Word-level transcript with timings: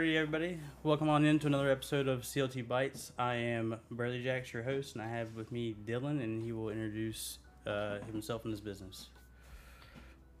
Alrighty, 0.00 0.16
everybody. 0.16 0.58
Welcome 0.82 1.10
on 1.10 1.26
into 1.26 1.46
another 1.46 1.70
episode 1.70 2.08
of 2.08 2.22
CLT 2.22 2.66
Bites. 2.66 3.12
I 3.18 3.34
am 3.34 3.76
Bradley 3.90 4.22
Jacks, 4.22 4.50
your 4.50 4.62
host, 4.62 4.94
and 4.94 5.04
I 5.04 5.08
have 5.08 5.34
with 5.34 5.52
me 5.52 5.76
Dylan, 5.86 6.24
and 6.24 6.42
he 6.42 6.52
will 6.52 6.70
introduce 6.70 7.38
uh, 7.66 7.98
himself 8.10 8.44
and 8.44 8.50
his 8.50 8.62
business. 8.62 9.10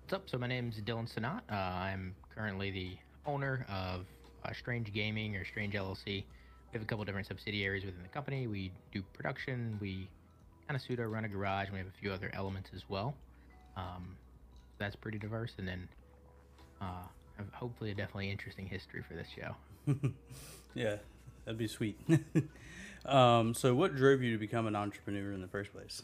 What's 0.00 0.14
up? 0.14 0.30
So 0.30 0.38
my 0.38 0.46
name 0.46 0.70
is 0.74 0.82
Dylan 0.82 1.14
Sanat. 1.14 1.42
Uh, 1.52 1.56
I'm 1.56 2.14
currently 2.34 2.70
the 2.70 2.96
owner 3.26 3.66
of 3.68 4.06
uh, 4.46 4.52
Strange 4.54 4.94
Gaming 4.94 5.36
or 5.36 5.44
Strange 5.44 5.74
LLC. 5.74 6.06
We 6.06 6.24
have 6.72 6.80
a 6.80 6.86
couple 6.86 7.04
different 7.04 7.26
subsidiaries 7.26 7.84
within 7.84 8.02
the 8.02 8.08
company. 8.08 8.46
We 8.46 8.72
do 8.94 9.02
production. 9.12 9.76
We 9.78 10.08
kind 10.68 10.74
of 10.74 10.80
pseudo 10.80 11.04
run 11.04 11.26
a 11.26 11.28
garage. 11.28 11.66
And 11.66 11.74
we 11.74 11.80
have 11.80 11.88
a 11.88 12.00
few 12.00 12.12
other 12.12 12.30
elements 12.32 12.70
as 12.74 12.88
well. 12.88 13.14
Um, 13.76 14.16
that's 14.78 14.96
pretty 14.96 15.18
diverse. 15.18 15.52
And 15.58 15.68
then 15.68 15.86
uh, 16.80 17.04
hopefully 17.52 17.90
a 17.90 17.94
definitely 17.94 18.30
interesting 18.30 18.66
history 18.66 19.02
for 19.02 19.14
this 19.14 19.28
show. 19.28 19.54
Yeah, 20.74 20.96
that'd 21.44 21.58
be 21.58 21.66
sweet. 21.66 21.98
um, 23.04 23.54
so, 23.54 23.74
what 23.74 23.96
drove 23.96 24.22
you 24.22 24.32
to 24.32 24.38
become 24.38 24.66
an 24.68 24.76
entrepreneur 24.76 25.32
in 25.32 25.40
the 25.40 25.48
first 25.48 25.72
place? 25.72 26.02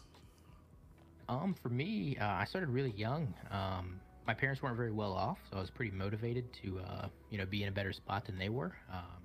Um, 1.29 1.55
for 1.55 1.69
me, 1.69 2.17
uh, 2.21 2.27
I 2.27 2.45
started 2.45 2.71
really 2.71 2.93
young. 2.97 3.33
Um, 3.51 4.01
my 4.27 4.35
parents 4.35 4.63
weren't 4.63 4.77
very 4.77 4.93
well 4.93 5.13
off, 5.13 5.39
so 5.51 5.57
I 5.57 5.61
was 5.61 5.71
pretty 5.71 5.93
motivated 5.93 6.53
to, 6.65 6.81
uh, 6.81 7.07
you 7.31 7.39
know, 7.39 7.47
be 7.47 7.63
in 7.63 7.69
a 7.69 7.73
better 7.73 7.93
spot 7.93 8.25
than 8.25 8.39
they 8.39 8.49
were. 8.49 8.73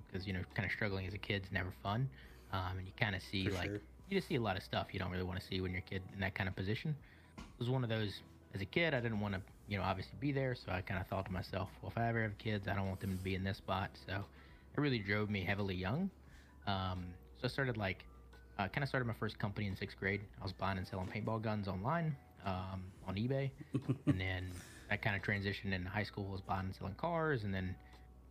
Because 0.06 0.26
you 0.26 0.32
know, 0.32 0.40
kind 0.54 0.66
of 0.66 0.72
struggling 0.72 1.06
as 1.06 1.14
a 1.14 1.18
kid's 1.18 1.50
never 1.50 1.72
fun, 1.82 2.08
um, 2.52 2.78
and 2.78 2.86
you 2.86 2.92
kind 2.96 3.14
of 3.16 3.22
see 3.22 3.46
For 3.46 3.54
like 3.54 3.66
sure. 3.66 3.80
you 4.08 4.16
just 4.18 4.28
see 4.28 4.36
a 4.36 4.40
lot 4.40 4.56
of 4.56 4.62
stuff 4.62 4.88
you 4.92 5.00
don't 5.00 5.10
really 5.10 5.24
want 5.24 5.40
to 5.40 5.46
see 5.46 5.60
when 5.60 5.70
you're 5.72 5.80
a 5.80 5.90
kid 5.90 6.02
in 6.14 6.20
that 6.20 6.34
kind 6.34 6.48
of 6.48 6.54
position. 6.54 6.94
It 7.38 7.44
was 7.58 7.68
one 7.68 7.82
of 7.82 7.90
those. 7.90 8.20
As 8.54 8.60
a 8.60 8.66
kid, 8.66 8.92
I 8.92 9.00
didn't 9.00 9.18
want 9.20 9.32
to, 9.34 9.40
you 9.72 9.78
know, 9.78 9.84
obviously 9.84 10.12
be 10.20 10.32
there, 10.32 10.54
so 10.54 10.70
I 10.70 10.82
kind 10.82 11.00
of 11.00 11.06
thought 11.06 11.24
to 11.24 11.32
myself, 11.32 11.70
well, 11.80 11.90
if 11.90 11.96
I 11.96 12.06
ever 12.06 12.22
have 12.22 12.36
kids, 12.36 12.68
I 12.68 12.74
don't 12.74 12.88
want 12.88 13.00
them 13.00 13.16
to 13.16 13.24
be 13.24 13.34
in 13.34 13.42
this 13.42 13.56
spot. 13.56 13.88
So 14.06 14.12
it 14.12 14.78
really 14.78 14.98
drove 14.98 15.30
me 15.30 15.42
heavily 15.42 15.74
young. 15.74 16.10
Um, 16.66 17.06
so 17.40 17.46
I 17.46 17.48
started 17.48 17.78
like 17.78 18.04
uh, 18.58 18.68
kind 18.68 18.82
of 18.82 18.88
started 18.90 19.06
my 19.06 19.14
first 19.14 19.38
company 19.38 19.68
in 19.68 19.74
sixth 19.74 19.98
grade. 19.98 20.20
I 20.38 20.42
was 20.42 20.52
buying 20.52 20.76
and 20.76 20.86
selling 20.86 21.08
paintball 21.08 21.40
guns 21.40 21.68
online 21.68 22.14
um, 22.44 22.82
on 23.08 23.14
eBay, 23.14 23.50
and 24.06 24.20
then 24.20 24.52
that 24.90 25.00
kind 25.00 25.16
of 25.16 25.22
transitioned 25.22 25.72
into 25.72 25.88
high 25.88 26.02
school. 26.02 26.24
Was 26.24 26.42
buying 26.42 26.66
and 26.66 26.74
selling 26.74 26.94
cars, 26.96 27.44
and 27.44 27.54
then 27.54 27.74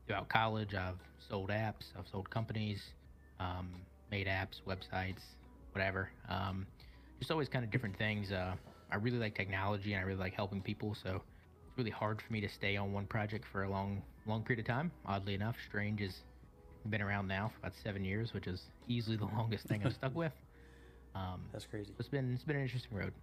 throughout 0.06 0.30
college, 0.30 0.76
I've 0.76 1.00
sold 1.28 1.50
apps, 1.50 1.92
I've 1.98 2.08
sold 2.12 2.30
companies, 2.30 2.84
um, 3.40 3.68
made 4.12 4.28
apps, 4.28 4.62
websites, 4.68 5.24
whatever. 5.72 6.12
Um, 6.30 6.68
just 7.18 7.32
always 7.32 7.50
kind 7.50 7.66
of 7.66 7.72
different 7.72 7.98
things. 7.98 8.32
Uh, 8.32 8.54
I 8.92 8.98
really 8.98 9.18
like 9.18 9.34
technology, 9.34 9.94
and 9.94 10.04
I 10.04 10.06
really 10.06 10.20
like 10.20 10.36
helping 10.36 10.62
people. 10.62 10.96
So 11.02 11.24
it's 11.72 11.78
really 11.78 11.90
hard 11.92 12.22
for 12.22 12.34
me 12.34 12.42
to 12.42 12.50
stay 12.50 12.76
on 12.76 12.92
one 12.92 13.06
project 13.06 13.46
for 13.50 13.64
a 13.64 13.70
long, 13.70 14.02
long 14.26 14.44
period 14.44 14.60
of 14.60 14.68
time. 14.68 14.92
Oddly 15.06 15.36
enough, 15.36 15.56
Strange 15.66 16.02
has 16.02 16.18
been 16.90 17.02
around 17.02 17.28
now 17.28 17.48
for 17.50 17.60
about 17.60 17.74
seven 17.82 18.04
years, 18.04 18.34
which 18.34 18.46
is 18.48 18.64
easily 18.90 19.16
the 19.16 19.26
longest 19.38 19.68
thing 19.68 19.82
I've 19.86 19.94
stuck 19.94 20.14
with. 20.14 20.34
Um, 21.16 21.42
That's 21.54 21.66
crazy. 21.66 21.92
it's 21.98 22.10
been 22.10 22.34
it's 22.34 22.44
been 22.44 22.58
an 22.58 22.62
interesting 22.64 22.98
road. 22.98 23.14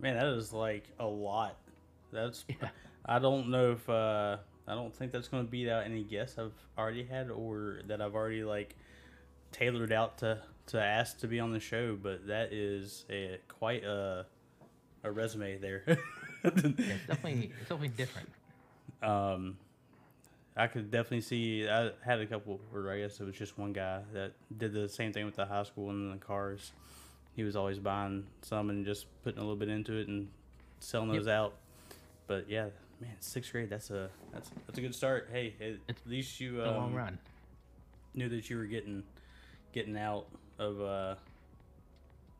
Man, 0.00 0.16
that 0.16 0.26
is 0.26 0.52
like 0.52 0.84
a 0.98 1.06
lot. 1.06 1.56
That's. 2.12 2.44
Yeah. 2.60 2.68
I 3.06 3.18
don't 3.18 3.48
know 3.50 3.72
if. 3.72 3.88
Uh, 3.88 4.38
I 4.66 4.74
don't 4.74 4.94
think 4.94 5.12
that's 5.12 5.28
going 5.28 5.44
to 5.44 5.50
beat 5.50 5.68
out 5.68 5.84
any 5.84 6.04
guests 6.04 6.38
I've 6.38 6.54
already 6.78 7.04
had 7.04 7.30
or 7.30 7.80
that 7.86 8.00
I've 8.00 8.14
already 8.14 8.44
like 8.44 8.76
tailored 9.52 9.92
out 9.92 10.18
to 10.18 10.40
to 10.68 10.82
ask 10.82 11.18
to 11.20 11.26
be 11.28 11.38
on 11.40 11.52
the 11.52 11.60
show. 11.60 11.98
But 12.02 12.26
that 12.28 12.52
is 12.52 13.04
a 13.10 13.38
quite 13.48 13.84
a 13.84 14.24
a 15.02 15.10
resume 15.10 15.58
there. 15.58 15.84
It's 16.44 17.06
definitely 17.06 17.50
it's 17.60 17.68
definitely 17.68 17.88
different. 17.88 18.28
um, 19.02 19.56
I 20.56 20.66
could 20.68 20.90
definitely 20.90 21.22
see. 21.22 21.68
I 21.68 21.90
had 22.04 22.20
a 22.20 22.26
couple, 22.26 22.60
or 22.72 22.90
I 22.92 23.00
guess 23.00 23.18
it 23.20 23.24
was 23.24 23.34
just 23.36 23.58
one 23.58 23.72
guy 23.72 24.02
that 24.12 24.32
did 24.56 24.72
the 24.72 24.88
same 24.88 25.12
thing 25.12 25.24
with 25.26 25.36
the 25.36 25.46
high 25.46 25.62
school 25.64 25.90
and 25.90 26.12
the 26.12 26.24
cars. 26.24 26.72
He 27.34 27.42
was 27.42 27.56
always 27.56 27.78
buying 27.80 28.26
some 28.42 28.70
and 28.70 28.84
just 28.86 29.06
putting 29.24 29.38
a 29.38 29.42
little 29.42 29.56
bit 29.56 29.68
into 29.68 29.94
it 29.94 30.06
and 30.06 30.28
selling 30.78 31.08
Yep. 31.10 31.18
those 31.18 31.28
out. 31.28 31.54
But 32.28 32.48
yeah, 32.48 32.66
man, 33.00 33.16
sixth 33.20 33.50
grade. 33.50 33.68
That's 33.70 33.90
a 33.90 34.10
that's 34.32 34.50
that's 34.66 34.78
a 34.78 34.82
good 34.82 34.94
start. 34.94 35.28
Hey, 35.32 35.54
at 35.60 35.76
It's 35.88 36.06
least 36.06 36.38
you 36.40 36.62
a 36.62 36.70
long 36.70 36.90
um, 36.90 36.94
run. 36.94 37.18
knew 38.14 38.28
that 38.28 38.48
you 38.48 38.56
were 38.58 38.66
getting 38.66 39.02
getting 39.72 39.96
out 39.96 40.26
of 40.60 40.80
uh, 40.80 41.14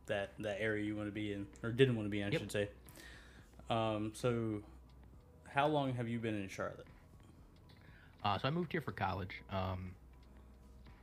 that 0.07 0.31
that 0.39 0.59
area 0.61 0.85
you 0.85 0.95
want 0.95 1.09
to 1.09 1.13
be 1.13 1.33
in 1.33 1.47
or 1.65 1.73
didn't 1.73 1.97
want 1.97 2.07
to 2.07 2.11
be 2.11 2.21
in, 2.21 2.29
I 2.29 2.31
Yep. 2.31 2.41
should 2.41 2.53
say. 2.53 2.69
Um, 3.71 4.13
so 4.15 4.63
how 5.53 5.67
long 5.67 5.95
have 5.95 6.09
you 6.09 6.19
been 6.19 6.35
in 6.35 6.49
Charlotte? 6.49 6.87
Uh, 8.25 8.39
so 8.39 8.49
I 8.49 8.51
moved 8.51 8.73
here 8.73 8.81
for 8.81 8.93
college. 8.93 9.43
Um, 9.51 9.91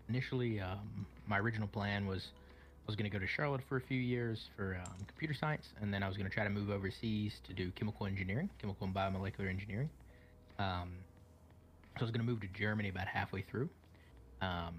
initially, 0.10 0.60
um, 0.60 1.06
my 1.28 1.40
original 1.40 1.68
plan 1.68 2.08
was 2.08 2.30
I 2.84 2.88
was 2.88 2.96
going 2.96 3.10
to 3.10 3.16
go 3.16 3.20
to 3.20 3.28
Charlotte 3.28 3.62
for 3.70 3.78
a 3.78 3.82
few 3.82 4.00
years 4.00 4.50
for 4.56 4.80
um, 4.84 4.94
computer 5.08 5.34
science, 5.34 5.68
and 5.82 5.94
then 5.94 6.04
I 6.04 6.08
was 6.08 6.18
going 6.18 6.28
to 6.28 6.34
try 6.34 6.44
to 6.44 6.50
move 6.50 6.70
overseas 6.70 7.40
to 7.48 7.54
do 7.54 7.72
chemical 7.72 8.08
engineering, 8.08 8.50
chemical 8.60 8.86
and 8.86 8.96
biomolecular 8.96 9.50
engineering. 9.50 9.90
Um, 10.58 10.90
so 11.96 12.02
I 12.02 12.04
was 12.04 12.12
going 12.12 12.26
to 12.26 12.32
move 12.32 12.42
to 12.42 12.48
Germany 12.48 12.90
about 12.90 13.08
halfway 13.08 13.42
through. 13.42 13.70
Um, 14.42 14.76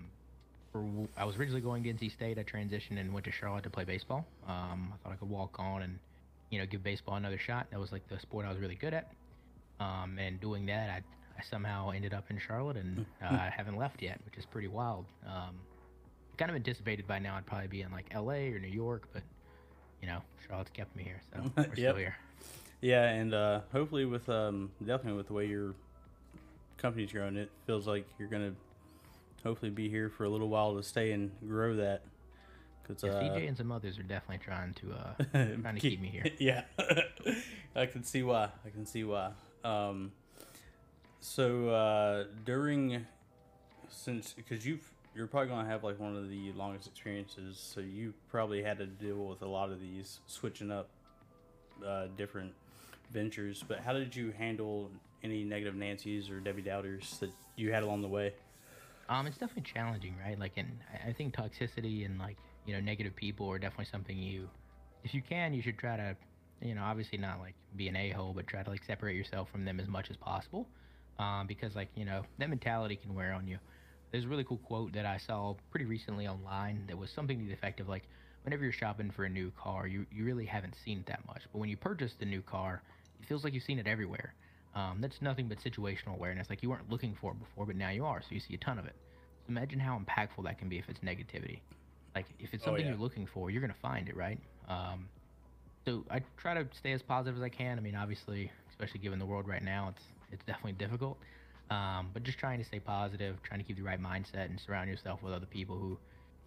for, 0.72 0.84
I 1.16 1.24
was 1.24 1.36
originally 1.36 1.60
going 1.60 1.82
to 1.84 1.92
NC 1.92 2.12
State. 2.12 2.38
I 2.38 2.42
transitioned 2.42 2.98
and 2.98 3.12
went 3.12 3.24
to 3.26 3.32
Charlotte 3.32 3.62
to 3.64 3.70
play 3.70 3.84
baseball. 3.84 4.26
Um, 4.48 4.92
I 4.92 4.96
thought 5.02 5.12
I 5.12 5.16
could 5.16 5.30
walk 5.30 5.56
on 5.58 5.82
and 5.82 5.98
you 6.52 6.58
know 6.58 6.66
give 6.66 6.84
baseball 6.84 7.16
another 7.16 7.38
shot. 7.38 7.66
That 7.70 7.80
was 7.80 7.90
like 7.90 8.06
the 8.08 8.20
sport 8.20 8.46
I 8.46 8.50
was 8.50 8.58
really 8.58 8.76
good 8.76 8.94
at. 8.94 9.10
Um, 9.80 10.18
and 10.18 10.40
doing 10.40 10.66
that, 10.66 10.90
I, 10.90 10.96
I 11.36 11.42
somehow 11.42 11.90
ended 11.90 12.14
up 12.14 12.30
in 12.30 12.38
Charlotte 12.38 12.76
and 12.76 13.04
uh, 13.22 13.26
I 13.26 13.52
haven't 13.56 13.76
left 13.76 14.00
yet, 14.02 14.20
which 14.24 14.36
is 14.38 14.46
pretty 14.46 14.68
wild. 14.68 15.06
Um, 15.26 15.56
kind 16.36 16.50
of 16.50 16.54
anticipated 16.54 17.06
by 17.08 17.18
now 17.18 17.34
I'd 17.36 17.46
probably 17.46 17.66
be 17.68 17.80
in 17.82 17.90
like 17.90 18.14
LA 18.14 18.52
or 18.52 18.58
New 18.60 18.68
York, 18.68 19.08
but 19.12 19.22
you 20.00 20.06
know, 20.08 20.20
Charlotte's 20.46 20.70
kept 20.70 20.94
me 20.94 21.02
here, 21.04 21.20
so 21.32 21.40
we're 21.56 21.62
Yep. 21.64 21.72
still 21.74 21.96
here. 21.96 22.16
Yeah, 22.80 23.04
and 23.08 23.32
uh, 23.32 23.60
hopefully 23.72 24.04
with 24.04 24.28
um, 24.28 24.70
definitely 24.84 25.16
with 25.16 25.28
the 25.28 25.32
way 25.32 25.46
your 25.46 25.74
company's 26.76 27.12
growing, 27.12 27.36
it 27.36 27.50
feels 27.66 27.86
like 27.86 28.06
you're 28.18 28.28
gonna 28.28 28.52
hopefully 29.42 29.70
be 29.70 29.88
here 29.88 30.10
for 30.10 30.24
a 30.24 30.28
little 30.28 30.48
while 30.48 30.74
to 30.76 30.82
stay 30.82 31.12
and 31.12 31.30
grow 31.48 31.76
that. 31.76 32.02
Cause, 32.94 33.04
Yeah, 33.04 33.10
uh, 33.10 33.38
CJ 33.38 33.48
and 33.48 33.56
some 33.56 33.72
others 33.72 33.98
are 33.98 34.02
definitely 34.02 34.44
trying 34.44 34.74
to 34.74 34.92
uh, 34.92 35.24
trying 35.60 35.74
to 35.74 35.80
keep 35.80 36.00
me 36.00 36.08
here. 36.08 36.24
Yeah, 36.38 36.62
I 37.76 37.86
can 37.86 38.04
see 38.04 38.22
why. 38.22 38.48
I 38.64 38.70
can 38.70 38.86
see 38.86 39.04
why. 39.04 39.32
Um, 39.64 40.12
so 41.20 41.68
uh, 41.68 42.24
during 42.44 43.06
since 43.88 44.32
because 44.32 44.66
you 44.66 44.78
you're 45.14 45.26
probably 45.26 45.48
gonna 45.48 45.68
have 45.68 45.84
like 45.84 45.98
one 45.98 46.16
of 46.16 46.28
the 46.28 46.52
longest 46.52 46.88
experiences, 46.88 47.58
so 47.58 47.80
you 47.80 48.14
probably 48.30 48.62
had 48.62 48.78
to 48.78 48.86
deal 48.86 49.26
with 49.26 49.42
a 49.42 49.48
lot 49.48 49.70
of 49.70 49.80
these 49.80 50.20
switching 50.26 50.70
up 50.70 50.88
uh, 51.86 52.06
different 52.16 52.52
ventures. 53.10 53.64
But 53.66 53.80
how 53.80 53.92
did 53.92 54.16
you 54.16 54.32
handle 54.36 54.90
any 55.22 55.44
negative 55.44 55.74
Nancy's 55.74 56.30
or 56.30 56.40
Debbie 56.40 56.62
Doubters 56.62 57.18
that 57.20 57.30
you 57.56 57.72
had 57.72 57.82
along 57.82 58.02
the 58.02 58.08
way? 58.08 58.32
Um, 59.08 59.26
it's 59.26 59.36
definitely 59.36 59.70
challenging, 59.70 60.14
right? 60.24 60.38
Like, 60.38 60.52
and 60.56 60.78
I 61.06 61.12
think 61.12 61.34
toxicity 61.34 62.06
and 62.06 62.18
like 62.18 62.38
you 62.66 62.74
know 62.74 62.80
negative 62.80 63.14
people 63.16 63.48
are 63.50 63.58
definitely 63.58 63.86
something 63.90 64.16
you, 64.16 64.48
if 65.04 65.14
you 65.14 65.22
can, 65.22 65.52
you 65.52 65.62
should 65.62 65.78
try 65.78 65.96
to, 65.96 66.16
you 66.60 66.74
know, 66.74 66.82
obviously 66.82 67.18
not 67.18 67.40
like 67.40 67.54
be 67.76 67.88
an 67.88 67.96
a 67.96 68.10
hole, 68.10 68.32
but 68.34 68.46
try 68.46 68.62
to 68.62 68.70
like 68.70 68.84
separate 68.84 69.16
yourself 69.16 69.50
from 69.50 69.64
them 69.64 69.80
as 69.80 69.88
much 69.88 70.10
as 70.10 70.16
possible, 70.16 70.68
um, 71.18 71.46
because 71.46 71.74
like 71.74 71.88
you 71.94 72.04
know 72.04 72.22
that 72.38 72.48
mentality 72.48 72.96
can 72.96 73.14
wear 73.14 73.32
on 73.32 73.46
you. 73.46 73.58
There's 74.10 74.24
a 74.24 74.28
really 74.28 74.44
cool 74.44 74.58
quote 74.58 74.92
that 74.92 75.06
I 75.06 75.18
saw 75.18 75.54
pretty 75.70 75.86
recently 75.86 76.28
online 76.28 76.84
that 76.88 76.98
was 76.98 77.10
something 77.10 77.38
to 77.38 77.46
the 77.46 77.52
effect 77.52 77.80
of 77.80 77.88
like, 77.88 78.02
whenever 78.44 78.62
you're 78.62 78.72
shopping 78.72 79.10
for 79.10 79.24
a 79.24 79.28
new 79.28 79.50
car, 79.58 79.86
you 79.86 80.06
you 80.12 80.24
really 80.24 80.46
haven't 80.46 80.74
seen 80.84 80.98
it 80.98 81.06
that 81.06 81.26
much, 81.26 81.42
but 81.52 81.58
when 81.58 81.68
you 81.68 81.76
purchase 81.76 82.12
the 82.18 82.26
new 82.26 82.42
car, 82.42 82.82
it 83.20 83.26
feels 83.26 83.42
like 83.44 83.54
you've 83.54 83.62
seen 83.64 83.78
it 83.78 83.86
everywhere. 83.86 84.34
Um, 84.74 84.98
that's 85.00 85.20
nothing 85.20 85.48
but 85.48 85.58
situational 85.58 86.14
awareness. 86.14 86.48
Like 86.48 86.62
you 86.62 86.70
weren't 86.70 86.90
looking 86.90 87.16
for 87.20 87.32
it 87.32 87.38
before, 87.38 87.66
but 87.66 87.76
now 87.76 87.90
you 87.90 88.04
are, 88.04 88.22
so 88.22 88.28
you 88.30 88.40
see 88.40 88.54
a 88.54 88.58
ton 88.58 88.78
of 88.78 88.86
it. 88.86 88.94
Imagine 89.48 89.80
how 89.80 89.98
impactful 89.98 90.44
that 90.44 90.58
can 90.58 90.68
be 90.68 90.78
if 90.78 90.88
it's 90.88 91.00
negativity. 91.00 91.60
Like 92.14 92.26
if 92.38 92.52
it's 92.54 92.62
Oh, 92.64 92.66
something 92.66 92.84
yeah. 92.84 92.92
you're 92.92 93.00
looking 93.00 93.26
for, 93.26 93.50
you're 93.50 93.60
gonna 93.60 93.74
find 93.74 94.08
it, 94.08 94.16
right? 94.16 94.38
Um, 94.68 95.08
so 95.84 96.04
I 96.10 96.20
try 96.36 96.54
to 96.54 96.66
stay 96.76 96.92
as 96.92 97.02
positive 97.02 97.36
as 97.36 97.42
I 97.42 97.48
can. 97.48 97.78
I 97.78 97.80
mean, 97.80 97.94
obviously, 97.96 98.50
especially 98.70 99.00
given 99.00 99.18
the 99.18 99.26
world 99.26 99.48
right 99.48 99.62
now, 99.62 99.88
it's 99.94 100.04
it's 100.30 100.44
definitely 100.44 100.72
difficult. 100.72 101.18
Um, 101.70 102.10
but 102.12 102.22
just 102.22 102.38
trying 102.38 102.58
to 102.58 102.64
stay 102.64 102.80
positive, 102.80 103.42
trying 103.42 103.60
to 103.60 103.64
keep 103.64 103.76
the 103.76 103.82
right 103.82 104.00
mindset, 104.00 104.46
and 104.50 104.60
surround 104.60 104.90
yourself 104.90 105.22
with 105.22 105.32
other 105.32 105.46
people 105.46 105.76
who, 105.78 105.96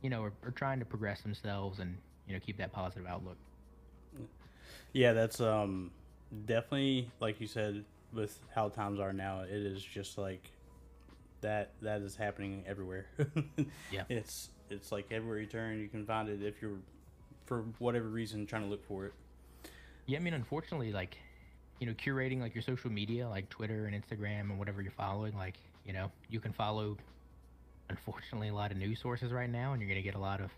you 0.01 0.09
know, 0.09 0.21
are, 0.23 0.33
are 0.43 0.51
trying 0.51 0.77
to 0.79 0.85
progress 0.85 1.21
themselves 1.21 1.79
and 1.79 1.97
you 2.27 2.33
know 2.33 2.39
keep 2.39 2.57
that 2.57 2.71
positive 2.71 3.07
outlook. 3.07 3.37
Yeah, 4.93 5.13
that's 5.13 5.41
um 5.41 5.91
definitely 6.45 7.09
like 7.19 7.39
you 7.41 7.47
said 7.47 7.83
with 8.13 8.39
how 8.53 8.69
times 8.69 8.99
are 8.99 9.13
now. 9.13 9.41
It 9.41 9.51
is 9.51 9.81
just 9.83 10.17
like 10.17 10.51
that. 11.41 11.71
That 11.81 12.01
is 12.01 12.15
happening 12.15 12.63
everywhere. 12.67 13.07
Yeah. 13.91 14.03
it's 14.09 14.49
it's 14.69 14.91
like 14.91 15.11
everywhere 15.11 15.39
you 15.39 15.45
turn, 15.47 15.79
you 15.79 15.87
can 15.87 16.05
find 16.05 16.29
it 16.29 16.41
if 16.41 16.61
you're 16.61 16.77
for 17.45 17.63
whatever 17.79 18.07
reason 18.07 18.45
trying 18.45 18.63
to 18.63 18.67
look 18.69 18.85
for 18.87 19.05
it. 19.05 19.13
Yeah, 20.07 20.17
I 20.17 20.21
mean, 20.21 20.33
unfortunately, 20.33 20.91
like, 20.91 21.17
you 21.79 21.87
know, 21.87 21.93
curating 21.93 22.39
like 22.41 22.55
your 22.55 22.61
social 22.61 22.91
media, 22.91 23.27
like 23.27 23.49
Twitter 23.49 23.85
and 23.85 23.95
Instagram 23.95 24.41
and 24.41 24.59
whatever 24.59 24.81
you're 24.81 24.91
following, 24.91 25.35
like, 25.35 25.55
you 25.85 25.93
know, 25.93 26.11
you 26.29 26.39
can 26.39 26.53
follow 26.53 26.97
unfortunately 27.89 28.49
a 28.49 28.53
lot 28.53 28.71
of 28.71 28.77
news 28.77 28.99
sources 28.99 29.31
right 29.31 29.49
now, 29.49 29.73
and 29.73 29.81
you're 29.81 29.89
going 29.89 30.01
to 30.01 30.05
get 30.05 30.15
a 30.15 30.19
lot 30.19 30.41
of, 30.41 30.51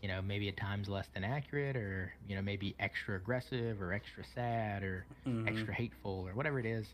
you 0.00 0.08
know, 0.08 0.22
maybe 0.22 0.48
at 0.48 0.56
times 0.56 0.88
less 0.88 1.08
than 1.14 1.24
accurate, 1.24 1.76
or 1.76 2.12
you 2.26 2.34
know, 2.34 2.42
maybe 2.42 2.74
extra 2.80 3.16
aggressive, 3.16 3.80
or 3.82 3.92
extra 3.92 4.24
sad, 4.34 4.82
or 4.82 5.06
Mhm. 5.26 5.48
extra 5.48 5.74
hateful, 5.74 6.26
or 6.26 6.34
whatever 6.34 6.58
it 6.58 6.66
is. 6.66 6.86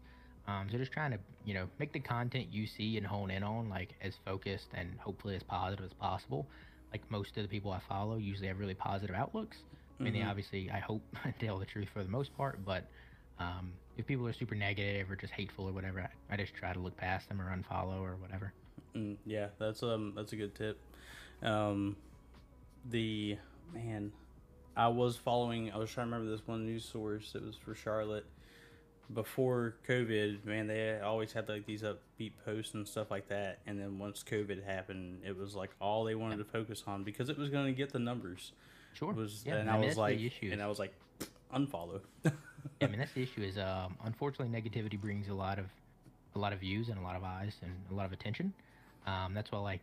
Um, 0.48 0.68
so 0.72 0.78
just 0.78 0.92
trying 0.92 1.10
to, 1.10 1.18
you 1.44 1.52
know, 1.52 1.68
make 1.78 1.92
the 1.92 2.00
content 2.00 2.46
you 2.50 2.66
see 2.66 2.96
and 2.96 3.06
hone 3.06 3.30
in 3.30 3.42
on 3.42 3.68
like 3.68 3.94
as 4.00 4.14
focused 4.24 4.68
and 4.74 4.98
hopefully 4.98 5.36
as 5.36 5.42
positive 5.42 5.84
as 5.84 5.92
possible. 5.92 6.46
Like 6.90 7.02
most 7.10 7.36
of 7.36 7.42
the 7.42 7.48
people 7.48 7.70
I 7.70 7.80
follow 7.80 8.16
usually 8.16 8.48
have 8.48 8.58
really 8.58 8.74
positive 8.74 9.14
outlooks. 9.14 9.58
I 10.00 10.04
mean, 10.04 10.14
they 10.14 10.20
Mhm. 10.20 10.28
obviously, 10.30 10.70
I 10.70 10.78
hope, 10.78 11.02
tell 11.38 11.58
the 11.58 11.66
truth 11.66 11.88
for 11.92 12.02
the 12.02 12.08
most 12.08 12.34
part, 12.36 12.64
but 12.64 12.84
um, 13.38 13.72
if 13.98 14.06
people 14.06 14.26
are 14.26 14.32
super 14.32 14.54
negative 14.54 15.10
or 15.10 15.16
just 15.16 15.34
hateful 15.34 15.68
or 15.68 15.72
whatever, 15.72 16.00
I, 16.00 16.34
I 16.34 16.36
just 16.38 16.54
try 16.54 16.72
to 16.72 16.78
look 16.80 16.96
past 16.96 17.28
them 17.28 17.42
or 17.42 17.54
unfollow 17.54 18.00
or 18.00 18.16
whatever. 18.16 18.54
Mm, 18.96 19.16
yeah, 19.26 19.48
that's 19.58 19.82
um 19.82 20.14
that's 20.16 20.32
a 20.32 20.36
good 20.36 20.54
tip. 20.54 20.78
Um, 21.42 21.96
the 22.88 23.36
man, 23.74 24.12
I 24.76 24.88
was 24.88 25.16
following. 25.16 25.70
I 25.72 25.76
was 25.76 25.90
trying 25.90 26.08
to 26.08 26.12
remember 26.14 26.34
this 26.34 26.46
one 26.46 26.64
news 26.64 26.84
source. 26.84 27.34
It 27.34 27.42
was 27.44 27.56
for 27.56 27.74
Charlotte 27.74 28.24
before 29.12 29.76
COVID. 29.88 30.44
Man, 30.44 30.66
they 30.66 31.00
always 31.00 31.32
had 31.32 31.48
like 31.48 31.66
these 31.66 31.82
upbeat 31.82 32.32
posts 32.44 32.74
and 32.74 32.86
stuff 32.86 33.10
like 33.10 33.28
that. 33.28 33.58
And 33.66 33.78
then 33.80 33.98
once 33.98 34.22
COVID 34.22 34.64
happened, 34.64 35.20
it 35.24 35.36
was 35.36 35.54
like 35.54 35.70
all 35.80 36.04
they 36.04 36.14
wanted 36.14 36.38
to 36.38 36.44
focus 36.44 36.82
on 36.86 37.04
because 37.04 37.28
it 37.28 37.38
was 37.38 37.48
going 37.48 37.66
to 37.66 37.72
get 37.72 37.92
the 37.92 37.98
numbers. 37.98 38.52
Sure. 38.92 39.12
Was 39.12 39.44
yeah, 39.46 39.56
and 39.56 39.70
I 39.70 39.76
I, 39.76 39.84
was 39.84 39.96
like, 39.96 40.18
and 40.42 40.60
I 40.62 40.66
was 40.66 40.78
like, 40.78 40.92
unfollow. 41.54 42.00
yeah, 42.24 42.30
I 42.82 42.86
mean, 42.86 42.98
that's 42.98 43.12
the 43.12 43.22
issue. 43.22 43.42
Is 43.42 43.58
um, 43.58 43.96
unfortunately, 44.04 44.60
negativity 44.60 45.00
brings 45.00 45.28
a 45.28 45.34
lot 45.34 45.58
of 45.58 45.66
a 46.34 46.38
lot 46.38 46.52
of 46.52 46.60
views 46.60 46.88
and 46.88 46.98
a 46.98 47.02
lot 47.02 47.16
of 47.16 47.24
eyes 47.24 47.54
and 47.62 47.72
a 47.90 47.94
lot 47.94 48.06
of 48.06 48.12
attention. 48.12 48.52
Um, 49.06 49.32
that's 49.34 49.50
why, 49.50 49.58
like, 49.60 49.80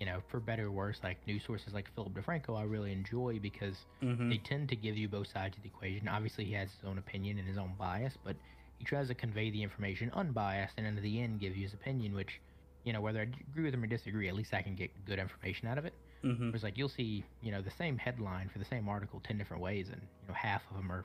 you 0.00 0.06
know, 0.06 0.20
for 0.28 0.40
better 0.40 0.66
or 0.66 0.70
worse, 0.72 0.98
like 1.04 1.24
news 1.26 1.44
sources 1.44 1.72
like 1.72 1.88
Philip 1.94 2.12
DeFranco, 2.14 2.58
I 2.58 2.64
really 2.64 2.90
enjoy 2.92 3.38
because 3.40 3.76
Mhm. 4.02 4.28
they 4.28 4.38
tend 4.38 4.68
to 4.70 4.76
give 4.76 4.96
you 4.96 5.08
both 5.08 5.28
sides 5.28 5.56
of 5.56 5.62
the 5.62 5.68
equation. 5.68 6.08
Obviously, 6.08 6.44
he 6.44 6.52
has 6.54 6.70
his 6.72 6.84
own 6.84 6.98
opinion 6.98 7.38
and 7.38 7.46
his 7.46 7.56
own 7.58 7.74
bias, 7.78 8.18
but 8.24 8.34
he 8.78 8.84
tries 8.84 9.08
to 9.08 9.14
convey 9.14 9.50
the 9.50 9.62
information 9.62 10.10
unbiased, 10.14 10.74
and 10.76 10.86
at 10.86 11.02
the 11.02 11.20
end, 11.20 11.40
give 11.40 11.56
you 11.56 11.62
his 11.64 11.74
opinion, 11.74 12.14
which, 12.14 12.40
you 12.84 12.92
know, 12.92 13.00
whether 13.00 13.20
I 13.20 13.28
agree 13.50 13.64
with 13.64 13.74
him 13.74 13.82
or 13.82 13.86
disagree, 13.86 14.28
at 14.28 14.34
least 14.34 14.52
I 14.54 14.62
can 14.62 14.74
get 14.74 14.90
good 15.06 15.18
information 15.18 15.68
out 15.68 15.78
of 15.78 15.84
it. 15.84 15.94
Mhm. 16.22 16.48
Whereas, 16.48 16.62
like, 16.62 16.76
you'll 16.78 16.88
see, 16.88 17.24
you 17.42 17.50
know, 17.52 17.60
the 17.62 17.70
same 17.70 17.98
headline 17.98 18.48
for 18.48 18.58
the 18.58 18.64
same 18.64 18.88
article 18.88 19.20
ten 19.20 19.38
different 19.38 19.62
ways, 19.62 19.88
and 19.90 20.00
you 20.00 20.28
know, 20.28 20.34
half 20.34 20.62
of 20.70 20.76
them 20.76 20.90
are, 20.90 21.04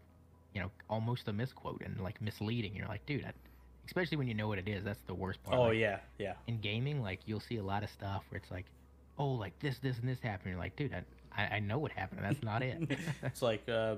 you 0.54 0.62
know, 0.62 0.72
almost 0.90 1.28
a 1.28 1.34
misquote 1.34 1.82
and 1.84 2.00
like 2.02 2.22
misleading. 2.22 2.76
You're 2.76 2.88
like, 2.88 3.06
dude, 3.06 3.26
I, 3.26 3.34
especially 3.86 4.18
when 4.18 4.28
you 4.28 4.34
know 4.34 4.48
what 4.48 4.60
it 4.60 4.68
is, 4.68 4.84
that's 4.84 5.02
the 5.08 5.14
worst 5.14 5.42
part. 5.44 5.58
Oh 5.58 5.64
Like, 5.68 5.78
yeah, 5.78 6.00
yeah. 6.18 6.34
In 6.48 6.60
gaming, 6.60 7.02
like, 7.02 7.20
you'll 7.26 7.40
see 7.40 7.58
a 7.58 7.64
lot 7.64 7.84
of 7.84 7.90
stuff 7.90 8.24
where 8.30 8.40
it's 8.40 8.50
like, 8.52 8.66
oh, 9.18 9.32
like 9.32 9.58
this, 9.60 9.80
this, 9.80 9.98
and 10.00 10.08
this 10.08 10.20
happened. 10.22 10.52
You're 10.52 10.60
like, 10.60 10.76
dude, 10.76 10.94
I, 10.94 11.04
I, 11.36 11.56
I 11.56 11.60
know 11.60 11.78
what 11.80 11.92
happened. 11.92 12.22
and 12.24 12.30
That's 12.30 12.44
not 12.44 12.62
it. 12.64 12.98
it's 13.24 13.42
like 13.42 13.68
uh, 13.70 13.96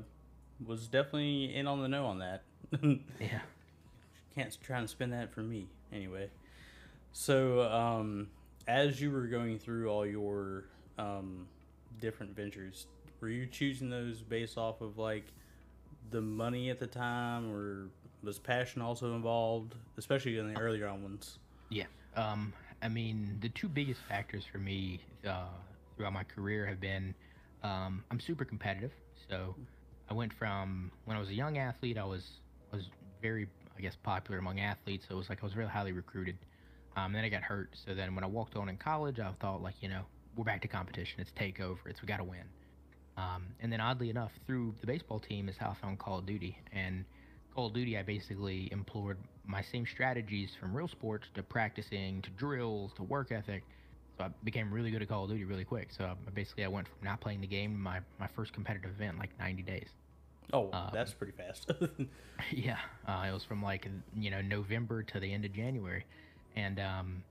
was 0.66 0.88
definitely 0.88 1.54
in 1.56 1.68
on 1.68 1.82
the 1.82 1.88
know 1.88 2.06
on 2.08 2.20
that. 2.20 2.44
yeah. 3.20 3.42
Can't 4.36 4.58
try 4.62 4.80
and 4.80 4.90
spin 4.90 5.10
that 5.12 5.32
for 5.32 5.42
me 5.42 5.68
anyway. 5.92 6.30
So, 7.12 7.64
um, 7.70 8.28
as 8.68 9.02
you 9.02 9.12
were 9.12 9.28
going 9.28 9.60
through 9.60 9.90
all 9.90 10.06
your 10.06 10.66
um, 10.98 11.48
different 12.00 12.36
ventures, 12.36 12.88
were 13.20 13.30
you 13.30 13.46
choosing 13.46 13.90
those 13.90 14.22
based 14.22 14.58
off 14.58 14.82
of 14.82 14.98
like 14.98 15.26
the 16.12 16.22
money 16.22 16.70
at 16.70 16.80
the 16.80 16.88
time, 16.88 17.52
or 17.52 17.90
was 18.24 18.40
passion 18.40 18.82
also 18.82 19.16
involved, 19.16 19.76
especially 19.98 20.38
in 20.38 20.54
the 20.54 20.60
earlier 20.60 20.88
on 20.88 21.04
ones? 21.04 21.40
Yeah. 21.70 21.86
Um, 22.16 22.54
I 22.82 22.88
mean, 22.88 23.38
the 23.42 23.50
two 23.50 23.68
biggest 23.68 24.02
factors 24.08 24.44
for 24.46 24.58
me 24.58 25.02
uh, 25.28 25.46
throughout 25.96 26.14
my 26.14 26.24
career 26.24 26.66
have 26.66 26.80
been 26.80 27.14
um, 27.64 28.04
I'm 28.10 28.20
super 28.20 28.46
competitive. 28.46 28.92
So 29.30 29.56
I 30.10 30.14
went 30.14 30.34
from 30.34 30.92
when 31.06 31.16
I 31.16 31.20
was 31.20 31.30
a 31.30 31.34
young 31.34 31.58
athlete, 31.58 31.98
I 31.98 32.04
was 32.04 32.40
was 32.72 32.90
very, 33.22 33.48
I 33.78 33.82
guess, 33.82 33.96
popular 34.04 34.40
among 34.40 34.60
athletes. 34.60 35.06
So 35.08 35.16
it 35.16 35.18
was 35.18 35.30
like 35.30 35.40
I 35.42 35.46
was 35.46 35.56
really 35.56 35.70
highly 35.70 35.92
recruited. 35.92 36.38
Um, 36.96 37.14
then 37.14 37.24
I 37.24 37.30
got 37.30 37.42
hurt. 37.44 37.70
So 37.86 37.94
then 37.94 38.16
when 38.16 38.24
I 38.24 38.28
walked 38.28 38.56
on 38.56 38.70
in 38.70 38.78
college, 38.78 39.20
I 39.20 39.32
thought 39.40 39.62
like, 39.62 39.76
you 39.82 39.90
know, 39.90 40.02
we're 40.36 40.44
back 40.44 40.62
to 40.62 40.68
competition. 40.68 41.20
It's 41.20 41.32
takeover. 41.32 41.78
It's 41.86 42.02
we 42.02 42.08
got 42.08 42.18
to 42.18 42.24
win. 42.24 42.44
Um, 43.18 43.48
and 43.60 43.72
then 43.72 43.82
oddly 43.82 44.10
enough, 44.10 44.32
through 44.48 44.74
the 44.82 44.88
baseball 44.88 45.20
team 45.20 45.50
is 45.50 45.56
how 45.58 45.70
I 45.70 45.76
found 45.82 46.00
Call 46.00 46.20
of 46.20 46.26
Duty. 46.26 46.58
And 46.72 47.06
Call 47.54 47.68
of 47.68 47.74
Duty, 47.74 47.98
I 47.98 48.04
basically 48.04 48.70
employed 48.72 49.18
my 49.46 49.62
same 49.62 49.86
strategies 49.86 50.52
from 50.60 50.76
real 50.76 50.88
sports 50.88 51.28
to 51.36 51.44
practicing 51.44 52.22
to 52.22 52.30
drills 52.32 52.92
to 52.96 53.04
work 53.04 53.32
ethic. 53.32 53.64
So 54.18 54.26
I 54.26 54.30
became 54.44 54.74
really 54.74 54.92
good 54.92 55.02
at 55.02 55.10
Call 55.10 55.26
of 55.26 55.30
Duty 55.30 55.44
really 55.44 55.66
quick. 55.66 55.90
So 55.96 56.14
basically, 56.34 56.64
I 56.64 56.68
went 56.68 56.88
from 56.88 56.98
not 57.04 57.20
playing 57.22 57.42
the 57.42 57.48
game 57.48 57.74
to 57.74 57.78
my, 57.78 58.00
my 58.20 58.28
first 58.28 58.54
competitive 58.54 58.92
event 58.92 59.20
like 59.20 59.38
90 59.40 59.64
days. 59.64 59.90
Oh, 60.54 60.70
Um, 60.72 60.90
that's 60.94 61.14
pretty 61.14 61.34
fast. 61.34 61.72
yeah, 62.52 62.78
uh, 63.08 63.26
it 63.28 63.32
was 63.32 63.44
from 63.44 63.62
like 63.64 63.88
you 64.16 64.32
know 64.32 64.42
November 64.42 65.04
to 65.04 65.20
the 65.20 65.32
end 65.34 65.46
of 65.46 65.54
January, 65.54 66.06
and 66.56 66.80
um, 66.80 67.24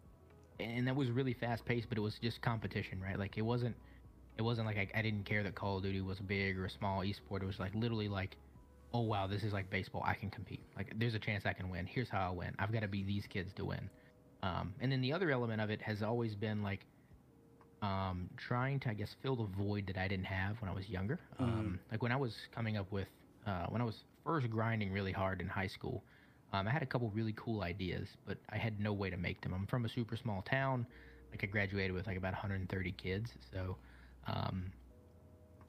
and 0.58 0.86
that 0.86 0.96
was 0.96 1.10
really 1.10 1.34
fast 1.34 1.64
paced. 1.64 1.88
But 1.88 1.98
it 1.98 2.02
was 2.02 2.18
just 2.22 2.40
competition, 2.40 3.00
right? 3.00 3.18
Like 3.18 3.36
it 3.36 3.42
wasn't 3.42 3.76
it 4.38 4.42
wasn't 4.42 4.66
like 4.66 4.78
I, 4.78 4.88
I 4.98 5.02
didn't 5.02 5.24
care 5.24 5.42
that 5.42 5.54
Call 5.54 5.76
of 5.78 5.82
Duty 5.82 6.00
was 6.00 6.18
big 6.20 6.58
or 6.58 6.64
a 6.64 6.70
small 6.70 7.00
esport. 7.00 7.42
It 7.42 7.46
was 7.46 7.58
like 7.58 7.74
literally 7.74 8.08
like, 8.08 8.36
oh 8.94 9.00
wow, 9.02 9.26
this 9.26 9.42
is 9.42 9.52
like 9.52 9.68
baseball. 9.70 10.02
I 10.04 10.14
can 10.14 10.30
compete. 10.30 10.62
Like 10.76 10.94
there's 10.98 11.14
a 11.14 11.18
chance 11.18 11.44
I 11.46 11.52
can 11.52 11.68
win. 11.70 11.86
Here's 11.86 12.08
how 12.08 12.28
I 12.28 12.30
win. 12.30 12.54
I've 12.58 12.72
got 12.72 12.80
to 12.80 12.88
be 12.88 13.02
these 13.02 13.26
kids 13.26 13.52
to 13.56 13.64
win. 13.64 13.90
Um, 14.42 14.72
and 14.80 14.90
then 14.90 15.02
the 15.02 15.12
other 15.12 15.30
element 15.30 15.60
of 15.60 15.68
it 15.68 15.82
has 15.82 16.02
always 16.02 16.34
been 16.34 16.62
like 16.62 16.86
um, 17.82 18.28
trying 18.36 18.80
to, 18.80 18.90
I 18.90 18.94
guess, 18.94 19.14
fill 19.22 19.36
the 19.36 19.44
void 19.44 19.86
that 19.86 19.96
I 19.96 20.08
didn't 20.08 20.26
have 20.26 20.60
when 20.60 20.70
I 20.70 20.74
was 20.74 20.88
younger. 20.88 21.18
Um, 21.38 21.80
like 21.90 22.02
when 22.02 22.12
I 22.12 22.16
was 22.16 22.34
coming 22.54 22.76
up 22.76 22.90
with, 22.92 23.08
uh, 23.46 23.66
when 23.68 23.80
I 23.80 23.84
was 23.84 24.04
first 24.24 24.50
grinding 24.50 24.92
really 24.92 25.12
hard 25.12 25.40
in 25.40 25.48
high 25.48 25.66
school, 25.66 26.04
um, 26.52 26.66
I 26.66 26.70
had 26.70 26.82
a 26.82 26.86
couple 26.86 27.10
really 27.10 27.34
cool 27.36 27.62
ideas, 27.62 28.08
but 28.26 28.38
I 28.50 28.58
had 28.58 28.80
no 28.80 28.92
way 28.92 29.08
to 29.10 29.16
make 29.16 29.40
them. 29.40 29.54
I'm 29.54 29.66
from 29.66 29.84
a 29.84 29.88
super 29.88 30.16
small 30.16 30.42
town. 30.42 30.86
Like 31.30 31.44
I 31.44 31.46
graduated 31.46 31.92
with 31.92 32.06
like 32.06 32.16
about 32.16 32.32
130 32.32 32.92
kids, 32.92 33.30
so 33.52 33.76
um, 34.26 34.72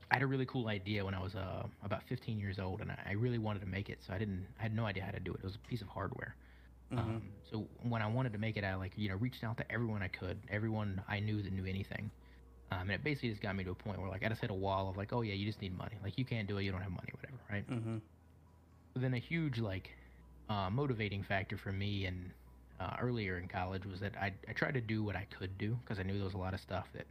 I 0.10 0.16
had 0.16 0.24
a 0.24 0.28
really 0.28 0.46
cool 0.46 0.68
idea 0.68 1.06
when 1.06 1.14
I 1.14 1.22
was 1.22 1.36
uh, 1.36 1.68
about 1.84 2.02
15 2.10 2.40
years 2.40 2.60
old, 2.60 2.82
and 2.82 2.92
I 2.92 3.14
really 3.14 3.38
wanted 3.38 3.60
to 3.60 3.68
make 3.68 3.90
it. 3.90 4.00
So 4.06 4.14
I 4.14 4.18
didn't, 4.18 4.46
I 4.60 4.64
had 4.64 4.76
no 4.76 4.86
idea 4.86 5.04
how 5.04 5.12
to 5.12 5.20
do 5.20 5.32
it. 5.34 5.38
It 5.38 5.46
was 5.46 5.56
a 5.56 5.68
piece 5.70 5.82
of 5.82 5.88
hardware. 5.88 6.36
Um, 7.00 7.22
so 7.50 7.68
when 7.84 8.02
I 8.02 8.08
wanted 8.08 8.34
to 8.34 8.40
make 8.40 8.58
it, 8.58 8.64
I 8.64 8.76
like 8.76 8.94
you 8.96 9.10
know 9.10 9.16
reached 9.16 9.44
out 9.44 9.58
to 9.58 9.72
everyone 9.72 10.02
I 10.02 10.08
could, 10.08 10.40
everyone 10.50 11.02
I 11.08 11.20
knew 11.20 11.42
that 11.42 11.54
knew 11.54 11.66
anything, 11.66 12.12
um, 12.72 12.82
and 12.82 12.92
it 12.92 13.04
basically 13.04 13.30
just 13.30 13.42
got 13.42 13.56
me 13.56 13.64
to 13.64 13.72
a 13.72 13.76
point 13.76 14.00
where 14.00 14.10
like 14.10 14.26
I 14.26 14.30
just 14.30 14.42
hit 14.42 14.52
a 14.52 14.56
wall 14.56 14.90
of 14.90 14.98
like, 14.98 15.14
oh 15.14 15.22
yeah, 15.22 15.34
you 15.34 15.46
just 15.46 15.62
need 15.62 15.78
money. 15.78 15.96
Like 16.04 16.18
you 16.18 16.26
can't 16.26 16.48
do 16.48 16.58
it, 16.58 16.64
you 16.64 16.72
don't 16.72 16.82
have 16.82 16.92
money, 16.92 17.10
whatever, 17.14 17.40
right? 17.50 17.70
mm-hmm. 17.70 17.98
But 18.94 19.02
then 19.02 19.14
a 19.14 19.20
huge 19.20 19.60
like 19.60 19.92
uh, 20.50 20.70
motivating 20.70 21.24
factor 21.24 21.58
for 21.58 21.72
me 21.72 22.06
and 22.06 22.32
uh, 22.80 22.96
earlier 23.00 23.38
in 23.38 23.48
college 23.48 23.86
was 23.86 24.00
that 24.00 24.14
I, 24.20 24.34
I 24.50 24.54
tried 24.54 24.74
to 24.74 24.82
do 24.82 25.04
what 25.04 25.16
I 25.16 25.28
could 25.38 25.58
do 25.58 25.78
because 25.84 26.00
I 26.00 26.04
knew 26.04 26.16
there 26.16 26.26
was 26.26 26.34
a 26.34 26.40
lot 26.40 26.54
of 26.54 26.60
stuff 26.60 26.88
that 26.94 27.06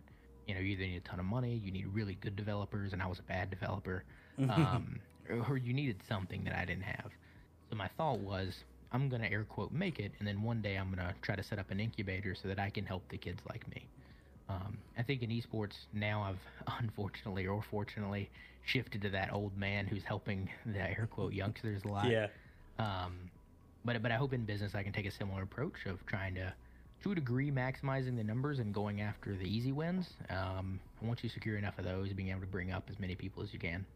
you 0.47 0.55
know 0.55 0.61
you 0.61 0.73
either 0.73 0.83
need 0.83 0.97
a 0.97 1.09
ton 1.09 1.21
of 1.21 1.27
money, 1.27 1.61
you 1.65 1.71
need 1.71 1.87
really 1.93 2.15
good 2.21 2.37
developers, 2.37 2.93
and 2.93 3.03
I 3.03 3.07
was 3.07 3.19
a 3.19 3.23
bad 3.23 3.51
developer, 3.51 4.05
um, 4.39 5.01
or 5.49 5.57
you 5.57 5.73
needed 5.73 6.01
something 6.09 6.45
that 6.45 6.55
I 6.57 6.65
didn't 6.65 6.85
have. 6.85 7.11
So 7.69 7.77
my 7.77 7.89
thought 7.97 8.19
was, 8.19 8.65
I'm 8.93 9.09
gonna 9.09 9.29
air 9.29 9.45
quote 9.45 9.73
make 9.73 10.01
it, 10.01 10.13
and 10.19 10.27
then 10.27 10.43
one 10.43 10.63
day 10.63 10.77
I'm 10.77 10.91
gonna 10.91 11.15
try 11.23 11.37
to 11.37 11.43
set 11.43 11.59
up 11.59 11.71
an 11.71 11.81
incubator 11.81 12.35
so 12.35 12.49
that 12.49 12.59
I 12.59 12.71
can 12.71 12.85
help 12.85 13.09
the 13.09 13.19
kids 13.19 13.41
like 13.49 13.69
me. 13.75 13.87
Um, 14.49 14.79
I 14.99 15.03
think 15.03 15.23
in 15.23 15.31
esports 15.31 15.75
now 15.93 16.23
I've 16.23 16.75
unfortunately 16.81 17.47
or 17.47 17.63
fortunately 17.71 18.29
shifted 18.65 19.03
to 19.03 19.11
that 19.11 19.33
old 19.33 19.57
man 19.57 19.87
who's 19.87 20.03
helping 20.03 20.49
the 20.67 20.81
air 20.81 21.09
quote 21.11 21.33
youngsters 21.33 21.83
a 21.85 21.89
lot. 21.89 22.11
Yeah. 22.11 22.27
Um, 22.79 23.31
but 23.85 24.03
but 24.03 24.11
I 24.13 24.17
hope 24.17 24.33
in 24.33 24.45
business 24.45 24.75
I 24.75 24.83
can 24.83 24.93
take 24.93 25.07
a 25.07 25.11
similar 25.11 25.43
approach 25.43 25.87
of 25.87 26.05
trying 26.07 26.35
to, 26.35 26.53
to 27.03 27.13
a 27.13 27.15
degree, 27.15 27.51
maximizing 27.51 28.17
the 28.17 28.25
numbers 28.25 28.59
and 28.59 28.75
going 28.75 29.01
after 29.01 29.35
the 29.35 29.45
easy 29.45 29.73
wins. 29.73 30.09
Um, 30.29 30.81
once 31.01 31.23
you 31.23 31.31
secure 31.31 31.57
enough 31.57 31.79
of 31.79 31.85
those, 31.85 32.13
being 32.13 32.31
able 32.31 32.41
to 32.41 32.47
bring 32.47 32.73
up 32.73 32.89
as 32.91 32.99
many 32.99 33.15
people 33.15 33.43
as 33.43 33.53
you 33.53 33.59
can. 33.59 33.87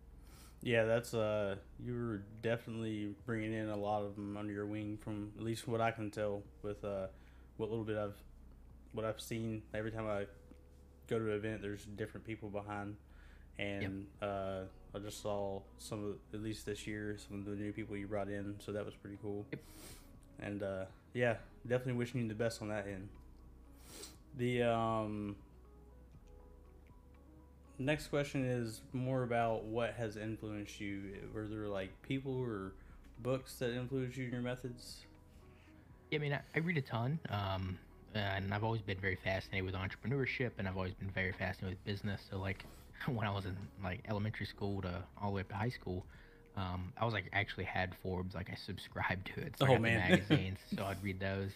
Yeah, 0.64 0.84
that's 0.84 1.12
uh, 1.12 1.56
you 1.84 1.92
were 1.92 2.22
definitely 2.40 3.14
bringing 3.26 3.52
in 3.52 3.68
a 3.68 3.76
lot 3.76 4.02
of 4.02 4.16
them 4.16 4.34
under 4.38 4.50
your 4.50 4.64
wing, 4.64 4.96
from 4.96 5.30
at 5.36 5.44
least 5.44 5.68
what 5.68 5.82
I 5.82 5.90
can 5.90 6.10
tell 6.10 6.42
with 6.62 6.82
uh, 6.82 7.08
what 7.58 7.68
little 7.68 7.84
bit 7.84 7.98
I've, 7.98 8.16
what 8.92 9.04
I've 9.04 9.20
seen. 9.20 9.60
Every 9.74 9.90
time 9.90 10.08
I 10.08 10.24
go 11.06 11.18
to 11.18 11.32
an 11.32 11.36
event, 11.36 11.60
there's 11.60 11.84
different 11.84 12.26
people 12.26 12.48
behind, 12.48 12.96
and 13.58 14.06
uh, 14.22 14.60
I 14.94 15.00
just 15.00 15.20
saw 15.20 15.60
some 15.76 16.02
of, 16.02 16.14
at 16.32 16.42
least 16.42 16.64
this 16.64 16.86
year, 16.86 17.18
some 17.28 17.40
of 17.40 17.44
the 17.44 17.56
new 17.62 17.70
people 17.70 17.94
you 17.94 18.06
brought 18.06 18.30
in, 18.30 18.54
so 18.58 18.72
that 18.72 18.86
was 18.86 18.94
pretty 18.94 19.18
cool. 19.20 19.44
Yep. 19.50 19.60
And 20.40 20.62
uh, 20.62 20.84
yeah, 21.12 21.34
definitely 21.68 21.98
wishing 21.98 22.22
you 22.22 22.28
the 22.28 22.34
best 22.34 22.62
on 22.62 22.68
that 22.68 22.86
end. 22.86 23.10
The 24.38 24.62
um, 24.62 25.36
next 27.84 28.08
question 28.08 28.44
is 28.44 28.82
more 28.92 29.22
about 29.22 29.64
what 29.64 29.94
has 29.94 30.16
influenced 30.16 30.80
you. 30.80 31.30
Were 31.32 31.46
there 31.48 31.68
like 31.68 32.02
people 32.02 32.36
or 32.36 32.74
books 33.18 33.58
that 33.58 33.74
influenced 33.74 34.16
you 34.16 34.26
in 34.26 34.32
your 34.32 34.42
methods? 34.42 35.06
Yeah, 36.10 36.18
I 36.18 36.20
mean, 36.20 36.32
I, 36.32 36.40
I 36.54 36.58
read 36.60 36.76
a 36.78 36.82
ton. 36.82 37.20
Um, 37.28 37.78
and 38.14 38.54
I've 38.54 38.62
always 38.64 38.82
been 38.82 39.00
very 39.00 39.16
fascinated 39.16 39.64
with 39.66 39.74
entrepreneurship, 39.74 40.52
and 40.58 40.68
I've 40.68 40.76
always 40.76 40.94
been 40.94 41.10
very 41.10 41.32
fascinated 41.32 41.78
with 41.78 41.84
business. 41.84 42.26
So 42.30 42.38
like 42.38 42.66
when 43.06 43.26
I 43.26 43.30
was 43.30 43.46
in 43.46 43.56
like 43.82 44.02
elementary 44.08 44.46
school 44.46 44.82
to 44.82 45.04
all 45.20 45.30
the 45.30 45.34
way 45.36 45.40
up 45.42 45.48
to 45.48 45.54
high 45.56 45.68
school, 45.70 46.06
um, 46.56 46.92
I 46.96 47.04
was 47.04 47.14
like 47.14 47.28
actually 47.32 47.64
had 47.64 47.94
Forbes, 48.02 48.34
like 48.34 48.50
I 48.50 48.54
subscribed 48.54 49.32
to 49.34 49.40
it. 49.40 49.56
So 49.58 49.66
I 49.66 49.70
Oh, 49.70 49.78
man. 49.78 50.00
magazines, 50.00 50.58
so 50.76 50.84
I'd 50.86 51.02
read 51.02 51.18
those, 51.20 51.50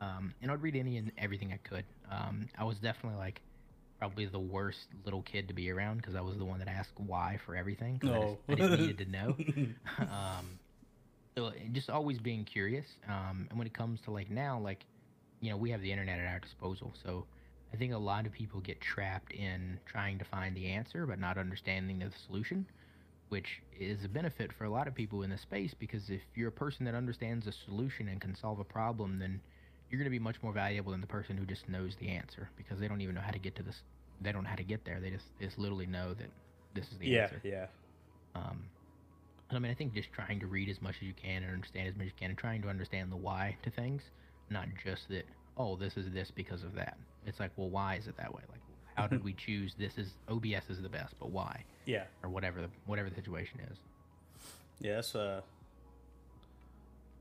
um, 0.00 0.34
and 0.40 0.50
I'd 0.50 0.62
read 0.62 0.76
any 0.76 0.96
and 0.96 1.12
everything 1.18 1.52
I 1.52 1.58
could. 1.58 1.84
Um, 2.10 2.48
I 2.58 2.64
was 2.64 2.78
definitely 2.78 3.18
like 3.18 3.42
probably 4.00 4.24
the 4.24 4.38
worst 4.40 4.88
little 5.04 5.22
kid 5.22 5.46
to 5.46 5.54
be 5.54 5.70
around 5.70 5.98
because 5.98 6.14
I 6.16 6.22
was 6.22 6.38
the 6.38 6.44
one 6.44 6.58
that 6.60 6.68
asked 6.68 6.98
why 6.98 7.38
for 7.44 7.54
everything. 7.54 7.98
'cause 7.98 8.10
I, 8.10 8.14
just, 8.14 8.26
Oh. 8.26 8.38
I 8.48 8.54
just 8.54 8.80
needed 8.80 8.98
to 8.98 9.04
know. 9.04 9.36
um, 9.98 10.58
so 11.36 11.52
just 11.72 11.90
always 11.90 12.18
being 12.18 12.44
curious. 12.44 12.86
Um, 13.06 13.46
and 13.50 13.58
when 13.58 13.66
it 13.66 13.74
comes 13.74 14.00
to 14.02 14.10
like 14.10 14.30
now, 14.30 14.58
like 14.58 14.86
you 15.40 15.50
know, 15.50 15.56
we 15.56 15.70
have 15.70 15.80
the 15.82 15.90
internet 15.92 16.18
at 16.18 16.26
our 16.32 16.40
disposal, 16.40 16.92
so 17.02 17.26
I 17.72 17.76
think 17.76 17.92
a 17.94 17.98
lot 17.98 18.26
of 18.26 18.32
people 18.32 18.60
get 18.60 18.80
trapped 18.80 19.32
in 19.32 19.78
trying 19.86 20.18
to 20.18 20.24
find 20.24 20.54
the 20.56 20.66
answer 20.68 21.06
but 21.06 21.18
not 21.18 21.38
understanding 21.38 21.98
the 22.00 22.10
solution, 22.26 22.66
which 23.28 23.62
is 23.78 24.04
a 24.04 24.08
benefit 24.08 24.52
for 24.52 24.64
a 24.64 24.70
lot 24.70 24.86
of 24.88 24.94
people 24.94 25.22
in 25.22 25.30
the 25.30 25.38
space 25.38 25.72
because 25.78 26.10
if 26.10 26.20
you're 26.34 26.48
a 26.48 26.52
person 26.52 26.84
that 26.86 26.94
understands 26.94 27.46
a 27.46 27.52
solution 27.52 28.08
and 28.08 28.20
can 28.20 28.34
solve 28.34 28.58
a 28.60 28.64
problem, 28.64 29.18
then 29.18 29.40
you're 29.90 29.98
going 29.98 30.04
to 30.06 30.10
be 30.10 30.18
much 30.18 30.42
more 30.42 30.52
valuable 30.52 30.92
than 30.92 31.00
the 31.00 31.06
person 31.06 31.36
who 31.36 31.44
just 31.44 31.68
knows 31.68 31.96
the 31.96 32.08
answer 32.08 32.48
because 32.56 32.78
they 32.78 32.88
don't 32.88 33.00
even 33.00 33.14
know 33.14 33.20
how 33.20 33.32
to 33.32 33.38
get 33.38 33.54
to 33.56 33.62
this. 33.62 33.82
They 34.20 34.32
don't 34.32 34.44
know 34.44 34.50
how 34.50 34.56
to 34.56 34.62
get 34.64 34.84
there. 34.84 35.00
They 35.00 35.10
just 35.10 35.26
they 35.38 35.46
just 35.46 35.58
literally 35.58 35.86
know 35.86 36.14
that 36.14 36.28
this 36.74 36.90
is 36.92 36.98
the 36.98 37.08
yeah, 37.08 37.22
answer. 37.22 37.40
yeah, 37.42 37.50
yeah. 38.34 38.40
Um, 38.40 38.64
I 39.50 39.58
mean, 39.58 39.72
I 39.72 39.74
think 39.74 39.94
just 39.94 40.12
trying 40.12 40.38
to 40.40 40.46
read 40.46 40.68
as 40.68 40.80
much 40.80 40.96
as 40.96 41.02
you 41.02 41.12
can 41.20 41.42
and 41.42 41.52
understand 41.52 41.88
as 41.88 41.96
much 41.96 42.06
as 42.06 42.12
you 42.12 42.18
can, 42.20 42.30
and 42.30 42.38
trying 42.38 42.62
to 42.62 42.68
understand 42.68 43.10
the 43.10 43.16
why 43.16 43.56
to 43.64 43.70
things, 43.70 44.02
not 44.50 44.66
just 44.84 45.08
that. 45.08 45.24
Oh, 45.58 45.76
this 45.76 45.96
is 45.96 46.10
this 46.12 46.30
because 46.30 46.62
of 46.62 46.74
that. 46.76 46.96
It's 47.26 47.40
like, 47.40 47.50
well, 47.56 47.68
why 47.68 47.96
is 47.96 48.06
it 48.06 48.16
that 48.16 48.32
way? 48.32 48.42
Like, 48.50 48.60
how 48.94 49.06
did 49.08 49.24
we 49.24 49.32
choose 49.32 49.74
this? 49.78 49.98
Is 49.98 50.14
OBS 50.28 50.70
is 50.70 50.80
the 50.80 50.88
best, 50.88 51.14
but 51.18 51.30
why? 51.30 51.64
yeah, 51.86 52.04
Or 52.22 52.30
whatever 52.30 52.60
the 52.60 52.68
whatever 52.86 53.08
the 53.10 53.16
situation 53.16 53.58
is. 53.70 53.78
yeah. 54.80 54.94
That's 54.96 55.14
uh, 55.16 55.40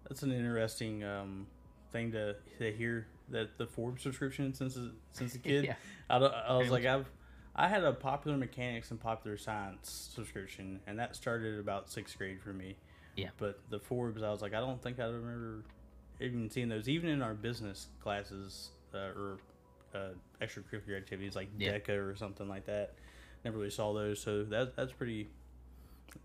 that's 0.07 0.21
an 0.23 0.31
interesting 0.31 1.03
um 1.03 1.47
thing 1.91 2.11
to 2.13 2.35
to 2.59 2.71
hear 2.71 3.07
that 3.29 3.57
the 3.57 3.67
Forbes 3.67 4.03
subscription 4.03 4.53
since 4.53 4.77
since 5.11 5.35
a 5.35 5.39
kid. 5.49 5.65
Yeah. 5.65 5.75
I, 6.09 6.17
I 6.17 6.57
was 6.57 6.69
like 6.69 6.85
I've 6.85 7.09
I 7.55 7.67
had 7.67 7.83
a 7.83 7.91
popular 7.93 8.37
mechanics 8.37 8.91
and 8.91 8.99
popular 8.99 9.37
science 9.37 10.09
subscription, 10.13 10.79
and 10.87 10.97
that 10.99 11.15
started 11.15 11.59
about 11.59 11.89
sixth 11.89 12.17
grade 12.17 12.41
for 12.41 12.53
me. 12.53 12.77
Yeah. 13.15 13.29
But 13.37 13.59
the 13.69 13.79
Forbes, 13.79 14.23
I 14.23 14.29
was 14.29 14.41
like, 14.41 14.53
I 14.53 14.59
don't 14.61 14.81
think 14.81 14.99
I 14.99 15.05
remember 15.05 15.65
even 16.21 16.49
seeing 16.49 16.69
those, 16.69 16.87
even 16.87 17.09
in 17.09 17.21
our 17.21 17.33
business 17.33 17.87
classes 18.01 18.69
uh, 18.93 18.97
or 18.97 19.39
uh, 19.93 20.09
extracurricular 20.41 20.95
activities 20.97 21.35
like 21.35 21.49
Yeah. 21.57 21.77
DECA 21.79 21.97
or 22.11 22.15
something 22.15 22.47
like 22.47 22.65
that. 22.67 22.93
Never 23.43 23.57
really 23.57 23.69
saw 23.71 23.93
those, 23.93 24.21
so 24.21 24.43
that 24.45 24.75
that's 24.75 24.93
pretty. 24.93 25.29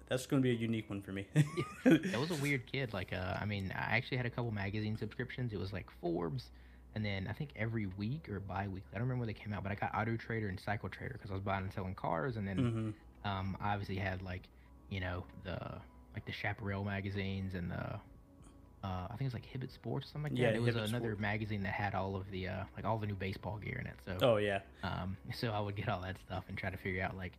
That's 0.08 0.26
going 0.26 0.42
to 0.42 0.46
be 0.46 0.50
a 0.50 0.58
unique 0.58 0.88
one 0.88 1.02
for 1.02 1.12
me. 1.12 1.26
I 1.86 2.16
was 2.18 2.30
a 2.30 2.34
weird 2.42 2.70
kid. 2.70 2.92
Like, 2.92 3.12
uh, 3.12 3.36
I 3.40 3.44
mean, 3.44 3.72
I 3.74 3.96
actually 3.96 4.16
had 4.16 4.26
a 4.26 4.30
couple 4.30 4.50
magazine 4.50 4.96
subscriptions. 4.96 5.52
It 5.52 5.58
was 5.58 5.72
like 5.72 5.86
Forbes, 6.00 6.50
and 6.94 7.04
then 7.04 7.26
I 7.28 7.32
think 7.32 7.50
every 7.56 7.86
week 7.98 8.28
or 8.28 8.40
bi-weekly. 8.40 8.82
I 8.92 8.98
don't 8.98 9.02
remember 9.02 9.20
when 9.20 9.28
they 9.28 9.34
came 9.34 9.52
out, 9.52 9.62
but 9.62 9.72
I 9.72 9.74
got 9.74 9.94
Auto 9.94 10.16
Trader 10.16 10.48
and 10.48 10.58
Cycle 10.60 10.88
Trader 10.88 11.14
because 11.14 11.30
I 11.30 11.34
was 11.34 11.42
buying 11.42 11.64
and 11.64 11.72
selling 11.72 11.94
cars, 11.94 12.36
and 12.36 12.46
then 12.46 12.58
hmm 12.58 13.28
um, 13.28 13.56
I 13.60 13.72
obviously 13.72 13.96
had 13.96 14.22
like, 14.22 14.42
you 14.90 15.00
know, 15.00 15.24
the 15.44 15.58
like 16.14 16.24
the 16.26 16.32
Chaparral 16.32 16.84
magazines 16.84 17.54
and 17.54 17.70
the. 17.70 18.00
Uh, 18.84 19.08
I 19.10 19.16
think 19.16 19.32
it's 19.32 19.34
like 19.34 19.46
Hibbett 19.46 19.72
Sports 19.72 20.08
or 20.08 20.10
something 20.12 20.32
like 20.34 20.40
Yeah, 20.40 20.50
that. 20.50 20.56
It 20.56 20.62
was 20.62 20.74
Hibbett 20.74 20.88
another 20.90 21.16
magazine 21.16 21.62
that 21.62 21.72
had 21.72 21.94
all 21.94 22.16
of 22.16 22.30
the 22.30 22.48
uh, 22.48 22.64
like 22.76 22.84
all 22.84 22.98
the 22.98 23.06
new 23.06 23.14
baseball 23.14 23.56
gear 23.56 23.78
in 23.80 23.86
it. 23.86 23.96
So 24.04 24.18
Oh 24.20 24.36
yeah, 24.36 24.60
um, 24.82 25.16
so 25.32 25.48
I 25.50 25.60
would 25.60 25.74
get 25.74 25.88
all 25.88 26.02
that 26.02 26.16
stuff 26.26 26.44
and 26.48 26.58
try 26.58 26.68
to 26.70 26.76
figure 26.76 27.02
out 27.02 27.16
like, 27.16 27.32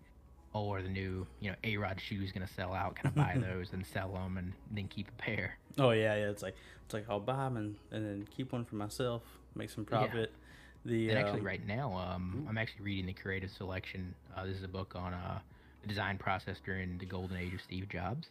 oh, 0.55 0.71
are 0.71 0.81
the 0.81 0.89
new 0.89 1.27
you 1.39 1.51
know 1.51 1.55
A 1.63 1.77
Rod 1.77 2.01
shoes 2.01 2.31
gonna 2.31 2.47
sell 2.47 2.73
out? 2.73 2.95
Can 2.95 3.07
I 3.07 3.09
buy 3.11 3.39
those 3.53 3.73
and 3.73 3.85
sell 3.85 4.13
them 4.13 4.37
and 4.37 4.53
then 4.71 4.87
keep 4.87 5.07
a 5.09 5.21
pair? 5.21 5.57
oh 5.77 5.91
yeah, 5.91 6.15
yeah. 6.15 6.29
It's 6.29 6.41
like 6.41 6.55
it's 6.85 6.93
like 6.93 7.05
I'll 7.09 7.19
buy 7.19 7.43
them 7.43 7.57
and, 7.57 7.75
and 7.91 8.05
then 8.05 8.27
keep 8.35 8.51
one 8.53 8.65
for 8.65 8.75
myself, 8.75 9.21
make 9.53 9.69
some 9.69 9.85
profit. 9.85 10.31
Yeah. 10.33 10.41
The 10.85 11.09
And 11.09 11.17
actually, 11.17 11.39
um, 11.39 11.45
right 11.47 11.67
now, 11.67 11.93
um, 11.93 12.45
I'm 12.47 12.59
actually 12.59 12.85
reading 12.85 13.07
the 13.07 13.13
Creative 13.13 13.49
Selection. 13.49 14.13
Uh, 14.37 14.45
this 14.45 14.55
is 14.55 14.63
a 14.63 14.67
book 14.67 14.93
on 14.95 15.13
uh, 15.15 15.39
the 15.81 15.87
design 15.87 16.19
process 16.19 16.57
during 16.63 16.99
the 16.99 17.07
golden 17.07 17.37
age 17.37 17.55
of 17.55 17.61
Steve 17.61 17.89
Jobs. 17.89 18.27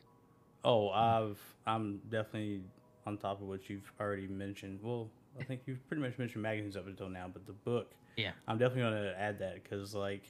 Oh, 0.64 0.88
I've 0.90 1.38
I'm 1.66 2.00
definitely 2.11 2.62
on 3.07 3.19
top 3.19 3.43
of 3.43 3.49
what 3.49 3.69
you've 3.69 3.90
already 4.00 4.28
mentioned. 4.28 4.78
Well, 4.83 5.11
I 5.38 5.43
think 5.45 5.62
you've 5.66 5.87
pretty 5.88 6.02
much 6.02 6.16
mentioned 6.16 6.43
magazines 6.43 6.76
up 6.76 6.87
until 6.87 7.09
now, 7.09 7.28
but 7.31 7.45
the 7.47 7.52
book, 7.52 7.90
Yeah. 8.16 8.31
I'm 8.47 8.57
definitely 8.57 8.83
going 8.90 9.02
to 9.12 9.21
add 9.21 9.40
that 9.40 9.62
because 9.62 9.95
like 9.95 10.23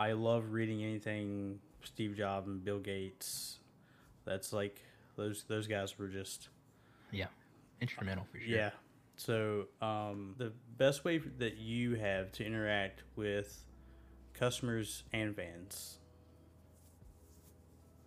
I 0.00 0.12
love 0.12 0.52
reading 0.52 0.82
anything 0.82 1.60
Steve 1.84 2.16
Jobs 2.16 2.48
and 2.48 2.64
Bill 2.64 2.78
Gates. 2.78 3.58
That's 4.24 4.52
like 4.52 4.80
those 5.16 5.44
those 5.46 5.66
guys 5.66 5.98
were 5.98 6.08
just 6.08 6.48
Yeah, 7.12 7.26
instrumental 7.82 8.24
for 8.32 8.38
sure. 8.38 8.48
yeah. 8.48 8.70
So 9.16 9.66
um, 9.82 10.34
the 10.38 10.52
best 10.78 11.04
way 11.04 11.18
that 11.18 11.58
you 11.58 11.96
have 11.96 12.32
to 12.32 12.44
interact 12.46 13.02
with 13.16 13.62
customers 14.32 15.04
and 15.12 15.36
fans. 15.36 15.98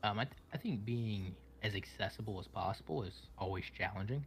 Um, 0.01 0.17
I, 0.19 0.23
th- 0.25 0.35
I 0.53 0.57
think 0.57 0.83
being 0.83 1.35
as 1.61 1.75
accessible 1.75 2.39
as 2.39 2.47
possible 2.47 3.03
is 3.03 3.13
always 3.37 3.65
challenging. 3.77 4.25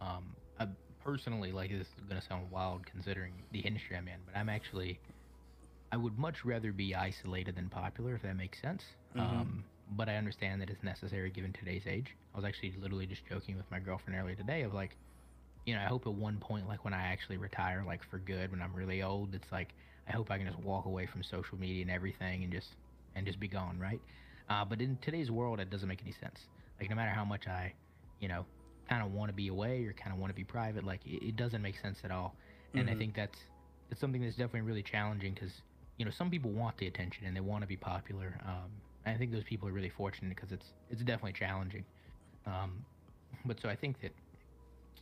Um, 0.00 0.34
I 0.58 0.66
personally, 1.04 1.52
like 1.52 1.70
this 1.70 1.86
is 1.88 2.04
gonna 2.08 2.22
sound 2.22 2.50
wild 2.50 2.86
considering 2.86 3.34
the 3.52 3.60
industry 3.60 3.96
I'm 3.96 4.08
in, 4.08 4.18
but 4.24 4.36
I'm 4.36 4.48
actually, 4.48 4.98
I 5.92 5.96
would 5.96 6.18
much 6.18 6.44
rather 6.44 6.72
be 6.72 6.94
isolated 6.94 7.54
than 7.54 7.68
popular, 7.68 8.14
if 8.14 8.22
that 8.22 8.34
makes 8.34 8.60
sense. 8.60 8.82
Mhm. 9.14 9.20
Um, 9.20 9.64
but 9.96 10.08
I 10.08 10.16
understand 10.16 10.62
that 10.62 10.70
it's 10.70 10.82
necessary 10.82 11.30
given 11.30 11.52
today's 11.52 11.86
age. 11.86 12.16
I 12.34 12.38
was 12.38 12.46
actually 12.46 12.72
literally 12.80 13.06
just 13.06 13.26
joking 13.26 13.58
with 13.58 13.70
my 13.70 13.78
girlfriend 13.78 14.18
earlier 14.18 14.34
today 14.34 14.62
of 14.62 14.72
like, 14.72 14.96
you 15.66 15.74
know, 15.74 15.80
I 15.82 15.84
hope 15.84 16.06
at 16.06 16.14
one 16.14 16.38
point, 16.38 16.66
like 16.66 16.82
when 16.84 16.94
I 16.94 17.02
actually 17.08 17.36
retire, 17.36 17.84
like 17.86 18.02
for 18.04 18.18
good, 18.18 18.50
when 18.50 18.62
I'm 18.62 18.74
really 18.74 19.02
old, 19.02 19.34
it's 19.34 19.52
like 19.52 19.74
I 20.08 20.12
hope 20.12 20.30
I 20.30 20.38
can 20.38 20.46
just 20.46 20.58
walk 20.60 20.86
away 20.86 21.06
from 21.06 21.22
social 21.22 21.58
media 21.58 21.82
and 21.82 21.90
everything 21.90 22.42
and 22.42 22.52
just 22.52 22.68
and 23.14 23.26
just 23.26 23.38
be 23.38 23.48
gone, 23.48 23.78
right? 23.78 24.00
Uh, 24.48 24.64
but 24.64 24.80
in 24.80 24.96
today's 25.02 25.30
world, 25.30 25.60
it 25.60 25.68
doesn't 25.68 25.88
make 25.88 26.02
any 26.02 26.12
sense. 26.12 26.40
Like 26.80 26.88
no 26.88 26.96
matter 26.96 27.10
how 27.12 27.24
much 27.24 27.46
I, 27.46 27.74
you 28.18 28.28
know, 28.28 28.46
kind 28.88 29.04
of 29.04 29.12
want 29.12 29.28
to 29.28 29.34
be 29.34 29.48
away 29.48 29.84
or 29.84 29.92
kind 29.92 30.12
of 30.12 30.18
want 30.18 30.30
to 30.30 30.34
be 30.34 30.44
private, 30.44 30.84
like 30.84 31.04
it, 31.06 31.22
it 31.22 31.36
doesn't 31.36 31.60
make 31.60 31.78
sense 31.78 31.98
at 32.02 32.10
all. 32.10 32.34
And 32.74 32.88
I 32.88 32.94
Mhm. 32.94 32.98
think 32.98 33.14
that's 33.14 33.38
it's 33.90 34.00
something 34.00 34.22
that's 34.22 34.36
definitely 34.36 34.62
really 34.62 34.82
challenging 34.82 35.34
because 35.34 35.52
you 35.98 36.04
know 36.04 36.10
some 36.10 36.30
people 36.30 36.50
want 36.50 36.76
the 36.78 36.86
attention 36.86 37.26
and 37.26 37.36
they 37.36 37.40
want 37.40 37.62
to 37.62 37.68
be 37.68 37.76
popular. 37.76 38.38
Um, 38.46 38.70
I 39.04 39.14
think 39.14 39.32
those 39.32 39.44
people 39.44 39.68
are 39.68 39.72
really 39.72 39.88
fortunate 39.90 40.34
because 40.34 40.52
it's 40.52 40.66
it's 40.90 41.02
definitely 41.02 41.32
challenging. 41.34 41.84
Um, 42.46 42.84
but 43.44 43.60
so 43.60 43.68
I 43.68 43.76
think 43.76 44.00
that 44.02 44.12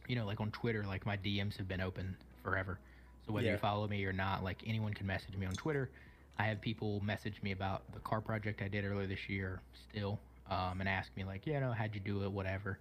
you 0.08 0.16
know, 0.16 0.26
like 0.26 0.40
on 0.40 0.50
Twitter, 0.50 0.84
like 0.86 1.06
my 1.06 1.16
DMs 1.16 1.56
have 1.58 1.68
been 1.68 1.80
open 1.80 2.16
forever. 2.42 2.78
So 3.26 3.32
whether 3.32 3.46
Yeah. 3.46 3.52
you 3.52 3.58
follow 3.58 3.86
me 3.86 4.04
or 4.04 4.12
not, 4.12 4.42
like 4.42 4.62
anyone 4.66 4.92
can 4.94 5.06
message 5.06 5.36
me 5.36 5.46
on 5.46 5.54
Twitter. 5.54 5.90
I 6.38 6.44
have 6.44 6.60
people 6.60 7.00
message 7.00 7.40
me 7.42 7.52
about 7.52 7.82
the 7.92 8.00
car 8.00 8.20
project 8.20 8.62
I 8.62 8.68
did 8.68 8.84
earlier 8.84 9.06
this 9.06 9.28
year 9.28 9.60
still, 9.90 10.18
um, 10.48 10.80
and 10.80 10.88
ask 10.88 11.14
me 11.16 11.24
like, 11.24 11.46
you 11.46 11.60
know, 11.60 11.72
how'd 11.72 11.94
you 11.94 12.00
do 12.00 12.24
it, 12.24 12.32
whatever. 12.32 12.78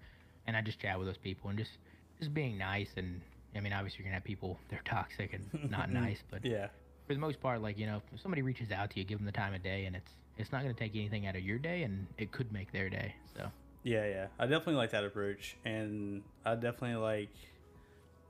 And 0.47 0.55
I 0.55 0.61
just 0.61 0.79
chat 0.79 0.97
with 0.97 1.07
those 1.07 1.17
people 1.17 1.49
and 1.49 1.59
just 1.59 1.71
just 2.19 2.33
being 2.33 2.57
nice. 2.57 2.89
And 2.95 3.21
I 3.55 3.59
mean, 3.59 3.73
obviously 3.73 3.99
you're 3.99 4.05
gonna 4.05 4.15
have 4.15 4.23
people 4.23 4.57
they're 4.69 4.81
toxic 4.85 5.33
and 5.33 5.49
not 5.69 5.89
nice, 6.03 6.23
but 6.31 6.43
Yeah. 6.45 6.67
For 7.09 7.15
the 7.15 7.19
most 7.19 7.41
part, 7.41 7.59
like 7.63 7.79
you 7.79 7.87
know, 7.87 8.03
if 8.13 8.21
somebody 8.21 8.43
reaches 8.43 8.71
out 8.71 8.91
to 8.91 8.99
you, 8.99 9.03
give 9.03 9.17
them 9.17 9.25
the 9.25 9.31
time 9.31 9.55
of 9.55 9.63
day, 9.63 9.85
and 9.85 9.95
it's 9.95 10.11
it's 10.37 10.51
not 10.51 10.61
gonna 10.61 10.75
take 10.75 10.95
anything 10.95 11.25
out 11.25 11.35
of 11.35 11.41
your 11.41 11.57
day, 11.57 11.81
and 11.81 12.05
it 12.19 12.31
could 12.31 12.53
make 12.53 12.71
their 12.71 12.87
day. 12.87 13.15
So 13.35 13.49
Yeah, 13.83 14.05
yeah. 14.05 14.27
I 14.37 14.45
definitely 14.45 14.75
like 14.75 14.91
that 14.91 15.03
approach, 15.03 15.57
and 15.65 16.21
I 16.45 16.53
definitely 16.53 16.97
like 16.97 17.31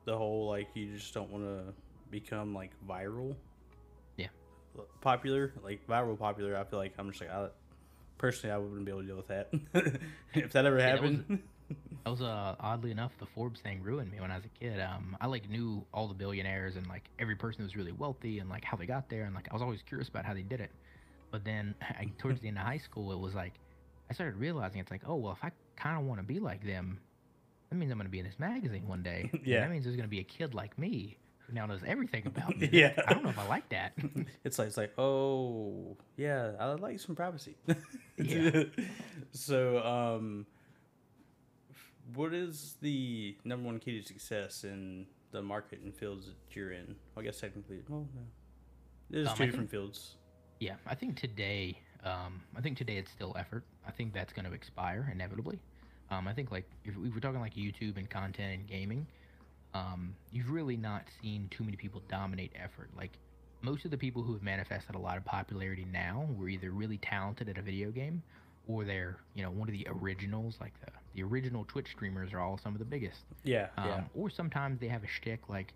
the 0.05 0.17
whole 0.17 0.47
like 0.47 0.69
you 0.75 0.95
just 0.95 1.13
don't 1.13 1.29
want 1.29 1.43
to 1.43 1.73
become 2.09 2.53
like 2.55 2.71
viral. 2.87 3.35
Yeah. 4.15 4.27
Popular, 5.01 5.51
like 5.61 5.85
viral 5.85 6.17
popular. 6.17 6.55
I 6.55 6.63
feel 6.63 6.79
like 6.79 6.93
I'm 6.97 7.09
just 7.09 7.19
like 7.19 7.31
I 7.31 7.49
personally 8.17 8.53
I 8.53 8.59
wouldn't 8.59 8.85
be 8.85 8.91
able 8.91 9.01
to 9.01 9.07
deal 9.07 9.17
with 9.17 9.27
that. 9.27 9.49
if 10.33 10.53
that 10.53 10.65
ever 10.65 10.77
that 10.77 11.01
was- 11.01 11.11
happened. 11.11 11.43
That 12.05 12.11
was 12.11 12.21
uh, 12.21 12.55
oddly 12.59 12.91
enough 12.91 13.11
the 13.19 13.25
Forbes 13.25 13.59
thing 13.59 13.83
ruined 13.83 14.09
me 14.11 14.19
when 14.21 14.31
I 14.31 14.35
was 14.37 14.45
a 14.45 14.49
kid. 14.59 14.79
Um, 14.79 15.15
I 15.21 15.27
like 15.27 15.49
knew 15.49 15.85
all 15.93 16.07
the 16.07 16.13
billionaires 16.13 16.75
and 16.77 16.87
like 16.87 17.03
every 17.19 17.35
person 17.35 17.59
who 17.59 17.65
was 17.65 17.75
really 17.75 17.91
wealthy 17.91 18.39
and 18.39 18.49
like 18.49 18.63
how 18.63 18.77
they 18.77 18.85
got 18.85 19.09
there 19.09 19.23
and 19.25 19.35
like 19.35 19.47
I 19.51 19.53
was 19.53 19.61
always 19.61 19.81
curious 19.83 20.07
about 20.07 20.25
how 20.25 20.33
they 20.33 20.41
did 20.41 20.61
it. 20.61 20.71
But 21.29 21.43
then 21.43 21.75
I, 21.81 22.09
towards 22.17 22.39
the 22.41 22.47
end 22.47 22.57
of 22.57 22.63
high 22.65 22.77
school, 22.77 23.11
it 23.11 23.19
was 23.19 23.35
like 23.35 23.53
I 24.09 24.13
started 24.13 24.37
realizing 24.37 24.79
it's 24.79 24.89
like, 24.89 25.01
oh 25.05 25.15
well, 25.15 25.33
if 25.33 25.43
I 25.43 25.51
kind 25.75 25.99
of 25.99 26.05
want 26.05 26.19
to 26.19 26.25
be 26.25 26.39
like 26.39 26.65
them, 26.65 26.99
that 27.69 27.75
means 27.75 27.91
I'm 27.91 27.97
going 27.97 28.07
to 28.07 28.11
be 28.11 28.19
in 28.19 28.25
this 28.25 28.39
magazine 28.39 28.87
one 28.87 29.03
day. 29.03 29.29
And 29.33 29.45
Yeah. 29.45 29.59
that 29.61 29.69
means 29.69 29.83
there's 29.83 29.97
going 29.97 30.07
to 30.07 30.09
be 30.09 30.19
a 30.21 30.23
kid 30.23 30.53
like 30.55 30.79
me 30.79 31.17
who 31.45 31.53
now 31.53 31.65
knows 31.65 31.81
everything 31.85 32.25
about 32.25 32.57
me. 32.57 32.69
Yeah. 32.71 32.93
I 33.07 33.13
don't 33.13 33.23
know 33.23 33.29
if 33.29 33.37
I 33.37 33.45
like 33.47 33.67
that. 33.69 33.91
it's 34.45 34.57
like 34.57 34.69
it's 34.69 34.77
like 34.77 34.93
oh 34.97 35.97
yeah 36.17 36.51
i 36.59 36.65
like 36.73 36.99
some 36.99 37.15
privacy 37.15 37.55
Yeah. 38.17 38.63
so 39.31 39.79
um 39.83 40.45
what 42.15 42.33
is 42.33 42.75
the 42.81 43.35
number 43.43 43.65
one 43.67 43.79
key 43.79 43.99
to 44.01 44.05
success 44.07 44.63
in 44.63 45.05
the 45.31 45.41
market 45.41 45.79
and 45.81 45.93
fields 45.93 46.27
that 46.27 46.55
you're 46.55 46.71
in? 46.71 46.95
Well, 47.15 47.21
I 47.21 47.23
guess 47.23 47.39
technically, 47.39 47.79
well, 47.87 48.07
no. 48.15 48.21
There's 49.09 49.27
Um, 49.27 49.37
two 49.37 49.43
I 49.43 49.45
different 49.47 49.69
think- 49.69 49.81
fields. 49.81 50.15
Yeah, 50.59 50.75
I 50.85 50.93
think 50.95 51.17
today, 51.17 51.79
um, 52.03 52.41
I 52.55 52.61
think 52.61 52.77
today 52.77 52.97
it's 52.97 53.11
still 53.11 53.33
effort. 53.37 53.63
I 53.87 53.91
think 53.91 54.13
that's 54.13 54.33
going 54.33 54.45
to 54.45 54.51
expire 54.53 55.09
inevitably. 55.11 55.59
Um, 56.09 56.27
I 56.27 56.33
think 56.33 56.51
like 56.51 56.69
if 56.83 56.95
we 56.97 57.09
were 57.09 57.19
talking 57.19 57.39
like 57.39 57.53
YouTube 57.53 57.97
and 57.97 58.09
content 58.09 58.59
and 58.59 58.67
gaming, 58.67 59.07
um, 59.73 60.15
you've 60.31 60.49
really 60.49 60.75
not 60.75 61.05
seen 61.21 61.47
too 61.49 61.63
many 61.63 61.77
people 61.77 62.01
dominate 62.09 62.51
effort. 62.55 62.89
Like 62.97 63.17
most 63.61 63.85
of 63.85 63.91
the 63.91 63.97
people 63.97 64.21
who 64.23 64.33
have 64.33 64.41
manifested 64.43 64.95
a 64.95 64.99
lot 64.99 65.17
of 65.17 65.23
popularity 65.25 65.85
now 65.85 66.27
were 66.35 66.49
either 66.49 66.71
really 66.71 66.97
talented 66.97 67.47
at 67.49 67.57
a 67.57 67.61
video 67.61 67.91
game, 67.91 68.21
or 68.67 68.83
they're 68.83 69.17
you 69.35 69.43
know 69.43 69.51
one 69.51 69.69
of 69.69 69.73
the 69.73 69.87
originals. 69.89 70.57
Like 70.59 70.73
the 70.81 70.91
the 71.15 71.23
original 71.23 71.65
Twitch 71.65 71.87
streamers 71.95 72.33
are 72.33 72.39
all 72.39 72.57
some 72.61 72.73
of 72.73 72.79
the 72.79 72.85
biggest. 72.85 73.19
Yeah, 73.43 73.67
Um, 73.77 73.87
yeah, 73.87 74.03
Or 74.15 74.29
sometimes 74.29 74.79
they 74.79 74.87
have 74.87 75.03
a 75.03 75.07
shtick, 75.07 75.49
like 75.49 75.73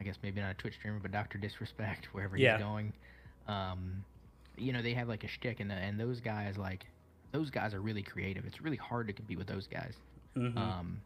I 0.00 0.04
guess 0.04 0.16
maybe 0.22 0.40
not 0.40 0.52
a 0.52 0.54
Twitch 0.54 0.74
streamer, 0.74 1.00
but 1.00 1.10
Doctor 1.10 1.38
Disrespect, 1.38 2.08
wherever 2.12 2.36
Yeah. 2.36 2.56
he's 2.56 2.64
going. 2.64 2.92
Um, 3.46 4.04
you 4.56 4.72
know, 4.72 4.82
they 4.82 4.94
have 4.94 5.08
like 5.08 5.24
a 5.24 5.28
shtick, 5.28 5.60
and 5.60 5.70
the, 5.70 5.74
and 5.74 5.98
those 5.98 6.20
guys 6.20 6.56
like 6.56 6.86
those 7.32 7.50
guys 7.50 7.74
are 7.74 7.80
really 7.80 8.02
creative. 8.02 8.44
It's 8.46 8.60
really 8.60 8.76
hard 8.76 9.06
to 9.08 9.12
compete 9.12 9.38
with 9.38 9.46
those 9.46 9.66
guys. 9.66 9.92
Mm-hmm. 10.36 10.56
Um, 10.56 11.00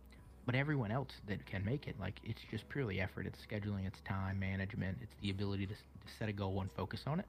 but 0.47 0.55
everyone 0.55 0.91
else 0.91 1.11
that 1.29 1.45
can 1.47 1.65
make 1.65 1.87
it, 1.87 1.97
like 2.01 2.15
it's 2.25 2.41
just 2.51 2.69
purely 2.69 3.01
effort. 3.01 3.27
It's 3.27 3.39
scheduling, 3.49 3.87
it's 3.87 3.99
time 4.07 4.39
management, 4.39 4.99
it's 5.03 5.15
the 5.23 5.31
ability 5.31 5.67
to, 5.67 5.75
to 5.75 5.79
set 6.19 6.29
a 6.29 6.33
goal 6.33 6.61
and 6.61 6.71
focus 6.77 7.01
on 7.07 7.21
it. 7.21 7.27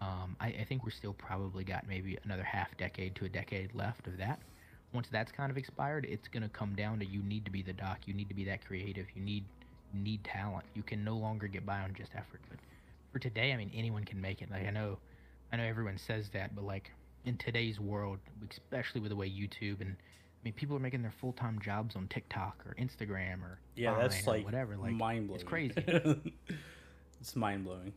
Um, 0.00 0.36
I, 0.40 0.48
I 0.48 0.66
think 0.68 0.84
we're 0.84 0.90
still 0.90 1.14
probably 1.14 1.64
got 1.64 1.86
maybe 1.88 2.18
another 2.24 2.42
half 2.44 2.68
decade 2.78 3.14
to 3.16 3.24
a 3.24 3.28
decade 3.28 3.74
left 3.74 4.06
of 4.06 4.16
that. 4.18 4.38
Once 4.92 5.08
that's 5.10 5.32
kind 5.32 5.50
of 5.50 5.58
expired, 5.58 6.06
it's 6.08 6.28
going 6.28 6.42
to 6.42 6.48
come 6.48 6.74
down 6.74 6.98
to 6.98 7.04
you 7.04 7.22
need 7.22 7.44
to 7.44 7.50
be 7.50 7.62
the 7.62 7.72
doc, 7.72 7.98
you 8.06 8.14
need 8.14 8.28
to 8.28 8.34
be 8.34 8.44
that 8.44 8.64
creative, 8.64 9.06
you 9.14 9.22
need 9.22 9.44
need 9.94 10.22
talent. 10.24 10.64
You 10.74 10.82
can 10.82 11.04
no 11.04 11.16
longer 11.16 11.46
get 11.46 11.64
by 11.64 11.80
on 11.80 11.94
just 11.94 12.12
effort. 12.14 12.40
But 12.48 12.58
for 13.12 13.18
today, 13.18 13.52
I 13.52 13.56
mean, 13.56 13.70
anyone 13.74 14.04
can 14.04 14.20
make 14.20 14.42
it. 14.42 14.50
Like 14.50 14.66
I 14.66 14.70
know, 14.70 14.98
I 15.52 15.56
know 15.56 15.64
everyone 15.64 15.98
says 15.98 16.28
that, 16.30 16.54
but 16.54 16.64
like 16.64 16.90
in 17.24 17.36
today's 17.36 17.80
world, 17.80 18.18
especially 18.50 19.00
with 19.00 19.10
the 19.10 19.16
way 19.16 19.28
YouTube 19.28 19.80
and 19.80 19.96
I 19.98 20.40
mean, 20.44 20.54
people 20.54 20.76
are 20.76 20.80
making 20.80 21.02
their 21.02 21.14
full 21.20 21.32
time 21.32 21.58
jobs 21.60 21.96
on 21.96 22.06
TikTok 22.08 22.64
or 22.66 22.74
Instagram 22.80 23.42
or 23.42 23.58
yeah, 23.74 23.96
that's 23.98 24.26
or 24.26 24.32
like 24.32 24.44
whatever. 24.44 24.76
Like 24.76 24.92
mind 24.92 25.26
blowing. 25.26 25.40
it's 25.40 25.48
crazy. 25.48 25.74
it's 27.20 27.34
mind 27.34 27.64
blowing 27.64 27.92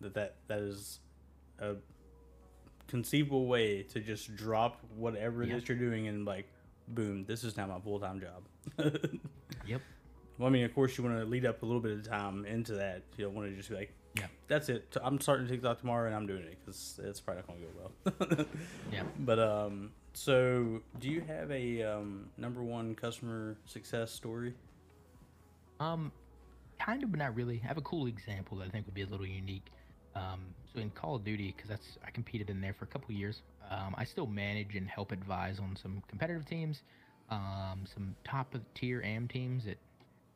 that 0.00 0.14
that 0.14 0.36
that 0.48 0.58
is 0.58 1.00
a 1.60 1.74
conceivable 2.88 3.46
way 3.46 3.82
to 3.84 4.00
just 4.00 4.34
drop 4.34 4.80
whatever 4.96 5.42
it 5.44 5.50
Yeah. 5.50 5.56
is 5.56 5.68
you're 5.68 5.78
doing 5.78 6.08
and 6.08 6.24
like, 6.24 6.46
boom, 6.88 7.24
this 7.26 7.44
is 7.44 7.56
now 7.56 7.66
my 7.66 7.78
full 7.80 8.00
time 8.00 8.20
job. 8.20 8.42
Yep. 9.66 9.82
Well, 10.38 10.46
I 10.48 10.50
mean, 10.50 10.64
of 10.64 10.74
course, 10.74 10.96
you 10.96 11.04
want 11.04 11.18
to 11.18 11.24
lead 11.24 11.44
up 11.44 11.62
a 11.62 11.66
little 11.66 11.80
bit 11.80 11.92
of 11.92 12.06
time 12.08 12.44
into 12.46 12.72
that. 12.74 13.02
You 13.16 13.24
don't 13.26 13.34
want 13.34 13.50
to 13.50 13.56
just 13.56 13.68
be 13.68 13.74
like, 13.74 13.92
Yeah. 14.16 14.26
that's 14.46 14.68
it. 14.68 14.96
I'm 15.02 15.20
starting 15.20 15.46
TikTok 15.46 15.80
tomorrow 15.80 16.06
and 16.06 16.14
I'm 16.14 16.26
doing 16.26 16.42
it 16.44 16.58
because 16.64 16.98
it's 17.04 17.20
probably 17.20 17.42
not 17.42 17.46
going 17.48 17.60
to 17.60 17.66
go 17.66 18.36
well. 18.38 18.46
Yeah. 18.92 19.02
But 19.18 19.38
um, 19.38 19.90
so 20.14 20.80
do 21.00 21.08
you 21.10 21.20
have 21.22 21.50
a 21.50 21.82
um 21.82 22.30
number 22.38 22.62
one 22.62 22.94
customer 22.94 23.56
success 23.66 24.10
story? 24.10 24.54
Um, 25.80 26.12
kind 26.80 27.02
of, 27.02 27.10
but 27.10 27.18
not 27.18 27.34
really. 27.36 27.60
I 27.62 27.66
have 27.68 27.76
a 27.78 27.82
cool 27.82 28.06
example 28.06 28.58
that 28.58 28.68
I 28.68 28.70
think 28.70 28.86
would 28.86 28.94
be 28.94 29.02
a 29.02 29.06
little 29.06 29.26
unique. 29.26 29.66
Um, 30.14 30.54
so 30.74 30.80
in 30.80 30.90
Call 30.90 31.16
of 31.16 31.24
Duty, 31.24 31.52
because 31.56 31.68
that's 31.68 31.98
I 32.06 32.10
competed 32.10 32.50
in 32.50 32.60
there 32.60 32.74
for 32.74 32.84
a 32.84 32.88
couple 32.88 33.12
years. 33.14 33.42
Um, 33.70 33.94
I 33.96 34.04
still 34.04 34.26
manage 34.26 34.74
and 34.76 34.88
help 34.88 35.12
advise 35.12 35.58
on 35.58 35.76
some 35.82 36.02
competitive 36.08 36.44
teams, 36.46 36.82
um, 37.30 37.84
some 37.92 38.14
top 38.24 38.54
of 38.54 38.62
tier 38.74 39.02
AM 39.02 39.28
teams 39.28 39.64
that, 39.64 39.78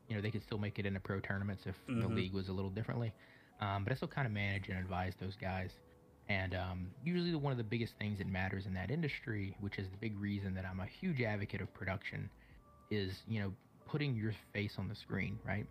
you 0.08 0.16
know, 0.16 0.22
they 0.22 0.30
could 0.30 0.42
still 0.42 0.58
make 0.58 0.78
it 0.78 0.86
into 0.86 1.00
pro 1.00 1.20
tournaments 1.20 1.64
if 1.66 1.74
the 1.86 2.06
Mhm. 2.06 2.16
league 2.16 2.32
was 2.32 2.48
a 2.48 2.52
little 2.52 2.70
differently. 2.70 3.12
Um, 3.60 3.84
but 3.84 3.92
I 3.92 3.96
still 3.96 4.08
kind 4.08 4.26
of 4.26 4.32
manage 4.32 4.68
and 4.68 4.78
advise 4.78 5.14
those 5.16 5.36
guys. 5.36 5.70
And 6.28 6.54
um, 6.54 6.90
usually, 7.04 7.30
the, 7.30 7.38
one 7.38 7.52
of 7.52 7.58
the 7.58 7.64
biggest 7.64 7.94
things 7.98 8.18
that 8.18 8.26
matters 8.26 8.66
in 8.66 8.74
that 8.74 8.90
industry, 8.90 9.54
which 9.60 9.78
is 9.78 9.88
the 9.90 9.96
big 9.96 10.18
reason 10.18 10.54
that 10.54 10.64
I'm 10.64 10.80
a 10.80 10.86
huge 10.86 11.20
advocate 11.20 11.60
of 11.60 11.72
production, 11.74 12.30
is 12.90 13.22
you 13.26 13.40
know 13.40 13.52
putting 13.86 14.14
your 14.14 14.32
face 14.52 14.74
on 14.78 14.88
the 14.88 14.94
screen, 14.94 15.38
right? 15.44 15.66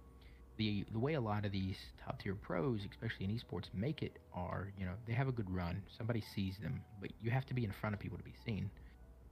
The 0.61 0.85
the 0.91 0.99
way 0.99 1.15
a 1.15 1.21
lot 1.21 1.43
of 1.43 1.51
these 1.51 1.75
top 2.05 2.21
tier 2.21 2.35
pros, 2.35 2.81
especially 2.91 3.25
in 3.25 3.31
esports, 3.31 3.65
make 3.73 4.03
it 4.03 4.19
are 4.31 4.67
you 4.77 4.85
know 4.85 4.91
they 5.07 5.13
have 5.13 5.27
a 5.27 5.31
good 5.31 5.49
run, 5.49 5.81
somebody 5.97 6.21
sees 6.35 6.53
them, 6.61 6.83
but 7.01 7.09
you 7.19 7.31
have 7.31 7.47
to 7.47 7.55
be 7.55 7.63
in 7.63 7.71
front 7.71 7.95
of 7.95 7.99
people 7.99 8.19
to 8.19 8.23
be 8.23 8.35
seen. 8.45 8.69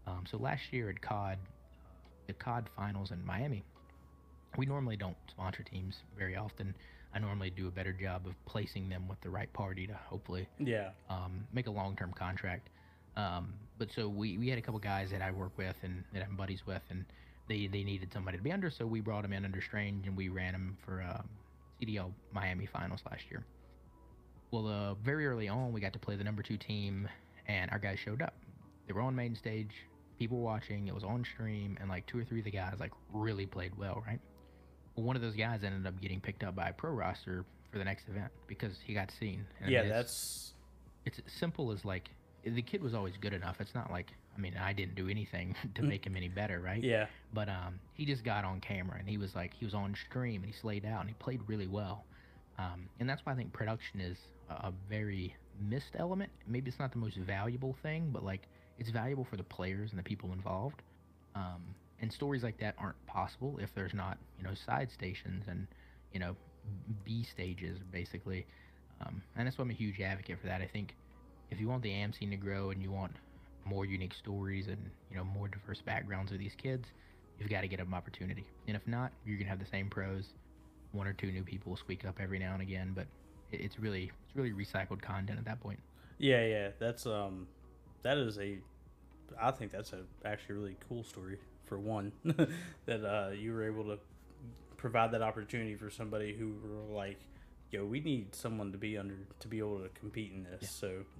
Um, 0.08 0.24
so 0.28 0.38
last 0.38 0.64
year 0.72 0.90
at 0.90 1.00
COD, 1.04 1.38
the 2.26 2.34
COD 2.34 2.68
finals 2.76 3.12
in 3.12 3.24
Miami, 3.24 3.64
we 4.58 4.66
normally 4.66 4.96
don't 4.98 5.16
sponsor 5.30 5.62
teams 5.62 5.98
very 6.18 6.36
often. 6.36 6.74
I 7.14 7.20
normally 7.20 7.52
do 7.52 7.68
a 7.68 7.72
better 7.72 7.94
job 7.94 8.26
of 8.26 8.34
placing 8.48 8.90
them 8.90 9.08
with 9.08 9.22
the 9.22 9.30
right 9.30 9.54
party 9.54 9.86
to 9.86 9.94
hopefully 9.94 10.48
Yeah. 10.58 10.90
um, 11.12 11.46
make 11.54 11.68
a 11.68 11.72
long 11.72 11.96
term 11.96 12.12
contract. 12.12 12.70
Um, 13.16 13.54
but 13.78 13.90
so 13.96 14.10
we, 14.10 14.40
we 14.40 14.48
had 14.50 14.58
a 14.58 14.64
couple 14.64 14.80
guys 14.80 15.12
that 15.12 15.22
I 15.22 15.30
work 15.30 15.56
with 15.60 15.76
and 15.84 16.04
that 16.12 16.24
I'm 16.24 16.36
buddies 16.36 16.66
with, 16.66 16.82
and 16.90 17.06
they, 17.50 17.68
they 17.68 17.84
needed 17.84 18.14
somebody 18.14 18.38
to 18.38 18.44
be 18.44 18.52
under, 18.54 18.70
so 18.70 18.86
we 18.86 19.02
brought 19.02 19.26
him 19.26 19.34
in 19.34 19.44
under 19.44 19.60
Strange 19.62 20.08
and 20.08 20.16
we 20.16 20.30
ran 20.30 20.54
him 20.56 20.78
for 20.86 21.02
um, 21.02 21.28
CDL 21.82 22.12
Miami 22.32 22.66
finals 22.68 23.02
last 23.10 23.24
year. 23.30 23.44
Well, 24.52 24.68
uh, 24.68 24.94
very 24.96 25.28
early 25.28 25.48
on, 25.50 25.74
we 25.74 25.82
got 25.82 25.94
to 25.94 26.00
play 26.00 26.16
the 26.16 26.24
number 26.24 26.42
two 26.42 26.58
team, 26.58 27.08
and 27.48 27.70
our 27.72 27.80
guys 27.80 28.00
showed 28.00 28.22
up. 28.22 28.34
They 28.88 28.94
were 28.94 29.02
on 29.02 29.16
main 29.16 29.36
stage, 29.36 29.72
people 30.18 30.38
were 30.38 30.44
watching, 30.46 30.88
it 30.88 30.96
was 30.96 31.04
on 31.04 31.24
stream, 31.26 31.78
and 31.82 31.90
like 31.90 32.06
two 32.08 32.20
or 32.20 32.24
three 32.24 32.40
of 32.40 32.46
the 32.46 32.52
guys 32.52 32.76
like 32.80 32.92
really 33.14 33.46
played 33.46 33.76
well, 33.78 34.04
right? 34.08 34.20
Well, 34.96 35.06
one 35.06 35.16
of 35.16 35.22
those 35.22 35.36
guys 35.36 35.64
ended 35.64 35.86
up 35.86 36.00
getting 36.02 36.20
picked 36.22 36.44
up 36.44 36.56
by 36.56 36.70
a 36.70 36.74
pro 36.74 36.92
roster 36.92 37.46
for 37.72 37.78
the 37.78 37.86
next 37.86 38.08
event 38.10 38.32
because 38.48 38.80
he 38.84 38.94
got 38.94 39.12
seen. 39.12 39.46
And 39.62 39.72
yeah, 39.72 39.80
it's- 39.82 39.96
that's 39.96 40.54
it's 41.06 41.20
as 41.26 41.32
simple 41.34 41.72
as 41.72 41.86
like 41.86 42.10
the 42.44 42.62
kid 42.62 42.82
was 42.82 42.94
always 42.94 43.16
good 43.18 43.34
enough. 43.34 43.58
It's 43.60 43.76
not 43.76 43.92
like 43.92 44.12
I 44.36 44.40
mean 44.40 44.56
I 44.60 44.74
didn't 44.74 44.96
do 44.96 45.10
anything 45.10 45.56
to 45.76 45.84
make 45.84 46.06
him 46.06 46.16
any 46.16 46.30
better, 46.30 46.60
right? 46.60 46.84
yeah. 46.84 47.08
But 47.34 47.50
um, 47.50 47.80
he 47.94 48.06
just 48.06 48.24
got 48.24 48.44
on 48.46 48.60
camera 48.62 48.98
and 49.00 49.08
he 49.08 49.18
was 49.18 49.36
like 49.36 49.54
he 49.54 49.66
was 49.66 49.74
on 49.74 49.96
stream 50.10 50.44
and 50.44 50.52
he 50.52 50.60
slayed 50.60 50.86
out 50.86 51.02
and 51.02 51.10
he 51.10 51.16
played 51.16 51.42
really 51.48 51.68
well. 51.68 52.06
Um, 52.58 52.90
and 53.00 53.10
that's 53.10 53.26
why 53.26 53.34
I 53.34 53.36
think 53.36 53.54
production 53.54 54.02
is 54.02 54.18
a, 54.50 54.54
a 54.54 54.74
very 54.90 55.36
missed 55.62 55.96
element. 55.98 56.32
Maybe 56.48 56.70
it's 56.70 56.80
not 56.80 56.92
the 56.92 56.98
most 56.98 57.18
valuable 57.18 57.76
thing, 57.82 58.10
but 58.12 58.24
like 58.24 58.48
it's 58.78 58.90
valuable 58.90 59.26
for 59.30 59.38
the 59.38 59.44
players 59.44 59.92
and 59.92 60.00
the 60.00 60.04
people 60.04 60.32
involved. 60.34 60.82
Um, 61.36 61.62
and 62.02 62.12
stories 62.12 62.44
like 62.44 62.60
that 62.60 62.76
aren't 62.78 63.06
possible 63.08 63.58
if 63.62 63.70
there's 63.76 63.94
not 63.94 64.18
you 64.38 64.44
know 64.44 64.54
side 64.66 64.90
stations 64.92 65.46
and 65.48 65.68
you 66.14 66.20
know 66.20 66.36
B 67.04 67.24
stages 67.24 67.80
basically. 67.92 68.46
Um, 69.02 69.22
and 69.36 69.48
that's 69.48 69.58
why 69.58 69.64
I'm 69.64 69.70
a 69.72 69.74
huge 69.74 70.02
advocate 70.02 70.40
for 70.42 70.48
that. 70.48 70.62
I 70.62 70.68
think 70.68 70.96
if 71.52 71.60
you 71.60 71.68
want 71.68 71.84
the 71.84 71.92
AM 71.92 72.14
scene 72.14 72.32
to 72.32 72.38
grow 72.38 72.72
and 72.72 72.82
you 72.82 72.92
want 72.92 73.14
more 73.66 73.86
unique 73.86 74.14
stories 74.14 74.68
and 74.68 74.78
you 75.12 75.18
know 75.18 75.24
more 75.24 75.48
diverse 75.48 75.82
backgrounds 75.82 76.32
of 76.32 76.40
these 76.40 76.56
kids, 76.56 76.88
you've 77.40 77.50
got 77.50 77.62
to 77.62 77.68
get 77.68 77.80
them 77.80 77.94
opportunity. 77.94 78.46
And 78.68 78.76
if 78.76 78.88
not, 78.88 79.12
you're 79.26 79.38
gonna 79.38 79.50
have 79.50 79.60
the 79.60 79.66
same 79.66 79.90
pros. 79.90 80.34
One 80.92 81.08
or 81.08 81.14
two 81.14 81.32
new 81.32 81.44
people 81.44 81.76
squeak 81.76 82.06
up 82.06 82.20
every 82.20 82.40
now 82.40 82.54
and 82.54 82.62
again, 82.62 82.94
but 82.96 83.06
it's 83.52 83.80
really 83.80 84.12
it's 84.26 84.36
really 84.36 84.52
recycled 84.52 85.02
content 85.02 85.40
at 85.40 85.46
that 85.46 85.62
point. 85.62 85.80
Yeah, 86.18 86.46
yeah. 86.46 86.70
That's 86.80 87.06
um 87.06 87.48
that 88.02 88.18
is 88.18 88.38
a 88.40 88.58
I 89.40 89.52
think 89.52 89.72
that's 89.72 89.94
a 89.94 90.02
actually 90.26 90.56
really 90.56 90.78
cool 90.88 91.04
story 91.04 91.38
for 91.66 91.78
one 91.78 92.12
that 92.86 93.06
uh 93.06 93.32
you 93.32 93.54
were 93.54 93.64
able 93.64 93.84
to 93.86 94.00
provide 94.78 95.12
that 95.12 95.22
opportunity 95.22 95.76
for 95.76 95.90
somebody 95.90 96.34
who 96.34 96.56
were 96.64 96.96
like, 96.96 97.20
yo, 97.72 97.86
we 97.86 98.00
need 98.00 98.34
someone 98.36 98.72
to 98.72 98.78
be 98.78 98.98
under 98.98 99.16
to 99.40 99.48
be 99.48 99.60
able 99.60 99.80
to 99.80 99.90
compete 99.90 100.32
in 100.34 100.44
this. 100.44 100.72
So 100.72 101.04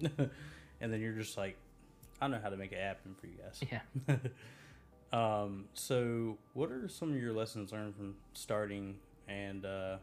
and 0.80 0.92
then 0.92 1.00
you're 1.00 1.12
just 1.12 1.36
like, 1.36 1.56
I 2.20 2.28
know 2.28 2.40
how 2.42 2.50
to 2.50 2.56
make 2.56 2.72
it 2.72 2.78
happen 2.80 3.14
for 3.20 3.26
you 3.26 3.34
guys. 3.42 3.62
Yeah. 3.70 4.16
um, 5.42 5.66
so 5.74 6.38
what 6.54 6.70
are 6.70 6.88
some 6.88 7.12
of 7.12 7.20
your 7.20 7.32
lessons 7.32 7.72
learned 7.72 7.96
from 7.96 8.14
starting 8.34 8.96
and 9.28 9.64
uh 9.64 9.96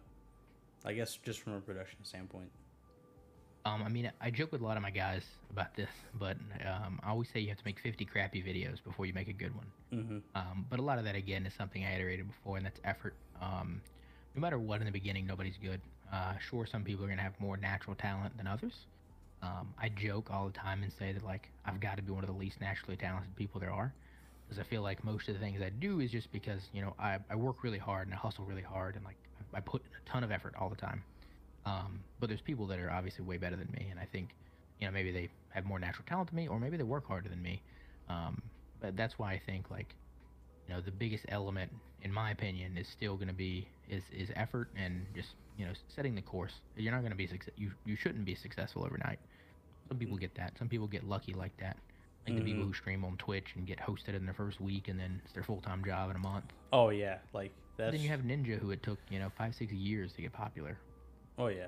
I 0.85 0.93
guess 0.93 1.17
just 1.17 1.41
from 1.41 1.53
a 1.53 1.59
production 1.59 1.97
standpoint? 2.03 2.49
Um, 3.65 3.83
I 3.83 3.89
mean, 3.89 4.09
I 4.21 4.31
joke 4.31 4.53
with 4.53 4.61
a 4.61 4.63
lot 4.63 4.77
of 4.77 4.83
my 4.83 4.91
guys 4.91 5.23
about 5.51 5.75
this, 5.75 5.89
but 6.17 6.37
um, 6.65 6.99
I 7.03 7.09
always 7.09 7.27
say 7.29 7.41
you 7.41 7.49
have 7.49 7.57
to 7.57 7.65
make 7.65 7.79
50 7.79 8.05
crappy 8.05 8.41
videos 8.41 8.81
before 8.81 9.05
you 9.05 9.13
make 9.13 9.27
a 9.27 9.33
good 9.33 9.53
one. 9.53 9.65
Mm-hmm. 9.93 10.17
Um, 10.35 10.65
but 10.69 10.79
a 10.79 10.81
lot 10.81 10.99
of 10.99 11.03
that 11.03 11.15
again 11.15 11.45
is 11.45 11.53
something 11.53 11.83
I 11.83 11.95
iterated 11.95 12.27
before, 12.27 12.55
and 12.55 12.65
that's 12.65 12.79
effort. 12.85 13.15
Um, 13.41 13.81
no 14.35 14.41
matter 14.41 14.57
what 14.57 14.79
in 14.79 14.85
the 14.85 14.91
beginning, 14.91 15.27
nobody's 15.27 15.57
good. 15.57 15.81
Uh, 16.11 16.33
sure, 16.49 16.65
some 16.65 16.83
people 16.83 17.05
are 17.05 17.09
gonna 17.09 17.21
have 17.21 17.39
more 17.39 17.57
natural 17.57 17.95
talent 17.95 18.35
than 18.37 18.47
others. 18.47 18.73
Um, 19.41 19.73
I 19.79 19.89
joke 19.89 20.29
all 20.31 20.47
the 20.47 20.53
time 20.53 20.83
and 20.83 20.91
say 20.97 21.11
that 21.11 21.23
like 21.23 21.49
I've 21.65 21.79
got 21.79 21.97
to 21.97 22.01
be 22.01 22.11
one 22.11 22.23
of 22.23 22.29
the 22.29 22.35
least 22.35 22.59
naturally 22.59 22.95
talented 22.97 23.35
people 23.35 23.59
there 23.59 23.71
are, 23.71 23.93
because 24.47 24.59
I 24.59 24.63
feel 24.63 24.81
like 24.81 25.03
most 25.03 25.27
of 25.27 25.35
the 25.35 25.39
things 25.39 25.61
I 25.61 25.69
do 25.69 25.99
is 25.99 26.09
just 26.11 26.31
because 26.31 26.61
you 26.73 26.81
know 26.81 26.95
I, 26.97 27.19
I 27.29 27.35
work 27.35 27.63
really 27.63 27.77
hard 27.77 28.07
and 28.07 28.13
I 28.13 28.17
hustle 28.17 28.45
really 28.45 28.61
hard 28.61 28.95
and 28.95 29.05
like 29.05 29.17
I 29.53 29.59
put 29.59 29.81
a 29.81 30.09
ton 30.09 30.23
of 30.23 30.31
effort 30.31 30.55
all 30.59 30.69
the 30.69 30.75
time. 30.75 31.03
Um, 31.65 31.99
but 32.19 32.29
there's 32.29 32.41
people 32.41 32.65
that 32.67 32.79
are 32.79 32.89
obviously 32.89 33.25
way 33.25 33.37
better 33.37 33.55
than 33.57 33.69
me, 33.73 33.87
and 33.91 33.99
I 33.99 34.05
think 34.05 34.29
you 34.79 34.87
know 34.87 34.91
maybe 34.91 35.11
they 35.11 35.29
have 35.49 35.65
more 35.65 35.79
natural 35.79 36.05
talent 36.07 36.29
than 36.29 36.37
me, 36.37 36.47
or 36.47 36.59
maybe 36.59 36.77
they 36.77 36.83
work 36.83 37.07
harder 37.07 37.29
than 37.29 37.41
me. 37.41 37.61
Um, 38.09 38.41
but 38.79 38.95
that's 38.95 39.19
why 39.19 39.33
I 39.33 39.41
think 39.45 39.69
like 39.69 39.93
you 40.67 40.73
know 40.73 40.81
the 40.81 40.91
biggest 40.91 41.25
element 41.29 41.71
in 42.01 42.11
my 42.11 42.31
opinion 42.31 42.77
is 42.77 42.87
still 42.87 43.15
going 43.15 43.27
to 43.27 43.33
be 43.33 43.67
is 43.89 44.03
is 44.15 44.29
effort 44.35 44.69
and 44.75 45.05
just 45.13 45.29
you 45.57 45.65
know 45.65 45.71
setting 45.87 46.15
the 46.15 46.21
course 46.21 46.53
you're 46.75 46.91
not 46.91 46.99
going 47.01 47.11
to 47.11 47.17
be 47.17 47.27
success 47.27 47.53
you 47.57 47.71
you 47.85 47.95
shouldn't 47.95 48.25
be 48.25 48.35
successful 48.35 48.83
overnight 48.85 49.19
some 49.87 49.97
people 49.97 50.17
get 50.17 50.33
that 50.35 50.53
some 50.57 50.69
people 50.69 50.87
get 50.87 51.03
lucky 51.03 51.33
like 51.33 51.55
that 51.57 51.77
like 52.27 52.35
the 52.37 52.43
people 52.43 52.63
Mhm. 52.63 52.67
who 52.67 52.73
stream 52.73 53.03
on 53.05 53.15
twitch 53.17 53.53
and 53.55 53.65
get 53.65 53.79
hosted 53.79 54.13
in 54.15 54.25
their 54.25 54.33
first 54.33 54.59
week 54.61 54.87
and 54.87 54.99
then 54.99 55.21
it's 55.23 55.33
their 55.33 55.43
full-time 55.43 55.83
job 55.83 56.09
in 56.09 56.15
a 56.15 56.19
month 56.19 56.45
Oh 56.73 56.89
yeah, 56.89 57.19
like 57.33 57.51
that's. 57.77 57.93
then 57.93 58.01
you 58.01 58.09
have 58.09 58.19
ninja 58.21 58.59
who 58.59 58.71
it 58.71 58.83
took 58.83 58.99
you 59.09 59.19
know 59.19 59.29
five 59.37 59.55
six 59.55 59.71
years 59.73 60.13
to 60.13 60.21
get 60.21 60.33
popular 60.33 60.77
Oh 61.39 61.47
yeah, 61.47 61.67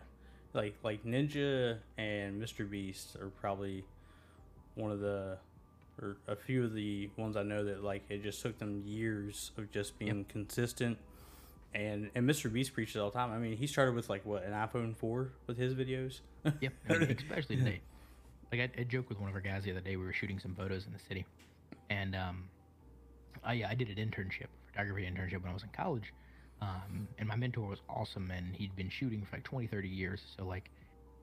like 0.54 0.75
like 0.84 1.04
Ninja 1.06 1.78
and 1.97 2.41
Mr. 2.41 2.69
Beast 2.69 3.15
are 3.17 3.30
probably 3.30 3.86
one 4.75 4.91
of 4.91 4.99
the 4.99 5.38
or 6.02 6.17
a 6.28 6.36
few 6.36 6.63
of 6.63 6.73
the 6.73 7.10
ones 7.17 7.36
I 7.38 7.43
know 7.43 7.63
that 7.65 7.84
like 7.84 8.04
it 8.10 8.23
just 8.23 8.41
took 8.41 8.58
them 8.58 8.82
years 8.86 9.52
of 9.58 9.71
just 9.71 9.97
being 9.99 10.25
consistent. 10.25 10.97
And 11.73 12.10
and 12.15 12.27
Mr. 12.27 12.51
Beast 12.51 12.73
preaches 12.73 12.95
all 12.97 13.12
the 13.12 13.17
time. 13.17 13.32
I 13.32 13.38
mean, 13.38 13.55
he 13.55 13.67
started 13.67 13.93
with 13.93 14.10
like 14.10 14.25
what 14.25 14.43
an 14.43 14.53
iPhone 14.53 14.95
four 14.95 15.32
with 15.47 15.58
his 15.58 15.73
videos. 15.73 16.21
Yep, 16.62 16.73
especially 16.89 17.58
today. 17.58 17.82
Like 18.51 18.62
I, 18.62 18.82
I 18.82 18.84
joked 18.84 19.10
with 19.10 19.19
one 19.19 19.29
of 19.29 19.36
our 19.36 19.41
guys 19.41 19.63
the 19.63 19.71
other 19.71 19.82
day. 19.82 19.95
We 19.95 20.05
were 20.05 20.13
shooting 20.13 20.39
some 20.39 20.55
photos 20.55 20.88
in 20.88 20.93
the 20.93 20.99
city, 20.99 21.25
and 21.89 22.15
um, 22.15 22.45
I 23.43 23.53
yeah, 23.53 23.69
I 23.69 23.75
did 23.75 23.89
an 23.89 23.97
internship, 23.97 24.47
photography 24.71 25.03
internship 25.03 25.41
when 25.41 25.51
I 25.51 25.53
was 25.53 25.63
in 25.63 25.69
college. 25.69 26.13
Um, 26.62 27.08
and 27.17 27.27
my 27.27 27.36
mentor 27.36 27.67
was 27.67 27.79
awesome, 27.89 28.32
and 28.32 28.55
he'd 28.55 28.75
been 28.75 28.89
shooting 28.89 29.25
for 29.29 29.38
like 29.38 29.43
20, 29.43 29.67
30 29.67 29.88
years. 29.88 30.21
So 30.38 30.45
like, 30.45 30.69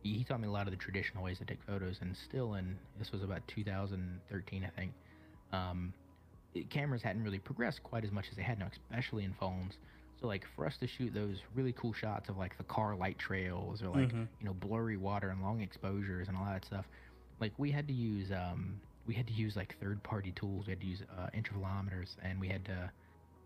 he, 0.02 0.14
he 0.14 0.24
taught 0.24 0.40
me 0.40 0.48
a 0.48 0.50
lot 0.50 0.66
of 0.66 0.70
the 0.70 0.78
traditional 0.78 1.22
ways 1.22 1.38
to 1.38 1.44
take 1.44 1.62
photos. 1.62 1.98
And 2.00 2.16
still, 2.16 2.54
in 2.54 2.78
this 2.98 3.12
was 3.12 3.22
about 3.22 3.46
2013, 3.48 4.64
I 4.64 4.80
think. 4.80 4.92
Um, 5.52 5.92
it, 6.54 6.70
cameras 6.70 7.02
hadn't 7.02 7.22
really 7.22 7.38
progressed 7.38 7.82
quite 7.82 8.04
as 8.04 8.10
much 8.10 8.26
as 8.30 8.36
they 8.36 8.42
had 8.42 8.58
now, 8.58 8.68
especially 8.72 9.24
in 9.24 9.34
phones. 9.34 9.74
So 10.20 10.26
like 10.26 10.46
for 10.54 10.66
us 10.66 10.78
to 10.78 10.86
shoot 10.86 11.12
those 11.12 11.42
really 11.54 11.72
cool 11.72 11.92
shots 11.92 12.28
of 12.28 12.36
like 12.38 12.56
the 12.56 12.64
car 12.64 12.96
light 12.96 13.18
trails 13.18 13.82
or 13.82 13.88
like 13.90 14.10
Mhm. 14.12 14.28
you 14.38 14.46
know 14.46 14.54
blurry 14.54 14.96
water 14.96 15.28
and 15.30 15.42
long 15.42 15.60
exposures 15.60 16.28
and 16.28 16.36
all 16.36 16.46
that 16.46 16.64
stuff, 16.64 16.88
like 17.40 17.52
we 17.58 17.70
had 17.70 17.86
to 17.88 17.94
use 17.94 18.30
um 18.32 18.80
we 19.06 19.14
had 19.14 19.26
to 19.28 19.32
use 19.34 19.56
like 19.56 19.76
third 19.78 20.02
party 20.02 20.32
tools. 20.32 20.66
We 20.66 20.72
had 20.72 20.80
to 20.80 20.86
use 20.86 21.02
uh, 21.16 21.28
intervalometers 21.34 22.16
and 22.22 22.40
we 22.40 22.48
had 22.48 22.64
to 22.66 22.90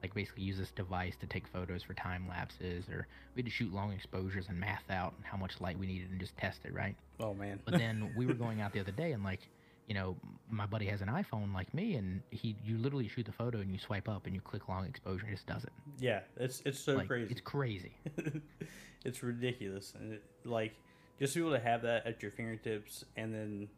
like 0.03 0.15
basically 0.15 0.45
use 0.45 0.57
this 0.57 0.73
device 0.73 1.17
to 1.19 1.27
take 1.27 1.47
photos 1.49 1.83
for 1.83 1.93
time 1.95 2.27
lapses 2.29 2.89
or 2.89 3.07
we 3.35 3.41
had 3.41 3.47
to 3.47 3.51
shoot 3.53 3.73
long 3.73 3.93
exposures 3.93 4.49
and 4.49 4.59
math 4.59 4.89
out 4.91 5.15
how 5.23 5.37
much 5.37 5.61
light 5.61 5.79
we 5.79 5.87
needed 5.87 6.11
and 6.11 6.21
just 6.21 6.37
test 6.37 6.65
it 6.65 6.73
right. 6.73 6.97
Oh 7.19 7.35
man. 7.35 7.61
But 7.67 7.77
then 7.77 8.13
we 8.17 8.27
were 8.27 8.35
going 8.35 8.61
out 8.63 8.73
the 8.73 8.81
other 8.81 8.93
day 8.93 9.13
and 9.13 9.23
like, 9.23 9.51
you 9.91 9.95
know, 9.95 10.17
my 10.49 10.67
buddy 10.67 10.87
has 10.87 11.01
an 11.01 11.09
iPhone 11.09 11.53
like 11.53 11.75
me 11.75 11.97
and 11.97 12.23
he 12.31 12.55
you 12.65 12.79
literally 12.79 13.09
shoot 13.09 13.27
the 13.27 13.33
photo 13.33 13.59
and 13.59 13.73
you 13.73 13.79
swipe 13.79 14.09
up 14.09 14.25
and 14.25 14.35
you 14.37 14.41
click 14.41 14.69
long 14.69 14.87
exposure 14.87 15.25
and 15.25 15.33
it 15.33 15.35
just 15.35 15.47
does 15.49 15.65
it. 15.65 15.73
yeah, 15.99 16.21
it's 16.37 16.63
it's 16.65 16.79
so 16.79 16.95
like 16.95 17.09
crazy. 17.09 17.33
it's 17.33 17.41
crazy. 17.41 17.93
it's 19.05 19.21
ridiculous, 19.25 19.93
and 19.99 20.13
it, 20.13 20.23
like 20.45 20.75
just 21.19 21.33
to 21.35 21.41
be 21.41 21.45
able 21.45 21.57
to 21.59 21.63
have 21.65 21.83
that 21.83 22.07
at 22.07 22.23
your 22.23 22.31
fingertips, 22.31 23.05
and 23.17 23.35
then 23.35 23.69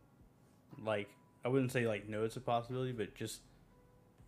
like 0.85 1.09
I 1.47 1.49
wouldn't 1.49 1.73
say 1.73 1.87
like 1.87 2.07
no, 2.11 2.25
it's 2.25 2.37
a 2.37 2.41
possibility, 2.43 2.93
but 2.93 3.15
just 3.15 3.41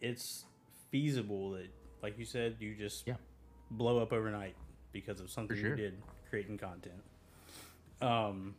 it's 0.01 0.47
feasible 0.91 1.51
that, 1.51 1.69
like 2.03 2.19
you 2.19 2.25
said, 2.25 2.57
you 2.61 2.75
just 2.75 3.07
Yeah. 3.07 3.17
blow 3.71 3.99
up 3.99 4.11
overnight 4.11 4.57
because 4.93 5.21
of 5.21 5.31
something 5.31 5.57
sure. 5.59 5.69
you 5.71 5.77
did 5.77 6.03
creating 6.31 6.57
content. 6.57 7.03
Um, 8.01 8.55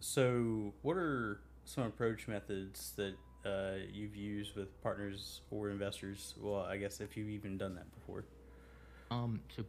so 0.00 0.74
what 0.82 0.96
are 0.96 1.40
some 1.64 1.84
approach 1.84 2.28
methods 2.28 2.92
that 2.96 3.14
uh, 3.44 3.78
you've 3.92 4.16
used 4.16 4.56
with 4.56 4.80
partners 4.82 5.40
or 5.50 5.70
investors? 5.70 6.34
Well, 6.40 6.60
I 6.62 6.76
guess 6.76 7.00
if 7.00 7.16
you've 7.16 7.28
even 7.30 7.58
done 7.58 7.74
that 7.74 7.86
before. 7.94 8.24
Um, 9.10 9.40
so 9.54 9.62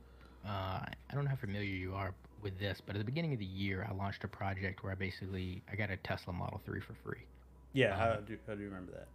uh, 0.45 0.49
I 0.49 1.13
don't 1.13 1.23
know 1.23 1.29
how 1.29 1.35
familiar 1.35 1.69
you 1.69 1.93
are 1.93 2.13
with 2.41 2.57
this, 2.59 2.81
but 2.85 2.95
at 2.95 2.99
the 2.99 3.05
beginning 3.05 3.33
of 3.33 3.39
the 3.39 3.45
year, 3.45 3.87
I 3.89 3.93
launched 3.93 4.23
a 4.23 4.27
project 4.27 4.83
where 4.83 4.91
I 4.91 4.95
basically 4.95 5.61
I 5.71 5.75
got 5.75 5.89
a 5.89 5.97
Tesla 5.97 6.33
Model 6.33 6.61
3 6.65 6.79
for 6.81 6.93
free. 7.03 7.23
Yeah, 7.73 7.95
Uh, 7.97 8.17
I 8.17 8.21
do. 8.21 8.37
I 8.49 8.53
do 8.55 8.61
you 8.61 8.67
remember 8.67 8.91
that. 8.93 9.07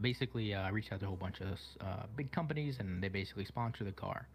basically 0.00 0.54
uh, 0.54 0.60
I 0.62 0.68
reached 0.68 0.92
out 0.92 1.00
to 1.00 1.06
a 1.06 1.08
whole 1.08 1.16
bunch 1.16 1.40
of 1.40 1.58
uh, 1.80 2.04
big 2.16 2.30
companies 2.32 2.76
and 2.78 3.02
they 3.02 3.08
basically 3.08 3.44
sponsor 3.44 3.82
the 3.84 3.92
car. 3.92 4.28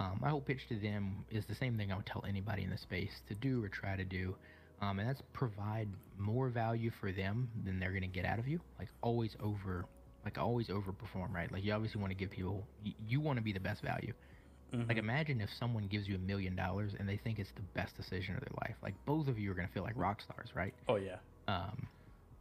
Um, 0.00 0.18
my 0.20 0.28
whole 0.28 0.40
pitch 0.40 0.66
to 0.68 0.76
them 0.76 1.24
is 1.30 1.46
the 1.46 1.54
same 1.54 1.76
thing 1.76 1.92
I 1.92 1.96
would 1.96 2.06
tell 2.06 2.24
anybody 2.28 2.62
in 2.64 2.70
the 2.70 2.76
space 2.78 3.22
to 3.28 3.34
do 3.36 3.62
or 3.64 3.68
try 3.68 3.94
to 3.96 4.04
do, 4.04 4.34
um, 4.80 4.98
and 4.98 5.08
that's 5.08 5.22
provide 5.32 5.88
more 6.18 6.48
value 6.48 6.90
for 7.00 7.12
them 7.12 7.50
than 7.64 7.78
they're 7.78 7.90
going 7.90 8.02
to 8.02 8.06
get 8.08 8.24
out 8.24 8.38
of 8.38 8.46
you. 8.48 8.60
Like 8.78 8.88
always 9.02 9.36
over, 9.40 9.86
like 10.24 10.38
always 10.38 10.68
overperform, 10.68 11.32
right? 11.32 11.50
Like 11.50 11.64
you 11.64 11.72
obviously 11.72 12.00
want 12.00 12.10
to 12.10 12.16
give 12.16 12.30
people, 12.30 12.66
you, 12.82 12.92
you 13.06 13.20
want 13.20 13.38
to 13.38 13.42
be 13.42 13.52
the 13.52 13.60
best 13.60 13.82
value. 13.82 14.12
Like 14.88 14.96
Mhm. 14.96 14.98
imagine 14.98 15.40
if 15.40 15.50
someone 15.58 15.86
gives 15.86 16.08
you 16.08 16.16
a 16.16 16.18
million 16.18 16.54
dollars 16.56 16.94
and 16.98 17.08
they 17.08 17.16
think 17.16 17.38
it's 17.38 17.52
the 17.52 17.62
best 17.74 17.96
decision 17.96 18.34
of 18.34 18.40
their 18.40 18.54
life. 18.68 18.76
Like 18.82 18.94
both 19.06 19.28
of 19.28 19.38
you 19.38 19.50
are 19.50 19.54
going 19.54 19.66
to 19.68 19.72
feel 19.72 19.82
like 19.82 19.96
rock 19.96 20.20
stars, 20.20 20.50
right? 20.54 20.74
Oh 20.88 20.96
yeah. 20.96 21.18
um, 21.48 21.88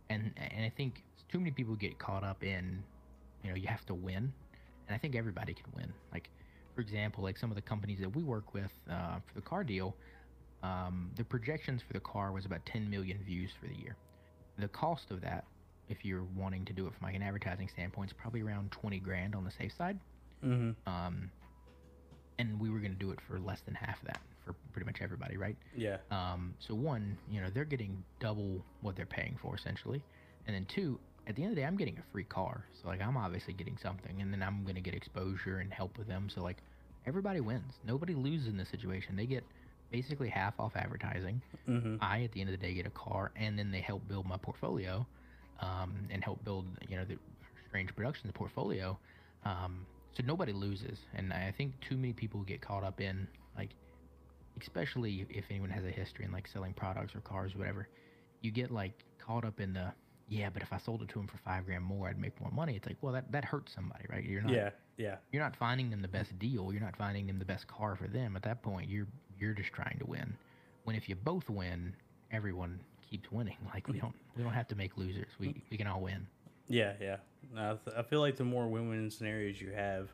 and 0.09 0.31
and 0.37 0.65
I 0.65 0.69
think 0.75 1.03
too 1.31 1.39
many 1.39 1.51
people 1.51 1.75
get 1.75 1.97
caught 1.99 2.23
up 2.23 2.43
in, 2.43 2.83
you 3.43 3.49
know, 3.49 3.55
you 3.55 3.67
have 3.67 3.85
to 3.87 3.93
win, 3.95 4.33
and 4.87 4.95
I 4.95 4.97
think 4.97 5.15
everybody 5.15 5.53
can 5.53 5.65
win. 5.75 5.93
Like, 6.11 6.29
for 6.75 6.81
example, 6.81 7.23
like 7.23 7.37
some 7.37 7.51
of 7.51 7.55
the 7.55 7.61
companies 7.61 7.99
that 7.99 8.15
we 8.15 8.23
work 8.23 8.53
with 8.53 8.71
uh, 8.89 9.19
for 9.25 9.33
the 9.35 9.41
car 9.41 9.63
deal, 9.63 9.95
um, 10.63 11.11
the 11.17 11.23
projections 11.23 11.81
for 11.85 11.93
the 11.93 11.99
car 11.99 12.31
was 12.31 12.45
about 12.45 12.65
10 12.65 12.89
million 12.89 13.19
views 13.25 13.51
for 13.59 13.67
the 13.67 13.75
year. 13.75 13.95
The 14.57 14.69
cost 14.69 15.11
of 15.11 15.21
that, 15.21 15.45
if 15.89 16.05
you're 16.05 16.25
wanting 16.35 16.65
to 16.65 16.73
do 16.73 16.87
it 16.87 16.93
from 16.97 17.07
like 17.07 17.15
an 17.15 17.21
advertising 17.21 17.69
standpoint, 17.73 18.11
is 18.11 18.15
probably 18.17 18.41
around 18.41 18.71
20 18.71 18.99
grand 18.99 19.35
on 19.35 19.43
the 19.43 19.51
safe 19.51 19.73
side. 19.77 19.99
Mm-hmm. 20.43 20.71
Um, 20.91 21.29
and 22.39 22.59
we 22.59 22.69
were 22.69 22.79
going 22.79 22.93
to 22.93 22.99
do 22.99 23.11
it 23.11 23.19
for 23.27 23.39
less 23.39 23.59
than 23.65 23.75
half 23.75 23.99
of 24.01 24.07
that 24.07 24.21
for 24.45 24.53
pretty 24.71 24.85
much 24.85 24.97
everybody, 25.01 25.37
right? 25.37 25.55
Yeah. 25.75 25.97
Um, 26.11 26.53
so 26.59 26.73
one, 26.73 27.17
you 27.29 27.41
know, 27.41 27.49
they're 27.53 27.65
getting 27.65 28.03
double 28.19 28.63
what 28.81 28.95
they're 28.95 29.05
paying 29.05 29.37
for 29.41 29.55
essentially, 29.55 30.01
and 30.47 30.55
then 30.55 30.65
two, 30.65 30.99
at 31.27 31.35
the 31.35 31.43
end 31.43 31.51
of 31.51 31.55
the 31.55 31.61
day, 31.61 31.65
I'm 31.65 31.77
getting 31.77 31.97
a 31.97 32.03
free 32.11 32.25
car, 32.25 32.65
so 32.81 32.89
like 32.89 33.01
I'm 33.01 33.15
obviously 33.15 33.53
getting 33.53 33.77
something, 33.81 34.21
and 34.21 34.33
then 34.33 34.43
I'm 34.43 34.65
gonna 34.65 34.81
get 34.81 34.93
exposure 34.93 35.59
and 35.59 35.71
help 35.71 35.97
with 35.97 36.07
them. 36.07 36.29
So 36.33 36.41
like 36.41 36.57
everybody 37.05 37.39
wins. 37.39 37.73
Nobody 37.85 38.13
loses 38.13 38.47
in 38.47 38.57
this 38.57 38.69
situation. 38.69 39.15
They 39.15 39.25
get 39.25 39.43
basically 39.93 40.27
half 40.27 40.59
off 40.59 40.75
advertising. 40.75 41.39
Mm-hmm. 41.69 41.97
I, 42.01 42.23
at 42.23 42.31
the 42.33 42.41
end 42.41 42.49
of 42.49 42.59
the 42.59 42.65
day, 42.65 42.73
get 42.73 42.87
a 42.87 42.89
car, 42.89 43.31
and 43.37 43.57
then 43.57 43.71
they 43.71 43.79
help 43.79 44.05
build 44.09 44.25
my 44.25 44.37
portfolio, 44.37 45.05
um, 45.61 45.93
and 46.09 46.21
help 46.23 46.43
build, 46.43 46.65
you 46.89 46.97
know, 46.97 47.05
the 47.05 47.17
Strange 47.69 47.95
Productions 47.95 48.33
portfolio. 48.35 48.97
Um, 49.45 49.85
so 50.17 50.23
nobody 50.25 50.51
loses, 50.51 50.97
and 51.13 51.31
I 51.31 51.53
think 51.55 51.73
too 51.87 51.95
many 51.95 52.11
people 52.11 52.41
get 52.41 52.59
caught 52.59 52.83
up 52.83 52.99
in 52.99 53.27
like, 53.55 53.69
especially 54.61 55.25
if 55.29 55.45
anyone 55.49 55.69
has 55.69 55.85
a 55.85 55.91
history 55.91 56.25
in 56.25 56.31
like 56.31 56.47
selling 56.47 56.73
products 56.73 57.15
or 57.15 57.21
cars 57.21 57.53
or 57.55 57.59
whatever, 57.59 57.87
you 58.41 58.51
get 58.51 58.71
like 58.71 58.93
caught 59.19 59.45
up 59.45 59.59
in 59.59 59.73
the 59.73 59.93
yeah, 60.29 60.49
but 60.49 60.63
if 60.63 60.71
I 60.71 60.79
sold 60.79 61.01
it 61.01 61.09
to 61.09 61.15
them 61.15 61.27
for 61.27 61.37
five 61.45 61.65
grand 61.65 61.83
more, 61.83 62.07
I'd 62.07 62.19
make 62.19 62.39
more 62.41 62.49
money. 62.51 62.75
It's 62.75 62.87
like, 62.87 62.97
well, 63.01 63.13
that 63.13 63.31
that 63.31 63.45
hurts 63.45 63.73
somebody, 63.75 64.05
right? 64.09 64.23
You're 64.23 64.41
not 64.41 64.53
Yeah. 64.53 64.69
Yeah. 64.97 65.15
you're 65.31 65.43
not 65.43 65.55
finding 65.55 65.89
them 65.89 66.01
the 66.01 66.07
best 66.07 66.37
deal. 66.39 66.71
You're 66.71 66.81
not 66.81 66.95
finding 66.95 67.27
them 67.27 67.39
the 67.39 67.45
best 67.45 67.67
car 67.67 67.95
for 67.95 68.07
them. 68.07 68.35
At 68.35 68.43
that 68.43 68.61
point, 68.61 68.89
you're 68.89 69.07
you're 69.39 69.53
just 69.53 69.71
trying 69.73 69.97
to 69.99 70.05
win. 70.05 70.35
When 70.83 70.95
if 70.95 71.07
you 71.07 71.15
both 71.15 71.49
win, 71.49 71.93
everyone 72.31 72.79
keeps 73.09 73.31
winning. 73.31 73.57
Like 73.73 73.87
we 73.87 73.99
don't 73.99 74.13
we 74.35 74.43
don't 74.43 74.53
have 74.53 74.67
to 74.69 74.75
make 74.75 74.97
losers. 74.97 75.27
We 75.39 75.61
we 75.69 75.77
can 75.77 75.87
all 75.87 76.01
win. 76.01 76.27
Yeah. 76.67 76.93
Yeah. 77.01 77.17
I, 77.57 77.75
th- 77.83 77.97
I 77.97 78.03
feel 78.03 78.19
like 78.21 78.37
the 78.37 78.43
more 78.45 78.67
win-win 78.67 79.11
scenarios 79.11 79.59
you 79.59 79.71
have, 79.71 80.09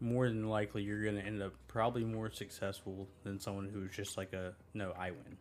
more 0.00 0.28
than 0.28 0.48
likely 0.48 0.82
you're 0.82 1.02
going 1.02 1.16
to 1.16 1.22
end 1.24 1.42
up 1.42 1.52
probably 1.68 2.04
more 2.04 2.30
successful 2.30 3.06
than 3.22 3.38
someone 3.38 3.68
who's 3.72 3.94
just 3.94 4.16
like 4.16 4.32
a 4.32 4.54
no, 4.74 4.92
I 4.98 5.10
win. 5.10 5.36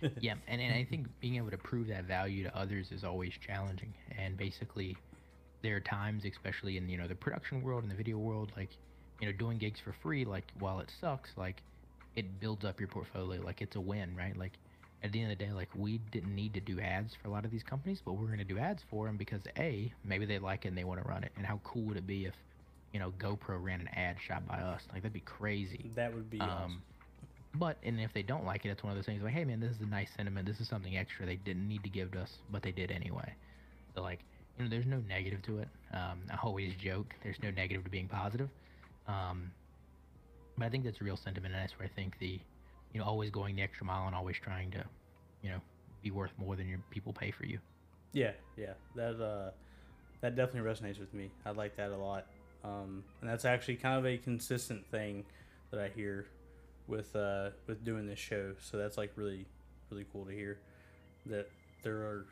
Yeah, 0.20 0.34
and, 0.48 0.60
and 0.60 0.74
I 0.74 0.84
think 0.84 1.06
being 1.20 1.36
able 1.36 1.50
to 1.50 1.58
prove 1.58 1.86
that 1.88 2.04
value 2.04 2.42
to 2.44 2.56
others 2.56 2.90
is 2.90 3.04
always 3.04 3.32
challenging. 3.34 3.94
And 4.18 4.36
basically, 4.36 4.96
there 5.62 5.76
are 5.76 5.80
times, 5.80 6.24
especially 6.24 6.76
in 6.76 6.88
you 6.88 6.98
know 6.98 7.06
the 7.06 7.14
production 7.14 7.62
world 7.62 7.82
and 7.82 7.90
the 7.90 7.96
video 7.96 8.18
world, 8.18 8.52
like 8.56 8.70
you 9.20 9.26
know 9.26 9.32
doing 9.32 9.58
gigs 9.58 9.78
for 9.78 9.92
free. 10.02 10.24
Like 10.24 10.50
while 10.58 10.80
it 10.80 10.90
sucks, 11.00 11.30
like 11.36 11.62
it 12.16 12.40
builds 12.40 12.64
up 12.64 12.78
your 12.78 12.88
portfolio. 12.88 13.42
Like 13.42 13.62
it's 13.62 13.76
a 13.76 13.80
win, 13.80 14.14
right? 14.16 14.36
Like 14.36 14.52
at 15.02 15.12
the 15.12 15.20
end 15.20 15.32
of 15.32 15.38
the 15.38 15.44
day, 15.44 15.52
like 15.52 15.68
we 15.74 15.98
didn't 16.10 16.34
need 16.34 16.54
to 16.54 16.60
do 16.60 16.80
ads 16.80 17.14
for 17.20 17.28
a 17.28 17.30
lot 17.30 17.44
of 17.44 17.50
these 17.50 17.62
companies, 17.62 18.00
but 18.04 18.12
we're 18.12 18.26
going 18.26 18.38
to 18.38 18.44
do 18.44 18.58
ads 18.58 18.82
for 18.90 19.06
them 19.06 19.16
because 19.16 19.40
a 19.58 19.92
maybe 20.04 20.26
they 20.26 20.38
like 20.38 20.64
it 20.64 20.68
and 20.68 20.78
they 20.78 20.84
want 20.84 21.02
to 21.02 21.08
run 21.08 21.24
it. 21.24 21.32
And 21.36 21.46
how 21.46 21.60
cool 21.64 21.82
would 21.84 21.96
it 21.96 22.06
be 22.06 22.26
if 22.26 22.34
you 22.92 23.00
know 23.00 23.12
GoPro 23.18 23.62
ran 23.62 23.80
an 23.80 23.88
ad 23.88 24.16
shot 24.26 24.46
by 24.46 24.56
us? 24.56 24.82
Like 24.92 25.02
that'd 25.02 25.12
be 25.12 25.20
crazy. 25.20 25.90
that 25.96 26.14
would 26.14 26.30
be 26.30 26.40
awesome. 26.40 26.64
Um, 26.64 26.82
but 27.54 27.76
and 27.82 28.00
if 28.00 28.12
they 28.14 28.22
don't 28.22 28.44
like 28.44 28.64
it, 28.64 28.70
it's 28.70 28.82
one 28.82 28.92
of 28.92 28.96
those 28.96 29.06
things 29.06 29.22
like, 29.22 29.34
hey 29.34 29.44
man, 29.44 29.60
this 29.60 29.72
is 29.72 29.80
a 29.82 29.86
nice 29.86 30.08
sentiment. 30.16 30.46
This 30.46 30.60
is 30.60 30.68
something 30.68 30.96
extra 30.96 31.26
they 31.26 31.36
didn't 31.36 31.68
need 31.68 31.82
to 31.82 31.90
give 31.90 32.12
to 32.12 32.20
us, 32.20 32.30
but 32.50 32.62
they 32.62 32.72
did 32.72 32.90
anyway. 32.90 33.34
So 33.94 34.02
like, 34.02 34.20
you 34.56 34.64
know, 34.64 34.70
there's 34.70 34.86
no 34.86 35.02
negative 35.08 35.42
to 35.42 35.58
it. 35.58 35.68
Um, 35.92 36.20
I 36.30 36.38
always 36.42 36.74
joke 36.74 37.14
there's 37.22 37.36
no 37.42 37.50
negative 37.50 37.84
to 37.84 37.90
being 37.90 38.08
positive. 38.08 38.48
Um, 39.06 39.50
but 40.58 40.66
I 40.66 40.68
think 40.68 40.84
that's 40.84 41.00
a 41.00 41.04
real 41.04 41.16
sentiment, 41.16 41.54
and 41.54 41.62
that's 41.62 41.78
where 41.78 41.86
I 41.86 41.90
think 41.90 42.18
the, 42.18 42.40
you 42.92 43.00
know, 43.00 43.04
always 43.06 43.30
going 43.30 43.56
the 43.56 43.62
extra 43.62 43.86
mile 43.86 44.06
and 44.06 44.14
always 44.16 44.36
trying 44.38 44.70
to, 44.72 44.84
you 45.42 45.50
know, 45.50 45.60
be 46.02 46.10
worth 46.10 46.32
more 46.38 46.56
than 46.56 46.68
your 46.68 46.80
people 46.90 47.12
pay 47.12 47.30
for 47.30 47.46
you. 47.46 47.58
Yeah, 48.12 48.32
yeah, 48.56 48.74
that 48.94 49.20
uh, 49.22 49.50
that 50.20 50.36
definitely 50.36 50.68
resonates 50.70 50.98
with 51.00 51.14
me. 51.14 51.30
I 51.46 51.50
like 51.50 51.76
that 51.76 51.90
a 51.90 51.96
lot. 51.96 52.26
um, 52.64 53.04
and 53.20 53.28
that's 53.30 53.44
actually 53.44 53.76
kind 53.76 53.98
of 53.98 54.06
a 54.06 54.18
consistent 54.18 54.86
thing 54.90 55.24
that 55.70 55.80
I 55.80 55.88
hear 55.88 56.26
with 56.86 57.14
uh, 57.16 57.50
with 57.66 57.84
doing 57.84 58.06
this 58.06 58.18
show. 58.18 58.54
So 58.60 58.76
that's 58.76 58.96
like 58.98 59.12
really 59.16 59.46
really 59.90 60.06
cool 60.12 60.24
to 60.26 60.32
hear 60.32 60.58
that 61.26 61.48
there 61.82 61.96
are 61.96 62.26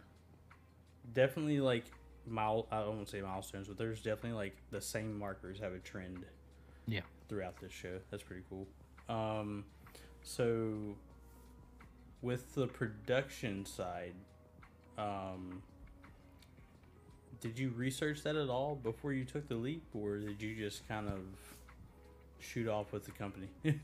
definitely 1.15 1.61
like 1.61 1.85
mile 2.27 2.67
I 2.71 2.81
don't 2.81 2.97
want 2.97 3.07
to 3.07 3.13
say 3.13 3.23
milestones, 3.23 3.69
but 3.69 3.79
there's 3.79 4.03
definitely 4.03 4.33
like 4.33 4.57
the 4.71 4.81
same 4.81 5.19
markers 5.19 5.59
have 5.61 5.73
a 5.73 5.79
trend. 5.79 6.25
Yeah. 6.87 7.01
Throughout 7.31 7.61
this 7.61 7.73
show, 7.73 8.01
that's 8.11 8.25
pretty 8.25 8.43
cool. 8.51 8.67
Um, 9.09 9.65
so 10.23 10.97
with 12.23 12.55
the 12.57 12.67
production 12.67 13.65
side, 13.65 14.15
um, 14.99 15.63
did 17.41 17.57
you 17.57 17.71
research 17.71 18.25
that 18.25 18.35
at 18.35 18.49
all 18.49 18.75
before 18.75 19.13
you 19.13 19.25
took 19.25 19.49
the 19.49 19.55
leap, 19.55 19.85
or 19.95 20.19
did 20.19 20.43
you 20.43 20.57
just 20.57 20.87
kind 20.89 21.07
of 21.07 21.21
shoot 22.41 22.67
off 22.67 22.93
with 22.93 23.05
the 23.05 23.13
company? 23.13 23.49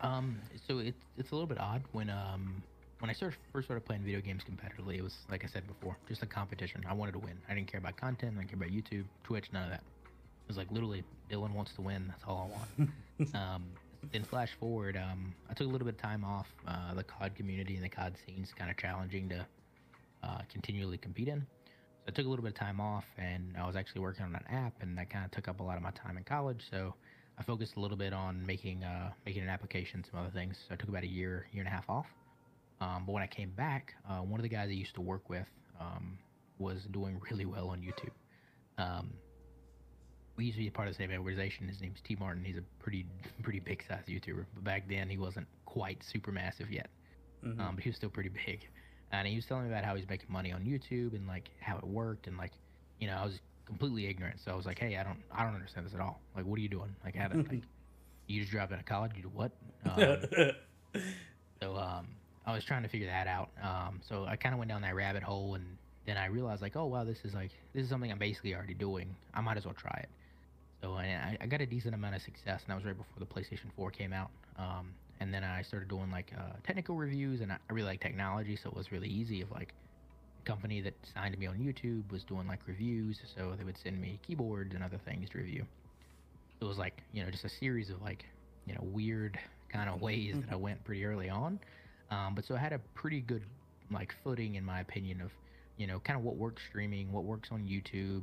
Um, 0.00 0.38
so 0.68 0.78
it's 0.78 1.02
it's 1.16 1.30
a 1.30 1.34
little 1.34 1.46
bit 1.46 1.58
odd 1.58 1.82
when 1.92 2.10
um 2.10 2.62
when 2.98 3.08
I 3.08 3.14
started, 3.14 3.38
first 3.50 3.66
started 3.66 3.84
playing 3.86 4.02
video 4.02 4.20
games 4.20 4.42
competitively. 4.44 4.98
It 4.98 5.02
was 5.02 5.16
like 5.30 5.42
I 5.42 5.46
said 5.46 5.66
before, 5.66 5.96
just 6.06 6.22
a 6.22 6.26
competition. 6.26 6.84
I 6.86 6.92
wanted 6.92 7.12
to 7.12 7.18
win. 7.18 7.38
I 7.48 7.54
didn't 7.54 7.68
care 7.70 7.78
about 7.78 7.96
content. 7.96 8.34
I 8.36 8.42
didn't 8.42 8.50
care 8.50 8.58
about 8.58 8.76
YouTube, 8.76 9.04
Twitch, 9.24 9.50
none 9.54 9.64
of 9.64 9.70
that. 9.70 9.82
It 10.46 10.48
was 10.48 10.56
like 10.56 10.70
literally 10.70 11.02
Dylan 11.28 11.52
wants 11.52 11.72
to 11.74 11.80
win. 11.80 12.06
That's 12.08 12.22
all 12.24 12.52
I 12.78 12.82
want. 12.84 13.34
um, 13.34 13.64
then 14.12 14.22
flash 14.22 14.52
forward, 14.60 14.96
um, 14.96 15.34
I 15.50 15.54
took 15.54 15.66
a 15.66 15.70
little 15.70 15.84
bit 15.84 15.96
of 15.96 16.00
time 16.00 16.24
off. 16.24 16.46
Uh, 16.66 16.94
the 16.94 17.02
COD 17.02 17.34
community 17.34 17.74
and 17.74 17.84
the 17.84 17.88
COD 17.88 18.14
scene's 18.24 18.52
kind 18.56 18.70
of 18.70 18.76
challenging 18.76 19.28
to 19.30 19.46
uh, 20.22 20.38
continually 20.48 20.98
compete 20.98 21.26
in. 21.26 21.40
So 21.40 22.04
I 22.08 22.10
took 22.12 22.26
a 22.26 22.28
little 22.28 22.44
bit 22.44 22.52
of 22.52 22.58
time 22.58 22.80
off, 22.80 23.04
and 23.18 23.56
I 23.58 23.66
was 23.66 23.74
actually 23.74 24.02
working 24.02 24.24
on 24.24 24.34
an 24.36 24.44
app, 24.48 24.74
and 24.80 24.96
that 24.96 25.10
kind 25.10 25.24
of 25.24 25.32
took 25.32 25.48
up 25.48 25.58
a 25.58 25.62
lot 25.62 25.76
of 25.76 25.82
my 25.82 25.90
time 25.90 26.16
in 26.16 26.22
college. 26.22 26.64
So 26.70 26.94
I 27.38 27.42
focused 27.42 27.76
a 27.76 27.80
little 27.80 27.96
bit 27.96 28.12
on 28.12 28.44
making 28.46 28.84
uh, 28.84 29.10
making 29.24 29.42
an 29.42 29.48
application, 29.48 30.04
some 30.08 30.20
other 30.20 30.30
things. 30.30 30.56
So 30.68 30.74
I 30.74 30.76
took 30.76 30.88
about 30.88 31.02
a 31.02 31.08
year, 31.08 31.48
year 31.52 31.62
and 31.64 31.68
a 31.68 31.70
half 31.70 31.88
off. 31.90 32.06
Um, 32.80 33.04
but 33.06 33.12
when 33.12 33.22
I 33.22 33.26
came 33.26 33.50
back, 33.50 33.94
uh, 34.08 34.18
one 34.18 34.38
of 34.38 34.42
the 34.42 34.48
guys 34.48 34.68
I 34.68 34.74
used 34.74 34.94
to 34.94 35.00
work 35.00 35.28
with 35.28 35.48
um, 35.80 36.18
was 36.58 36.84
doing 36.84 37.20
really 37.30 37.46
well 37.46 37.70
on 37.70 37.80
YouTube. 37.80 38.12
Um, 38.78 39.10
we 40.36 40.44
used 40.46 40.58
to 40.58 40.64
be 40.64 40.70
part 40.70 40.88
of 40.88 40.94
the 40.94 40.98
same 41.02 41.10
organization. 41.10 41.68
His 41.68 41.80
name's 41.80 42.00
T 42.06 42.16
Martin. 42.18 42.44
He's 42.44 42.56
a 42.58 42.62
pretty 42.82 43.06
pretty 43.42 43.60
big 43.60 43.82
size 43.88 44.02
YouTuber. 44.08 44.44
But 44.54 44.64
back 44.64 44.88
then 44.88 45.08
he 45.08 45.18
wasn't 45.18 45.46
quite 45.64 46.02
super 46.04 46.32
massive 46.32 46.70
yet. 46.70 46.88
Mhm. 47.44 47.60
Um, 47.60 47.74
but 47.74 47.84
he 47.84 47.90
was 47.90 47.96
still 47.96 48.10
pretty 48.10 48.30
big. 48.46 48.60
And 49.12 49.26
he 49.26 49.36
was 49.36 49.46
telling 49.46 49.64
me 49.64 49.70
about 49.70 49.84
how 49.84 49.94
he's 49.94 50.08
making 50.08 50.26
money 50.30 50.52
on 50.52 50.62
YouTube 50.64 51.14
and 51.14 51.26
like 51.26 51.50
how 51.60 51.78
it 51.78 51.86
worked 51.86 52.26
and 52.26 52.36
like, 52.36 52.52
you 52.98 53.06
know, 53.06 53.14
I 53.14 53.24
was 53.24 53.38
completely 53.66 54.06
ignorant. 54.06 54.40
So 54.44 54.50
I 54.50 54.54
was 54.56 54.66
like, 54.66 54.78
hey, 54.78 54.96
I 54.96 55.04
don't 55.04 55.22
I 55.32 55.44
don't 55.44 55.54
understand 55.54 55.86
this 55.86 55.94
at 55.94 56.00
all. 56.00 56.20
Like, 56.34 56.44
what 56.44 56.58
are 56.58 56.62
you 56.62 56.68
doing? 56.68 56.94
Like, 57.04 57.14
how 57.14 57.28
did, 57.28 57.48
like 57.48 57.62
you 58.26 58.40
just 58.40 58.52
dropped 58.52 58.72
out 58.72 58.80
of 58.80 58.86
college? 58.86 59.12
You 59.16 59.22
do 59.22 59.30
what? 59.34 59.52
Um, 60.94 61.02
so 61.62 61.76
um, 61.76 62.06
I 62.44 62.52
was 62.52 62.64
trying 62.64 62.82
to 62.82 62.88
figure 62.88 63.06
that 63.06 63.26
out. 63.26 63.50
Um, 63.62 64.00
so 64.08 64.24
I 64.24 64.36
kind 64.36 64.52
of 64.54 64.58
went 64.58 64.68
down 64.70 64.82
that 64.82 64.94
rabbit 64.94 65.22
hole, 65.22 65.54
and 65.54 65.64
then 66.06 66.16
I 66.16 66.26
realized 66.26 66.62
like, 66.62 66.76
oh 66.76 66.86
wow, 66.86 67.04
this 67.04 67.18
is 67.24 67.34
like 67.34 67.50
this 67.74 67.84
is 67.84 67.88
something 67.88 68.10
I'm 68.10 68.18
basically 68.18 68.54
already 68.54 68.74
doing. 68.74 69.14
I 69.34 69.40
might 69.40 69.56
as 69.56 69.64
well 69.64 69.74
try 69.74 70.00
it. 70.02 70.08
So 70.82 70.92
I, 70.92 71.36
I 71.40 71.46
got 71.46 71.60
a 71.60 71.66
decent 71.66 71.94
amount 71.94 72.16
of 72.16 72.22
success, 72.22 72.62
and 72.62 72.68
that 72.68 72.74
was 72.74 72.84
right 72.84 72.96
before 72.96 73.18
the 73.18 73.26
PlayStation 73.26 73.72
4 73.76 73.90
came 73.90 74.12
out. 74.12 74.30
Um, 74.58 74.92
and 75.20 75.32
then 75.32 75.44
I 75.44 75.62
started 75.62 75.88
doing 75.88 76.10
like 76.10 76.32
uh, 76.36 76.56
technical 76.64 76.96
reviews, 76.96 77.40
and 77.40 77.52
I, 77.52 77.58
really 77.70 77.88
like 77.88 78.00
technology, 78.00 78.56
so 78.56 78.68
it 78.68 78.76
was 78.76 78.92
really 78.92 79.08
easy. 79.08 79.40
Of 79.42 79.50
like, 79.50 79.72
a 80.42 80.46
company 80.46 80.80
that 80.82 80.94
signed 81.14 81.38
me 81.38 81.46
on 81.46 81.56
YouTube 81.56 82.10
was 82.12 82.24
doing 82.24 82.46
like 82.46 82.60
reviews, 82.66 83.18
so 83.36 83.54
they 83.56 83.64
would 83.64 83.78
send 83.78 84.00
me 84.00 84.18
keyboards 84.26 84.74
and 84.74 84.84
other 84.84 85.00
things 85.04 85.30
to 85.30 85.38
review. 85.38 85.64
It 86.60 86.64
was 86.64 86.78
like 86.78 87.02
you 87.12 87.24
know 87.24 87.30
just 87.30 87.44
a 87.44 87.48
series 87.48 87.90
of 87.90 88.00
like 88.02 88.24
you 88.66 88.74
know 88.74 88.80
weird 88.82 89.38
kind 89.72 89.88
of 89.88 90.00
ways 90.00 90.34
that 90.40 90.52
I 90.52 90.56
went 90.56 90.82
pretty 90.84 91.04
early 91.04 91.30
on. 91.30 91.58
Um, 92.10 92.34
but 92.34 92.44
so 92.44 92.54
I 92.54 92.58
had 92.58 92.72
a 92.72 92.78
pretty 92.94 93.20
good 93.20 93.42
like 93.90 94.14
footing 94.24 94.56
in 94.56 94.64
my 94.64 94.80
opinion 94.80 95.20
of 95.20 95.30
you 95.76 95.86
know 95.86 96.00
kind 96.00 96.18
of 96.18 96.24
what 96.24 96.36
works 96.36 96.62
streaming, 96.68 97.12
what 97.12 97.24
works 97.24 97.48
on 97.50 97.62
YouTube. 97.62 98.22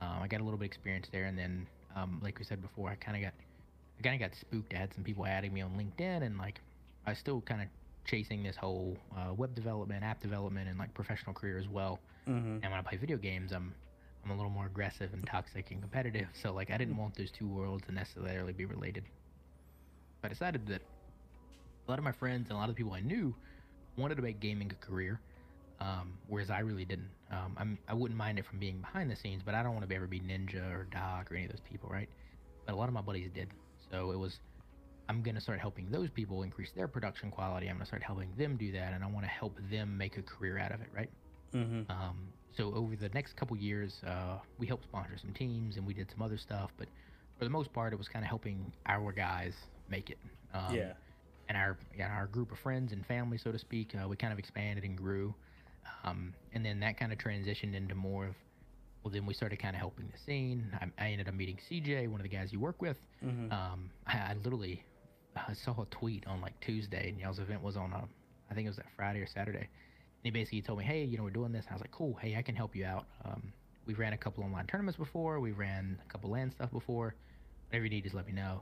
Um, 0.00 0.22
I 0.22 0.28
got 0.28 0.40
a 0.40 0.44
little 0.44 0.58
bit 0.58 0.66
of 0.66 0.72
experience 0.72 1.08
there, 1.12 1.26
and 1.26 1.38
then 1.38 1.66
um, 1.96 2.20
like 2.22 2.38
we 2.38 2.44
said 2.44 2.60
before, 2.62 2.90
I 2.90 2.94
kind 2.96 3.16
of 3.16 3.22
got 3.22 3.34
I 3.98 4.02
kind 4.02 4.22
of 4.22 4.30
got 4.30 4.38
spooked. 4.38 4.72
I 4.74 4.78
had 4.78 4.94
some 4.94 5.04
people 5.04 5.26
adding 5.26 5.52
me 5.52 5.60
on 5.60 5.72
LinkedIn, 5.76 6.22
and 6.22 6.38
like 6.38 6.60
I 7.06 7.10
was 7.10 7.18
still 7.18 7.40
kind 7.42 7.60
of 7.62 7.68
chasing 8.06 8.42
this 8.42 8.56
whole 8.56 8.96
uh, 9.16 9.32
web 9.34 9.54
development, 9.54 10.02
app 10.02 10.20
development, 10.20 10.68
and 10.68 10.78
like 10.78 10.92
professional 10.94 11.34
career 11.34 11.58
as 11.58 11.68
well. 11.68 12.00
Mhm. 12.26 12.60
And 12.62 12.64
when 12.64 12.74
I 12.74 12.82
play 12.82 12.96
video 12.98 13.16
games, 13.16 13.52
I'm 13.52 13.74
I'm 14.24 14.30
a 14.30 14.34
little 14.36 14.50
more 14.50 14.66
aggressive 14.66 15.12
and 15.14 15.26
toxic 15.26 15.70
and 15.70 15.80
competitive. 15.80 16.28
So 16.34 16.52
like 16.52 16.70
I 16.70 16.76
didn't 16.78 16.96
want 16.96 17.14
those 17.16 17.30
two 17.30 17.46
worlds 17.48 17.84
to 17.86 17.92
necessarily 17.92 18.52
be 18.52 18.64
related. 18.66 19.04
I 20.22 20.28
decided 20.28 20.66
that 20.66 20.82
a 21.86 21.90
lot 21.90 21.98
of 21.98 22.04
my 22.04 22.12
friends 22.12 22.48
and 22.48 22.52
a 22.56 22.60
lot 22.60 22.68
of 22.68 22.74
the 22.76 22.78
people 22.78 22.92
I 22.92 23.00
knew 23.00 23.34
wanted 23.96 24.16
to 24.16 24.22
make 24.22 24.38
gaming 24.40 24.70
a 24.70 24.86
career, 24.86 25.20
um, 25.80 26.12
whereas 26.28 26.50
I 26.50 26.60
really 26.60 26.84
didn't. 26.84 27.10
Um, 27.30 27.54
I'm 27.56 27.78
I 27.88 27.94
wouldn't 27.94 28.18
mind 28.18 28.38
it 28.38 28.46
from 28.46 28.58
being 28.58 28.80
behind 28.80 29.10
the 29.10 29.16
scenes, 29.16 29.42
but 29.44 29.54
I 29.54 29.62
don't 29.62 29.74
want 29.74 29.88
to 29.88 29.94
ever 29.94 30.06
be 30.06 30.20
Ninja 30.20 30.70
or 30.72 30.84
Doc 30.90 31.30
or 31.30 31.36
any 31.36 31.46
of 31.46 31.52
those 31.52 31.60
people, 31.68 31.88
right? 31.88 32.08
But 32.66 32.74
a 32.74 32.76
lot 32.76 32.88
of 32.88 32.94
my 32.94 33.00
buddies 33.00 33.30
did. 33.34 33.48
So 33.90 34.10
it 34.12 34.18
was 34.18 34.38
I'm 35.08 35.22
gonna 35.22 35.40
start 35.40 35.58
helping 35.58 35.90
those 35.90 36.10
people 36.10 36.42
increase 36.42 36.70
their 36.76 36.86
production 36.86 37.30
quality. 37.30 37.68
I'm 37.68 37.76
gonna 37.76 37.86
start 37.86 38.02
helping 38.02 38.30
them 38.36 38.56
do 38.56 38.70
that, 38.72 38.92
and 38.92 39.02
I 39.02 39.06
want 39.06 39.24
to 39.24 39.30
help 39.30 39.56
them 39.70 39.96
make 39.96 40.16
a 40.18 40.22
career 40.22 40.58
out 40.58 40.72
of 40.72 40.80
it, 40.80 40.88
right? 40.94 41.10
Mhm. 41.52 41.90
Um, 41.90 42.32
so 42.52 42.74
over 42.74 42.94
the 42.96 43.08
next 43.10 43.36
couple 43.36 43.56
years, 43.56 44.02
uh, 44.04 44.38
we 44.58 44.66
helped 44.66 44.84
sponsor 44.84 45.16
some 45.18 45.32
teams 45.32 45.76
and 45.76 45.86
we 45.86 45.94
did 45.94 46.10
some 46.10 46.22
other 46.22 46.36
stuff, 46.36 46.70
but 46.76 46.88
for 47.38 47.44
the 47.44 47.50
most 47.50 47.72
part, 47.72 47.92
it 47.92 47.96
was 47.96 48.08
kind 48.08 48.24
of 48.24 48.28
helping 48.28 48.72
our 48.86 49.12
guys 49.12 49.54
make 49.88 50.10
it. 50.10 50.18
Um, 50.52 50.74
yeah. 50.74 50.92
And 51.48 51.56
our 51.56 51.76
and 51.94 52.12
our 52.12 52.26
group 52.28 52.52
of 52.52 52.58
friends 52.58 52.92
and 52.92 53.04
family, 53.06 53.38
so 53.38 53.50
to 53.50 53.58
speak, 53.58 53.94
uh, 53.96 54.06
we 54.06 54.16
kind 54.16 54.32
of 54.32 54.38
expanded 54.38 54.84
and 54.84 54.96
grew, 54.96 55.34
um, 56.04 56.34
and 56.52 56.64
then 56.64 56.80
that 56.80 56.98
kind 56.98 57.12
of 57.12 57.18
transitioned 57.18 57.74
into 57.74 57.94
more 57.94 58.26
of. 58.26 58.34
Well, 59.02 59.10
then 59.10 59.24
we 59.24 59.32
started 59.32 59.58
kind 59.58 59.74
of 59.74 59.80
helping 59.80 60.10
the 60.12 60.18
scene. 60.18 60.66
I, 60.78 61.06
I 61.06 61.10
ended 61.12 61.26
up 61.26 61.32
meeting 61.34 61.58
CJ, 61.70 62.06
one 62.08 62.20
of 62.20 62.22
the 62.22 62.36
guys 62.36 62.52
you 62.52 62.60
work 62.60 62.82
with. 62.82 62.98
Mhm. 63.24 63.50
Um, 63.50 63.90
I, 64.06 64.18
I 64.18 64.36
literally 64.44 64.84
I 65.36 65.54
saw 65.54 65.80
a 65.80 65.86
tweet 65.86 66.26
on 66.26 66.42
like 66.42 66.58
Tuesday, 66.60 67.08
and 67.08 67.18
y'all's 67.18 67.38
event 67.38 67.62
was 67.62 67.76
on 67.78 67.92
a, 67.92 68.04
I 68.50 68.54
think 68.54 68.66
it 68.66 68.68
was 68.68 68.76
that 68.76 68.90
Friday 68.96 69.20
or 69.20 69.26
Saturday. 69.26 69.58
And 69.60 69.68
he 70.24 70.30
basically 70.30 70.60
told 70.60 70.80
me, 70.80 70.84
hey, 70.84 71.02
you 71.04 71.16
know, 71.16 71.22
we're 71.24 71.30
doing 71.30 71.50
this. 71.50 71.64
And 71.64 71.70
I 71.72 71.74
was 71.76 71.80
like, 71.80 71.92
cool. 71.92 72.14
Hey, 72.20 72.36
I 72.36 72.42
can 72.42 72.54
help 72.54 72.76
you 72.76 72.84
out. 72.84 73.06
Um, 73.24 73.52
we've 73.86 73.98
ran 73.98 74.12
a 74.12 74.18
couple 74.18 74.44
online 74.44 74.66
tournaments 74.66 74.98
before. 74.98 75.40
We've 75.40 75.58
ran 75.58 75.98
a 76.06 76.12
couple 76.12 76.30
LAN 76.30 76.50
stuff 76.50 76.70
before. 76.70 77.14
Whatever 77.68 77.84
you 77.84 77.90
need, 77.90 78.02
just 78.02 78.14
let 78.14 78.26
me 78.26 78.32
know. 78.32 78.60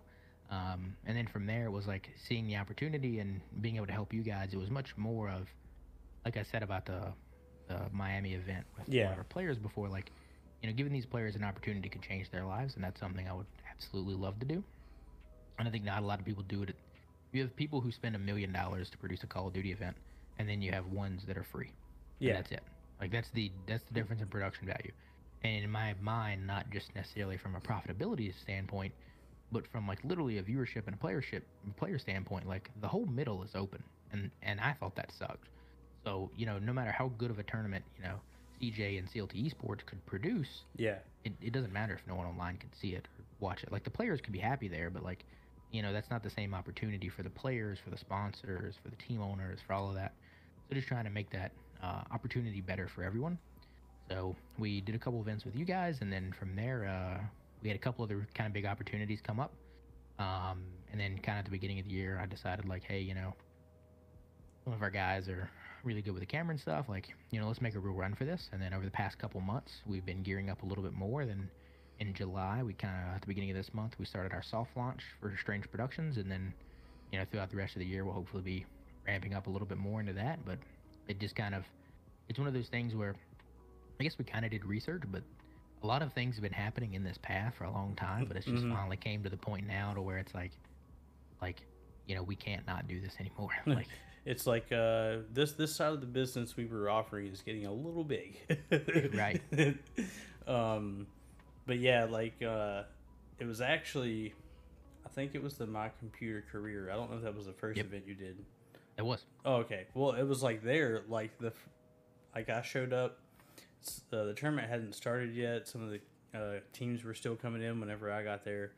Um, 0.50 0.94
and 1.04 1.16
then 1.16 1.26
from 1.26 1.46
there, 1.46 1.64
it 1.66 1.70
was 1.72 1.88
like 1.88 2.10
seeing 2.28 2.46
the 2.46 2.56
opportunity 2.56 3.18
and 3.18 3.40
being 3.60 3.74
able 3.74 3.86
to 3.86 3.92
help 3.92 4.12
you 4.14 4.22
guys. 4.22 4.50
It 4.52 4.56
was 4.58 4.70
much 4.70 4.96
more 4.96 5.28
of, 5.28 5.48
like 6.24 6.36
I 6.36 6.42
said 6.42 6.62
about 6.62 6.86
the, 6.86 7.12
the 7.68 7.80
Miami 7.92 8.34
event 8.34 8.66
with 8.76 8.88
one 8.88 8.96
Yeah. 8.96 9.12
of 9.12 9.18
our 9.18 9.24
players 9.24 9.58
before, 9.58 9.88
like, 9.88 10.10
you 10.62 10.68
know, 10.68 10.74
giving 10.74 10.92
these 10.92 11.06
players 11.06 11.36
an 11.36 11.44
opportunity 11.44 11.88
could 11.88 12.02
change 12.02 12.30
their 12.30 12.44
lives, 12.44 12.74
and 12.74 12.84
that's 12.84 12.98
something 13.00 13.28
I 13.28 13.32
would 13.32 13.46
absolutely 13.70 14.14
love 14.14 14.38
to 14.40 14.46
do. 14.46 14.62
And 15.58 15.68
I 15.68 15.70
think 15.70 15.84
not 15.84 16.02
a 16.02 16.06
lot 16.06 16.18
of 16.20 16.24
people 16.24 16.42
do 16.48 16.62
it. 16.62 16.74
You 17.32 17.42
have 17.42 17.54
people 17.56 17.80
who 17.80 17.92
spend 17.92 18.16
a 18.16 18.18
million 18.18 18.52
dollars 18.52 18.90
to 18.90 18.98
produce 18.98 19.22
a 19.22 19.26
Call 19.26 19.48
of 19.48 19.52
Duty 19.52 19.72
event, 19.72 19.96
and 20.38 20.48
then 20.48 20.62
you 20.62 20.72
have 20.72 20.86
ones 20.86 21.24
that 21.26 21.36
are 21.36 21.44
free. 21.44 21.70
And 22.20 22.28
Yeah. 22.28 22.34
that's 22.34 22.50
it. 22.52 22.62
Like 23.00 23.10
that's 23.12 23.30
the 23.30 23.52
that's 23.66 23.84
the 23.84 23.94
difference 23.94 24.22
in 24.22 24.28
production 24.28 24.66
value. 24.66 24.92
And 25.42 25.64
in 25.64 25.70
my 25.70 25.94
mind, 26.00 26.46
not 26.46 26.70
just 26.70 26.94
necessarily 26.94 27.36
from 27.36 27.54
a 27.54 27.60
profitability 27.60 28.32
standpoint, 28.42 28.92
but 29.52 29.66
from 29.68 29.86
like 29.86 30.02
literally 30.04 30.38
a 30.38 30.42
viewership 30.42 30.86
and 30.86 30.94
a 30.94 30.98
playership 30.98 31.42
player 31.76 31.98
standpoint, 31.98 32.48
like 32.48 32.70
the 32.80 32.88
whole 32.88 33.06
middle 33.06 33.42
is 33.44 33.54
open. 33.54 33.82
And 34.12 34.30
and 34.42 34.60
I 34.60 34.72
thought 34.72 34.96
that 34.96 35.12
sucked. 35.12 35.48
So, 36.04 36.30
you 36.36 36.46
know, 36.46 36.58
no 36.58 36.72
matter 36.72 36.92
how 36.92 37.08
good 37.18 37.30
of 37.30 37.38
a 37.38 37.42
tournament, 37.42 37.84
you 37.96 38.04
know, 38.04 38.20
CJ 38.60 38.98
and 38.98 39.08
CLT 39.08 39.52
Esports 39.52 39.84
could 39.84 40.04
produce, 40.06 40.62
Yeah. 40.76 40.98
it, 41.24 41.32
it 41.40 41.52
doesn't 41.52 41.72
matter 41.72 41.94
if 41.94 42.00
no 42.06 42.14
one 42.14 42.26
online 42.26 42.56
can 42.56 42.70
see 42.72 42.94
it 42.94 43.06
or 43.18 43.24
watch 43.40 43.62
it. 43.62 43.72
Like 43.72 43.84
the 43.84 43.90
players 43.90 44.20
could 44.20 44.32
be 44.32 44.38
happy 44.38 44.68
there, 44.68 44.90
but 44.90 45.02
like, 45.02 45.24
you 45.70 45.82
know, 45.82 45.92
that's 45.92 46.10
not 46.10 46.22
the 46.22 46.30
same 46.30 46.54
opportunity 46.54 47.08
for 47.08 47.22
the 47.22 47.30
players, 47.30 47.78
for 47.82 47.90
the 47.90 47.98
sponsors, 47.98 48.74
for 48.82 48.88
the 48.90 48.96
team 48.96 49.20
owners, 49.20 49.58
for 49.66 49.74
all 49.74 49.88
of 49.88 49.94
that. 49.96 50.14
So 50.68 50.74
just 50.74 50.88
trying 50.88 51.04
to 51.04 51.10
make 51.10 51.30
that 51.30 51.52
uh, 51.82 52.02
opportunity 52.10 52.60
better 52.60 52.88
for 52.88 53.02
everyone. 53.02 53.38
So 54.08 54.34
we 54.58 54.80
did 54.80 54.94
a 54.94 54.98
couple 54.98 55.20
events 55.20 55.44
with 55.44 55.54
you 55.54 55.66
guys, 55.66 55.98
and 56.00 56.10
then 56.10 56.32
from 56.38 56.56
there, 56.56 56.86
uh, 56.86 57.22
we 57.62 57.68
had 57.68 57.76
a 57.76 57.80
couple 57.80 58.02
other 58.04 58.26
kind 58.34 58.46
of 58.46 58.54
big 58.54 58.64
opportunities 58.64 59.20
come 59.22 59.38
up. 59.38 59.52
Um, 60.18 60.62
and 60.90 60.98
then 60.98 61.18
kind 61.18 61.36
of 61.38 61.40
at 61.40 61.44
the 61.44 61.50
beginning 61.50 61.78
of 61.78 61.84
the 61.84 61.90
year, 61.92 62.18
I 62.20 62.26
decided 62.26 62.64
like, 62.66 62.82
hey, 62.82 63.00
you 63.00 63.14
know, 63.14 63.34
some 64.64 64.72
of 64.72 64.82
our 64.82 64.90
guys 64.90 65.28
are 65.28 65.48
really 65.84 66.02
good 66.02 66.12
with 66.12 66.20
the 66.20 66.26
camera 66.26 66.52
and 66.52 66.60
stuff. 66.60 66.86
Like, 66.88 67.08
you 67.30 67.40
know, 67.40 67.46
let's 67.46 67.60
make 67.60 67.74
a 67.74 67.78
real 67.78 67.94
run 67.94 68.14
for 68.14 68.24
this. 68.24 68.48
And 68.52 68.60
then 68.60 68.72
over 68.74 68.84
the 68.84 68.90
past 68.90 69.18
couple 69.18 69.40
months, 69.40 69.72
we've 69.86 70.04
been 70.04 70.22
gearing 70.22 70.50
up 70.50 70.62
a 70.62 70.66
little 70.66 70.84
bit 70.84 70.92
more. 70.92 71.24
Than 71.24 71.50
in 71.98 72.14
July, 72.14 72.62
we 72.62 72.74
kind 72.74 72.94
of 73.08 73.14
at 73.16 73.20
the 73.22 73.26
beginning 73.26 73.50
of 73.50 73.56
this 73.56 73.72
month, 73.72 73.94
we 73.98 74.04
started 74.04 74.32
our 74.32 74.42
soft 74.42 74.76
launch 74.76 75.02
for 75.20 75.36
Strange 75.40 75.70
Productions, 75.70 76.16
and 76.16 76.30
then, 76.30 76.52
you 77.12 77.18
know, 77.18 77.24
throughout 77.30 77.50
the 77.50 77.56
rest 77.56 77.74
of 77.76 77.80
the 77.80 77.86
year, 77.86 78.04
we'll 78.04 78.14
hopefully 78.14 78.42
be 78.42 78.66
ramping 79.06 79.34
up 79.34 79.46
a 79.46 79.50
little 79.50 79.66
bit 79.66 79.78
more 79.78 80.00
into 80.00 80.12
that. 80.12 80.44
But 80.44 80.58
it 81.08 81.18
just 81.18 81.34
kind 81.34 81.54
of, 81.54 81.64
it's 82.28 82.38
one 82.38 82.48
of 82.48 82.54
those 82.54 82.68
things 82.68 82.94
where, 82.94 83.14
I 84.00 84.04
guess 84.04 84.16
we 84.18 84.24
kind 84.24 84.44
of 84.44 84.50
did 84.50 84.64
research, 84.64 85.02
but 85.10 85.22
a 85.82 85.86
lot 85.86 86.02
of 86.02 86.12
things 86.12 86.34
have 86.36 86.42
been 86.42 86.52
happening 86.52 86.94
in 86.94 87.02
this 87.04 87.18
path 87.22 87.54
for 87.56 87.64
a 87.64 87.70
long 87.70 87.94
time, 87.96 88.26
but 88.26 88.36
it's 88.36 88.46
just 88.46 88.64
Mhm. 88.64 88.72
finally 88.72 88.96
came 88.96 89.22
to 89.22 89.28
the 89.28 89.36
point 89.36 89.66
now 89.66 89.94
to 89.94 90.02
where 90.02 90.18
it's 90.18 90.34
like, 90.34 90.52
like, 91.40 91.62
you 92.06 92.14
know, 92.14 92.22
we 92.22 92.36
can't 92.36 92.66
not 92.66 92.86
do 92.88 93.00
this 93.00 93.14
anymore. 93.20 93.50
like, 93.66 93.88
It's 94.24 94.46
like 94.46 94.70
uh, 94.72 95.18
this 95.32 95.52
this 95.52 95.74
side 95.74 95.92
of 95.92 96.00
the 96.00 96.06
business 96.06 96.56
we 96.56 96.66
were 96.66 96.90
offering 96.90 97.26
is 97.28 97.40
getting 97.42 97.66
a 97.66 97.72
little 97.72 98.04
big. 98.04 98.38
Right. 99.14 99.40
um, 100.46 101.06
but 101.66 101.78
yeah, 101.78 102.04
like 102.04 102.42
uh, 102.42 102.82
it 103.38 103.46
was 103.46 103.60
actually, 103.60 104.34
I 105.04 105.08
think 105.08 105.34
it 105.34 105.42
was 105.42 105.54
the 105.54 105.66
My 105.66 105.90
Computer 105.98 106.44
Career. 106.50 106.90
I 106.92 106.96
don't 106.96 107.10
know 107.10 107.16
if 107.18 107.22
that 107.22 107.34
was 107.36 107.46
the 107.46 107.52
first 107.52 107.76
Yep. 107.76 107.86
event 107.86 108.04
you 108.06 108.14
did. 108.14 108.36
it 108.96 109.04
was. 109.04 109.24
Oh, 109.44 109.56
okay. 109.56 109.86
Well, 109.94 110.12
it 110.12 110.24
was 110.24 110.42
like 110.42 110.62
there, 110.62 111.02
like 111.08 111.38
the, 111.38 111.52
like 112.34 112.48
I 112.48 112.62
showed 112.62 112.92
up. 112.92 113.18
Uh, 114.12 114.24
the 114.24 114.34
tournament 114.34 114.68
hadn't 114.68 114.94
started 114.94 115.34
yet. 115.34 115.68
Some 115.68 115.82
of 115.82 115.90
the 115.90 116.00
uh, 116.38 116.60
teams 116.72 117.04
were 117.04 117.14
still 117.14 117.36
coming 117.36 117.62
in 117.62 117.80
whenever 117.80 118.10
I 118.12 118.24
got 118.24 118.44
there, 118.44 118.72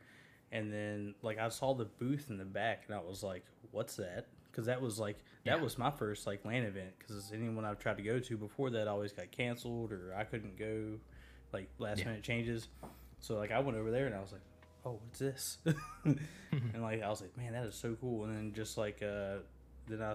and 0.51 0.71
then 0.71 1.15
like 1.23 1.39
I 1.39 1.49
saw 1.49 1.73
the 1.73 1.85
booth 1.85 2.27
in 2.29 2.37
the 2.37 2.45
back, 2.45 2.83
and 2.87 2.95
I 2.95 2.99
was 2.99 3.23
like, 3.23 3.43
"What's 3.71 3.95
that?" 3.95 4.27
Because 4.51 4.67
that 4.67 4.79
was 4.81 4.99
like 4.99 5.17
that 5.45 5.57
Yeah. 5.57 5.63
was 5.63 5.77
my 5.77 5.91
first 5.91 6.27
like 6.27 6.43
LAN 6.45 6.63
event. 6.63 6.93
Because 6.99 7.31
anyone 7.33 7.65
I've 7.65 7.79
tried 7.79 7.97
to 7.97 8.03
go 8.03 8.19
to 8.19 8.37
before 8.37 8.69
that 8.71 8.87
always 8.87 9.11
got 9.11 9.31
canceled 9.31 9.91
or 9.91 10.13
I 10.15 10.23
couldn't 10.23 10.57
go, 10.57 10.99
like 11.53 11.69
last 11.79 11.99
Yeah. 11.99 12.05
minute 12.07 12.23
changes. 12.23 12.67
So 13.19 13.37
like 13.37 13.51
I 13.51 13.59
went 13.59 13.77
over 13.77 13.91
there 13.91 14.05
and 14.07 14.15
I 14.15 14.19
was 14.19 14.31
like, 14.31 14.41
"Oh, 14.85 14.99
what's 15.03 15.19
this?" 15.19 15.57
and 16.05 16.81
like 16.81 17.01
I 17.03 17.09
was 17.09 17.21
like, 17.21 17.35
"Man, 17.37 17.53
that 17.53 17.65
is 17.65 17.75
so 17.75 17.95
cool." 18.01 18.25
And 18.25 18.35
then 18.35 18.53
just 18.53 18.77
like 18.77 19.01
uh, 19.03 19.37
then 19.87 20.01
I 20.01 20.13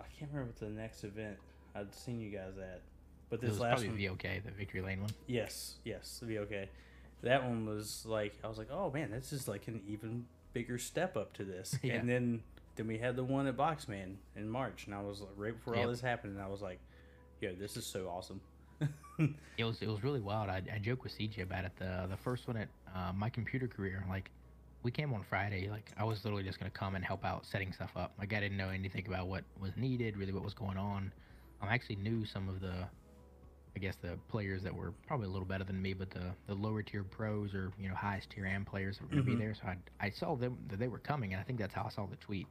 I 0.00 0.04
can't 0.18 0.30
remember 0.30 0.50
what 0.52 0.56
the 0.56 0.66
next 0.70 1.04
event 1.04 1.36
I'd 1.74 1.94
seen 1.94 2.20
you 2.20 2.30
guys 2.30 2.56
at, 2.58 2.82
but 3.30 3.36
It 3.36 3.40
this 3.42 3.50
was 3.50 3.60
last 3.60 3.82
probably 3.84 3.88
one, 4.06 4.16
VOK, 4.16 4.42
the 4.44 4.50
Victory 4.52 4.80
Lane 4.80 5.00
one. 5.00 5.10
yes, 5.26 5.76
yes, 5.84 6.22
be 6.26 6.38
okay. 6.40 6.68
That 7.22 7.42
one 7.44 7.66
was 7.66 8.06
like 8.06 8.38
I 8.44 8.48
was 8.48 8.58
like, 8.58 8.70
oh 8.70 8.90
man, 8.92 9.10
this 9.10 9.32
is 9.32 9.48
like 9.48 9.66
an 9.68 9.82
even 9.88 10.26
bigger 10.52 10.78
step 10.78 11.16
up 11.16 11.32
to 11.34 11.44
this. 11.44 11.76
Yeah. 11.82 11.94
And 11.94 12.08
then 12.08 12.42
then 12.78 12.86
we 12.86 12.96
had 12.96 13.16
the 13.16 13.24
one 13.24 13.46
at 13.48 13.56
Boxman 13.56 14.14
in 14.36 14.48
March, 14.48 14.86
and 14.86 14.94
I 14.94 15.02
was 15.02 15.20
like, 15.20 15.30
right 15.36 15.52
before 15.54 15.74
all 15.76 15.88
this 15.88 16.00
happened, 16.00 16.36
and 16.36 16.42
I 16.42 16.46
was 16.48 16.62
like, 16.62 16.78
yo, 17.40 17.52
this 17.54 17.76
is 17.76 17.84
so 17.84 18.06
awesome. 18.08 18.40
It 19.58 19.64
was 19.64 19.82
it 19.82 19.88
was 19.88 20.04
really 20.04 20.20
wild. 20.20 20.48
I, 20.48 20.62
I 20.72 20.78
joke 20.78 21.02
with 21.02 21.12
CJ 21.18 21.42
about 21.42 21.64
it. 21.64 21.72
The 21.76 22.06
the 22.08 22.16
first 22.16 22.46
one 22.46 22.56
at 22.56 22.68
uh, 22.94 23.12
my 23.12 23.28
computer 23.28 23.66
career, 23.66 24.04
like 24.08 24.30
we 24.84 24.92
came 24.92 25.12
on 25.12 25.24
Friday. 25.24 25.68
Like 25.68 25.90
I 25.98 26.04
was 26.04 26.24
literally 26.24 26.44
just 26.44 26.60
gonna 26.60 26.70
come 26.70 26.94
and 26.94 27.04
help 27.04 27.24
out 27.24 27.44
setting 27.44 27.72
stuff 27.72 27.90
up. 27.96 28.12
Like 28.20 28.32
I 28.32 28.38
didn't 28.38 28.56
know 28.56 28.68
anything 28.68 29.04
about 29.08 29.26
what 29.26 29.42
was 29.60 29.72
needed, 29.76 30.16
really 30.16 30.32
what 30.32 30.44
was 30.44 30.54
going 30.54 30.78
on. 30.78 31.12
I 31.60 31.74
actually 31.74 31.96
knew 31.96 32.24
some 32.24 32.48
of 32.48 32.60
the, 32.60 32.72
I 33.74 33.78
guess 33.80 33.96
the 34.00 34.16
players 34.28 34.62
that 34.62 34.72
were 34.72 34.92
probably 35.08 35.26
a 35.26 35.30
little 35.30 35.44
better 35.48 35.64
than 35.64 35.82
me, 35.82 35.92
but 35.92 36.10
the 36.10 36.26
the 36.46 36.54
lower 36.54 36.84
tier 36.84 37.02
pros 37.02 37.52
or 37.52 37.72
you 37.80 37.88
know 37.88 37.96
highest 37.96 38.30
tier 38.30 38.46
AM 38.46 38.64
players 38.64 38.98
that 38.98 39.02
were 39.02 39.10
gonna 39.10 39.22
Mhm. 39.22 39.26
be 39.26 39.34
there. 39.34 39.54
So 39.56 39.62
I 39.66 39.76
I 39.98 40.10
saw 40.10 40.36
them 40.36 40.56
that 40.68 40.78
they 40.78 40.86
were 40.86 41.00
coming, 41.00 41.32
and 41.32 41.40
I 41.40 41.42
think 41.42 41.58
that's 41.58 41.74
how 41.74 41.82
I 41.82 41.88
saw 41.88 42.06
the 42.06 42.14
tweet. 42.14 42.46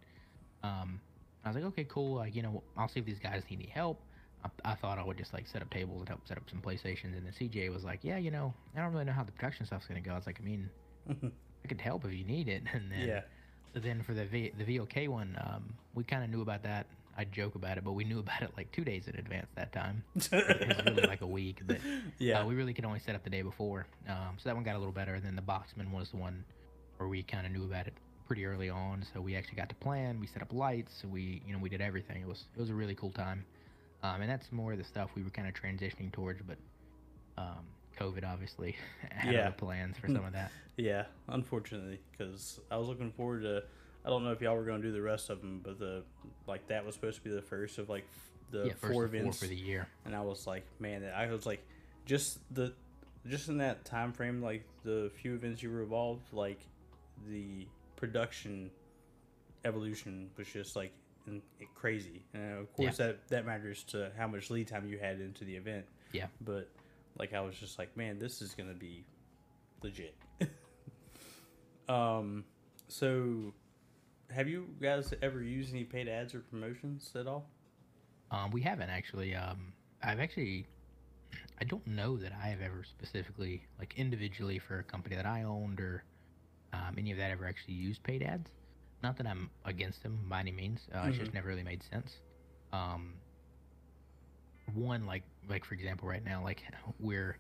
Um, 0.64 1.00
I 1.44 1.50
was 1.50 1.56
like, 1.56 1.66
okay, 1.66 1.86
cool. 1.90 2.16
Like 2.16 2.36
you 2.36 2.42
know, 2.42 2.64
I'll 2.78 2.90
see 2.90 3.00
if 3.00 3.06
these 3.06 3.20
guys 3.20 3.44
need 3.50 3.60
any 3.60 3.70
help. 3.70 4.00
I, 4.44 4.72
I 4.72 4.76
thought 4.76 4.98
I 4.98 5.04
would 5.04 5.18
just 5.18 5.34
like 5.34 5.48
set 5.48 5.62
up 5.62 5.70
tables 5.70 6.00
and 6.00 6.10
help 6.10 6.28
set 6.28 6.38
up 6.38 6.44
some 6.50 6.62
PlayStations. 6.62 7.16
And 7.16 7.26
then 7.26 7.34
CJ 7.40 7.72
was 7.74 7.84
like, 7.84 8.00
"Yeah, 8.04 8.18
you 8.18 8.32
know, 8.32 8.54
I 8.76 8.82
don't 8.82 8.92
really 8.92 9.06
know 9.06 9.14
how 9.14 9.24
the 9.24 9.32
production 9.32 9.66
stuff's 9.66 9.88
gonna 9.88 10.02
go." 10.02 10.12
I 10.12 10.16
was 10.16 10.26
like, 10.26 10.40
"I 10.42 10.44
mean, 10.44 10.70
I 11.10 11.68
could 11.68 11.82
help 11.82 12.06
if 12.06 12.14
you 12.14 12.24
need 12.24 12.48
it." 12.48 12.64
And 12.74 12.92
then, 12.92 13.08
yeah, 13.08 13.22
so 13.74 13.80
then 13.80 14.04
for 14.04 14.14
the 14.14 14.26
v, 14.26 14.52
the 14.58 14.78
VOK 14.78 15.10
one, 15.10 15.38
um, 15.46 15.74
we 15.96 16.04
kind 16.04 16.24
of 16.24 16.30
knew 16.30 16.42
about 16.42 16.64
that. 16.64 16.88
I 17.20 17.24
joke 17.26 17.56
about 17.56 17.78
it, 17.78 17.84
but 17.84 17.94
we 17.94 18.04
knew 18.04 18.20
about 18.26 18.42
it 18.42 18.52
like 18.58 18.72
two 18.72 18.84
days 18.84 19.08
in 19.08 19.16
advance 19.16 19.48
that 19.56 19.72
time. 19.72 20.04
it 20.16 20.68
was 20.68 20.86
really 20.86 21.08
like 21.08 21.22
a 21.22 21.28
week, 21.28 21.62
but 21.66 21.78
yeah, 22.20 22.42
uh, 22.42 22.46
we 22.46 22.56
really 22.56 22.74
could 22.74 22.86
only 22.86 23.00
set 23.00 23.16
up 23.16 23.24
the 23.24 23.30
day 23.30 23.42
before. 23.42 23.88
Um, 24.08 24.38
so 24.38 24.50
that 24.50 24.56
one 24.56 24.64
got 24.64 24.76
a 24.76 24.80
little 24.80 24.94
better. 24.94 25.16
And 25.16 25.26
then 25.26 25.36
the 25.36 25.42
Boxman 25.42 25.92
was 25.92 26.10
the 26.12 26.18
one 26.18 26.44
where 26.98 27.08
we 27.08 27.24
kind 27.24 27.46
of 27.46 27.52
knew 27.52 27.64
about 27.64 27.88
it 27.88 27.94
pretty 28.28 28.46
early 28.46 28.70
on. 28.70 29.04
So 29.14 29.22
we 29.22 29.36
actually 29.36 29.56
got 29.56 29.70
to 29.70 29.76
plan. 29.76 30.20
We 30.20 30.28
set 30.28 30.42
up 30.42 30.54
lights. 30.54 31.04
We, 31.10 31.42
you 31.48 31.54
know, 31.54 31.60
we 31.60 31.70
did 31.70 31.82
everything. 31.82 32.22
It 32.22 32.28
was 32.28 32.44
it 32.56 32.60
was 32.60 32.70
a 32.70 32.74
really 32.76 32.96
cool 32.96 33.12
time. 33.12 33.46
Um, 34.04 34.22
and 34.22 34.30
that's 34.30 34.52
more 34.52 34.74
of 34.74 34.78
the 34.78 34.84
stuff 34.84 35.10
we 35.16 35.24
were 35.24 35.30
kind 35.32 35.48
of 35.48 35.54
transitioning 35.56 36.12
towards. 36.12 36.42
But 36.44 36.58
um, 37.38 37.66
COVID 38.00 38.24
obviously 38.26 38.76
had 39.10 39.34
Yeah. 39.34 39.50
plans 39.52 39.98
for 39.98 40.08
some 40.08 40.24
of 40.26 40.34
that. 40.34 40.52
yeah. 40.78 41.06
Unfortunately, 41.30 42.00
because 42.12 42.60
I 42.70 42.78
was 42.78 42.88
looking 42.88 43.12
forward 43.12 43.42
to. 43.44 43.64
I 44.06 44.10
don't 44.10 44.24
know 44.24 44.32
if 44.32 44.40
y'all 44.40 44.56
were 44.56 44.64
going 44.64 44.82
to 44.82 44.88
do 44.88 44.94
the 44.94 45.02
rest 45.02 45.30
of 45.30 45.42
them, 45.42 45.60
but 45.64 45.80
the 45.80 46.04
like 46.48 46.68
that 46.68 46.86
was 46.86 46.96
supposed 46.96 47.18
to 47.18 47.24
be 47.24 47.30
the 47.36 47.42
first 47.42 47.78
of 47.78 47.90
like 47.90 48.06
the 48.52 48.68
yeah, 48.68 48.74
four 48.80 48.90
of 48.90 48.94
four 48.96 49.06
events 49.06 49.40
for 49.40 49.48
the 49.48 49.56
year. 49.56 49.88
and 50.06 50.16
I 50.16 50.22
was 50.22 50.48
like, 50.48 50.64
man, 50.80 51.04
I 51.14 51.28
was 51.28 51.46
like, 51.46 51.62
just 52.06 52.40
the, 52.54 52.72
just 53.28 53.50
in 53.50 53.58
that 53.58 53.84
time 53.84 54.14
frame, 54.14 54.42
like 54.42 54.64
the 54.86 55.12
few 55.22 55.34
events 55.34 55.62
you 55.62 55.70
were 55.70 55.82
involved, 55.84 56.22
like 56.32 56.62
the 57.28 57.68
production 57.98 58.72
evolution 59.66 60.30
was 60.38 60.48
just 60.48 60.78
like 60.78 60.94
crazy, 61.76 62.24
and 62.34 62.60
of 62.60 62.74
course 62.74 62.98
that 62.98 63.28
that 63.28 63.46
matters 63.46 63.84
to 63.84 64.12
how 64.18 64.28
much 64.28 64.50
lead 64.50 64.68
time 64.70 64.88
you 64.88 64.98
had 64.98 65.20
into 65.20 65.44
the 65.44 65.56
event. 65.56 65.86
Yeah. 66.14 66.28
but 66.40 66.70
like 67.20 67.34
I 67.34 67.42
was 67.42 67.56
just 67.56 67.78
like, 67.78 67.96
man, 67.98 68.18
this 68.18 68.42
is 68.42 68.54
gonna 68.54 68.74
be 68.74 69.04
legit. 69.84 70.16
um, 71.90 72.46
so 72.88 73.54
have 74.30 74.48
you 74.48 74.68
guys 74.82 75.14
ever 75.22 75.42
used 75.42 75.74
any 75.74 75.84
paid 75.84 76.08
ads 76.08 76.34
or 76.34 76.40
promotions 76.40 77.12
at 77.16 77.28
all? 77.28 77.46
Um, 78.32 78.52
we 78.52 78.62
haven't 78.62 78.90
actually. 78.90 79.36
Um, 79.36 79.74
I've 80.04 80.20
actually, 80.20 80.66
I 81.60 81.64
don't 81.64 81.86
know 81.88 82.18
that 82.18 82.34
I 82.42 82.48
have 82.48 82.62
ever 82.62 82.84
specifically, 82.84 83.64
like 83.80 83.94
individually 83.98 84.60
for 84.60 84.80
a 84.80 84.84
company 84.84 85.16
that 85.16 85.26
I 85.26 85.44
owned 85.44 85.80
or 85.80 86.04
um, 86.78 86.96
any 86.98 87.12
of 87.12 87.18
that 87.18 87.32
ever 87.32 87.46
actually 87.48 87.74
used 87.76 88.04
paid 88.04 88.22
ads. 88.24 88.50
Not 89.04 89.18
that 89.18 89.28
I'm 89.28 89.50
against 89.66 90.04
them 90.04 90.20
by 90.30 90.40
any 90.40 90.52
means. 90.52 90.80
Uh, 90.94 91.06
It's 91.08 91.18
just 91.18 91.34
never 91.34 91.48
really 91.48 91.64
made 91.64 91.84
sense. 91.84 92.18
Um, 92.74 93.14
one 94.74 95.06
like 95.06 95.24
like 95.50 95.64
for 95.66 95.76
example, 95.76 96.08
right 96.08 96.24
now, 96.24 96.44
like 96.44 96.64
we're 97.00 97.38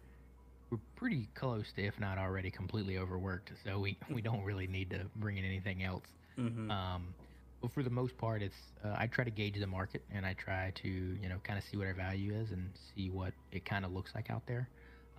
we're 0.69 0.79
pretty 0.95 1.27
close 1.35 1.71
to, 1.75 1.83
if 1.83 1.99
not 1.99 2.17
already, 2.17 2.51
completely 2.51 2.97
overworked. 2.97 3.51
So 3.65 3.79
we 3.79 3.97
we 4.09 4.21
don't 4.21 4.43
really 4.43 4.67
need 4.67 4.89
to 4.91 5.01
bring 5.15 5.37
in 5.37 5.45
anything 5.45 5.83
else. 5.83 6.05
Mm-hmm. 6.37 6.69
Um, 6.69 7.13
but 7.61 7.71
for 7.71 7.81
the 7.81 7.89
most 7.89 8.15
part, 8.17 8.43
it's 8.43 8.57
uh, 8.85 8.93
I 8.95 9.07
try 9.07 9.23
to 9.23 9.31
gauge 9.31 9.59
the 9.59 9.67
market 9.67 10.03
and 10.13 10.25
I 10.25 10.33
try 10.33 10.71
to 10.75 10.87
you 10.87 11.27
know 11.29 11.37
kind 11.43 11.57
of 11.57 11.65
see 11.65 11.77
what 11.77 11.87
our 11.87 11.93
value 11.93 12.33
is 12.33 12.51
and 12.51 12.69
see 12.95 13.09
what 13.09 13.33
it 13.51 13.65
kind 13.65 13.83
of 13.83 13.91
looks 13.91 14.13
like 14.13 14.29
out 14.29 14.45
there, 14.45 14.69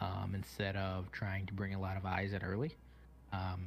um, 0.00 0.32
instead 0.34 0.76
of 0.76 1.10
trying 1.10 1.46
to 1.46 1.52
bring 1.52 1.74
a 1.74 1.80
lot 1.80 1.96
of 1.96 2.06
eyes 2.06 2.32
in 2.32 2.42
early. 2.42 2.76
Um, 3.32 3.66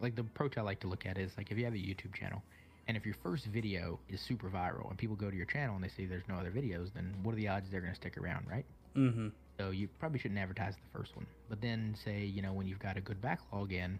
like 0.00 0.14
the 0.14 0.22
approach 0.22 0.58
I 0.58 0.62
like 0.62 0.80
to 0.80 0.88
look 0.88 1.06
at 1.06 1.18
is 1.18 1.32
like 1.36 1.50
if 1.50 1.58
you 1.58 1.64
have 1.64 1.74
a 1.74 1.78
YouTube 1.78 2.14
channel, 2.14 2.42
and 2.88 2.96
if 2.96 3.06
your 3.06 3.14
first 3.22 3.46
video 3.46 3.98
is 4.08 4.20
super 4.20 4.48
viral 4.48 4.88
and 4.88 4.98
people 4.98 5.16
go 5.16 5.30
to 5.30 5.36
your 5.36 5.46
channel 5.46 5.74
and 5.76 5.84
they 5.84 5.88
see 5.88 6.06
there's 6.06 6.26
no 6.28 6.36
other 6.36 6.50
videos, 6.50 6.92
then 6.94 7.14
what 7.22 7.32
are 7.32 7.36
the 7.36 7.48
odds 7.48 7.66
they're 7.70 7.80
going 7.80 7.92
to 7.92 8.00
stick 8.00 8.18
around, 8.18 8.46
right? 8.48 8.64
mm-hmm. 8.96 9.28
So 9.58 9.70
you 9.70 9.88
probably 9.98 10.18
shouldn't 10.18 10.40
advertise 10.40 10.74
the 10.74 10.98
first 10.98 11.14
one. 11.16 11.26
But 11.48 11.60
then 11.60 11.94
say, 12.04 12.24
you 12.24 12.42
know, 12.42 12.52
when 12.52 12.66
you've 12.66 12.78
got 12.78 12.96
a 12.96 13.00
good 13.00 13.20
backlog 13.20 13.72
in, 13.72 13.98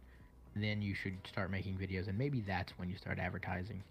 then 0.57 0.83
you 0.83 0.95
should 0.95 1.17
start 1.31 1.51
making 1.51 1.75
videos 1.75 2.09
and 2.09 2.19
maybe 2.19 2.43
that's 2.47 2.73
when 2.79 2.89
you 2.89 2.97
start 2.97 3.19
advertising. 3.19 3.83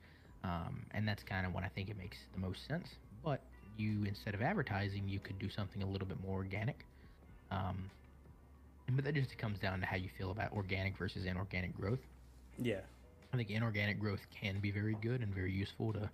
Um, 0.43 0.85
and 0.91 1.07
that's 1.07 1.23
kind 1.23 1.45
of 1.45 1.53
when 1.53 1.63
I 1.63 1.69
think 1.69 1.89
it 1.89 1.97
makes 1.97 2.17
the 2.33 2.39
most 2.39 2.67
sense. 2.67 2.87
But 3.23 3.41
you, 3.77 4.03
instead 4.05 4.33
of 4.33 4.41
advertising, 4.41 5.07
you 5.07 5.19
could 5.19 5.37
do 5.39 5.49
something 5.49 5.83
a 5.83 5.85
little 5.85 6.07
bit 6.07 6.17
more 6.25 6.35
organic. 6.35 6.85
Um, 7.51 7.89
but 8.95 9.05
that 9.05 9.13
just 9.15 9.37
comes 9.37 9.59
down 9.59 9.79
to 9.79 9.85
how 9.85 9.95
you 9.95 10.09
feel 10.17 10.31
about 10.31 10.51
organic 10.53 10.97
versus 10.97 11.25
inorganic 11.25 11.75
growth. 11.75 11.99
Yeah. 12.57 12.81
I 13.33 13.37
think 13.37 13.49
inorganic 13.49 13.99
growth 13.99 14.19
can 14.39 14.59
be 14.59 14.71
very 14.71 14.95
good 15.01 15.21
and 15.21 15.33
very 15.33 15.51
useful 15.51 15.93
to, 15.93 16.09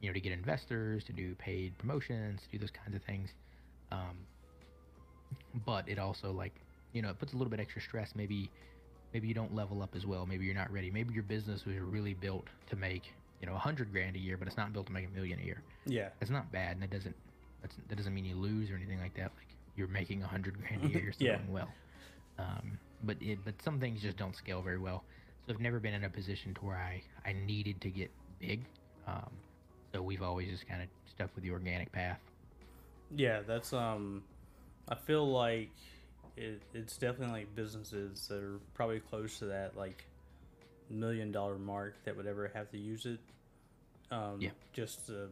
you 0.00 0.08
know, 0.08 0.12
to 0.12 0.20
get 0.20 0.32
investors, 0.32 1.04
to 1.04 1.12
do 1.12 1.34
paid 1.36 1.76
promotions, 1.78 2.40
to 2.42 2.48
do 2.52 2.58
those 2.58 2.70
kinds 2.70 2.94
of 2.94 3.02
things. 3.04 3.30
Um, 3.90 4.16
but 5.64 5.88
it 5.88 5.98
also 5.98 6.30
like, 6.32 6.54
you 6.92 7.02
know, 7.02 7.10
it 7.10 7.18
puts 7.18 7.32
a 7.32 7.36
little 7.36 7.50
bit 7.50 7.60
extra 7.60 7.80
stress. 7.80 8.12
Maybe, 8.14 8.50
maybe 9.14 9.28
you 9.28 9.34
don't 9.34 9.54
level 9.54 9.82
up 9.82 9.94
as 9.96 10.04
well. 10.06 10.26
Maybe 10.26 10.44
you're 10.44 10.54
not 10.54 10.70
ready. 10.70 10.90
Maybe 10.90 11.14
your 11.14 11.22
business 11.22 11.64
was 11.64 11.76
really 11.78 12.14
built 12.14 12.44
to 12.70 12.76
make, 12.76 13.04
you 13.40 13.46
know, 13.46 13.54
a 13.54 13.58
hundred 13.58 13.90
grand 13.92 14.16
a 14.16 14.18
year, 14.18 14.36
but 14.36 14.46
it's 14.48 14.56
not 14.56 14.72
built 14.72 14.86
to 14.86 14.92
make 14.92 15.06
a 15.06 15.10
million 15.10 15.38
a 15.40 15.42
year. 15.42 15.62
Yeah. 15.86 16.08
That's 16.20 16.30
not 16.30 16.50
bad, 16.52 16.72
and 16.72 16.82
that 16.82 16.90
doesn't, 16.90 17.14
that's, 17.62 17.74
that 17.88 17.96
doesn't 17.96 18.14
mean 18.14 18.24
you 18.24 18.36
lose 18.36 18.70
or 18.70 18.74
anything 18.76 19.00
like 19.00 19.14
that. 19.14 19.32
Like 19.36 19.56
you're 19.76 19.88
making 19.88 20.22
a 20.22 20.26
hundred 20.26 20.58
grand 20.60 20.84
a 20.84 20.88
year, 20.88 21.02
you're 21.02 21.12
still 21.12 21.26
Yeah. 21.28 21.36
doing 21.38 21.52
well. 21.52 21.68
Um, 22.38 22.78
but 23.02 23.16
it, 23.20 23.44
but 23.44 23.60
some 23.62 23.80
things 23.80 24.02
just 24.02 24.16
don't 24.16 24.36
scale 24.36 24.62
very 24.62 24.78
well. 24.78 25.04
So 25.46 25.52
I've 25.54 25.60
never 25.60 25.80
been 25.80 25.94
in 25.94 26.04
a 26.04 26.10
position 26.10 26.54
to 26.54 26.64
where 26.64 26.76
I, 26.78 27.02
I 27.26 27.32
needed 27.32 27.80
to 27.82 27.90
get 27.90 28.10
big. 28.38 28.66
Um, 29.06 29.30
so 29.92 30.02
we've 30.02 30.22
always 30.22 30.48
just 30.50 30.66
kind 30.68 30.82
of 30.82 30.88
stuck 31.06 31.34
with 31.34 31.44
the 31.44 31.50
organic 31.50 31.92
path. 31.92 32.20
Yeah, 33.10 33.42
that's 33.42 33.72
um 33.72 34.24
I 34.88 34.94
feel 34.94 35.30
like 35.30 35.70
it, 36.36 36.62
it's 36.74 36.96
definitely 36.98 37.40
like 37.40 37.54
businesses 37.54 38.28
that 38.28 38.42
are 38.42 38.60
probably 38.74 39.00
close 39.00 39.38
to 39.40 39.46
that 39.46 39.76
like 39.76 40.04
million 40.90 41.32
dollar 41.32 41.58
mark 41.58 42.02
that 42.04 42.16
would 42.16 42.26
ever 42.26 42.48
have 42.54 42.70
to 42.70 42.78
use 42.78 43.06
it. 43.06 43.20
Um 44.10 44.40
Yeah. 44.40 44.50
just 44.72 45.06
to 45.06 45.30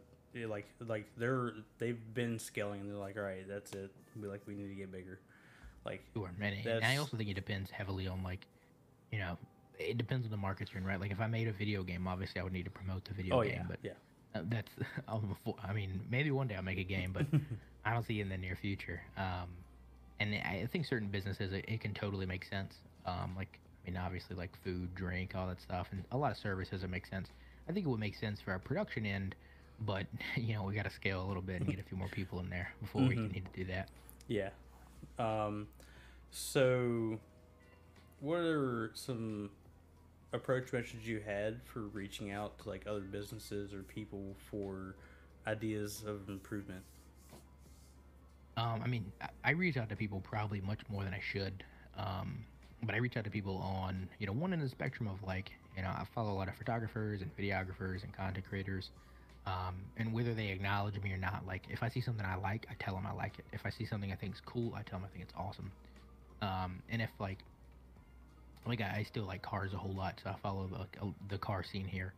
like 0.49 0.67
like 0.81 1.07
they're 1.17 1.53
they've 1.79 2.01
been 2.15 2.39
scaling 2.39 2.81
and 2.81 2.91
they're 2.91 2.99
like, 2.99 3.17
all 3.17 3.23
right, 3.23 3.47
that's 3.49 3.73
it. 3.73 3.93
Be 4.21 4.29
like 4.29 4.43
we 4.47 4.55
need 4.55 4.69
to 4.69 4.75
get 4.75 4.91
bigger. 4.93 5.21
Like, 5.87 6.03
Sure, 6.15 6.31
and, 6.41 6.55
and 6.67 6.85
I 6.85 6.97
also 6.97 7.17
think 7.17 7.31
it 7.31 7.35
depends 7.35 7.71
heavily 7.71 8.07
on 8.09 8.23
like, 8.23 8.47
you 9.13 9.19
know, 9.19 9.39
it 9.79 9.97
depends 9.99 10.25
on 10.27 10.31
the 10.31 10.37
market 10.37 10.71
you're 10.73 10.81
in, 10.81 10.87
right? 10.87 11.01
Like 11.01 11.11
if 11.13 11.21
I 11.21 11.27
made 11.27 11.49
a 11.49 11.53
video 11.53 11.83
game, 11.83 12.07
obviously 12.09 12.41
I 12.41 12.45
would 12.45 12.53
need 12.53 12.65
to 12.65 12.71
promote 12.71 13.05
the 13.05 13.15
video 13.15 13.37
oh 13.37 13.43
game, 13.43 13.53
yeah, 13.53 13.63
but 13.69 13.79
yeah, 13.83 13.93
uh, 14.35 14.43
that's 14.49 14.71
I'm 15.09 15.37
I 15.63 15.73
mean, 15.73 16.01
maybe 16.11 16.31
one 16.31 16.49
day 16.49 16.57
I'll 16.57 16.63
make 16.63 16.79
a 16.79 16.85
game, 16.85 17.13
but 17.13 17.27
I 17.85 17.93
don't 17.93 18.05
see 18.05 18.19
it 18.19 18.23
in 18.23 18.29
the 18.29 18.37
near 18.39 18.57
future. 18.57 19.01
Um, 19.17 19.49
and 20.19 20.35
I 20.35 20.63
I 20.65 20.69
think 20.73 20.87
certain 20.87 21.09
businesses 21.09 21.53
it, 21.53 21.65
it 21.69 21.81
can 21.81 21.95
totally 21.95 22.27
make 22.27 22.45
sense. 22.45 22.75
Um, 23.07 23.35
like 23.37 23.59
I 23.87 23.91
mean, 23.91 23.97
obviously 23.99 24.35
like 24.35 24.51
food, 24.65 24.95
drink, 24.95 25.35
all 25.37 25.47
that 25.47 25.61
stuff, 25.61 25.89
and 25.93 26.03
a 26.11 26.17
lot 26.17 26.31
of 26.33 26.39
services 26.39 26.83
it 26.83 26.91
makes 26.91 27.09
sense. 27.11 27.29
I 27.69 27.73
think 27.73 27.87
it 27.87 27.89
would 27.89 28.01
make 28.01 28.17
sense 28.17 28.41
for 28.41 28.51
our 28.53 28.59
production 28.59 29.07
end, 29.07 29.35
but 29.81 30.07
you 30.37 30.55
know 30.55 30.65
we 30.65 30.75
got 30.75 30.85
to 30.85 30.91
scale 30.91 31.23
a 31.25 31.27
little 31.27 31.43
bit 31.43 31.61
and 31.61 31.71
get 31.71 31.79
a 31.79 31.83
few 31.85 31.97
more 31.99 32.09
people 32.09 32.41
in 32.41 32.49
there 32.51 32.69
before 32.81 33.03
we 33.07 33.17
Mhm. 33.17 33.33
need 33.33 33.45
to 33.53 33.61
do 33.65 33.65
that. 33.73 33.89
yeah. 34.29 34.51
Um, 35.19 35.69
so, 36.37 37.19
what 38.21 38.41
are 38.41 38.91
some 38.93 39.49
approach 40.35 40.71
methods 40.71 41.07
you 41.07 41.19
had 41.19 41.63
for 41.65 41.81
reaching 41.81 42.31
out 42.31 42.59
to 42.59 42.69
like 42.69 42.87
other 42.87 43.01
businesses 43.01 43.73
or 43.73 43.83
people 43.83 44.37
for 44.51 44.97
ideas 45.47 46.05
of 46.07 46.29
improvement? 46.29 46.83
Um, 48.59 48.83
I 48.85 48.87
mean, 48.87 49.11
I, 49.23 49.29
I 49.45 49.51
reach 49.53 49.79
out 49.79 49.89
to 49.89 49.97
people 49.97 50.21
probably 50.21 50.61
much 50.61 50.81
more 50.91 51.05
than 51.05 51.15
I 51.15 51.21
should. 51.21 51.65
Um, 51.97 52.45
but 52.83 52.95
I 52.95 52.99
reach 52.99 53.17
out 53.17 53.25
to 53.25 53.31
people 53.31 53.57
on, 53.57 54.07
you 54.19 54.27
know, 54.27 54.35
one 54.35 54.53
of 54.53 54.61
the 54.61 54.69
spectrum 54.69 55.09
of 55.09 55.23
like, 55.27 55.53
you 55.75 55.83
know, 55.83 55.89
I 55.89 56.05
follow 56.15 56.33
a 56.33 56.37
lot 56.37 56.49
of 56.49 56.55
photographers 56.55 57.23
and 57.23 57.35
videographers 57.35 58.05
and 58.05 58.13
content 58.13 58.45
creators. 58.47 58.91
Um, 59.47 59.77
and 59.97 60.13
whether 60.13 60.35
they 60.35 60.49
acknowledge 60.49 61.01
me 61.01 61.13
or 61.13 61.19
not, 61.19 61.47
like 61.47 61.63
if 61.71 61.83
I 61.83 61.89
see 61.89 62.03
something 62.03 62.27
I 62.27 62.37
like, 62.37 62.67
I 62.71 62.75
tell 62.79 62.95
them 62.95 63.07
I 63.07 63.15
like 63.15 63.39
it. 63.39 63.47
If 63.55 63.65
I 63.65 63.71
see 63.71 63.87
something 63.87 64.13
I 64.13 64.17
think 64.17 64.35
is 64.35 64.43
cool, 64.45 64.75
I 64.75 64.83
tell 64.83 64.99
them 64.99 65.09
I 65.11 65.13
think 65.17 65.25
it's 65.25 65.35
awesome. 65.35 65.73
Um, 66.43 66.83
and 66.91 67.01
if 67.01 67.11
like, 67.19 67.39
like 68.67 68.81
I, 68.81 69.05
still 69.09 69.25
like 69.25 69.43
cars 69.43 69.73
a 69.73 69.77
whole 69.77 69.95
lot, 69.95 70.21
so 70.23 70.31
I 70.31 70.35
follow 70.43 70.69
the, 70.69 71.13
the 71.29 71.39
car 71.39 71.63
scene 71.63 71.87
here. 71.87 72.13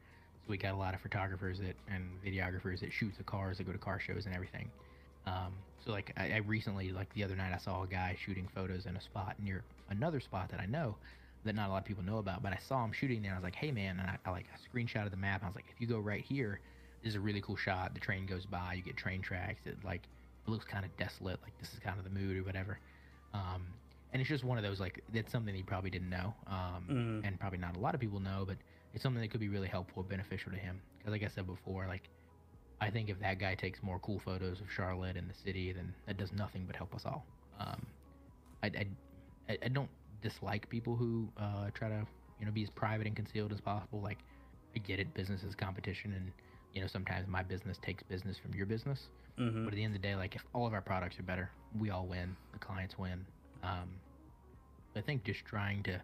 So 0.44 0.50
we 0.50 0.56
got 0.56 0.74
a 0.74 0.76
lot 0.76 0.94
of 0.94 1.00
photographers 1.00 1.58
that 1.58 1.76
and 1.92 2.04
videographers 2.24 2.80
that 2.80 2.92
shoot 2.92 3.12
the 3.16 3.24
cars, 3.24 3.58
that 3.58 3.64
go 3.64 3.72
to 3.72 3.78
car 3.78 4.00
shows 4.00 4.26
and 4.26 4.34
everything. 4.34 4.70
Um, 5.26 5.52
so 5.84 5.92
like 5.92 6.12
I, 6.16 6.32
I 6.32 6.36
recently, 6.38 6.90
like 6.90 7.12
the 7.14 7.22
other 7.22 7.36
night, 7.36 7.52
I 7.54 7.58
saw 7.58 7.82
a 7.82 7.86
guy 7.86 8.16
shooting 8.24 8.48
photos 8.54 8.86
in 8.86 8.96
a 8.96 9.00
spot 9.00 9.36
near 9.42 9.62
another 9.90 10.20
spot 10.20 10.50
that 10.50 10.60
I 10.60 10.66
know 10.66 10.96
that 11.44 11.54
not 11.54 11.68
a 11.68 11.72
lot 11.72 11.78
of 11.78 11.84
people 11.84 12.02
know 12.02 12.18
about. 12.18 12.42
But 12.42 12.52
I 12.52 12.58
saw 12.66 12.84
him 12.84 12.92
shooting 12.92 13.22
there. 13.22 13.32
And 13.32 13.36
I 13.36 13.40
was 13.40 13.44
like, 13.44 13.54
hey 13.54 13.70
man, 13.70 14.00
and 14.00 14.10
I, 14.10 14.18
I 14.24 14.30
like 14.30 14.46
I 14.52 14.76
screenshotted 14.76 15.10
the 15.10 15.16
map. 15.16 15.42
I 15.44 15.46
was 15.46 15.54
like, 15.54 15.66
if 15.74 15.80
you 15.80 15.86
go 15.86 15.98
right 15.98 16.24
here, 16.24 16.60
this 17.02 17.10
is 17.10 17.16
a 17.16 17.20
really 17.20 17.40
cool 17.40 17.56
shot. 17.56 17.94
The 17.94 18.00
train 18.00 18.26
goes 18.26 18.46
by, 18.46 18.74
you 18.74 18.82
get 18.82 18.96
train 18.96 19.22
tracks. 19.22 19.66
It 19.66 19.76
like 19.84 20.02
it 20.46 20.50
looks 20.50 20.64
kind 20.64 20.84
of 20.84 20.96
desolate. 20.96 21.38
Like 21.42 21.58
this 21.60 21.72
is 21.72 21.78
kind 21.78 21.98
of 21.98 22.04
the 22.04 22.10
mood 22.10 22.38
or 22.38 22.42
whatever. 22.42 22.78
Um, 23.34 23.66
and 24.12 24.20
it's 24.20 24.28
just 24.28 24.44
one 24.44 24.58
of 24.58 24.64
those 24.64 24.80
like 24.80 25.02
that's 25.12 25.30
something 25.32 25.52
that 25.52 25.56
he 25.58 25.62
probably 25.62 25.90
didn't 25.90 26.10
know, 26.10 26.34
um, 26.46 26.84
Mhm. 26.88 27.26
and 27.26 27.38
probably 27.40 27.58
not 27.58 27.76
a 27.76 27.78
lot 27.78 27.94
of 27.94 28.00
people 28.00 28.20
know, 28.20 28.44
but 28.46 28.56
it's 28.94 29.02
something 29.02 29.20
that 29.20 29.30
could 29.30 29.40
be 29.40 29.48
really 29.48 29.68
helpful, 29.68 30.02
beneficial 30.02 30.50
to 30.52 30.58
him. 30.58 30.80
Because 30.98 31.12
like 31.12 31.22
I 31.22 31.28
said 31.28 31.46
before, 31.46 31.86
like 31.86 32.08
I 32.80 32.90
think 32.90 33.08
if 33.10 33.18
that 33.20 33.38
guy 33.38 33.54
takes 33.54 33.82
more 33.82 33.98
cool 34.00 34.18
photos 34.20 34.60
of 34.60 34.70
Charlotte 34.70 35.16
and 35.16 35.28
the 35.28 35.34
city, 35.34 35.72
then 35.72 35.94
that 36.06 36.16
does 36.16 36.32
nothing 36.32 36.64
but 36.66 36.76
help 36.76 36.94
us 36.94 37.04
all. 37.04 37.26
Um, 37.58 37.84
I, 38.62 38.66
I, 38.68 38.86
I- 39.48 39.58
I 39.64 39.68
don't 39.68 39.90
dislike 40.22 40.68
people 40.68 40.94
who 40.96 41.28
uh, 41.36 41.70
try 41.74 41.88
to, 41.88 42.06
you 42.38 42.46
know, 42.46 42.52
be 42.52 42.62
as 42.62 42.70
private 42.70 43.06
and 43.06 43.16
concealed 43.16 43.52
as 43.52 43.60
possible. 43.60 44.00
Like, 44.00 44.18
I 44.74 44.78
get 44.78 45.00
it, 45.00 45.12
business 45.14 45.42
is 45.42 45.54
competition, 45.54 46.12
and 46.12 46.30
you 46.74 46.80
know, 46.82 46.86
sometimes 46.86 47.26
my 47.26 47.42
business 47.42 47.78
takes 47.78 48.02
business 48.04 48.36
from 48.38 48.54
your 48.54 48.66
business. 48.66 49.08
Mm-hmm. 49.38 49.64
But 49.64 49.72
at 49.72 49.76
the 49.76 49.82
end 49.84 49.94
of 49.96 50.02
the 50.02 50.06
day, 50.06 50.14
like 50.14 50.34
if 50.36 50.44
all 50.52 50.66
of 50.66 50.72
our 50.74 50.82
products 50.82 51.18
are 51.18 51.22
better, 51.22 51.50
we 51.78 51.90
all 51.90 52.06
win. 52.06 52.36
The 52.52 52.58
clients 52.58 52.98
win. 52.98 53.24
Um, 53.62 54.00
I 54.96 55.00
think 55.00 55.24
just 55.24 55.44
trying 55.44 55.82
to, 55.84 56.00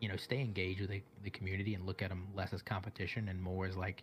you 0.00 0.08
know, 0.08 0.16
stay 0.16 0.40
engaged 0.40 0.80
with 0.80 0.90
the, 0.90 1.02
the 1.24 1.30
community 1.30 1.74
and 1.74 1.86
look 1.86 2.02
at 2.02 2.08
them 2.08 2.26
less 2.34 2.52
as 2.52 2.62
competition 2.62 3.28
and 3.28 3.40
more 3.40 3.66
as 3.66 3.76
like, 3.76 4.02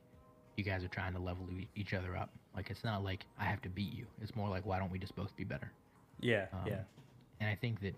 you 0.57 0.63
guys 0.63 0.83
are 0.83 0.89
trying 0.89 1.13
to 1.13 1.19
level 1.19 1.45
e- 1.51 1.67
each 1.75 1.93
other 1.93 2.15
up. 2.17 2.29
Like 2.55 2.69
it's 2.69 2.83
not 2.83 3.03
like 3.03 3.25
I 3.39 3.45
have 3.45 3.61
to 3.61 3.69
beat 3.69 3.93
you. 3.93 4.05
It's 4.21 4.35
more 4.35 4.49
like 4.49 4.65
why 4.65 4.77
don't 4.79 4.91
we 4.91 4.99
just 4.99 5.15
both 5.15 5.35
be 5.35 5.43
better? 5.43 5.71
Yeah, 6.19 6.45
Um, 6.53 6.63
yeah, 6.67 6.81
And 7.39 7.49
I 7.49 7.55
think 7.55 7.79
that, 7.81 7.95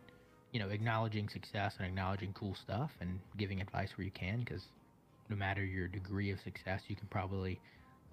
you 0.52 0.60
know, 0.60 0.70
acknowledging 0.70 1.28
success 1.30 1.76
and 1.80 1.88
acknowledging 1.88 2.34
cool 2.34 2.56
stuff 2.56 2.92
and 3.02 3.20
giving 3.38 3.62
advice 3.62 3.98
where 3.98 4.06
you 4.06 4.12
can, 4.12 4.40
because 4.40 4.64
no 5.30 5.36
matter 5.36 5.64
your 5.66 5.88
degree 5.88 6.30
of 6.32 6.40
success, 6.42 6.84
you 6.88 6.96
can 6.96 7.08
probably, 7.08 7.60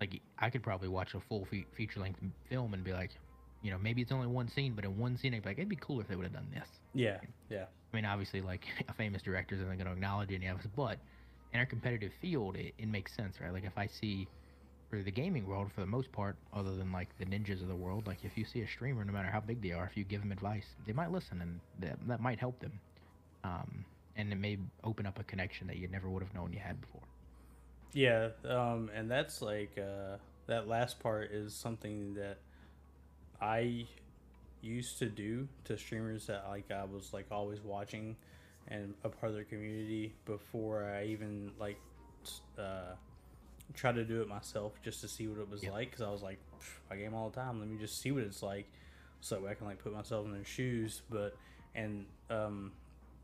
like, 0.01 0.21
I 0.39 0.49
could 0.49 0.63
probably 0.63 0.89
watch 0.89 1.15
a 1.15 1.21
full 1.21 1.45
fe- 1.51 1.67
feature 1.77 2.01
length 2.01 2.21
film 2.49 2.73
and 2.75 2.83
be 2.83 2.93
like, 2.93 3.11
you 3.63 3.71
know, 3.71 3.79
maybe 3.79 4.03
it's 4.03 4.13
only 4.13 4.27
one 4.27 4.49
scene, 4.49 4.75
but 4.75 4.85
in 4.85 4.97
one 4.99 5.17
scene, 5.17 5.35
I'd 5.35 5.43
be 5.43 5.49
like, 5.51 5.59
it'd 5.59 5.69
be 5.69 5.77
cool 5.77 6.01
if 6.01 6.09
they 6.09 6.17
would 6.17 6.25
have 6.25 6.33
done 6.33 6.49
this. 6.55 6.69
yeah, 6.95 7.19
yeah. 7.51 7.65
I 7.93 7.97
mean, 7.97 8.05
obviously, 8.05 8.41
like 8.41 8.67
a 8.89 8.93
famous 8.93 9.23
director 9.23 9.55
isn't 9.55 9.67
going 9.67 9.79
to 9.79 9.93
acknowledge 9.93 10.33
any 10.33 10.47
of 10.47 10.59
us, 10.59 10.67
but 10.77 10.99
in 11.53 11.61
our 11.61 11.67
competitive 11.67 12.13
field, 12.21 12.57
it, 12.57 12.75
it 12.79 12.89
makes 12.89 13.15
sense, 13.15 13.41
right? 13.41 13.53
Like 13.53 13.65
if 13.65 13.77
I 13.77 13.87
see 13.87 14.29
for 14.91 15.03
the 15.03 15.11
gaming 15.11 15.47
world, 15.47 15.71
for 15.75 15.81
the 15.81 15.87
most 15.87 16.11
part, 16.13 16.37
other 16.55 16.75
than 16.75 16.93
like 16.93 17.09
the 17.19 17.27
ninjas 17.27 17.61
of 17.63 17.69
the 17.69 17.77
world, 17.77 18.07
like 18.07 18.25
if 18.25 18.37
you 18.37 18.45
see 18.45 18.61
a 18.63 18.69
streamer, 18.69 19.05
no 19.05 19.13
matter 19.13 19.29
how 19.29 19.41
big 19.41 19.63
they 19.63 19.73
are, 19.73 19.85
if 19.85 19.97
you 19.97 20.05
give 20.05 20.21
them 20.21 20.33
advice, 20.33 20.67
they 20.87 20.93
might 20.93 21.11
listen, 21.11 21.41
and 21.43 21.61
that, 21.81 21.99
that 22.07 22.21
might 22.21 22.39
help 22.39 22.59
them. 22.61 22.81
Um, 23.45 23.85
and 24.17 24.33
it 24.33 24.37
may 24.37 24.59
open 24.85 25.07
up 25.07 25.19
a 25.19 25.25
connection 25.25 25.67
that 25.69 25.77
you 25.77 25.89
never 25.89 26.09
would 26.11 26.23
have 26.23 26.35
known 26.35 26.53
you 26.53 26.59
had 26.59 26.81
before. 26.81 27.03
Yeah, 27.93 28.31
um, 28.45 28.91
and 28.95 29.11
that's 29.11 29.41
like 29.41 29.79
uh, 29.79 30.17
that 30.47 30.69
last 30.69 31.01
part 31.01 31.31
is 31.31 31.55
something 31.55 32.15
that 32.15 32.39
I 33.41 33.87
used 34.61 34.99
to 34.99 35.07
do 35.07 35.49
to 35.65 35.77
streamers 35.79 36.27
that 36.27 36.47
like 36.49 36.71
I 36.71 36.85
was 36.85 37.13
like 37.13 37.27
always 37.31 37.61
watching 37.61 38.17
and 38.69 38.95
a 39.05 39.09
part 39.09 39.31
of 39.31 39.35
their 39.35 39.45
community 39.45 40.15
before 40.25 40.85
I 40.85 41.05
even 41.07 41.53
like 41.61 41.79
uh, 42.59 42.95
try 43.75 43.93
to 43.93 44.05
do 44.05 44.21
it 44.21 44.29
myself 44.29 44.73
just 44.83 45.01
to 45.03 45.09
see 45.09 45.29
what 45.29 45.39
it 45.41 45.49
was 45.49 45.63
Yep. 45.63 45.73
like 45.73 45.91
because 45.91 46.03
I 46.03 46.11
was 46.11 46.23
like 46.23 46.39
I 46.91 46.97
game 46.97 47.15
all 47.15 47.31
the 47.31 47.37
time 47.41 47.61
let 47.61 47.69
me 47.69 47.79
just 47.79 48.01
see 48.01 48.11
what 48.11 48.23
it's 48.25 48.43
like 48.43 48.67
so 49.21 49.47
I 49.47 49.55
can 49.55 49.67
like 49.67 49.79
put 49.83 49.93
myself 49.95 50.27
in 50.27 50.33
their 50.33 50.45
shoes 50.45 51.03
but 51.09 51.37
and 51.75 52.05
um, 52.31 52.73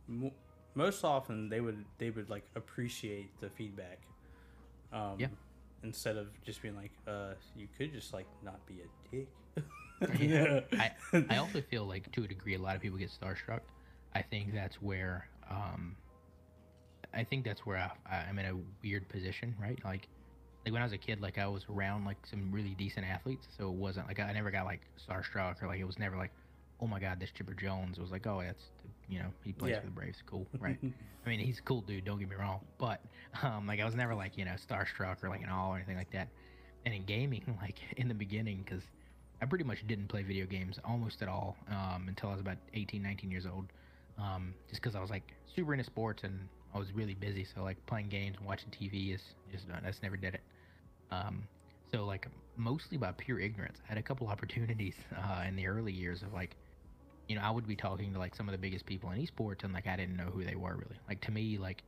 mo- 0.07 0.33
most 0.75 1.05
often 1.05 1.49
they 1.49 1.61
would 1.61 1.85
they 1.99 2.11
would 2.11 2.31
like 2.31 2.45
appreciate 2.55 3.29
the 3.41 3.51
feedback 3.51 3.99
um, 4.93 5.17
Yeah. 5.19 5.27
instead 5.83 6.17
of 6.17 6.29
just 6.45 6.63
being 6.63 6.77
like 6.77 6.93
uh, 7.09 7.35
you 7.57 7.67
could 7.77 7.93
just 7.93 8.13
like 8.15 8.27
not 8.45 8.65
be 8.67 8.75
a 8.81 9.15
dick 9.17 9.29
Yeah. 10.21 10.61
I, 10.73 10.93
I 11.31 11.37
also 11.39 11.61
feel 11.71 11.85
like 11.87 12.11
to 12.13 12.25
a 12.25 12.29
degree 12.29 12.55
a 12.55 12.59
lot 12.61 12.77
of 12.77 12.83
people 12.83 12.99
get 12.99 13.11
starstruck. 13.11 13.61
I 14.15 14.23
think 14.23 14.55
that's 14.55 14.77
where 14.81 15.27
um, 15.51 15.97
I 17.13 17.25
think 17.25 17.45
that's 17.45 17.65
where 17.67 17.91
I, 18.11 18.17
I'm 18.29 18.39
in 18.39 18.47
a 18.47 18.57
weird 18.83 19.09
position, 19.09 19.55
right? 19.61 19.79
Like 19.85 20.09
like 20.65 20.73
when 20.73 20.81
I 20.81 20.85
was 20.85 20.93
a 20.95 20.99
kid, 20.99 21.21
like 21.21 21.37
I 21.39 21.47
was 21.47 21.67
around 21.69 22.05
like 22.07 22.17
some 22.29 22.51
really 22.51 22.75
decent 22.79 23.07
athletes, 23.07 23.47
so 23.59 23.69
it 23.69 23.75
wasn't 23.75 24.07
like 24.09 24.19
I 24.21 24.33
never 24.33 24.51
got 24.51 24.65
like 24.65 24.81
starstruck 24.99 25.63
or 25.63 25.67
like 25.69 25.81
it 25.81 25.85
was 25.85 25.99
never 25.99 26.17
like, 26.17 26.31
oh 26.81 26.87
my 26.87 26.99
god, 26.99 27.21
this 27.21 27.31
Chipper 27.31 27.55
Jones. 27.55 27.99
It 27.99 28.01
was 28.01 28.11
like, 28.11 28.27
oh, 28.27 28.41
that's 28.45 28.65
you 29.09 29.19
know 29.19 29.29
he 29.45 29.53
plays 29.53 29.73
Yeah. 29.73 29.81
for 29.81 29.87
the 29.87 29.93
Braves, 29.93 30.23
cool, 30.27 30.47
right? 30.59 30.79
I 30.83 31.29
mean, 31.29 31.39
he's 31.41 31.59
a 31.59 31.63
cool 31.63 31.83
dude. 31.83 32.05
Don't 32.05 32.19
get 32.19 32.29
me 32.31 32.37
wrong, 32.37 32.61
but 32.79 33.01
um, 33.43 33.67
like 33.67 33.81
I 33.81 33.85
was 33.85 33.95
never 33.95 34.15
like 34.15 34.39
you 34.39 34.45
know 34.45 34.53
starstruck 34.53 35.23
or 35.23 35.29
like 35.29 35.43
an 35.43 35.51
all 35.51 35.73
or 35.73 35.77
anything 35.77 35.97
like 35.97 36.11
that. 36.13 36.29
And 36.87 36.95
in 36.95 37.05
gaming, 37.05 37.59
like 37.63 37.79
in 37.97 38.09
the 38.09 38.15
beginning, 38.15 38.63
because 38.65 38.83
I 39.45 39.47
pretty 39.47 39.65
much 39.65 39.87
didn't 39.87 40.09
play 40.09 40.23
video 40.23 40.47
games 40.47 40.79
almost 40.87 41.21
at 41.21 41.29
all 41.29 41.55
um, 41.71 42.07
until 42.09 42.31
I 42.31 42.33
was 42.33 42.41
about 42.41 42.57
18, 42.73 43.03
19 43.03 43.31
years 43.31 43.45
old. 43.45 43.67
Um, 44.19 44.55
just 44.71 44.81
because 44.81 44.97
I 44.97 45.01
was 45.01 45.11
like 45.11 45.35
super 45.55 45.75
into 45.75 45.85
sports 45.85 46.25
and 46.25 46.49
I 46.75 46.79
was 46.79 46.95
really 46.95 47.13
busy. 47.13 47.45
So 47.55 47.63
like 47.63 47.77
playing 47.85 48.09
games 48.09 48.37
and 48.39 48.47
watching 48.47 48.71
TV 48.71 49.15
is 49.15 49.21
just 49.53 49.67
I 49.71 49.87
just 49.87 50.03
never 50.03 50.17
did 50.17 50.33
it. 50.33 50.41
Um, 51.11 51.43
so 51.93 52.07
like 52.07 52.27
mostly 52.57 52.97
by 52.97 53.13
pure 53.13 53.39
ignorance. 53.39 53.77
I 53.85 53.89
had 53.91 53.99
a 53.99 54.03
couple 54.03 54.27
opportunities 54.35 54.95
uh, 55.15 55.43
in 55.47 55.57
the 55.57 55.67
early 55.67 55.93
years 55.93 56.23
of 56.23 56.33
like, 56.33 56.57
you 57.29 57.37
know, 57.37 57.43
I 57.43 57.51
would 57.51 57.67
be 57.69 57.77
talking 57.77 58.15
to 58.15 58.19
like 58.19 58.35
some 58.35 58.49
of 58.49 58.53
the 58.53 58.59
biggest 58.59 58.87
people 58.87 59.11
in 59.11 59.19
esports 59.21 59.63
and 59.63 59.75
like 59.75 59.87
I 59.87 59.97
didn't 59.97 60.17
know 60.17 60.31
who 60.33 60.43
they 60.43 60.55
were 60.55 60.75
really. 60.75 60.97
Like 61.07 61.21
to 61.21 61.31
me, 61.31 61.59
like 61.59 61.83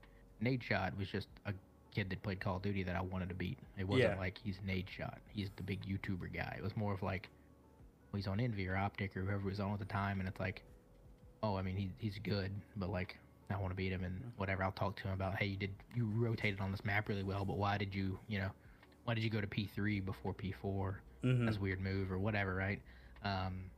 Nadeshot 0.45 0.99
was 0.99 1.09
just 1.09 1.29
a 1.47 1.55
kid 1.95 2.11
that 2.11 2.23
played 2.23 2.41
Call 2.41 2.57
of 2.57 2.63
Duty 2.63 2.83
that 2.83 2.97
I 2.97 3.01
wanted 3.01 3.31
to 3.31 3.35
beat. 3.35 3.59
It 3.79 3.89
wasn't 3.89 4.11
Yeah. 4.11 4.19
like 4.19 4.37
he's 4.45 4.59
Nadeshot. 4.59 5.17
He's 5.33 5.49
the 5.57 5.63
big 5.63 5.81
YouTuber 5.87 6.35
guy. 6.35 6.57
It 6.59 6.63
was 6.63 6.77
more 6.77 6.93
of 6.93 7.03
like, 7.03 7.31
he's 8.17 8.27
on 8.27 8.41
Envy 8.41 8.69
or 8.69 8.77
Optic 8.77 9.17
or 9.17 9.23
whoever 9.23 9.49
was 9.49 9.61
on 9.61 9.73
at 9.73 9.79
the 9.79 9.85
time, 9.85 10.21
and 10.21 10.29
it's 10.29 10.41
like, 10.41 10.63
oh, 11.43 11.57
I 11.57 11.63
mean, 11.63 11.77
he, 11.77 11.91
he's 11.99 12.19
good, 12.23 12.51
but 12.77 12.91
like, 12.91 13.17
I 13.51 13.57
want 13.57 13.71
to 13.71 13.77
beat 13.77 13.93
him 13.93 14.03
and 14.03 14.21
whatever. 14.37 14.65
I'll 14.65 14.73
talk 14.73 14.97
to 14.97 15.05
him 15.05 15.13
about, 15.13 15.37
hey, 15.37 15.47
you 15.47 15.57
did 15.57 15.71
you 15.95 16.07
rotated 16.15 16.61
on 16.61 16.73
this 16.73 16.85
map 16.85 17.09
really 17.09 17.23
well, 17.23 17.45
but 17.45 17.57
why 17.57 17.79
did 17.79 17.95
you, 17.95 18.19
you 18.29 18.39
know, 18.39 18.51
why 19.05 19.15
did 19.15 19.23
you 19.23 19.31
go 19.31 19.41
to 19.41 19.47
P3 19.47 20.05
before 20.05 20.35
P4? 20.35 20.97
Mhm. 21.25 21.45
That's 21.45 21.57
a 21.57 21.61
weird 21.61 21.81
move 21.81 22.11
or 22.11 22.19
whatever, 22.19 22.55
right? 22.55 22.81
Um, 23.23 23.71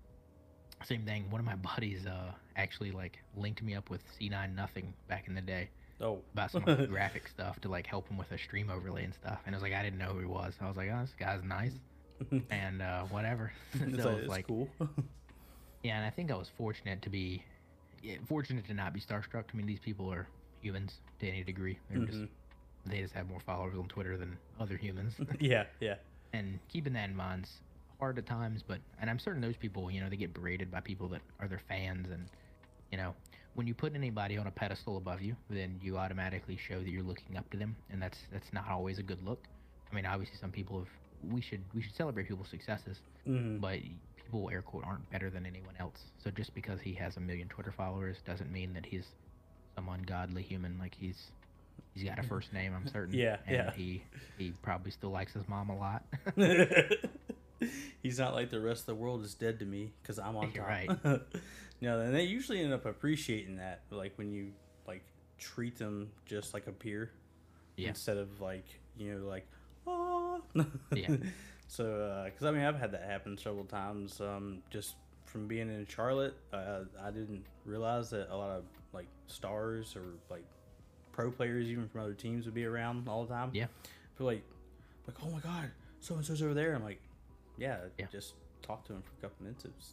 same 0.85 1.05
thing. 1.05 1.31
One 1.31 1.41
of 1.41 1.45
my 1.47 1.57
buddies 1.75 2.07
uh, 2.07 2.33
actually 2.57 2.93
like 2.93 3.19
linked 3.37 3.63
me 3.63 3.75
up 3.75 3.91
with 3.91 4.01
C9 4.19 4.55
n0thing 4.57 4.93
back 5.09 5.29
in 5.29 5.35
the 5.35 5.41
day 5.43 5.69
oh 6.01 6.21
about 6.33 6.51
some 6.51 6.63
graphic 6.89 7.27
stuff 7.29 7.61
to 7.61 7.69
like 7.69 7.87
help 7.87 8.09
him 8.09 8.17
with 8.17 8.31
a 8.33 8.39
stream 8.39 8.71
overlay 8.71 9.05
and 9.05 9.13
stuff. 9.15 9.41
And 9.45 9.55
it 9.55 9.57
was 9.57 9.63
like 9.63 9.75
I 9.75 9.83
didn't 9.83 9.99
know 9.99 10.13
who 10.13 10.21
he 10.21 10.27
was. 10.27 10.55
I 10.61 10.69
was 10.69 10.77
like, 10.77 10.89
oh, 10.93 11.01
this 11.01 11.15
guy's 11.19 11.43
nice 11.43 11.73
and 12.51 12.83
uh, 12.83 13.03
whatever. 13.05 13.53
so 13.79 13.85
it's 13.85 13.97
like, 13.97 14.05
was 14.05 14.19
it's 14.21 14.29
like, 14.29 14.47
cool 14.47 14.69
yeah, 15.83 15.97
and 15.97 16.05
I 16.07 16.11
think 16.11 16.31
I 16.31 16.35
was 16.37 16.51
fortunate 16.57 17.03
to 17.03 17.11
be, 17.11 17.43
yeah, 18.03 18.17
fortunate 18.29 18.67
to 18.67 18.75
not 18.75 18.93
be 18.93 19.01
starstruck. 19.01 19.45
I 19.53 19.57
mean, 19.57 19.67
these 19.67 19.79
people 19.79 20.13
are 20.13 20.27
humans 20.61 20.95
to 21.21 21.29
any 21.29 21.45
degree. 21.45 21.79
They're 21.91 22.05
just 22.05 22.19
Mhm. 22.19 22.29
they 22.87 23.01
just 23.01 23.15
have 23.15 23.29
more 23.29 23.41
followers 23.41 23.77
on 23.79 23.87
Twitter 23.89 24.17
than 24.17 24.37
other 24.59 24.77
humans. 24.77 25.15
yeah, 25.41 25.65
yeah. 25.81 25.97
and 26.33 26.59
keeping 26.69 26.93
that 26.95 27.09
in 27.09 27.17
mind's 27.17 27.61
hard 27.99 28.19
at 28.19 28.27
times. 28.27 28.63
But 28.67 28.81
and 29.01 29.09
I'm 29.09 29.19
certain 29.19 29.41
those 29.41 29.57
people, 29.57 29.91
you 29.91 30.01
know, 30.01 30.09
they 30.09 30.17
get 30.17 30.35
berated 30.35 30.71
by 30.71 30.81
people 30.81 31.09
that 31.09 31.23
are 31.41 31.49
their 31.49 31.61
fans, 31.69 32.09
and 32.11 32.29
you 32.91 32.99
know, 32.99 33.15
when 33.55 33.67
you 33.67 33.75
put 33.75 33.95
anybody 33.95 34.37
on 34.39 34.47
a 34.47 34.51
pedestal 34.51 34.97
above 34.97 35.21
you, 35.23 35.37
then 35.51 35.79
you 35.83 35.97
automatically 35.99 36.57
show 36.57 36.79
that 36.81 36.89
you're 36.89 37.03
looking 37.03 37.37
up 37.37 37.49
to 37.51 37.57
them, 37.57 37.77
and 37.91 38.01
that's 38.03 38.19
that's 38.33 38.53
not 38.53 38.69
always 38.69 38.99
a 38.99 39.03
good 39.03 39.23
look. 39.25 39.45
I 39.91 39.95
mean, 39.95 40.07
obviously, 40.07 40.37
some 40.39 40.51
people 40.51 40.79
have 40.81 40.89
we 41.23 41.41
should 41.41 41.63
we 41.75 41.83
should 41.83 41.95
celebrate 41.95 42.29
people's 42.29 42.49
successes, 42.49 42.99
Mhm. 43.27 43.61
but 43.61 43.79
people 44.17 44.49
air 44.51 44.63
quote 44.63 44.85
aren't 44.85 45.09
better 45.11 45.31
than 45.31 45.47
anyone 45.47 45.75
else. 45.81 46.05
So 46.19 46.31
just 46.31 46.55
because 46.55 46.81
he 46.81 46.93
has 46.95 47.17
a 47.17 47.21
million 47.21 47.49
Twitter 47.49 47.73
followers 47.73 48.17
doesn't 48.27 48.51
mean 48.53 48.73
that 48.75 48.85
he's 48.87 49.07
some 49.75 49.89
ungodly 49.89 50.43
human. 50.43 50.79
Like 50.79 50.95
he's 50.95 51.31
he's 51.95 52.05
got 52.05 52.19
a 52.19 52.23
first 52.29 52.53
name, 52.53 52.75
I'm 52.75 52.87
certain. 52.89 53.15
Yeah, 53.15 53.39
and 53.47 53.57
yeah. 53.57 53.71
He 53.73 54.03
he 54.39 54.53
probably 54.63 54.91
still 54.91 55.11
likes 55.11 55.33
his 55.33 55.49
mom 55.49 55.71
a 55.71 55.77
lot. 55.77 56.05
He's 58.03 58.21
not 58.21 58.35
like 58.35 58.51
the 58.51 58.61
rest 58.61 58.83
of 58.83 58.87
the 58.87 58.95
world 58.95 59.25
is 59.25 59.35
dead 59.35 59.59
to 59.59 59.65
me 59.65 59.91
because 60.01 60.21
I'm 60.21 60.37
on 60.37 60.53
top. 60.53 60.67
right. 60.69 60.89
no, 61.81 62.01
and 62.01 62.15
they 62.15 62.23
usually 62.23 62.61
end 62.61 62.73
up 62.73 62.87
appreciating 62.87 63.57
that, 63.57 63.81
like 63.91 64.13
when 64.17 64.31
you 64.31 64.53
like 64.87 65.03
treat 65.39 65.77
them 65.77 66.11
just 66.25 66.55
like 66.55 66.69
a 66.69 66.73
peer 66.73 67.11
Yeah. 67.77 67.89
instead 67.89 68.17
of 68.17 68.41
like 68.41 68.65
you 68.97 69.13
know 69.15 69.27
like 69.27 69.45
Yeah. 70.95 71.17
So, 71.71 72.23
because 72.25 72.47
I 72.47 72.51
mean, 72.51 72.63
I've 72.65 72.79
had 72.81 72.93
that 72.93 73.03
happen 73.03 73.37
several 73.37 73.67
times. 73.67 74.23
Um, 74.23 74.63
just 74.71 74.95
from 75.27 75.47
being 75.47 75.69
in 75.69 75.85
Charlotte, 75.87 76.35
uh, 76.51 76.85
I 76.99 77.11
didn't 77.11 77.45
realize 77.67 78.09
that 78.09 78.31
a 78.33 78.35
lot 78.37 78.49
of 78.49 78.65
like 78.95 79.05
stars 79.27 79.95
or 79.95 80.05
like 80.31 80.45
pro 81.13 81.31
players, 81.31 81.67
even 81.67 81.87
from 81.87 82.01
other 82.01 82.15
teams, 82.15 82.47
would 82.47 82.55
be 82.55 82.65
around 82.65 83.07
all 83.07 83.27
the 83.27 83.35
time. 83.35 83.51
Yeah. 83.53 83.67
But 84.17 84.25
like, 84.25 84.43
like 85.07 85.17
oh 85.23 85.29
my 85.29 85.41
god, 85.41 85.71
so 86.01 86.15
and 86.15 86.25
so's 86.25 86.41
over 86.41 86.55
there. 86.55 86.75
I'm 86.75 86.83
like, 86.83 87.03
yeah, 87.59 87.81
Yeah. 87.99 88.07
just 88.11 88.33
talk 88.63 88.83
to 88.87 88.95
him 88.95 89.03
for 89.03 89.11
a 89.19 89.29
couple 89.29 89.45
minutes. 89.45 89.67
It's, 89.67 89.93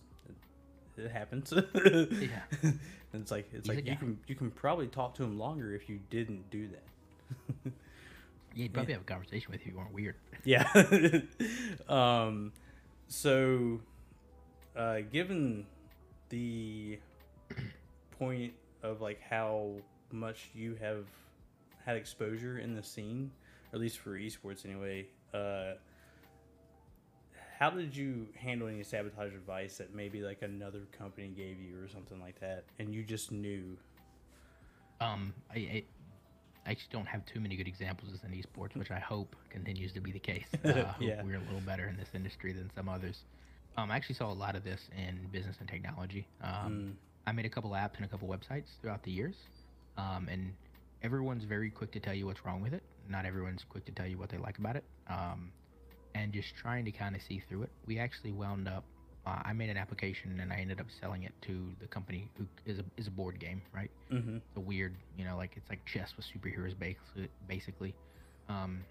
it, 0.97 1.03
it 1.08 1.12
happens. 1.12 1.51
Yeah. 1.84 2.39
and 2.64 2.80
it's 3.22 3.32
like 3.32 3.49
it's 3.51 3.68
He's 3.68 3.76
like 3.76 3.86
you 3.86 3.91
guy. 3.91 3.97
can 3.97 4.18
you 4.28 4.36
can 4.36 4.49
probably 4.49 4.88
talk 4.88 5.14
to 5.16 5.24
him 5.26 5.38
longer 5.38 5.74
if 5.76 5.89
you 5.89 5.99
didn't 6.10 6.49
do 6.49 6.70
that. 6.70 7.72
Yeah, 8.56 8.64
he'd 8.64 8.74
probably 8.74 8.93
have 8.93 9.01
a 9.01 9.06
conversation 9.06 9.51
with 9.51 9.66
you 9.66 9.68
if 9.68 9.74
you 9.74 9.78
weren't 9.78 9.93
weird. 9.93 10.16
Yeah. 10.45 10.66
um, 11.89 12.53
so, 13.08 13.82
uh, 14.76 14.99
given 15.12 15.66
the 16.30 16.99
point 18.18 18.53
of 18.82 19.01
like 19.01 19.22
how 19.22 19.74
much 20.12 20.49
you 20.56 20.78
have 20.80 21.06
had 21.86 21.97
exposure 21.97 22.60
in 22.60 22.74
the 22.74 22.82
scene, 22.82 23.30
or 23.72 23.76
at 23.76 23.82
least 23.82 23.99
for 23.99 24.18
esports 24.18 24.66
anyway, 24.66 25.06
uh, 25.34 25.74
how 27.60 27.70
did 27.70 27.95
you 27.95 28.28
handle 28.36 28.68
any 28.68 28.84
sabotage 28.84 29.34
advice 29.34 29.78
that 29.78 29.93
maybe 29.93 30.22
like 30.22 30.41
another 30.41 30.82
company 30.97 31.28
gave 31.28 31.60
you 31.60 31.78
or 31.82 31.88
something 31.89 32.20
like 32.22 32.39
that, 32.39 32.64
and 32.80 32.93
you 32.93 33.03
just 33.03 33.32
knew? 33.32 33.78
Um, 35.01 35.34
I, 35.53 35.58
I, 35.58 35.84
I 36.66 36.72
actually 36.72 36.89
don't 36.91 37.05
have 37.07 37.26
too 37.26 37.39
many 37.39 37.55
good 37.55 37.68
examples 37.68 38.11
in 38.24 38.32
esports, 38.32 38.76
which 38.76 38.89
I 38.91 38.99
hope 38.99 39.36
continues 39.49 39.93
to 39.93 40.01
be 40.01 40.11
the 40.11 40.20
case. 40.20 40.45
Uh, 40.66 40.93
Yeah. 40.99 41.22
we're 41.24 41.36
a 41.38 41.39
little 41.39 41.61
better 41.66 41.88
in 41.88 41.95
this 41.97 42.09
industry 42.13 42.53
than 42.53 42.72
some 42.76 42.89
others. 42.89 43.18
Um, 43.78 43.91
I 43.91 43.95
actually 43.97 44.16
saw 44.16 44.32
a 44.32 44.34
lot 44.34 44.55
of 44.55 44.63
this 44.63 44.82
in 44.97 45.28
business 45.32 45.57
and 45.59 45.70
technology. 45.70 46.28
Um, 46.41 46.72
Mm. 46.72 46.93
I 47.28 47.32
made 47.32 47.45
a 47.45 47.49
couple 47.49 47.72
apps 47.72 47.95
and 47.97 48.05
a 48.05 48.07
couple 48.07 48.28
websites 48.28 48.66
throughout 48.82 49.01
the 49.03 49.11
years, 49.11 49.36
um, 49.97 50.28
and 50.30 50.53
everyone's 51.01 51.43
very 51.43 51.72
quick 51.72 51.91
to 51.93 51.99
tell 51.99 52.13
you 52.13 52.26
what's 52.28 52.45
wrong 52.45 52.61
with 52.61 52.74
it. 52.74 52.84
Not 53.09 53.26
everyone's 53.26 53.63
quick 53.68 53.84
to 53.86 53.91
tell 53.91 54.05
you 54.07 54.18
what 54.18 54.30
they 54.30 54.38
like 54.38 54.57
about 54.59 54.76
it, 54.76 54.84
um, 55.07 55.51
and 56.13 56.32
just 56.32 56.55
trying 56.55 56.86
to 56.86 56.91
kind 56.91 57.16
of 57.16 57.22
see 57.24 57.39
through 57.49 57.63
it. 57.63 57.72
We 57.88 57.97
actually 57.99 58.32
wound 58.32 58.68
up. 58.68 58.86
Uh, 59.26 59.42
I 59.44 59.54
made 59.54 59.70
an 59.70 59.78
application 59.78 60.40
and 60.40 60.54
I 60.54 60.58
ended 60.58 60.80
up 60.80 60.86
selling 61.02 61.24
it 61.24 61.34
to 61.44 61.72
the 61.80 61.88
company 61.88 62.30
who 62.38 62.46
is 62.66 62.78
a 62.80 62.86
is 62.98 63.08
a 63.08 63.12
board 63.12 63.40
game, 63.40 63.62
right? 63.74 63.90
Mm-hmm. 64.12 64.38
a 64.56 64.60
weird, 64.60 64.96
you 65.18 65.26
know, 65.26 65.36
like 65.36 65.54
it's 65.56 65.70
like 65.70 65.84
chess 65.86 66.14
with 66.16 66.26
superheroes, 66.28 66.78
basically. 66.78 67.30
Basically, 67.48 67.96
um, 68.50 68.84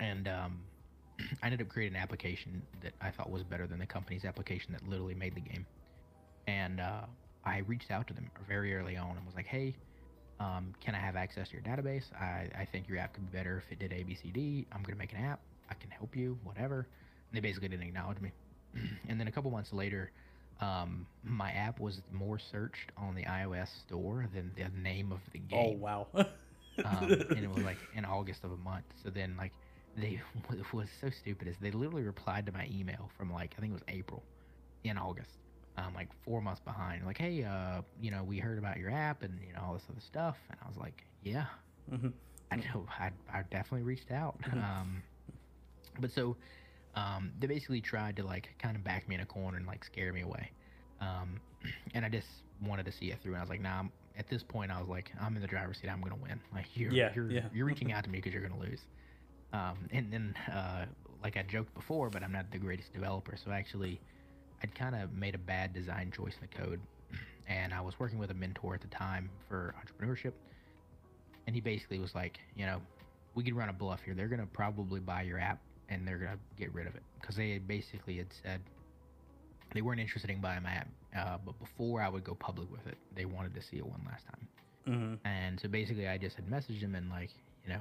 and 0.00 0.26
um, 0.28 0.60
I 1.42 1.46
ended 1.46 1.60
up 1.62 1.68
creating 1.68 1.96
an 1.96 2.02
application 2.02 2.62
that 2.82 2.92
I 3.00 3.10
thought 3.10 3.30
was 3.30 3.42
better 3.44 3.66
than 3.66 3.78
the 3.78 3.86
company's 3.86 4.24
application 4.24 4.72
that 4.72 4.86
literally 4.88 5.14
made 5.14 5.34
the 5.36 5.40
game. 5.40 5.64
And 6.48 6.80
uh, 6.80 7.02
I 7.44 7.58
reached 7.58 7.90
out 7.92 8.08
to 8.08 8.14
them 8.14 8.30
very 8.48 8.74
early 8.74 8.96
on 8.96 9.16
and 9.16 9.24
was 9.24 9.36
like, 9.36 9.46
"Hey, 9.46 9.76
um, 10.40 10.74
can 10.84 10.96
I 10.96 10.98
have 10.98 11.14
access 11.14 11.48
to 11.50 11.54
your 11.54 11.62
database? 11.62 12.12
I, 12.20 12.48
I 12.58 12.64
think 12.64 12.88
your 12.88 12.98
app 12.98 13.14
could 13.14 13.30
be 13.30 13.36
better 13.36 13.62
if 13.64 13.70
it 13.70 13.78
did 13.78 13.92
A, 13.92 14.02
B, 14.02 14.16
C, 14.20 14.30
D. 14.32 14.66
I'm 14.72 14.82
gonna 14.82 14.96
make 14.96 15.12
an 15.12 15.22
app. 15.24 15.40
I 15.68 15.74
can 15.74 15.90
help 15.90 16.16
you, 16.16 16.36
whatever." 16.42 16.88
And 17.30 17.36
they 17.36 17.40
basically 17.40 17.68
didn't 17.68 17.86
acknowledge 17.86 18.20
me. 18.20 18.32
and 19.08 19.18
then 19.20 19.28
a 19.28 19.32
couple 19.32 19.50
months 19.50 19.72
later, 19.72 20.12
um, 20.60 21.06
my 21.22 21.50
app 21.52 21.80
was 21.80 22.02
more 22.10 22.38
searched 22.38 22.92
on 22.96 23.14
the 23.14 23.24
iOS 23.24 23.68
store 23.80 24.28
than 24.34 24.52
the 24.56 24.68
name 24.78 25.12
of 25.12 25.20
the 25.32 25.38
game. 25.38 25.58
Oh 25.58 25.70
wow. 25.78 26.08
um, 26.84 27.24
and 27.34 27.44
it 27.44 27.48
was 27.48 27.62
like 27.62 27.78
in 27.92 28.04
August 28.04 28.44
of 28.44 28.52
a 28.52 28.56
month. 28.56 28.86
So 29.02 29.10
then, 29.10 29.36
like, 29.36 29.52
they 29.96 30.20
what 30.46 30.72
was 30.72 30.88
so 31.00 31.10
stupid 31.10 31.48
is 31.48 31.58
they 31.60 31.70
literally 31.70 32.02
replied 32.04 32.46
to 32.46 32.52
my 32.52 32.68
email 32.70 33.10
from 33.16 33.32
like 33.32 33.54
I 33.56 33.60
think 33.60 33.70
it 33.70 33.74
was 33.74 33.84
April, 33.88 34.24
in 34.84 34.98
August. 34.98 35.38
Um, 35.76 35.94
like 35.94 36.08
four 36.24 36.40
months 36.42 36.60
behind. 36.60 37.06
Like, 37.06 37.18
hey, 37.18 37.44
uh, 37.44 37.82
you 38.00 38.10
know, 38.10 38.24
we 38.24 38.38
heard 38.38 38.58
about 38.58 38.76
your 38.78 38.90
app 38.90 39.22
and 39.22 39.40
you 39.46 39.52
know 39.54 39.60
all 39.62 39.74
this 39.74 39.84
other 39.90 40.00
stuff, 40.00 40.36
and 40.50 40.58
I 40.62 40.68
was 40.68 40.76
like, 40.76 41.04
yeah, 41.22 41.46
Mhm. 41.90 42.12
I 42.50 42.56
know, 42.56 42.86
I, 42.98 43.10
I 43.32 43.42
definitely 43.50 43.82
reached 43.82 44.10
out. 44.10 44.38
Um, 44.52 45.02
but 46.00 46.10
so, 46.10 46.36
um, 46.94 47.32
they 47.38 47.46
basically 47.46 47.80
tried 47.80 48.16
to 48.16 48.24
like 48.24 48.48
kind 48.58 48.76
of 48.76 48.84
back 48.84 49.08
me 49.08 49.14
in 49.14 49.20
a 49.20 49.26
corner 49.26 49.56
and 49.56 49.66
like 49.66 49.84
scare 49.84 50.12
me 50.12 50.22
away. 50.22 50.50
Um, 51.00 51.40
and 51.94 52.04
I 52.04 52.08
just 52.08 52.26
wanted 52.62 52.86
to 52.86 52.92
see 52.92 53.10
it 53.10 53.18
through. 53.22 53.32
And 53.32 53.38
I 53.40 53.42
was 53.42 53.50
like, 53.50 53.60
nah. 53.60 53.78
I'm, 53.80 53.92
at 54.16 54.28
this 54.28 54.42
point, 54.42 54.70
I 54.70 54.78
was 54.80 54.88
like, 54.88 55.10
I'm 55.20 55.34
in 55.36 55.40
the 55.40 55.48
driver's 55.48 55.78
seat. 55.80 55.88
I'm 55.88 56.02
gonna 56.02 56.16
win. 56.16 56.40
Like 56.54 56.66
you're, 56.74 56.92
Yeah, 56.92 57.10
you're, 57.14 57.30
yeah. 57.30 57.44
you're 57.54 57.66
reaching 57.66 57.92
out 57.94 58.04
to 58.04 58.10
me 58.10 58.18
because 58.18 58.34
you're 58.34 58.46
gonna 58.46 58.60
lose. 58.60 58.80
Um, 59.52 59.88
and 59.92 60.12
then, 60.12 60.34
uh, 60.52 60.86
like 61.22 61.36
I 61.36 61.42
joked 61.42 61.74
before, 61.74 62.10
but 62.10 62.22
I'm 62.22 62.32
not 62.32 62.50
the 62.50 62.58
greatest 62.58 62.92
developer, 62.92 63.36
so 63.42 63.50
actually, 63.50 64.00
I'd 64.62 64.74
kind 64.74 64.94
of 64.94 65.12
made 65.12 65.34
a 65.34 65.38
bad 65.38 65.72
design 65.72 66.12
choice 66.14 66.34
in 66.40 66.48
the 66.50 66.64
code. 66.64 66.80
And 67.48 67.74
I 67.74 67.80
was 67.80 67.98
working 67.98 68.18
with 68.20 68.30
a 68.30 68.34
mentor 68.34 68.74
at 68.74 68.80
the 68.80 68.86
time 68.88 69.28
for 69.48 69.74
entrepreneurship, 69.80 70.32
and 71.46 71.54
he 71.56 71.60
basically 71.60 71.98
was 71.98 72.14
like, 72.14 72.38
you 72.54 72.64
know, 72.64 72.80
we 73.34 73.42
could 73.42 73.56
run 73.56 73.68
a 73.68 73.72
bluff 73.72 74.00
here. 74.04 74.14
They're 74.14 74.28
gonna 74.28 74.46
probably 74.46 75.00
buy 75.00 75.22
your 75.22 75.40
app 75.40 75.60
and 75.90 76.06
they're 76.06 76.18
gonna 76.18 76.38
get 76.58 76.72
rid 76.72 76.86
of 76.86 76.94
it 76.94 77.02
because 77.20 77.36
they 77.36 77.50
had 77.50 77.68
basically 77.68 78.16
had 78.16 78.32
said 78.42 78.60
they 79.74 79.82
weren't 79.82 80.00
interested 80.00 80.30
in 80.30 80.40
buying 80.40 80.62
my 80.62 80.70
app, 80.70 80.88
uh, 81.16 81.38
but 81.44 81.58
before 81.60 82.00
I 82.02 82.08
would 82.08 82.24
go 82.24 82.34
public 82.34 82.70
with 82.72 82.86
it, 82.86 82.96
they 83.14 83.24
wanted 83.24 83.54
to 83.54 83.62
see 83.62 83.76
it 83.76 83.86
one 83.86 84.00
last 84.06 84.24
time. 84.26 84.48
Mhm. 84.88 85.18
And 85.24 85.60
so 85.60 85.68
basically, 85.68 86.08
I 86.08 86.18
just 86.18 86.36
had 86.36 86.46
messaged 86.48 86.80
them 86.80 86.94
and 86.94 87.08
like, 87.10 87.30
you 87.64 87.72
know, 87.74 87.80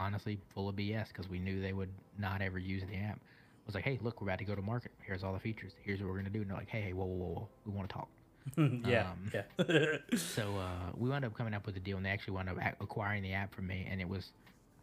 honestly, 0.00 0.40
full 0.54 0.68
of 0.68 0.76
BS 0.76 1.08
because 1.08 1.28
we 1.28 1.38
knew 1.38 1.60
they 1.60 1.72
would 1.72 1.90
not 2.18 2.40
ever 2.42 2.58
use 2.58 2.82
the 2.90 2.96
app. 2.96 3.18
I 3.18 3.66
was 3.66 3.74
like, 3.74 3.84
hey, 3.84 3.98
look, 4.02 4.20
we're 4.20 4.28
about 4.28 4.38
to 4.38 4.44
go 4.44 4.54
to 4.54 4.62
market. 4.62 4.90
Here's 5.02 5.22
all 5.22 5.32
the 5.34 5.38
features. 5.38 5.72
Here's 5.84 6.00
what 6.00 6.08
we're 6.08 6.16
gonna 6.16 6.30
do. 6.30 6.40
And 6.40 6.50
they're 6.50 6.56
like, 6.56 6.68
hey, 6.70 6.80
hey, 6.80 6.92
whoa, 6.92 7.04
whoa, 7.04 7.14
whoa, 7.16 7.34
whoa, 7.34 7.48
we 7.66 7.72
want 7.72 7.88
to 7.88 7.92
talk. 7.94 8.08
yeah. 8.88 9.10
Um, 9.10 9.30
yeah. 9.34 9.96
So 10.16 10.56
uh, 10.56 10.92
we 10.96 11.08
wound 11.10 11.24
up 11.24 11.34
coming 11.34 11.52
up 11.54 11.66
with 11.66 11.76
a 11.76 11.80
deal, 11.80 11.98
and 11.98 12.06
they 12.06 12.10
actually 12.10 12.32
wound 12.34 12.48
up 12.48 12.56
acquiring 12.80 13.22
the 13.22 13.34
app 13.34 13.54
from 13.54 13.66
me. 13.66 13.86
And 13.90 14.00
it 14.00 14.08
was, 14.08 14.32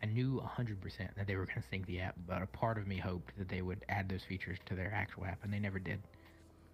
I 0.03 0.05
knew 0.07 0.41
100% 0.41 1.15
that 1.15 1.27
they 1.27 1.35
were 1.35 1.45
going 1.45 1.61
to 1.61 1.67
sink 1.69 1.85
the 1.87 1.99
app, 2.01 2.15
but 2.27 2.41
a 2.41 2.47
part 2.47 2.77
of 2.77 2.87
me 2.87 2.97
hoped 2.97 3.37
that 3.37 3.49
they 3.49 3.61
would 3.61 3.83
add 3.89 4.09
those 4.09 4.23
features 4.23 4.57
to 4.65 4.75
their 4.75 4.93
actual 4.93 5.25
app, 5.25 5.43
and 5.43 5.51
they 5.51 5.59
never 5.59 5.79
did. 5.79 5.99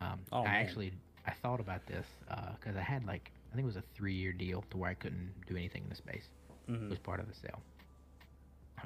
Um, 0.01 0.19
Oh, 0.31 0.41
I 0.41 0.45
man. 0.45 0.55
actually, 0.65 0.93
I 1.27 1.31
thought 1.41 1.59
about 1.59 1.85
this 1.87 2.05
because 2.59 2.75
I 2.75 2.81
had 2.81 3.05
like, 3.05 3.31
I 3.51 3.55
think 3.55 3.63
it 3.63 3.67
was 3.67 3.75
a 3.77 3.83
three-year 3.95 4.33
deal 4.33 4.63
to 4.71 4.77
where 4.77 4.89
I 4.89 4.95
couldn't 4.95 5.33
do 5.47 5.55
anything 5.55 5.83
in 5.83 5.89
the 5.89 5.95
space. 5.95 6.27
It 6.67 6.71
Mhm. 6.71 6.89
was 6.89 6.99
part 6.99 7.19
of 7.19 7.27
the 7.27 7.35
sale. 7.35 7.61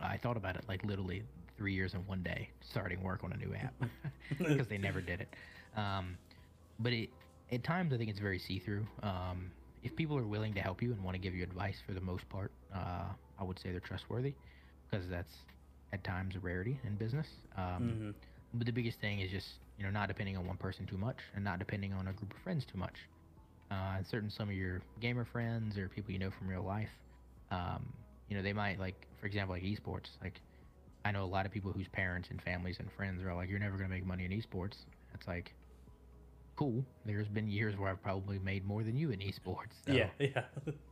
I 0.01 0.17
thought 0.17 0.37
about 0.37 0.55
it 0.57 0.65
like 0.67 0.83
literally 0.83 1.23
three 1.57 1.73
years 1.73 1.93
in 1.93 2.05
one 2.05 2.21
day, 2.21 2.49
starting 2.61 3.01
work 3.01 3.23
on 3.23 3.31
a 3.31 3.37
new 3.37 3.53
app 3.55 3.73
because 4.37 4.67
they 4.67 4.77
never 4.77 5.01
did 5.01 5.21
it. 5.21 5.29
Um, 5.77 6.17
but 6.79 6.91
it, 6.91 7.09
at 7.51 7.63
times, 7.63 7.93
I 7.93 7.97
think 7.97 8.09
it's 8.09 8.19
very 8.19 8.39
see-through. 8.39 8.85
Um, 9.03 9.51
if 9.83 9.95
people 9.95 10.17
are 10.17 10.27
willing 10.27 10.53
to 10.55 10.59
help 10.61 10.81
you 10.81 10.91
and 10.91 11.01
want 11.03 11.15
to 11.15 11.19
give 11.19 11.33
you 11.35 11.43
advice, 11.43 11.77
for 11.85 11.93
the 11.93 12.01
most 12.01 12.27
part, 12.27 12.51
uh, 12.73 13.05
I 13.39 13.43
would 13.43 13.59
say 13.59 13.71
they're 13.71 13.79
trustworthy 13.79 14.33
because 14.89 15.07
that's 15.09 15.33
at 15.93 16.03
times 16.03 16.35
a 16.35 16.39
rarity 16.39 16.79
in 16.83 16.95
business. 16.95 17.27
Um, 17.57 17.83
Mhm. 17.83 18.13
But 18.53 18.65
the 18.67 18.71
biggest 18.71 18.99
thing 19.01 19.19
is 19.19 19.29
just 19.31 19.59
you 19.77 19.83
know 19.83 19.91
not 19.91 20.07
depending 20.07 20.37
on 20.37 20.47
one 20.47 20.57
person 20.57 20.85
too 20.85 20.97
much 20.97 21.19
and 21.35 21.43
not 21.43 21.59
depending 21.59 21.93
on 21.93 22.07
a 22.07 22.13
group 22.13 22.33
of 22.33 22.39
friends 22.39 22.65
too 22.65 22.77
much. 22.77 23.09
Uh, 23.71 23.95
and 23.97 24.07
certain 24.07 24.29
some 24.29 24.47
of 24.49 24.55
your 24.55 24.81
gamer 25.01 25.25
friends 25.25 25.77
or 25.77 25.89
people 25.89 26.11
you 26.11 26.19
know 26.19 26.31
from 26.31 26.47
real 26.47 26.63
life, 26.63 26.91
um, 27.51 27.81
you 28.29 28.35
know 28.37 28.43
they 28.43 28.53
might 28.53 28.79
like 28.79 29.07
for 29.19 29.25
example 29.25 29.55
like 29.55 29.63
esports. 29.63 30.09
Like 30.23 30.39
I 31.03 31.11
know 31.11 31.23
a 31.23 31.31
lot 31.37 31.45
of 31.45 31.51
people 31.51 31.71
whose 31.73 31.87
parents 31.89 32.29
and 32.29 32.41
families 32.41 32.79
and 32.79 32.89
friends 32.91 33.23
are 33.23 33.33
like, 33.35 33.49
"You're 33.49 33.59
never 33.59 33.75
gonna 33.77 33.89
make 33.89 34.05
money 34.05 34.23
in 34.25 34.31
esports." 34.31 34.85
It's 35.13 35.27
like 35.27 35.53
cool. 36.55 36.85
There's 37.05 37.27
been 37.27 37.47
years 37.49 37.75
where 37.77 37.89
I've 37.89 38.01
probably 38.01 38.39
made 38.39 38.65
more 38.65 38.83
than 38.83 38.95
you 38.95 39.11
in 39.11 39.19
esports. 39.19 39.73
So 39.85 39.93
yeah, 39.93 40.09
yeah, 40.19 40.45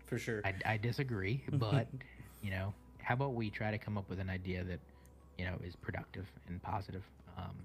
for 0.05 0.17
sure. 0.17 0.41
I, 0.43 0.53
I 0.65 0.77
disagree, 0.77 1.43
but 1.53 1.87
you 2.43 2.51
know, 2.51 2.73
how 3.01 3.15
about 3.15 3.33
we 3.33 3.49
try 3.49 3.71
to 3.71 3.77
come 3.77 3.97
up 3.97 4.07
with 4.09 4.19
an 4.19 4.29
idea 4.29 4.63
that 4.63 4.79
you 5.37 5.45
know 5.45 5.55
is 5.65 5.75
productive 5.75 6.25
and 6.47 6.61
positive. 6.61 7.03
Um, 7.37 7.55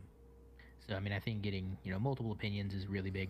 so 0.86 0.94
I 0.94 1.00
mean, 1.00 1.12
I 1.12 1.20
think 1.20 1.42
getting 1.42 1.76
you 1.84 1.92
know 1.92 1.98
multiple 1.98 2.32
opinions 2.32 2.72
is 2.72 2.86
really 2.86 3.10
big. 3.10 3.28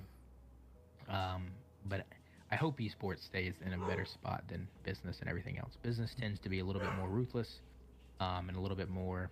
Um, 1.08 1.48
but 1.86 2.06
I 2.50 2.56
hope 2.56 2.78
esports 2.78 3.24
stays 3.24 3.54
in 3.64 3.72
a 3.72 3.78
better 3.86 4.04
spot 4.04 4.44
than 4.48 4.68
business 4.84 5.18
and 5.20 5.28
everything 5.28 5.58
else. 5.58 5.72
Business 5.82 6.14
tends 6.18 6.38
to 6.40 6.48
be 6.48 6.60
a 6.60 6.64
little 6.64 6.82
bit 6.82 6.94
more 6.98 7.08
ruthless 7.08 7.60
um, 8.20 8.48
and 8.48 8.56
a 8.56 8.60
little 8.60 8.76
bit 8.76 8.90
more 8.90 9.30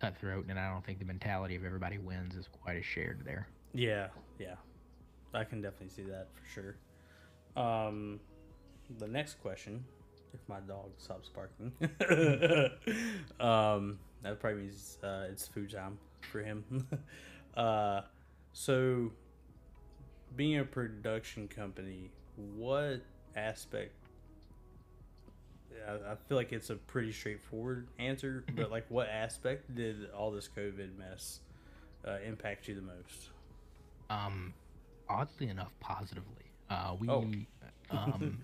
cutthroat, 0.00 0.46
and 0.48 0.58
I 0.58 0.70
don't 0.70 0.84
think 0.84 0.98
the 0.98 1.04
mentality 1.04 1.56
of 1.56 1.64
everybody 1.64 1.98
wins 1.98 2.36
is 2.36 2.46
quite 2.62 2.76
as 2.76 2.84
shared 2.84 3.22
there. 3.24 3.48
Yeah, 3.74 4.08
yeah, 4.38 4.54
I 5.34 5.44
can 5.44 5.60
definitely 5.60 5.88
see 5.88 6.08
that 6.10 6.28
for 6.34 6.48
sure. 6.48 6.76
Um, 7.62 8.20
the 8.98 9.08
next 9.08 9.40
question, 9.40 9.84
if 10.34 10.40
my 10.48 10.60
dog 10.60 10.90
stops 10.98 11.28
barking, 11.28 11.72
um, 13.40 13.98
that 14.22 14.38
probably 14.40 14.62
means 14.62 14.98
uh, 15.02 15.26
it's 15.30 15.46
food 15.46 15.70
time 15.70 15.98
for 16.30 16.42
him. 16.42 16.86
uh, 17.56 18.02
so, 18.52 19.10
being 20.36 20.58
a 20.58 20.64
production 20.64 21.48
company, 21.48 22.10
what 22.56 23.00
aspect? 23.36 23.92
I, 25.88 26.12
I 26.12 26.14
feel 26.28 26.36
like 26.36 26.52
it's 26.52 26.70
a 26.70 26.76
pretty 26.76 27.12
straightforward 27.12 27.88
answer, 27.98 28.44
but 28.56 28.70
like, 28.70 28.86
what 28.88 29.08
aspect 29.08 29.74
did 29.74 30.10
all 30.10 30.30
this 30.30 30.48
COVID 30.56 30.96
mess 30.98 31.40
uh, 32.06 32.18
impact 32.26 32.68
you 32.68 32.74
the 32.74 32.82
most? 32.82 33.30
Um, 34.10 34.54
oddly 35.08 35.48
enough, 35.48 35.72
positively. 35.80 36.50
Uh, 36.70 36.96
we, 36.98 37.08
Oh. 37.08 37.24
um, 37.90 38.38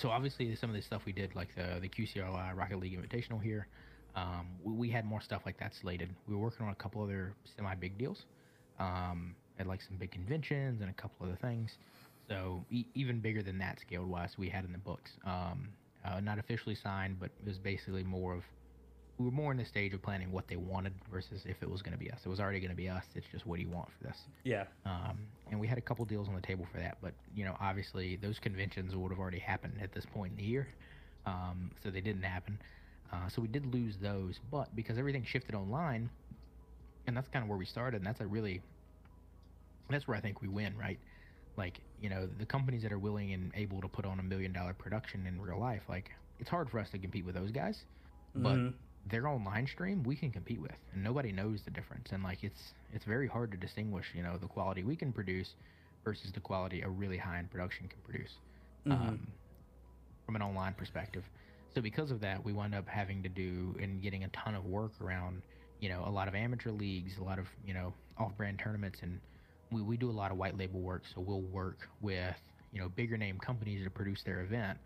so 0.00 0.10
obviously 0.10 0.54
some 0.54 0.70
of 0.70 0.76
the 0.76 0.82
stuff 0.82 1.02
we 1.04 1.12
did, 1.12 1.34
like 1.34 1.54
the 1.54 1.78
the 1.80 1.88
QCLI 1.88 2.56
Rocket 2.56 2.78
League 2.78 2.98
Invitational 2.98 3.42
here, 3.42 3.66
um, 4.14 4.46
we, 4.62 4.72
we 4.72 4.88
had 4.90 5.04
more 5.04 5.20
stuff 5.20 5.42
like 5.44 5.58
that 5.58 5.74
slated. 5.74 6.10
We 6.26 6.34
were 6.34 6.42
working 6.42 6.66
on 6.66 6.72
a 6.72 6.76
couple 6.76 7.02
other 7.02 7.34
semi 7.56 7.74
big 7.74 7.98
deals, 7.98 8.24
um, 8.78 9.34
had 9.56 9.66
like 9.66 9.82
some 9.82 9.96
big 9.96 10.10
conventions 10.12 10.80
and 10.80 10.90
a 10.90 10.94
couple 10.94 11.26
other 11.26 11.38
things. 11.40 11.72
So 12.28 12.64
e- 12.70 12.86
even 12.94 13.20
bigger 13.20 13.42
than 13.42 13.58
that 13.58 13.80
scaled 13.80 14.08
wise, 14.08 14.36
we 14.38 14.48
had 14.48 14.64
in 14.64 14.72
the 14.72 14.78
books. 14.78 15.10
Um, 15.24 15.68
uh, 16.04 16.20
not 16.20 16.38
officially 16.38 16.76
signed, 16.76 17.18
but 17.18 17.30
it 17.40 17.46
was 17.46 17.58
basically 17.58 18.04
more 18.04 18.34
of 18.34 18.44
we 19.18 19.24
were 19.24 19.30
more 19.32 19.50
in 19.52 19.58
the 19.58 19.64
stage 19.64 19.94
of 19.94 20.02
planning 20.02 20.30
what 20.32 20.48
they 20.48 20.56
wanted 20.56 20.94
versus 21.10 21.42
if 21.44 21.62
it 21.62 21.70
was 21.70 21.82
going 21.82 21.92
to 21.92 21.98
be 21.98 22.10
us. 22.10 22.20
It 22.24 22.28
was 22.28 22.40
already 22.40 22.60
going 22.60 22.70
to 22.70 22.76
be 22.76 22.88
us. 22.88 23.04
It's 23.14 23.26
just 23.32 23.46
what 23.46 23.56
do 23.56 23.62
you 23.62 23.68
want 23.70 23.88
for 23.92 24.04
this? 24.04 24.16
Yeah, 24.44 24.66
Um, 24.84 25.28
and 25.50 25.60
we 25.60 25.66
had 25.66 25.78
a 25.78 25.82
couple 25.82 26.04
deals 26.06 26.28
on 26.28 26.34
the 26.34 26.40
table 26.40 26.66
for 26.70 26.78
that, 26.78 26.98
but 27.02 27.14
you 27.34 27.44
know, 27.44 27.56
obviously 27.60 28.16
those 28.16 28.38
conventions 28.38 28.94
would 28.94 29.10
have 29.10 29.18
already 29.18 29.40
happened 29.40 29.80
at 29.82 29.92
this 29.92 30.06
point 30.06 30.32
in 30.32 30.36
the 30.38 30.44
year, 30.44 30.68
um, 31.26 31.72
so 31.82 31.90
they 31.90 32.00
didn't 32.00 32.22
happen. 32.22 32.60
Uh, 33.12 33.28
so 33.28 33.42
we 33.42 33.48
did 33.48 33.66
lose 33.66 33.98
those, 33.98 34.38
but 34.50 34.74
because 34.74 34.98
everything 34.98 35.24
shifted 35.24 35.54
online, 35.54 36.10
and 37.06 37.16
that's 37.16 37.28
kind 37.28 37.42
of 37.42 37.48
where 37.48 37.58
we 37.58 37.66
started, 37.66 37.98
and 37.98 38.06
that's 38.06 38.20
a 38.20 38.26
really, 38.26 38.62
that's 39.90 40.06
where 40.06 40.16
I 40.16 40.20
think 40.20 40.40
we 40.42 40.48
win, 40.48 40.76
right? 40.76 41.00
Like, 41.56 41.80
you 41.98 42.08
know, 42.08 42.26
the 42.26 42.46
companies 42.46 42.82
that 42.82 42.92
are 42.92 42.98
willing 42.98 43.32
and 43.32 43.52
able 43.54 43.80
to 43.80 43.88
put 43.88 44.04
on 44.06 44.20
a 44.20 44.22
million 44.22 44.52
dollar 44.52 44.74
production 44.74 45.26
in 45.26 45.40
real 45.40 45.58
life, 45.60 45.82
like, 45.88 46.10
it's 46.38 46.50
hard 46.50 46.70
for 46.70 46.78
us 46.78 46.90
to 46.90 46.98
compete 46.98 47.24
with 47.24 47.34
those 47.34 47.50
guys, 47.50 47.84
but 48.36 48.60
Mhm. 48.60 48.74
Their 49.06 49.26
online 49.26 49.66
stream 49.66 50.02
we 50.02 50.16
can 50.16 50.30
compete 50.30 50.60
with 50.60 50.76
and 50.92 51.02
nobody 51.02 51.32
knows 51.32 51.62
the 51.64 51.70
difference 51.70 52.12
and 52.12 52.22
like 52.22 52.42
it's 52.44 52.74
it's 52.92 53.04
very 53.04 53.26
hard 53.26 53.50
to 53.50 53.56
distinguish 53.56 54.12
you 54.14 54.22
know 54.22 54.36
the 54.36 54.46
quality 54.46 54.82
we 54.84 54.96
can 54.96 55.12
produce 55.12 55.54
versus 56.04 56.32
the 56.32 56.40
quality 56.40 56.82
a 56.82 56.88
really 56.88 57.16
high 57.16 57.38
end 57.38 57.50
production 57.50 57.88
can 57.88 58.00
produce 58.02 58.38
Mhm. 58.86 58.92
um, 58.92 59.32
from 60.24 60.36
an 60.36 60.42
online 60.42 60.74
perspective 60.74 61.24
so 61.74 61.80
because 61.80 62.10
of 62.10 62.20
that 62.20 62.44
we 62.44 62.52
wound 62.52 62.74
up 62.74 62.88
having 62.88 63.22
to 63.22 63.28
do 63.28 63.74
and 63.80 64.02
getting 64.02 64.24
a 64.24 64.28
ton 64.28 64.54
of 64.54 64.64
work 64.64 64.92
around 65.00 65.42
you 65.80 65.88
know 65.88 66.02
a 66.06 66.10
lot 66.10 66.28
of 66.28 66.34
amateur 66.34 66.70
leagues 66.70 67.18
a 67.18 67.22
lot 67.22 67.38
of 67.38 67.46
you 67.64 67.72
know 67.74 67.94
off 68.18 68.36
brand 68.36 68.58
tournaments 68.58 69.00
and 69.02 69.20
we, 69.70 69.82
we 69.82 69.96
do 69.96 70.10
a 70.10 70.12
lot 70.12 70.30
of 70.30 70.36
white 70.36 70.56
label 70.56 70.80
work 70.80 71.04
so 71.14 71.20
we'll 71.20 71.42
work 71.42 71.88
with 72.00 72.36
you 72.72 72.80
know 72.80 72.88
bigger 72.88 73.16
name 73.16 73.38
companies 73.38 73.84
to 73.84 73.90
produce 73.90 74.22
their 74.24 74.40
event 74.42 74.78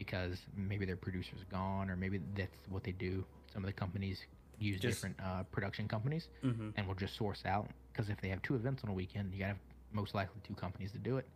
because 0.00 0.38
maybe 0.56 0.86
their 0.86 0.96
producer's 0.96 1.44
gone 1.52 1.90
or 1.90 1.94
maybe 1.94 2.22
that's 2.34 2.56
what 2.70 2.82
they 2.82 2.92
do. 2.92 3.22
Some 3.52 3.62
of 3.62 3.66
the 3.66 3.72
companies 3.74 4.18
use 4.58 4.80
Just- 4.80 4.96
different 4.96 5.20
uh, 5.22 5.42
production 5.52 5.86
companies 5.86 6.28
Mhm. 6.42 6.72
and 6.76 6.86
will 6.88 6.94
just 6.94 7.16
source 7.16 7.44
out 7.44 7.68
because 7.92 8.08
if 8.08 8.18
they 8.22 8.28
have 8.30 8.40
two 8.40 8.54
events 8.54 8.82
on 8.82 8.88
a 8.88 8.94
weekend 8.94 9.30
you 9.32 9.38
gotta 9.38 9.48
have 9.52 9.58
most 9.92 10.14
likely 10.14 10.40
two 10.42 10.54
companies 10.54 10.90
to 10.92 10.98
do 10.98 11.18
it. 11.18 11.28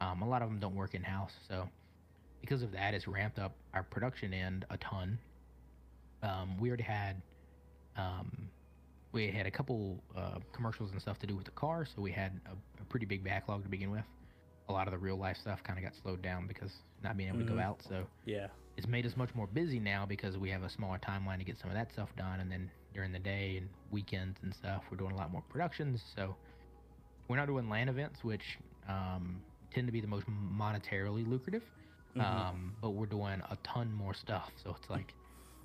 Um, 0.00 0.22
a 0.22 0.26
lot 0.28 0.40
of 0.40 0.48
them 0.48 0.58
don't 0.58 0.74
work 0.74 0.94
in 0.94 1.02
house 1.02 1.32
so 1.46 1.68
because 2.40 2.62
of 2.62 2.72
that 2.72 2.94
it's 2.94 3.06
ramped 3.06 3.38
up 3.38 3.52
our 3.74 3.82
production 3.82 4.32
end 4.32 4.64
a 4.70 4.78
ton. 4.78 5.18
Um, 6.22 6.56
we 6.58 6.68
already 6.70 6.84
had 6.84 7.20
um, 7.98 8.48
we 9.12 9.30
had 9.30 9.46
a 9.46 9.50
couple 9.50 10.02
uh, 10.16 10.38
commercials 10.52 10.90
and 10.92 11.00
stuff 11.02 11.18
to 11.18 11.26
do 11.26 11.36
with 11.36 11.44
the 11.44 11.50
car 11.52 11.84
so 11.84 12.00
we 12.00 12.12
had 12.12 12.32
a, 12.46 12.52
a 12.80 12.84
pretty 12.86 13.04
big 13.06 13.22
backlog 13.24 13.62
to 13.62 13.68
begin 13.68 13.90
with 13.90 14.04
a 14.68 14.72
lot 14.72 14.86
of 14.88 14.92
the 14.92 14.98
real 14.98 15.16
life 15.16 15.36
stuff 15.40 15.62
kind 15.62 15.78
of 15.78 15.84
got 15.84 15.94
slowed 16.02 16.22
down 16.22 16.46
because 16.46 16.72
not 17.02 17.16
being 17.16 17.28
able 17.28 17.38
to 17.38 17.44
Mhm. 17.44 17.48
go 17.56 17.58
out 17.58 17.82
so 17.88 18.06
Yeah. 18.24 18.48
it's 18.76 18.86
made 18.86 19.06
us 19.06 19.16
much 19.16 19.34
more 19.34 19.46
busy 19.46 19.78
now 19.78 20.04
because 20.06 20.36
we 20.36 20.50
have 20.50 20.62
a 20.62 20.68
smaller 20.70 20.98
timeline 20.98 21.38
to 21.38 21.44
get 21.44 21.58
some 21.58 21.70
of 21.70 21.74
that 21.76 21.90
stuff 21.92 22.14
done 22.16 22.40
and 22.40 22.50
then 22.50 22.70
during 22.92 23.12
the 23.12 23.18
day 23.18 23.58
and 23.58 23.68
weekends 23.90 24.38
and 24.42 24.52
stuff 24.54 24.82
we're 24.90 24.96
doing 24.96 25.12
a 25.12 25.16
lot 25.16 25.30
more 25.30 25.42
productions 25.48 26.02
so 26.16 26.34
we're 27.28 27.36
not 27.36 27.46
doing 27.46 27.68
LAN 27.68 27.88
events 27.88 28.24
which 28.24 28.58
um, 28.88 29.42
tend 29.72 29.86
to 29.86 29.92
be 29.92 30.00
the 30.00 30.06
most 30.06 30.26
monetarily 30.28 31.26
lucrative 31.26 31.62
Mhm. 32.16 32.22
um, 32.24 32.74
but 32.80 32.90
we're 32.90 33.06
doing 33.06 33.42
a 33.50 33.56
ton 33.62 33.92
more 33.92 34.14
stuff 34.14 34.50
so 34.62 34.74
it's 34.80 34.88
like 34.90 35.14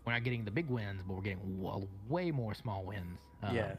we're 0.05 0.13
not 0.13 0.23
getting 0.23 0.43
the 0.43 0.51
big 0.51 0.69
wins 0.69 1.01
but 1.07 1.13
we're 1.15 1.21
getting 1.21 1.61
w- 1.61 1.87
way 2.09 2.29
more 2.31 2.53
small 2.53 2.83
wins 2.83 3.19
um, 3.43 3.55
Yeah. 3.55 3.75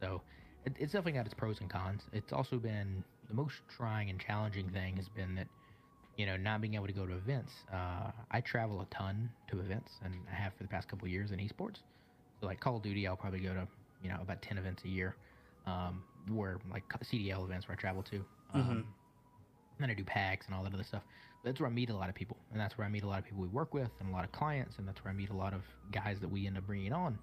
so 0.00 0.22
it, 0.64 0.74
it's 0.78 0.92
definitely 0.92 1.12
got 1.12 1.26
its 1.26 1.34
pros 1.34 1.60
and 1.60 1.68
cons 1.70 2.02
it's 2.12 2.32
also 2.32 2.58
been 2.58 3.02
the 3.28 3.34
most 3.34 3.54
trying 3.76 4.10
and 4.10 4.20
challenging 4.20 4.68
thing 4.70 4.96
has 4.96 5.08
been 5.08 5.34
that 5.36 5.46
you 6.16 6.24
know, 6.24 6.36
not 6.38 6.62
being 6.62 6.72
able 6.74 6.86
to 6.86 6.94
go 6.94 7.04
to 7.04 7.12
events. 7.12 7.52
Uh, 7.70 8.10
I 8.30 8.40
travel 8.40 8.80
a 8.80 8.86
ton 8.86 9.28
to 9.50 9.60
events, 9.60 9.92
and 10.02 10.14
I 10.32 10.34
have 10.34 10.54
for 10.54 10.62
the 10.62 10.68
past 10.70 10.88
couple 10.88 11.04
of 11.04 11.12
years 11.12 11.30
in 11.30 11.38
esports. 11.38 11.76
So, 12.40 12.46
like 12.46 12.58
Call 12.58 12.78
of 12.78 12.82
Duty, 12.82 13.06
I'll 13.06 13.16
probably 13.18 13.40
go 13.40 13.52
to, 13.52 13.68
you 14.02 14.08
know, 14.08 14.16
about 14.22 14.40
10 14.40 14.56
events 14.56 14.82
a 14.84 14.88
year, 14.88 15.14
um, 15.66 16.02
where 16.30 16.58
like 16.72 16.84
CDL 17.04 17.44
events 17.44 17.68
where 17.68 17.76
I 17.76 17.80
travel 17.80 18.02
to. 18.04 18.24
Um, 18.54 18.62
Mhm. 18.62 18.84
Then 19.78 19.90
I 19.90 19.94
do 19.94 20.04
PAX 20.04 20.46
and 20.46 20.54
all 20.54 20.64
that 20.64 20.72
other 20.72 20.84
stuff. 20.84 21.02
But 21.42 21.50
that's 21.50 21.60
where 21.60 21.68
I 21.68 21.72
meet 21.72 21.90
a 21.90 21.94
lot 21.94 22.08
of 22.08 22.14
people, 22.14 22.38
and 22.50 22.58
that's 22.58 22.78
where 22.78 22.86
I 22.86 22.90
meet 22.90 23.02
a 23.02 23.06
lot 23.06 23.18
of 23.18 23.26
people 23.26 23.42
we 23.42 23.48
work 23.48 23.74
with, 23.74 23.90
and 24.00 24.08
a 24.08 24.12
lot 24.12 24.24
of 24.24 24.32
clients, 24.32 24.78
and 24.78 24.88
that's 24.88 25.04
where 25.04 25.12
I 25.12 25.14
meet 25.14 25.28
a 25.28 25.36
lot 25.36 25.52
of 25.52 25.60
guys 25.92 26.18
that 26.20 26.28
we 26.28 26.46
end 26.46 26.56
up 26.56 26.66
bringing 26.66 26.94
on. 26.94 27.18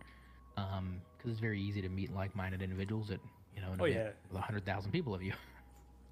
Because 0.53 1.31
it's 1.31 1.39
very 1.39 1.59
easy 1.59 1.81
to 1.81 1.89
meet 1.89 2.13
like-minded 2.13 2.61
individuals 2.61 3.09
at, 3.09 3.19
you 3.55 3.61
know, 3.63 3.71
an 3.71 3.81
Oh, 3.81 3.85
yeah. 3.85 4.09
with 4.29 4.33
100,000 4.33 4.91
people 4.91 5.15
of 5.15 5.23
you. 5.23 5.33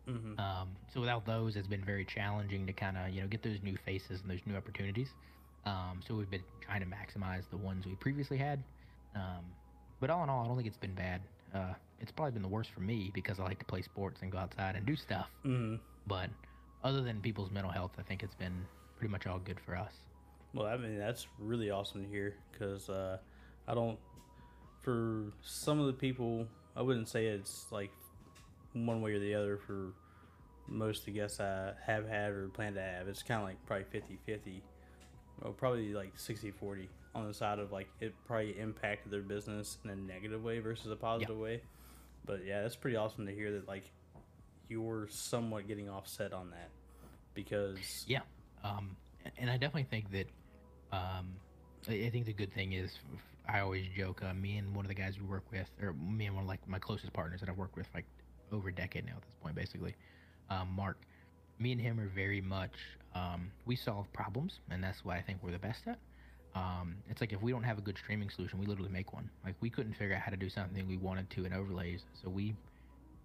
Mhm. 0.08 0.40
Um, 0.40 0.70
so 0.94 1.00
without 1.00 1.26
those, 1.26 1.56
it's 1.56 1.68
been 1.68 1.84
very 1.84 2.06
challenging 2.06 2.66
to 2.68 2.74
kind 2.74 2.98
of 2.98 3.10
you 3.10 3.22
know 3.22 3.28
get 3.28 3.44
those 3.44 3.62
new 3.62 3.78
faces 3.78 4.22
and 4.22 4.30
those 4.32 4.40
new 4.46 4.56
opportunities. 4.56 5.10
Um, 5.66 6.02
so 6.06 6.16
we've 6.16 6.30
been 6.30 6.44
trying 6.60 6.82
to 6.82 6.88
maximize 6.88 7.50
the 7.50 7.58
ones 7.58 7.86
we 7.86 7.96
previously 7.96 8.38
had. 8.38 8.64
Um, 9.16 9.46
but 10.00 10.10
all 10.10 10.24
in 10.24 10.30
all, 10.30 10.44
I 10.44 10.48
don't 10.48 10.56
think 10.56 10.68
it's 10.68 10.78
been 10.78 10.96
bad. 10.96 11.22
Uh, 11.54 11.74
it's 12.00 12.12
probably 12.12 12.32
been 12.32 12.42
the 12.42 12.48
worst 12.48 12.72
for 12.72 12.80
me 12.80 13.12
because 13.14 13.40
I 13.40 13.44
like 13.44 13.60
to 13.60 13.66
play 13.66 13.82
sports 13.84 14.22
and 14.24 14.32
go 14.32 14.40
outside 14.40 14.76
and 14.76 14.86
do 14.86 14.96
stuff. 14.96 15.30
Mhm. 15.46 15.80
But 16.08 16.30
other 16.84 17.02
than 17.02 17.22
people's 17.22 17.52
mental 17.52 17.72
health, 17.72 17.92
I 18.00 18.02
think 18.02 18.24
it's 18.24 18.34
been 18.36 18.66
pretty 18.98 19.12
much 19.12 19.28
all 19.28 19.38
good 19.40 19.60
for 19.60 19.76
us. 19.76 19.94
Well, 20.54 20.66
I 20.66 20.78
mean 20.78 20.98
that's 20.98 21.28
really 21.40 21.70
awesome 21.70 22.04
to 22.04 22.10
hear 22.10 22.36
because 22.52 22.90
uh, 22.90 23.20
I 23.68 23.74
don't. 23.76 24.00
For 24.82 25.32
some 25.44 25.80
of 25.80 25.86
the 25.86 25.94
people, 25.94 26.48
I 26.76 26.82
wouldn't 26.82 27.08
say 27.08 27.28
it's 27.28 27.72
like 27.72 27.92
one 28.74 29.02
way 29.02 29.14
or 29.14 29.20
the 29.20 29.36
other. 29.36 29.58
For 29.58 29.94
most 30.68 31.00
of 31.00 31.06
the 31.06 31.12
guests 31.12 31.40
I 31.40 31.74
have 31.86 32.08
had 32.08 32.32
or 32.32 32.48
plan 32.50 32.74
to 32.76 32.82
have, 32.82 33.08
it's 33.08 33.24
kind 33.24 33.42
of 33.42 33.48
like 33.48 33.66
probably 33.66 33.86
50-50. 34.28 34.62
Well, 35.42 35.54
probably 35.54 35.94
like 35.94 36.16
60-40 36.18 36.88
on 37.14 37.28
the 37.28 37.34
side 37.34 37.60
of 37.60 37.72
like 37.72 37.90
it 38.00 38.14
probably 38.26 38.58
impacted 38.60 39.12
their 39.12 39.22
business 39.22 39.78
in 39.84 39.90
a 39.90 39.96
negative 39.96 40.44
way 40.44 40.60
versus 40.60 40.92
a 40.92 40.96
positive 40.96 41.38
way. 41.38 41.62
But 42.26 42.46
yeah, 42.46 42.62
that's 42.62 42.76
pretty 42.76 42.98
awesome 42.98 43.26
to 43.26 43.34
hear 43.34 43.52
that 43.54 43.68
like 43.68 43.84
you're 44.70 45.08
somewhat 45.10 45.68
getting 45.68 45.90
offset 45.90 46.34
on 46.34 46.50
that 46.52 46.70
because 47.34 48.06
Yeah, 48.08 48.22
um, 48.64 48.96
and 49.38 49.50
I 49.50 49.54
definitely 49.54 49.88
think 49.90 50.12
that 50.12 50.28
um, 50.92 51.36
I 51.90 52.06
I 52.06 52.10
think 52.10 52.26
the 52.26 52.34
good 52.34 52.54
thing 52.54 52.74
is 52.74 52.92
I 53.48 53.60
always 53.60 53.86
joke. 53.96 54.24
Uh, 54.24 54.34
me 54.34 54.58
and 54.58 54.76
one 54.76 54.86
of 54.86 54.90
the 54.90 54.96
guys 54.96 55.20
we 55.20 55.26
work 55.26 55.44
with, 55.52 55.70
or 55.82 55.94
me 55.94 56.28
and 56.28 56.36
one 56.36 56.44
of 56.44 56.48
like 56.48 56.66
my 56.68 56.80
closest 56.80 57.12
partners 57.14 57.40
that 57.42 57.50
I've 57.50 57.58
worked 57.58 57.76
with 57.76 57.88
like 57.94 58.06
over 58.54 58.70
a 58.70 58.74
decade 58.74 59.06
now 59.06 59.14
at 59.18 59.22
this 59.22 59.36
point, 59.42 59.56
basically, 59.56 59.96
um, 60.50 60.70
Mark. 60.76 60.98
Me 61.60 61.72
and 61.72 61.80
him 61.80 62.00
are 62.00 62.08
very 62.08 62.42
much 62.42 62.72
um, 63.14 63.52
we 63.66 63.76
solve 63.76 64.12
problems, 64.14 64.60
and 64.70 64.84
that's 64.84 65.04
what 65.04 65.18
I 65.18 65.22
think 65.22 65.40
we're 65.44 65.52
the 65.52 65.60
best 65.60 65.88
at. 65.88 66.00
Um, 66.56 66.96
it's 67.10 67.22
like 67.22 67.34
if 67.34 67.42
we 67.42 67.52
don't 67.52 67.64
have 67.64 67.78
a 67.78 67.82
good 67.82 67.98
streaming 67.98 68.30
solution, 68.30 68.60
we 68.60 68.66
literally 68.66 68.92
make 68.92 69.14
one. 69.14 69.30
Like 69.46 69.56
we 69.62 69.70
couldn't 69.70 69.94
figure 69.94 70.16
out 70.16 70.22
how 70.22 70.32
to 70.32 70.38
do 70.38 70.50
something 70.50 70.88
we 70.88 70.98
wanted 70.98 71.30
to 71.32 71.46
in 71.46 71.54
overlays, 71.54 72.02
so 72.22 72.30
we 72.30 72.56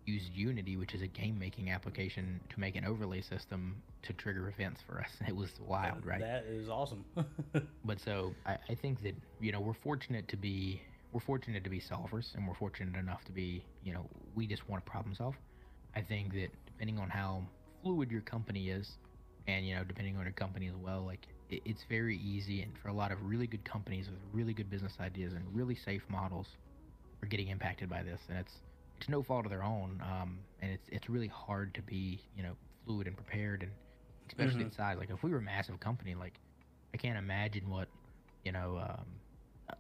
used 0.05 0.33
Unity, 0.35 0.77
which 0.77 0.95
is 0.95 1.03
a 1.03 1.07
game 1.07 1.37
making 1.39 1.71
application, 1.71 2.41
to 2.49 2.61
make 2.61 2.77
an 2.77 2.85
overlay 2.85 3.21
system 3.21 3.83
to 4.03 4.13
trigger 4.13 4.49
events 4.49 4.81
for 4.87 5.01
us. 5.01 5.11
It 5.29 5.35
was 5.35 5.51
wild, 5.67 6.07
right? 6.07 6.21
That 6.21 6.45
is 6.45 6.69
awesome. 6.69 7.05
but 7.85 8.01
so 8.01 8.33
I, 8.45 8.59
I 8.69 8.75
think 8.75 9.03
that 9.03 9.17
you 9.41 9.53
know 9.53 9.61
we're 9.61 9.75
fortunate 9.75 10.29
to 10.29 10.37
be 10.37 10.81
we're 11.17 11.21
fortunate 11.21 11.65
to 11.65 11.71
be 11.71 11.81
solvers, 11.81 12.35
and 12.35 12.47
we're 12.47 12.55
fortunate 12.55 12.95
enough 12.95 13.25
to 13.25 13.33
be 13.33 13.65
you 13.83 13.95
know 13.95 14.07
we 14.35 14.47
just 14.47 14.69
want 14.69 14.85
to 14.85 14.91
problem 14.91 15.15
solve. 15.15 15.35
I 15.95 16.03
think 16.03 16.35
that 16.35 16.51
depending 16.67 16.99
on 16.99 17.09
how 17.09 17.43
fluid 17.83 18.11
your 18.11 18.21
company 18.21 18.69
is, 18.69 18.99
and 19.47 19.67
you 19.67 19.75
know 19.75 19.83
depending 19.83 20.19
on 20.19 20.25
your 20.25 20.35
company 20.35 20.67
as 20.69 20.75
well, 20.77 21.07
like 21.07 21.27
it, 21.49 21.63
it's 21.65 21.85
very 21.89 22.19
easy, 22.19 22.61
and 22.61 22.73
for 22.83 22.89
a 22.89 22.93
lot 22.93 23.13
of 23.13 23.23
really 23.23 23.47
good 23.47 23.65
companies 23.65 24.11
with 24.11 24.19
really 24.35 24.53
good 24.53 24.69
business 24.69 24.93
ideas 25.01 25.33
and 25.33 25.43
really 25.55 25.75
safe 25.75 26.03
models, 26.11 26.49
are 27.23 27.27
getting 27.29 27.49
impacted 27.49 27.89
by 27.89 28.03
this, 28.03 28.21
and 28.29 28.37
it's 28.37 28.53
it's 28.99 29.09
no 29.09 29.23
fault 29.23 29.47
of 29.47 29.51
their 29.51 29.65
own, 29.65 30.03
um, 30.05 30.41
and 30.61 30.71
it's 30.71 30.87
it's 30.93 31.09
really 31.09 31.29
hard 31.29 31.73
to 31.77 31.81
be 31.81 32.21
you 32.37 32.43
know 32.43 32.53
fluid 32.85 33.07
and 33.07 33.17
prepared, 33.17 33.63
and 33.63 33.73
especially 34.29 34.61
Mhm. 34.61 34.67
in 34.67 34.73
size. 34.73 34.99
Like 34.99 35.09
if 35.09 35.23
we 35.23 35.31
were 35.31 35.39
a 35.39 35.43
massive 35.43 35.81
company, 35.81 36.15
like 36.15 36.35
I 36.93 36.99
can't 36.99 37.17
imagine 37.17 37.71
what 37.71 37.89
you 38.45 38.53
know. 38.53 38.77
Um, 38.77 39.07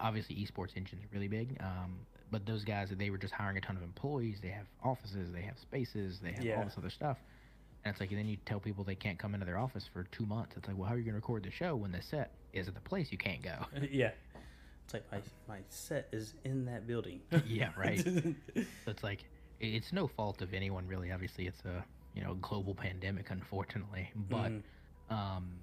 obviously, 0.00 0.36
esports 0.36 0.76
engines 0.76 1.02
are 1.04 1.08
really 1.12 1.28
big, 1.28 1.56
um, 1.60 1.96
but 2.30 2.44
those 2.46 2.64
guys 2.64 2.90
they 2.90 3.10
were 3.10 3.18
just 3.18 3.32
hiring 3.34 3.56
a 3.56 3.60
ton 3.60 3.76
of 3.76 3.82
employees. 3.82 4.38
They 4.42 4.48
have 4.48 4.66
offices, 4.82 5.32
they 5.32 5.42
have 5.42 5.58
spaces, 5.58 6.18
they 6.20 6.32
have 6.32 6.44
Yeah. 6.44 6.58
all 6.58 6.64
this 6.64 6.74
other 6.78 6.90
stuff. 6.90 7.18
And 7.84 7.92
it's 7.92 8.00
like, 8.00 8.10
and 8.10 8.18
then 8.18 8.26
you 8.26 8.36
tell 8.46 8.58
people 8.58 8.82
they 8.82 8.96
can't 8.96 9.18
come 9.18 9.32
into 9.34 9.46
their 9.46 9.58
office 9.58 9.88
for 9.92 10.04
two 10.10 10.26
months. 10.26 10.56
It's 10.56 10.66
like, 10.66 10.76
well, 10.76 10.88
how 10.88 10.94
are 10.94 10.98
you 10.98 11.04
going 11.04 11.12
to 11.12 11.16
record 11.16 11.44
the 11.44 11.52
show 11.52 11.76
when 11.76 11.92
the 11.92 12.02
set 12.02 12.32
is 12.52 12.66
at 12.66 12.74
the 12.74 12.80
place 12.80 13.12
you 13.12 13.18
can't 13.18 13.42
go? 13.42 13.64
yeah. 13.90 14.10
It's 14.84 14.94
like 14.94 15.04
my 15.12 15.20
my 15.48 15.58
set 15.68 16.08
is 16.12 16.34
in 16.44 16.64
that 16.66 16.86
building. 16.86 17.20
Yeah, 17.46 17.70
right. 17.76 18.04
So 18.84 18.90
it's 18.92 19.02
like 19.04 19.24
it's 19.60 19.92
no 19.92 20.06
fault 20.06 20.42
of 20.42 20.52
anyone 20.54 20.86
really. 20.86 21.10
Obviously, 21.12 21.46
it's 21.46 21.64
a 21.64 21.84
you 22.14 22.22
know 22.22 22.34
global 22.34 22.74
pandemic, 22.74 23.30
unfortunately. 23.30 24.10
But 24.30 24.50
Mhm. 24.52 24.62
um, 25.10 25.60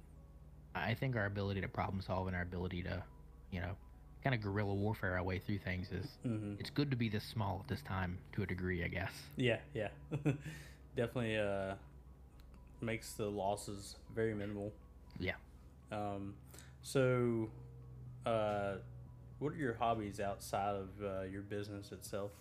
I 0.75 0.93
think 0.93 1.15
our 1.15 1.25
ability 1.25 1.61
to 1.61 1.67
problem 1.67 2.01
solve 2.01 2.27
and 2.27 2.35
our 2.35 2.41
ability 2.41 2.83
to 2.83 3.03
you 3.51 3.61
know 3.61 3.75
kind 4.23 4.33
of 4.33 4.41
guerrilla 4.41 4.73
warfare 4.73 5.17
our 5.17 5.23
way 5.23 5.37
through 5.39 5.57
things 5.59 5.91
is 5.91 6.17
Mhm. 6.25 6.59
it's 6.59 6.69
good 6.69 6.89
to 6.91 6.95
be 6.97 7.09
this 7.09 7.23
small 7.25 7.59
at 7.61 7.67
this 7.67 7.81
time 7.81 8.17
to 8.33 8.43
a 8.43 8.45
degree, 8.45 8.83
I 8.83 8.87
guess. 8.87 9.11
Yeah, 9.35 9.59
yeah. 9.73 9.89
Definitely 10.95 11.37
uh 11.37 11.75
makes 12.81 13.13
the 13.13 13.25
losses 13.29 13.97
very 14.15 14.33
minimal. 14.33 14.71
Yeah. 15.19 15.35
Um 15.91 16.35
so 16.81 17.49
uh 18.25 18.75
what 19.39 19.51
are 19.53 19.57
your 19.57 19.73
hobbies 19.73 20.21
outside 20.21 20.75
of 20.75 20.89
uh, 21.03 21.21
your 21.23 21.41
business 21.41 21.91
itself? 21.91 22.31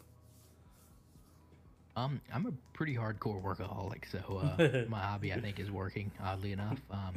Um, 1.97 2.21
I'm 2.33 2.47
a 2.47 2.53
pretty 2.75 2.95
hardcore 2.95 3.43
workaholic, 3.43 4.05
so 4.11 4.39
uh, 4.39 4.85
my 4.89 5.01
hobby 5.01 5.33
I 5.33 5.41
think 5.41 5.59
is 5.59 5.69
working. 5.71 6.13
Oddly 6.23 6.53
enough, 6.53 6.81
um, 6.93 7.15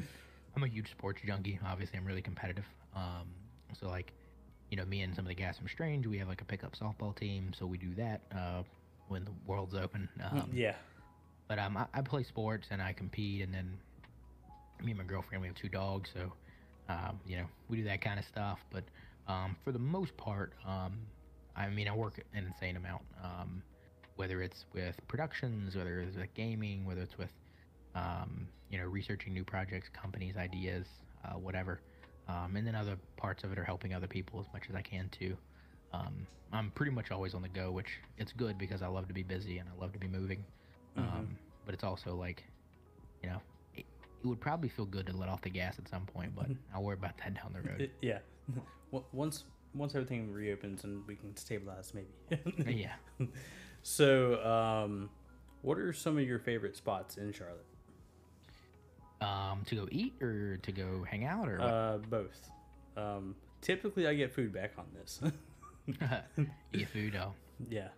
I'm 0.56 0.64
a 0.64 0.68
huge 0.68 0.90
sports 0.90 1.22
junkie. 1.26 1.60
Obviously, 1.66 2.00
I'm 2.00 2.06
really 2.06 2.24
competitive. 2.24 2.66
Um, 2.96 3.28
so 3.80 3.88
like, 3.90 4.12
you 4.76 4.82
know, 4.82 4.88
me 4.88 5.04
and 5.04 5.16
some 5.16 5.24
of 5.24 5.30
the 5.30 5.36
guys 5.36 5.56
from 5.58 5.70
Strange, 5.70 6.06
we 6.06 6.18
have 6.18 6.28
like 6.28 6.42
a 6.42 6.46
pickup 6.46 6.78
softball 6.78 7.16
team, 7.16 7.54
so 7.58 7.66
we 7.66 7.78
do 7.78 7.96
that 7.96 8.20
uh, 8.36 8.62
when 9.08 9.24
the 9.24 9.32
world's 9.48 9.74
open. 9.74 10.10
Um, 10.22 10.50
yeah. 10.54 10.76
But 11.48 11.60
um, 11.60 11.78
I, 11.78 11.86
I 11.94 12.02
play 12.02 12.24
sports 12.24 12.68
and 12.72 12.82
I 12.82 12.92
compete, 12.92 13.42
and 13.42 13.54
then 13.54 13.78
me 14.84 14.92
and 14.92 14.98
my 14.98 15.06
girlfriend 15.06 15.42
we 15.42 15.48
have 15.48 15.56
two 15.56 15.70
dogs, 15.70 16.10
so 16.14 16.34
um, 16.90 17.22
you 17.26 17.38
know 17.38 17.46
we 17.70 17.78
do 17.78 17.84
that 17.86 18.02
kind 18.02 18.20
of 18.20 18.26
stuff. 18.26 18.60
But 18.70 18.84
um, 19.30 19.56
for 19.64 19.72
the 19.72 19.80
most 19.80 20.18
part, 20.18 20.52
um, 20.68 20.98
I 21.56 21.70
mean 21.70 21.88
I 21.88 21.96
work 21.96 22.22
an 22.34 22.46
insane 22.46 22.76
amount. 22.76 23.04
Um, 23.24 23.64
whether 24.18 24.42
it's 24.42 24.66
with 24.74 24.96
productions, 25.08 25.78
whether 25.78 26.02
it's 26.02 26.18
with 26.18 26.34
gaming, 26.34 26.86
whether 26.86 27.02
it's 27.02 27.18
with 27.18 27.32
um, 27.96 28.46
you 28.70 28.78
know 28.78 28.86
researching 28.88 29.34
new 29.34 29.46
projects, 29.46 29.88
companies, 29.94 30.36
ideas, 30.36 30.86
uh, 31.24 31.38
whatever. 31.38 31.80
Um, 32.28 32.56
and 32.56 32.66
then 32.66 32.76
other 32.76 32.98
parts 33.18 33.44
of 33.44 33.52
it 33.52 33.60
are 33.60 33.64
helping 33.64 33.94
other 33.94 34.08
people 34.08 34.40
as 34.40 34.46
much 34.54 34.64
as 34.70 34.76
I 34.76 34.82
can 34.82 35.10
too. 35.10 35.38
Um, 35.94 36.26
I'm 36.52 36.72
pretty 36.72 36.92
much 36.92 37.12
always 37.12 37.34
on 37.34 37.42
the 37.42 37.50
go, 37.50 37.72
which 37.72 38.00
it's 38.18 38.32
good 38.34 38.58
because 38.58 38.82
I 38.82 38.88
love 38.88 39.08
to 39.08 39.14
be 39.14 39.24
busy 39.24 39.58
and 39.60 39.70
I 39.70 39.80
love 39.82 39.94
to 39.94 40.00
be 40.00 40.08
moving. 40.08 40.44
Mhm. 40.98 41.02
Um, 41.04 41.38
but 41.66 41.74
it's 41.74 41.84
also 41.84 42.16
like, 42.16 42.44
you 43.22 43.30
know, 43.30 43.42
it, 43.76 43.86
it 44.24 44.28
would 44.28 44.40
probably 44.40 44.70
feel 44.70 44.86
good 44.86 45.06
to 45.08 45.16
let 45.18 45.30
off 45.30 45.42
the 45.42 45.50
gas 45.50 45.78
at 45.80 45.88
some 45.88 46.06
point, 46.06 46.36
but 46.36 46.48
I'll 46.74 46.84
worry 46.84 46.96
about 46.96 47.18
that 47.20 47.34
down 47.36 47.54
the 47.54 47.62
road. 47.68 47.82
It- 47.82 47.94
yeah. 48.02 48.20
Once 49.12 49.44
once 49.74 49.94
everything 49.94 50.32
reopens 50.32 50.86
and 50.86 51.06
we 51.06 51.16
can 51.18 51.36
stabilize 51.36 51.94
maybe. 51.94 52.78
yeah. 52.82 52.94
So, 53.82 54.44
um 54.44 55.10
what 55.62 55.78
are 55.80 55.92
some 55.94 56.18
of 56.18 56.24
your 56.26 56.40
favorite 56.40 56.76
spots 56.76 57.18
in 57.18 57.32
Charlotte? 57.34 57.66
Um, 59.26 59.64
to 59.66 59.76
go 59.76 59.88
eat 59.92 60.14
or 60.22 60.58
to 60.58 60.72
go 60.72 61.06
hang 61.10 61.26
out 61.26 61.48
or? 61.48 61.62
Uh 61.62 61.98
both. 62.10 62.50
Um 62.98 63.36
typically 63.62 64.08
I 64.08 64.14
get 64.14 64.34
food 64.34 64.54
back 64.54 64.72
on 64.78 64.86
this. 64.94 65.22
you 65.88 66.80
get 66.80 66.90
food. 66.90 67.16
Oh. 67.16 67.34
yeah. 67.70 67.90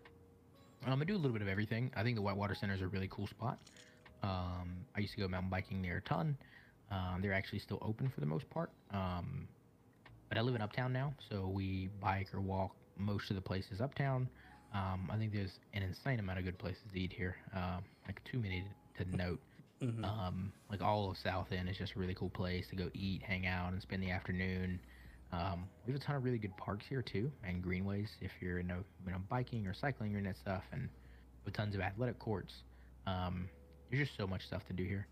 Um, 0.85 1.01
I 1.01 1.05
do 1.05 1.15
a 1.15 1.17
little 1.17 1.31
bit 1.31 1.41
of 1.41 1.47
everything. 1.47 1.91
I 1.95 2.03
think 2.03 2.15
the 2.15 2.21
Whitewater 2.21 2.53
Center 2.53 2.73
is 2.73 2.81
a 2.81 2.87
really 2.87 3.07
cool 3.09 3.27
spot. 3.27 3.57
Um, 4.23 4.85
I 4.95 4.99
used 4.99 5.13
to 5.13 5.19
go 5.19 5.27
mountain 5.27 5.49
biking 5.49 5.81
there 5.81 5.97
a 5.97 6.01
ton. 6.01 6.37
Um, 6.91 7.19
they're 7.21 7.33
actually 7.33 7.59
still 7.59 7.79
open 7.81 8.09
for 8.09 8.19
the 8.19 8.25
most 8.25 8.49
part. 8.49 8.71
Um, 8.91 9.47
but 10.29 10.37
I 10.37 10.41
live 10.41 10.55
in 10.55 10.61
Uptown 10.61 10.93
now, 10.93 11.13
so 11.29 11.47
we 11.47 11.89
bike 11.99 12.33
or 12.33 12.41
walk 12.41 12.75
most 12.97 13.29
of 13.29 13.35
the 13.35 13.41
places 13.41 13.81
uptown. 13.81 14.27
Um, 14.73 15.09
I 15.11 15.17
think 15.17 15.33
there's 15.33 15.59
an 15.73 15.83
insane 15.83 16.19
amount 16.19 16.39
of 16.39 16.45
good 16.45 16.57
places 16.57 16.83
to 16.91 16.99
eat 16.99 17.13
here. 17.13 17.37
Um, 17.55 17.83
like 18.05 18.23
too 18.23 18.39
many 18.39 18.65
to, 18.97 19.05
to 19.05 19.15
note. 19.15 19.39
Mhm. 19.81 20.03
Um, 20.03 20.51
like 20.69 20.81
all 20.81 21.11
of 21.11 21.17
South 21.17 21.51
End 21.51 21.69
is 21.69 21.77
just 21.77 21.93
a 21.95 21.99
really 21.99 22.15
cool 22.15 22.29
place 22.29 22.67
to 22.69 22.75
go 22.75 22.89
eat, 22.93 23.21
hang 23.21 23.45
out, 23.45 23.71
and 23.73 23.81
spend 23.81 24.01
the 24.01 24.11
afternoon. 24.11 24.79
Um, 25.31 25.67
we 25.85 25.91
have 25.93 26.01
a 26.01 26.03
ton 26.03 26.15
of 26.15 26.23
really 26.23 26.37
good 26.37 26.55
parks 26.57 26.85
here 26.87 27.01
too, 27.01 27.31
and 27.43 27.61
greenways 27.61 28.09
if 28.21 28.31
you're 28.41 28.59
into 28.59 28.75
you 29.05 29.11
know 29.11 29.19
biking 29.29 29.67
or 29.67 29.73
cycling 29.73 30.15
or 30.15 30.21
that 30.23 30.37
stuff, 30.37 30.63
and 30.71 30.89
with 31.45 31.53
tons 31.53 31.75
of 31.75 31.81
athletic 31.81 32.17
courts. 32.19 32.63
Um, 33.05 33.49
there's 33.89 34.07
just 34.07 34.17
so 34.17 34.25
much 34.27 34.45
stuff 34.45 34.65
to 34.67 34.73
do 34.73 34.83
here. 34.83 35.07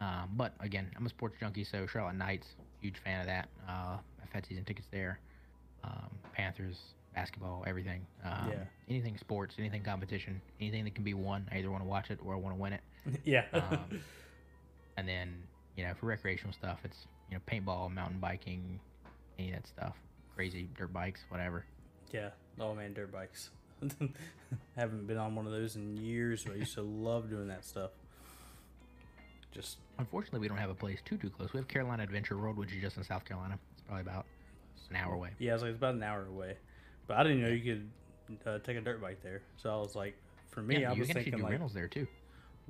Um, 0.00 0.30
but 0.36 0.54
again, 0.60 0.90
I'm 0.96 1.06
a 1.06 1.08
sports 1.08 1.36
junkie, 1.40 1.64
so 1.64 1.86
Charlotte 1.86 2.14
Knights, 2.16 2.46
huge 2.80 2.98
fan 3.04 3.20
of 3.20 3.26
that. 3.26 3.48
Uh, 3.68 3.98
I've 4.22 4.30
had 4.32 4.46
season 4.46 4.64
tickets 4.64 4.88
there. 4.90 5.18
Um, 5.82 6.10
Panthers, 6.32 6.76
basketball, 7.14 7.64
everything. 7.66 8.06
Um, 8.24 8.48
Yeah. 8.50 8.64
Anything 8.88 9.18
sports, 9.18 9.54
anything 9.58 9.82
competition, 9.82 10.40
anything 10.60 10.84
that 10.84 10.94
can 10.94 11.04
be 11.04 11.14
won. 11.14 11.48
I 11.52 11.58
either 11.58 11.70
want 11.70 11.82
to 11.82 11.88
watch 11.88 12.10
it 12.10 12.18
or 12.22 12.34
I 12.34 12.36
want 12.38 12.54
to 12.56 12.60
win 12.60 12.72
it. 12.72 12.82
yeah. 13.24 13.44
Um, 13.52 14.00
and 14.96 15.08
then, 15.08 15.42
you 15.76 15.84
know, 15.84 15.94
for 15.94 16.06
recreational 16.06 16.52
stuff, 16.52 16.80
it's, 16.84 17.06
you 17.30 17.36
know, 17.36 17.42
paintball, 17.50 17.92
mountain 17.92 18.18
biking, 18.18 18.80
any 19.38 19.48
of 19.50 19.56
that 19.56 19.66
stuff. 19.66 19.96
Crazy 20.34 20.68
dirt 20.76 20.92
bikes, 20.92 21.20
whatever. 21.28 21.64
yeah. 22.12 22.30
Oh 22.58 22.74
man, 22.74 22.92
dirt 22.94 23.12
bikes. 23.12 23.50
Haven't 24.76 25.06
been 25.06 25.16
on 25.16 25.34
one 25.34 25.46
of 25.46 25.52
those 25.52 25.76
in 25.76 25.96
years, 25.96 26.44
but 26.44 26.54
I 26.54 26.56
used 26.56 26.74
to 26.74 26.82
love 26.82 27.30
doing 27.30 27.48
that 27.48 27.64
stuff. 27.64 27.90
Just 29.52 29.78
Unfortunately, 29.98 30.40
we 30.40 30.48
don't 30.48 30.58
have 30.58 30.70
a 30.70 30.74
place 30.74 30.98
too, 31.04 31.16
too 31.16 31.30
close. 31.30 31.52
We 31.52 31.58
have 31.58 31.68
Carolina 31.68 32.02
Adventure 32.02 32.36
World, 32.38 32.56
which 32.56 32.72
is 32.72 32.80
just 32.80 32.96
in 32.96 33.04
South 33.04 33.24
Carolina. 33.24 33.58
It's 33.72 33.82
probably 33.82 34.02
about 34.02 34.26
an 34.90 34.96
hour 34.96 35.14
away. 35.14 35.30
yeah, 35.38 35.54
it's 35.54 35.62
like 35.62 35.70
it's 35.70 35.78
about 35.78 35.94
an 35.94 36.02
hour 36.02 36.26
away. 36.26 36.56
But 37.06 37.16
I 37.18 37.22
didn't 37.22 37.42
know 37.42 37.48
you 37.48 37.62
could 37.62 37.90
uh, 38.46 38.58
take 38.60 38.76
a 38.76 38.80
dirt 38.80 39.00
bike 39.00 39.22
there. 39.22 39.42
So 39.56 39.70
I 39.70 39.76
was 39.76 39.94
like, 39.94 40.16
for 40.50 40.62
me, 40.62 40.80
yeah, 40.80 40.90
I 40.90 40.94
was 40.94 41.08
thinking 41.08 41.36
do 41.36 41.42
like, 41.42 41.52
rentals 41.52 41.72
there 41.74 41.88
too. 41.88 42.06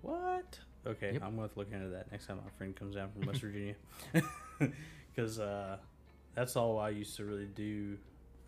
What? 0.03 0.59
Okay, 0.87 1.13
Yep. 1.15 1.23
I'm 1.23 1.37
going 1.37 1.49
to 1.49 1.59
look 1.59 1.73
into 1.73 1.89
that 1.89 2.11
next 2.11 2.27
time 2.27 2.39
my 2.43 2.51
friend 2.57 2.75
comes 2.75 2.95
down 2.95 3.11
from 3.13 3.23
West 3.27 3.41
Virginia. 3.41 3.75
Because 5.15 5.41
uh, 5.41 5.77
that's 6.35 6.55
all 6.55 6.79
I 6.79 6.91
used 6.91 7.17
to 7.17 7.25
really 7.25 7.47
do 7.55 7.99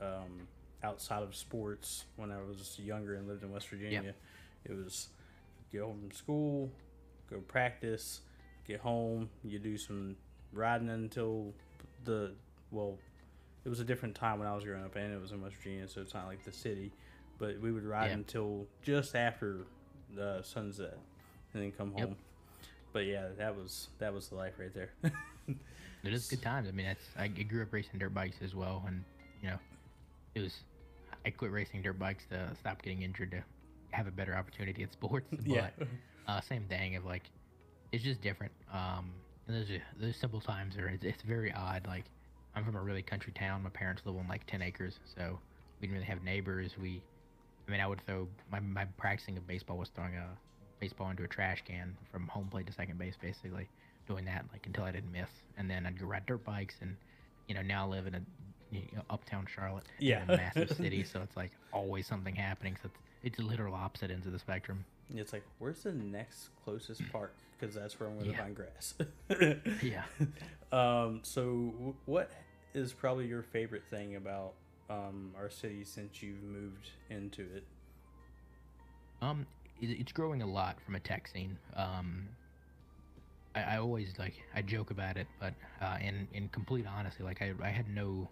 um, 0.00 0.46
outside 0.84 1.22
of 1.22 1.34
sports 1.34 2.04
when 2.16 2.30
I 2.30 2.36
was 2.40 2.78
younger 2.82 3.14
and 3.16 3.26
lived 3.26 3.42
in 3.42 3.50
West 3.50 3.68
Virginia. 3.68 4.14
It 4.64 4.72
was 4.76 5.08
get 5.72 5.82
home 5.82 5.98
from 6.00 6.12
school, 6.12 6.70
go 7.28 7.38
practice, 7.40 8.20
get 8.66 8.78
home, 8.80 9.28
you 9.42 9.58
do 9.58 9.76
some 9.76 10.14
riding 10.52 10.88
until 10.88 11.52
the, 12.04 12.32
well, 12.70 12.96
it 13.64 13.68
was 13.68 13.80
a 13.80 13.84
different 13.84 14.14
time 14.14 14.38
when 14.38 14.46
I 14.46 14.54
was 14.54 14.62
growing 14.64 14.84
up 14.84 14.94
and 14.96 15.12
it 15.12 15.20
was 15.20 15.32
in 15.32 15.42
West 15.42 15.56
Virginia, 15.56 15.88
so 15.88 16.00
it's 16.00 16.14
not 16.14 16.26
like 16.28 16.44
the 16.44 16.52
city. 16.52 16.92
But 17.38 17.60
we 17.60 17.72
would 17.72 17.84
ride 17.84 18.06
Yeah. 18.08 18.14
until 18.14 18.66
just 18.82 19.16
after 19.16 19.66
the 20.14 20.42
sunset 20.42 20.96
and 21.54 21.62
then 21.62 21.72
come 21.72 21.92
Yep. 21.96 22.08
home. 22.08 22.16
But 22.92 23.06
yeah, 23.06 23.28
that 23.38 23.56
was 23.56 23.88
that 23.98 24.12
was 24.12 24.28
the 24.28 24.34
life 24.36 24.54
right 24.58 24.72
there. 24.74 24.90
It 26.04 26.12
is 26.12 26.26
good 26.26 26.42
times. 26.42 26.66
I 26.68 26.72
mean, 26.72 26.86
that's 26.86 27.04
I 27.16 27.24
I 27.24 27.28
grew 27.28 27.62
up 27.62 27.72
racing 27.72 28.00
dirt 28.00 28.12
bikes 28.12 28.36
as 28.42 28.56
well, 28.56 28.82
and 28.88 29.04
you 29.40 29.50
know, 29.50 29.58
it 30.34 30.40
was 30.40 30.56
I 31.24 31.30
quit 31.30 31.52
racing 31.52 31.80
dirt 31.82 31.96
bikes 31.96 32.24
to 32.30 32.50
stop 32.58 32.82
getting 32.82 33.02
injured 33.02 33.30
to 33.30 33.44
have 33.92 34.08
a 34.08 34.10
better 34.10 34.34
opportunity 34.34 34.82
at 34.82 34.92
sports. 34.92 35.28
But 35.30 35.46
yeah. 35.46 35.68
uh, 36.26 36.40
same 36.40 36.64
thing 36.64 36.96
of 36.96 37.04
like 37.04 37.22
it's 37.92 38.02
just 38.02 38.20
different. 38.20 38.52
Um, 38.72 39.12
and 39.46 39.56
those 39.56 39.70
are 39.70 39.82
those 40.00 40.16
simple 40.16 40.40
times 40.40 40.76
are 40.76 40.88
it's, 40.88 41.04
it's 41.04 41.22
very 41.22 41.52
odd. 41.52 41.86
Like 41.86 42.04
I'm 42.56 42.64
from 42.64 42.74
a 42.74 42.82
really 42.82 43.02
country 43.02 43.32
town. 43.32 43.62
My 43.62 43.70
parents 43.70 44.02
live 44.04 44.16
on 44.16 44.26
like 44.26 44.44
ten 44.48 44.60
acres, 44.60 44.98
so 45.16 45.38
we 45.80 45.86
didn't 45.86 45.94
really 45.94 46.06
have 46.06 46.24
neighbors. 46.24 46.72
We 46.82 47.00
I 47.68 47.70
mean, 47.70 47.80
I 47.80 47.86
would 47.86 48.04
throw 48.06 48.26
my 48.50 48.58
my 48.58 48.86
practicing 48.98 49.36
of 49.38 49.46
baseball 49.46 49.78
was 49.78 49.90
throwing 49.90 50.16
a 50.16 50.26
baseball 50.82 51.08
into 51.10 51.22
a 51.22 51.28
trash 51.28 51.62
can 51.64 51.96
from 52.10 52.26
home 52.26 52.48
plate 52.50 52.66
to 52.66 52.72
second 52.72 52.98
base, 52.98 53.14
basically 53.22 53.68
doing 54.08 54.24
that 54.24 54.44
like 54.52 54.66
until 54.66 54.82
I 54.84 54.90
didn't 54.90 55.12
miss, 55.12 55.30
and 55.56 55.70
then 55.70 55.86
I'd 55.86 55.98
go 55.98 56.06
ride 56.06 56.26
dirt 56.26 56.44
bikes, 56.44 56.74
and 56.82 56.96
you 57.46 57.54
know 57.54 57.62
now 57.62 57.86
I 57.86 57.88
live 57.88 58.06
in 58.08 58.16
a 58.16 58.20
you 58.72 58.82
know, 58.96 59.02
uptown 59.08 59.46
Charlotte, 59.46 59.84
in 60.00 60.06
Yeah. 60.06 60.24
a 60.24 60.36
massive 60.36 60.70
city, 60.76 61.04
so 61.04 61.20
it's 61.22 61.36
like 61.36 61.52
always 61.72 62.06
something 62.06 62.34
happening. 62.34 62.76
So 62.82 62.88
it's, 63.22 63.36
it's 63.36 63.38
literal 63.48 63.74
opposite 63.74 64.10
ends 64.10 64.26
of 64.26 64.32
the 64.32 64.38
spectrum. 64.40 64.84
It's 65.14 65.32
like, 65.32 65.44
where's 65.60 65.82
the 65.84 65.92
next 65.92 66.48
closest 66.64 67.02
park? 67.12 67.34
Because 67.58 67.74
that's 67.76 68.00
where 68.00 68.08
I'm 68.08 68.16
going 68.18 68.30
to 68.30 68.32
Yeah. 68.32 68.42
find 68.42 68.56
grass. 68.56 68.94
Yeah. 69.82 70.02
Um, 70.72 71.20
so, 71.22 71.94
what 72.06 72.30
is 72.74 72.92
probably 72.94 73.26
your 73.26 73.42
favorite 73.42 73.82
thing 73.90 74.16
about 74.16 74.54
um, 74.88 75.32
our 75.36 75.50
city 75.50 75.84
since 75.84 76.22
you've 76.22 76.42
moved 76.42 76.88
into 77.10 77.42
it? 77.42 77.64
Um, 79.20 79.46
it, 79.61 79.61
it's 79.80 80.12
growing 80.12 80.42
a 80.42 80.46
lot 80.46 80.80
from 80.84 80.94
a 80.94 81.00
tech 81.00 81.28
scene. 81.28 81.58
Um, 81.76 82.28
I, 83.54 83.62
I 83.62 83.78
always 83.78 84.14
like 84.18 84.34
I 84.54 84.62
joke 84.62 84.90
about 84.90 85.16
it, 85.16 85.26
but 85.40 85.54
uh, 85.80 85.98
in 86.00 86.28
in 86.32 86.48
complete 86.48 86.86
honesty, 86.86 87.22
like 87.22 87.42
I 87.42 87.52
I 87.62 87.68
had 87.70 87.88
no. 87.88 88.28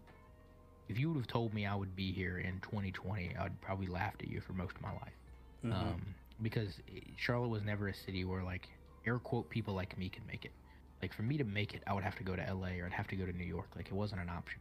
If 0.88 0.98
you 0.98 1.08
would 1.08 1.18
have 1.18 1.28
told 1.28 1.54
me 1.54 1.66
I 1.66 1.74
would 1.74 1.94
be 1.94 2.10
here 2.10 2.38
in 2.38 2.58
2020, 2.62 3.36
I 3.38 3.44
would 3.44 3.60
probably 3.60 3.86
laughed 3.86 4.22
at 4.22 4.28
you 4.28 4.40
for 4.40 4.54
most 4.54 4.74
of 4.74 4.82
my 4.82 4.92
life. 4.92 5.12
Mhm. 5.64 5.72
Um, 5.72 6.14
because 6.42 6.80
Charlotte 7.16 7.48
was 7.48 7.62
never 7.62 7.86
a 7.88 7.94
city 7.94 8.24
where 8.24 8.42
like 8.42 8.68
air 9.06 9.18
quote 9.18 9.48
people 9.50 9.74
like 9.74 9.96
me 9.98 10.08
could 10.08 10.26
make 10.26 10.44
it. 10.44 10.52
Like 11.02 11.12
for 11.12 11.22
me 11.22 11.38
to 11.38 11.44
make 11.44 11.74
it, 11.74 11.82
I 11.86 11.92
would 11.92 12.02
have 12.02 12.16
to 12.16 12.24
go 12.24 12.34
to 12.34 12.42
LA 12.42 12.78
or 12.80 12.86
I'd 12.86 12.92
have 12.92 13.06
to 13.08 13.16
go 13.16 13.24
to 13.24 13.32
New 13.32 13.44
York. 13.44 13.68
Like 13.76 13.86
it 13.86 13.94
wasn't 13.94 14.20
an 14.20 14.28
option. 14.30 14.60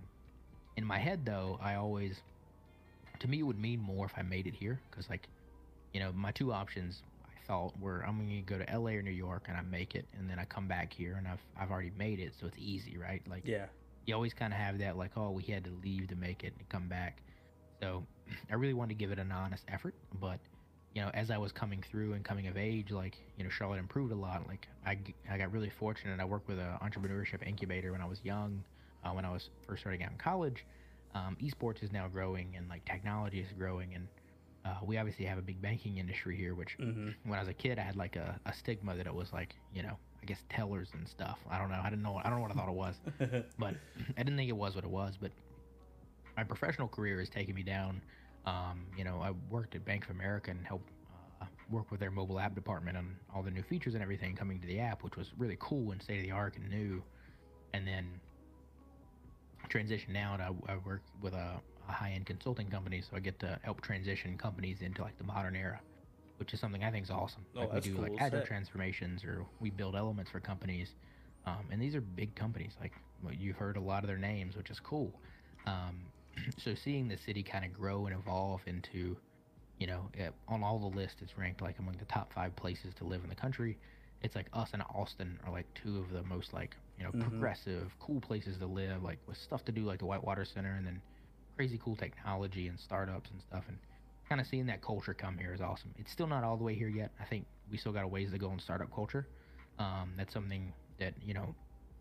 In 0.78 0.86
my 0.86 0.98
head 1.00 1.26
though, 1.26 1.58
I 1.62 1.76
always, 1.76 2.22
to 3.20 3.28
me, 3.28 3.40
it 3.40 3.44
would 3.44 3.60
mean 3.60 3.80
more 3.80 4.06
if 4.06 4.14
I 4.16 4.22
made 4.22 4.46
it 4.48 4.54
here. 4.54 4.80
Cause 4.92 5.10
like, 5.10 5.28
you 5.94 6.00
know, 6.00 6.12
my 6.14 6.32
two 6.32 6.52
options 6.54 7.02
I 7.26 7.48
thought 7.48 7.80
were 7.80 8.04
I'm 8.06 8.18
gonna 8.18 8.42
go 8.42 8.58
to 8.58 8.78
LA 8.78 8.92
or 8.92 9.02
New 9.02 9.12
York 9.12 9.46
and 9.48 9.58
I 9.58 9.62
make 9.62 9.96
it, 9.96 10.06
and 10.18 10.30
then 10.30 10.40
I 10.40 10.46
come 10.46 10.68
back 10.68 10.94
here 10.94 11.16
and 11.18 11.28
I've 11.28 11.44
I've 11.60 11.72
already 11.72 11.92
made 11.98 12.20
it, 12.20 12.34
so 12.40 12.48
it's 12.48 12.58
easy, 12.58 12.98
right? 12.98 13.22
Like 13.30 13.44
yeah. 13.46 13.66
you 14.06 14.14
always 14.14 14.34
kind 14.34 14.54
of 14.54 14.60
have 14.60 14.80
that 14.80 14.98
like 14.98 15.12
oh 15.18 15.32
we 15.32 15.44
had 15.44 15.64
to 15.64 15.72
leave 15.84 16.08
to 16.08 16.16
make 16.16 16.44
it 16.44 16.54
and 16.58 16.68
come 16.70 16.88
back 16.88 17.22
so 17.82 18.04
i 18.52 18.56
really 18.56 18.74
wanted 18.74 18.90
to 18.90 18.96
give 18.96 19.12
it 19.12 19.20
an 19.20 19.32
honest 19.32 19.64
effort 19.68 19.94
but 20.20 20.40
you 20.94 21.02
know 21.02 21.10
as 21.14 21.30
i 21.32 21.38
was 21.38 21.52
coming 21.52 21.84
through 21.90 22.14
and 22.14 22.24
coming 22.24 22.48
of 22.48 22.58
age 22.58 22.92
like 22.92 23.18
you 23.38 23.44
know 23.44 23.50
charlotte 23.50 23.80
improved 23.80 24.12
a 24.12 24.16
lot 24.16 24.48
like 24.48 24.68
I, 24.86 24.98
I 25.30 25.38
got 25.38 25.52
really 25.52 25.72
fortunate 25.80 26.20
i 26.20 26.26
worked 26.26 26.48
with 26.48 26.60
an 26.60 26.74
entrepreneurship 26.82 27.46
incubator 27.48 27.92
when 27.92 28.02
i 28.02 28.06
was 28.06 28.20
young 28.24 28.64
uh, 29.04 29.12
when 29.12 29.26
i 29.26 29.32
was 29.32 29.50
first 29.68 29.82
starting 29.82 30.04
out 30.04 30.12
in 30.12 30.18
college 30.18 30.66
um, 31.16 31.38
esports 31.42 31.84
is 31.84 31.92
now 31.92 32.08
growing 32.08 32.54
and 32.56 32.70
like 32.70 32.86
technology 32.86 33.40
is 33.40 33.48
growing 33.58 33.94
and 33.96 34.08
uh, 34.66 34.76
we 34.84 34.97
obviously 34.97 35.26
have 35.26 35.38
a 35.38 35.41
big 35.41 35.62
banking 35.62 35.97
industry 35.97 36.36
here 36.36 36.53
which 36.55 36.76
hmm 36.76 37.10
when 37.24 37.38
I 37.38 37.41
was 37.41 37.49
a 37.49 37.53
kid, 37.53 37.80
I 37.80 37.84
had 37.84 37.95
like 37.95 38.16
a, 38.16 38.39
a 38.45 38.53
stigma 38.53 38.95
that 38.95 39.05
it 39.07 39.14
was 39.14 39.32
like, 39.34 39.55
you 39.74 39.84
know, 39.84 39.97
I 40.22 40.26
guess 40.26 40.43
tellers 40.49 40.89
and 40.93 41.07
stuff. 41.07 41.39
I 41.49 41.57
don't 41.57 41.70
know. 41.70 41.80
I 41.84 41.89
didn't 41.89 42.03
know. 42.03 42.18
I 42.18 42.24
don't 42.30 42.36
know 42.36 42.41
what 42.41 42.51
I 42.51 42.53
thought 42.55 42.70
it 42.70 42.76
was, 42.76 42.95
but 43.57 43.76
I 44.18 44.24
didn't 44.24 44.38
think 44.38 44.49
it 44.49 44.55
was 44.57 44.76
what 44.76 44.84
it 44.84 44.89
was. 44.89 45.16
But 45.20 45.32
my 46.36 46.43
professional 46.43 46.88
career 46.88 47.20
has 47.20 47.30
taken 47.30 47.55
me 47.55 47.64
down. 47.64 48.01
Um, 48.45 48.86
you 48.97 49.03
know, 49.03 49.22
I 49.22 49.32
worked 49.49 49.76
at 49.76 49.86
Bank 49.86 50.05
of 50.05 50.12
America 50.12 50.51
and 50.51 50.66
helped 50.66 50.89
uh, 51.41 51.45
work 51.70 51.91
with 51.91 51.99
their 51.99 52.12
mobile 52.12 52.39
app 52.39 52.55
department 52.55 52.97
on 52.97 53.16
all 53.34 53.43
the 53.43 53.51
new 53.51 53.64
features 53.64 53.93
and 53.93 54.03
everything 54.03 54.36
coming 54.36 54.60
to 54.60 54.68
the 54.68 54.80
app, 54.80 55.03
which 55.03 55.16
was 55.18 55.32
really 55.38 55.57
cool 55.60 55.91
and 55.91 56.01
state 56.01 56.20
of 56.20 56.26
the 56.26 56.32
art 56.32 56.55
and 56.57 56.70
new. 56.70 57.03
And 57.74 57.88
then 57.88 58.20
transition 59.70 60.14
now, 60.14 60.34
and 60.34 60.41
I, 60.41 60.74
I 60.74 60.78
work 60.78 61.03
with 61.22 61.34
a, 61.34 61.60
a 61.90 61.94
high 61.94 62.12
end 62.12 62.28
consulting 62.28 62.70
company, 62.70 63.02
so 63.02 63.18
I 63.18 63.20
get 63.20 63.40
to 63.42 63.60
help 63.64 63.82
transition 63.82 64.38
companies 64.38 64.82
into 64.82 65.02
like 65.04 65.18
the 65.18 65.26
modern 65.26 65.56
era, 65.56 65.82
which 66.38 66.54
is 66.54 66.62
something 66.62 66.84
I 66.84 66.92
think 66.92 67.06
is 67.06 67.12
awesome. 67.12 67.46
Oh, 67.56 67.62
like 67.62 67.74
we 67.74 67.82
do 67.82 67.96
cool 67.96 68.04
like 68.04 68.14
agile 68.20 68.42
transformations, 68.42 69.24
or 69.26 69.48
we 69.60 69.72
build 69.72 69.96
elements 69.96 70.32
for 70.32 70.40
companies, 70.42 70.96
um, 71.46 71.68
and 71.72 71.82
these 71.82 71.96
are 71.96 72.02
big 72.02 72.36
companies. 72.36 72.78
Like 72.82 72.94
you've 73.32 73.58
heard 73.58 73.78
a 73.78 73.82
lot 73.82 74.04
of 74.04 74.08
their 74.08 74.18
names, 74.18 74.56
which 74.58 74.72
is 74.72 74.80
cool. 74.80 75.22
Um, 75.68 76.12
so 76.58 76.76
seeing 76.76 77.08
the 77.10 77.18
city 77.18 77.44
kind 77.44 77.66
of 77.66 77.74
grow 77.74 78.08
and 78.08 78.16
evolve 78.16 78.62
into, 78.68 79.18
you 79.80 79.88
know, 79.88 80.10
eh, 80.18 80.30
on 80.48 80.64
all 80.64 80.80
the 80.80 80.96
lists, 80.98 81.22
it's 81.22 81.38
ranked 81.38 81.62
like 81.62 81.80
among 81.80 81.98
the 81.98 82.06
top 82.06 82.34
five 82.34 82.56
places 82.56 82.94
to 82.96 83.06
live 83.06 83.24
in 83.24 83.30
the 83.30 83.36
country. 83.36 83.80
It's 84.22 84.36
like 84.36 84.50
us 84.54 84.70
and 84.74 84.84
Austin 84.94 85.40
are 85.46 85.52
like 85.52 85.68
two 85.76 86.00
of 86.00 86.10
the 86.12 86.24
most 86.24 86.54
like 86.54 86.76
you 86.98 87.04
know 87.06 87.12
Mhm. 87.14 87.22
progressive, 87.22 87.98
cool 88.00 88.22
places 88.22 88.58
to 88.60 88.68
live, 88.68 89.04
like 89.04 89.20
with 89.28 89.38
stuff 89.38 89.66
to 89.66 89.72
do 89.72 89.86
like 89.86 90.00
the 90.00 90.06
Whitewater 90.06 90.46
Center, 90.46 90.76
and 90.76 90.86
then 90.86 91.02
crazy 91.60 91.78
cool 91.84 91.97
technology 91.97 92.70
and 92.70 92.80
startups 92.80 93.30
and 93.32 93.41
stuff. 93.41 93.66
And 93.68 93.78
kind 94.30 94.39
of 94.39 94.47
seeing 94.47 94.66
that 94.68 94.82
culture 94.82 95.14
come 95.14 95.38
here 95.38 95.53
is 95.53 95.60
awesome. 95.60 95.93
It's 95.97 96.10
still 96.10 96.26
not 96.28 96.45
all 96.45 96.55
the 96.55 96.64
way 96.64 96.74
here 96.74 96.88
yet. 96.88 97.12
I 97.20 97.26
think 97.26 97.45
we 97.70 97.76
still 97.78 97.91
got 97.91 98.05
a 98.05 98.07
ways 98.07 98.32
to 98.32 98.38
go 98.38 98.49
in 98.53 98.60
startup 98.60 98.93
culture. 98.95 99.28
Um, 99.78 100.14
that's 100.16 100.34
something 100.34 100.72
that 100.99 101.16
you 101.22 101.34
know, 101.34 101.53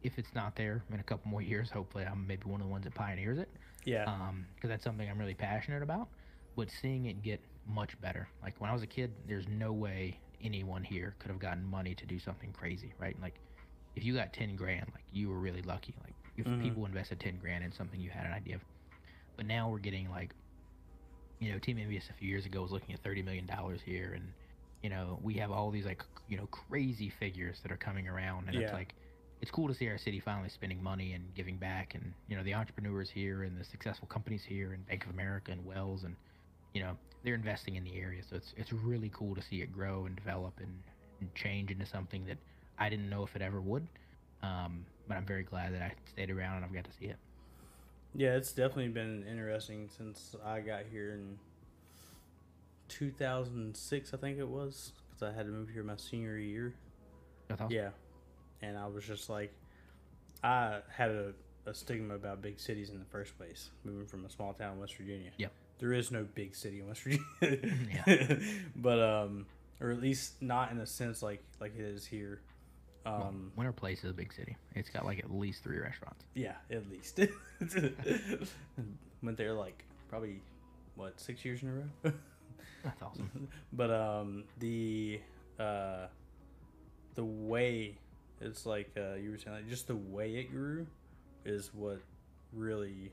if 0.05 0.17
it's 0.17 0.33
not 0.33 0.55
there 0.55 0.85
in 0.93 1.01
a 1.01 1.03
couple 1.03 1.29
more 1.29 1.43
years, 1.43 1.71
hopefully 1.73 2.05
I'm 2.05 2.25
maybe 2.25 2.45
one 2.45 2.61
of 2.61 2.69
the 2.69 2.71
ones 2.71 2.85
that 2.85 2.95
pioneers 2.95 3.39
it 3.41 3.49
yeah. 3.85 4.05
because 4.55 4.69
that's 4.71 4.85
something 4.85 5.11
I'm 5.11 5.19
really 5.19 5.35
passionate 5.35 5.83
about. 5.83 6.09
But 6.55 6.71
seeing 6.71 7.07
it 7.07 7.21
get 7.23 7.41
much 7.67 8.01
better, 8.01 8.29
like 8.41 8.61
when 8.61 8.71
I 8.71 8.73
was 8.73 8.85
a 8.85 8.87
kid, 8.87 9.13
there's 9.27 9.49
no 9.49 9.73
way 9.73 10.21
anyone 10.41 10.85
here 10.85 11.17
could 11.19 11.33
have 11.33 11.41
gotten 11.41 11.65
money 11.65 11.97
to 11.97 12.07
do 12.07 12.21
something 12.21 12.53
crazy, 12.53 12.95
right? 13.01 13.17
Like 13.21 13.41
if 13.97 14.05
you 14.05 14.15
got 14.15 14.33
ten 14.33 14.55
grand, 14.55 14.87
like 14.95 15.05
you 15.11 15.29
were 15.31 15.41
really 15.41 15.63
lucky. 15.63 15.97
Like 16.05 16.15
if 16.37 16.47
Mhm. 16.47 16.61
people 16.61 16.87
invested 16.87 17.19
ten 17.19 17.39
grand 17.39 17.65
in 17.65 17.73
something 17.73 18.01
you 18.01 18.11
had 18.11 18.25
an 18.27 18.33
idea 18.33 18.57
of, 18.57 18.63
but 19.39 19.47
now 19.47 19.71
we're 19.71 19.79
getting 19.79 20.11
like, 20.11 20.35
you 21.39 21.53
know, 21.53 21.59
Team 21.61 21.79
MBS 21.79 22.11
a 22.11 22.13
few 22.15 22.29
years 22.29 22.45
ago 22.45 22.61
was 22.61 22.73
looking 22.73 22.93
at 22.93 23.03
thirty 23.03 23.23
million 23.23 23.47
dollars 23.47 23.81
here, 23.87 24.13
and 24.15 24.35
you 24.83 24.91
know 24.91 25.19
we 25.23 25.35
have 25.35 25.51
all 25.53 25.71
these 25.71 25.87
like 25.87 26.03
you 26.29 26.37
know 26.37 26.47
crazy 26.49 27.09
figures 27.09 27.61
that 27.63 27.73
are 27.73 27.77
coming 27.77 28.09
around, 28.09 28.49
and 28.49 28.57
Yeah. 28.57 28.65
it's 28.65 28.73
like 28.73 28.95
it's 29.41 29.53
cool 29.53 29.69
to 29.69 29.75
see 29.75 29.89
our 29.89 29.97
city 29.97 30.19
finally 30.19 30.49
spending 30.49 30.83
money 30.83 31.13
and 31.13 31.33
giving 31.37 31.57
back 31.57 31.95
and 31.95 32.13
you 32.29 32.37
know 32.37 32.43
the 32.43 32.53
entrepreneurs 32.55 33.09
here 33.09 33.45
and 33.45 33.57
the 33.57 33.65
successful 33.65 34.09
companies 34.09 34.43
here 34.45 34.73
and 34.73 34.85
Bank 34.89 35.05
of 35.05 35.11
America 35.11 35.53
and 35.53 35.65
Wells 35.65 36.03
and 36.03 36.17
you 36.75 36.83
know 36.83 36.97
they're 37.23 37.37
investing 37.37 37.77
in 37.77 37.85
the 37.85 37.97
area. 38.01 38.23
So 38.29 38.35
it's 38.37 38.53
it's 38.57 38.73
really 38.73 39.11
cool 39.15 39.37
to 39.37 39.43
see 39.43 39.63
it 39.63 39.73
grow 39.73 40.07
and 40.07 40.17
develop 40.17 40.55
and, 40.59 40.83
and 41.21 41.33
change 41.37 41.71
into 41.71 41.87
something 41.87 42.27
that 42.27 42.39
I 42.79 42.89
didn't 42.89 43.09
know 43.09 43.23
if 43.23 43.37
it 43.37 43.43
ever 43.43 43.61
would. 43.61 43.87
Um, 44.43 44.85
but 45.07 45.17
I'm 45.17 45.27
very 45.27 45.45
glad 45.45 45.73
that 45.75 45.83
I 45.83 45.93
stayed 46.13 46.31
around 46.31 46.57
and 46.57 46.65
I've 46.65 46.75
got 46.75 46.85
to 46.85 46.93
see 46.99 47.07
it 47.07 47.17
Yeah, 48.15 48.37
it's 48.37 48.53
definitely 48.53 48.89
been 48.89 49.25
interesting 49.29 49.89
since 49.97 50.35
I 50.45 50.61
got 50.61 50.83
here 50.91 51.13
in 51.13 51.39
2006, 52.89 54.15
I 54.15 54.17
think 54.17 54.39
it 54.39 54.49
was, 54.49 54.93
because 55.09 55.23
I 55.23 55.37
had 55.37 55.47
to 55.47 55.53
move 55.53 55.69
here 55.69 55.83
my 55.83 55.97
senior 55.97 56.39
year. 56.39 56.75
Awesome. 57.51 57.71
Yeah, 57.71 57.91
and 58.63 58.77
I 58.77 58.87
was 58.87 59.05
just 59.05 59.29
like, 59.29 59.53
I 60.43 60.81
had 60.91 61.11
a, 61.11 61.33
a 61.67 61.75
stigma 61.75 62.15
about 62.15 62.43
big 62.43 62.59
cities 62.59 62.91
in 62.91 62.99
the 62.99 63.05
first 63.05 63.37
place, 63.37 63.71
moving 63.85 64.07
from 64.07 64.25
a 64.25 64.31
small 64.31 64.53
town 64.53 64.75
in 64.75 64.81
West 64.81 64.97
Virginia. 64.97 65.31
Yep. 65.37 65.53
There 65.79 65.93
is 65.93 66.11
no 66.11 66.27
big 66.35 66.57
city 66.57 66.81
in 66.81 66.89
West 66.89 67.03
Virginia. 67.03 68.41
but 68.77 69.01
um, 69.01 69.47
or 69.81 69.91
at 69.91 70.01
least 70.01 70.43
not 70.43 70.73
in 70.73 70.79
a 70.79 70.87
sense 70.87 71.23
like 71.23 71.43
like 71.61 71.77
it 71.77 71.85
is 71.85 72.07
here. 72.07 72.41
Um, 73.09 73.53
Winterplace 73.59 74.05
is 74.05 74.11
a 74.11 74.15
big 74.15 74.33
city 74.33 74.57
it's 74.75 74.91
got 74.91 75.05
like 75.05 75.19
at 75.19 75.31
least 75.31 75.63
three 75.63 75.79
restaurants 75.79 76.25
yeah, 76.35 76.55
at 76.71 76.89
least. 76.91 77.21
Went 79.23 79.37
there 79.37 79.53
like 79.55 79.85
probably 80.09 80.41
what 80.95 81.21
six 81.21 81.45
years 81.45 81.63
in 81.63 81.69
a 81.69 81.73
row. 81.73 82.13
that's 82.85 83.03
awesome 83.03 83.49
but 83.73 83.91
um 83.91 84.45
the 84.61 85.21
uh 85.59 86.07
the 87.15 87.25
way 87.25 87.97
it's 88.41 88.65
like 88.67 88.89
uh 88.97 89.15
you 89.15 89.31
were 89.33 89.39
saying 89.39 89.57
like 89.57 89.69
just 89.69 89.89
the 89.89 89.97
way 89.97 90.37
it 90.37 90.51
grew 90.51 90.87
is 91.45 91.71
what 91.75 92.01
really 92.53 93.11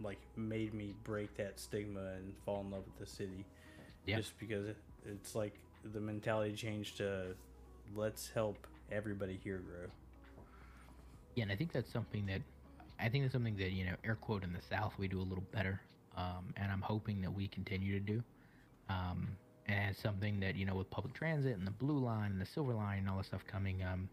like 0.00 0.18
made 0.36 0.72
me 0.74 0.94
break 1.04 1.34
that 1.36 1.60
stigma 1.60 2.00
and 2.16 2.32
fall 2.44 2.60
in 2.62 2.70
love 2.70 2.82
with 2.86 2.98
the 3.08 3.14
city 3.14 3.44
Yeah. 4.06 4.16
just 4.16 4.38
because 4.38 4.66
it, 4.68 4.76
it's 5.06 5.34
like 5.34 5.54
the 5.92 6.00
mentality 6.00 6.54
changed 6.54 6.96
to 6.98 7.34
let's 7.94 8.30
help 8.30 8.66
everybody 8.90 9.38
here 9.42 9.58
grow 9.58 9.88
Yeah, 11.34 11.44
and 11.44 11.52
I 11.52 11.56
think 11.56 11.72
that's 11.72 11.92
something 11.92 12.26
that 12.26 12.42
I 13.00 13.08
think 13.08 13.24
that's 13.24 13.32
something 13.32 13.56
that 13.56 13.72
you 13.72 13.84
know, 13.84 13.94
air 14.04 14.14
quote 14.14 14.44
in 14.44 14.52
the 14.52 14.62
South, 14.68 14.92
we 14.98 15.08
do 15.08 15.20
a 15.20 15.22
little 15.22 15.44
better, 15.52 15.80
um, 16.16 16.52
and 16.56 16.70
I'm 16.70 16.80
hoping 16.80 17.20
that 17.22 17.32
we 17.32 17.48
continue 17.48 17.98
to 17.98 18.04
do. 18.04 18.22
Um, 18.88 19.28
and 19.66 19.90
it's 19.90 20.02
something 20.02 20.40
that 20.40 20.56
you 20.56 20.66
know, 20.66 20.74
with 20.74 20.90
public 20.90 21.14
transit 21.14 21.56
and 21.56 21.66
the 21.66 21.72
Blue 21.72 21.98
Line 21.98 22.32
and 22.32 22.40
the 22.40 22.46
Silver 22.46 22.74
Line 22.74 22.98
and 22.98 23.08
all 23.08 23.18
this 23.18 23.26
stuff 23.28 23.42
coming. 23.50 23.82
Um, 23.82 24.08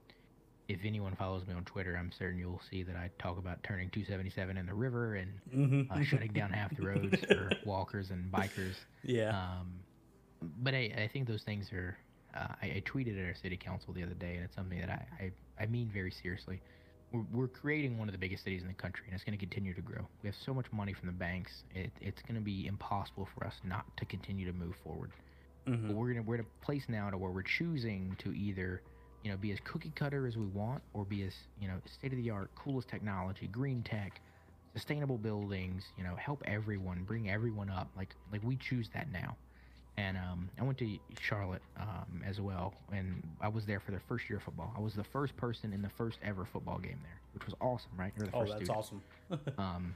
if 0.68 0.80
anyone 0.86 1.16
follows 1.16 1.46
me 1.46 1.54
on 1.54 1.66
Twitter, 1.66 1.98
I'm 1.98 2.12
certain 2.18 2.40
you'll 2.40 2.62
see 2.70 2.82
that 2.84 2.96
I 2.96 3.10
talk 3.20 3.38
about 3.38 3.62
turning 3.64 3.90
277 3.90 4.56
in 4.56 4.66
the 4.66 4.74
river 4.74 5.16
and 5.16 5.32
mm-hmm. 5.54 5.92
uh, 5.92 6.04
shutting 6.04 6.32
down 6.32 6.52
half 6.52 6.74
the 6.78 6.84
roads 6.84 7.20
for 7.28 7.52
walkers 7.66 8.10
and 8.10 8.32
bikers. 8.32 8.76
yeah 9.04 9.30
Um, 9.38 9.74
but 10.64 10.74
I, 10.74 10.94
I 10.98 11.10
think 11.12 11.28
those 11.28 11.44
things 11.44 11.72
are. 11.74 11.98
Uh, 12.36 12.48
I, 12.62 12.66
I 12.66 12.84
tweeted 12.86 13.22
at 13.22 13.28
our 13.28 13.36
city 13.36 13.58
council 13.58 13.94
the 13.94 14.04
other 14.04 14.14
day, 14.14 14.36
and 14.36 14.44
it's 14.44 14.56
something 14.56 14.80
that 14.80 14.90
I, 14.90 15.24
I, 15.26 15.32
I 15.64 15.66
mean 15.66 15.90
very 15.94 16.12
seriously. 16.12 16.62
we're, 17.12 17.26
we're 17.34 17.48
creating 17.48 17.98
one 17.98 18.08
of 18.08 18.14
the 18.14 18.18
biggest 18.18 18.44
cities 18.44 18.62
in 18.62 18.68
the 18.68 18.74
country, 18.74 19.06
and 19.08 19.16
it's 19.16 19.24
going 19.24 19.38
to 19.38 19.44
continue 19.46 19.74
to 19.74 19.82
grow. 19.82 20.08
We 20.24 20.28
have 20.28 20.36
so 20.36 20.54
much 20.54 20.72
money 20.72 20.94
from 20.94 21.08
the 21.08 21.14
banks; 21.14 21.64
it, 21.76 21.92
it's 22.02 22.22
going 22.22 22.36
to 22.36 22.42
be 22.42 22.68
impossible 22.68 23.28
for 23.36 23.46
us 23.46 23.56
not 23.64 23.86
to 23.98 24.06
continue 24.06 24.46
to 24.46 24.54
move 24.58 24.76
forward. 24.84 25.12
Mm-hmm. 25.68 25.88
But 25.88 25.96
we're 25.96 26.08
gonna 26.14 26.24
we're 26.24 26.36
at 26.36 26.42
a 26.42 26.66
place 26.66 26.86
now 26.88 27.10
to 27.10 27.18
where 27.18 27.30
we're 27.32 27.44
choosing 27.44 28.16
to 28.20 28.34
either, 28.34 28.82
you 29.24 29.30
know, 29.30 29.38
be 29.38 29.52
as 29.52 29.60
cookie 29.64 29.92
cutter 29.96 30.26
as 30.26 30.38
we 30.38 30.48
want, 30.48 30.82
or 30.94 31.06
be 31.06 31.24
as 31.24 31.34
you 31.60 31.68
know 31.68 31.76
state 31.86 32.14
of 32.14 32.18
the 32.18 32.30
art, 32.30 32.50
coolest 32.56 32.88
technology, 32.88 33.48
green 33.48 33.84
tech, 33.84 34.22
sustainable 34.74 35.18
buildings. 35.18 35.84
You 35.98 36.04
know, 36.04 36.16
help 36.16 36.42
everyone, 36.46 37.04
bring 37.04 37.30
everyone 37.30 37.70
up. 37.70 37.90
Like 37.96 38.16
like 38.32 38.42
we 38.44 38.56
choose 38.56 38.90
that 38.94 39.12
now. 39.12 39.36
And 40.02 40.18
um, 40.18 40.50
I 40.60 40.64
went 40.64 40.80
to 40.80 40.98
Charlotte 41.20 41.62
um, 41.80 42.24
as 42.26 42.42
well, 42.42 42.74
and 42.92 43.22
I 43.40 43.50
was 43.50 43.68
there 43.68 43.80
for 43.80 43.92
their 43.92 44.00
first 44.00 44.28
year 44.28 44.38
of 44.38 44.44
football. 44.44 44.74
I 44.76 44.80
was 44.82 44.96
the 44.96 45.04
first 45.04 45.38
person 45.38 45.74
in 45.74 45.84
the 45.84 45.90
first 45.90 46.18
ever 46.24 46.44
football 46.44 46.80
game 46.80 46.98
there, 47.04 47.20
which 47.36 47.46
was 47.46 47.54
awesome, 47.62 47.92
right? 48.00 48.12
Or 48.20 48.26
the 48.26 48.32
Oh, 48.34 48.40
first 48.40 48.54
that's 48.54 48.66
student 48.66 48.78
awesome. 48.80 49.02
um, 49.60 49.96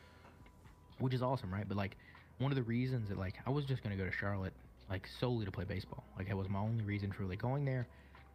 which 0.99 1.15
is 1.15 1.23
awesome, 1.23 1.51
right? 1.51 1.67
But 1.67 1.75
like 1.77 1.97
one 2.37 2.51
of 2.51 2.55
the 2.55 2.63
reasons 2.63 3.09
that 3.09 3.17
like 3.17 3.33
I 3.47 3.49
was 3.49 3.65
just 3.65 3.81
gonna 3.81 3.95
go 3.95 4.05
to 4.05 4.11
Charlotte 4.11 4.53
like 4.91 5.07
solely 5.19 5.43
to 5.45 5.51
play 5.51 5.63
baseball. 5.65 6.03
Like 6.17 6.27
that 6.27 6.37
was 6.37 6.49
my 6.49 6.59
only 6.59 6.83
reason 6.83 7.11
for 7.11 7.23
really 7.23 7.37
going 7.37 7.65
there. 7.65 7.87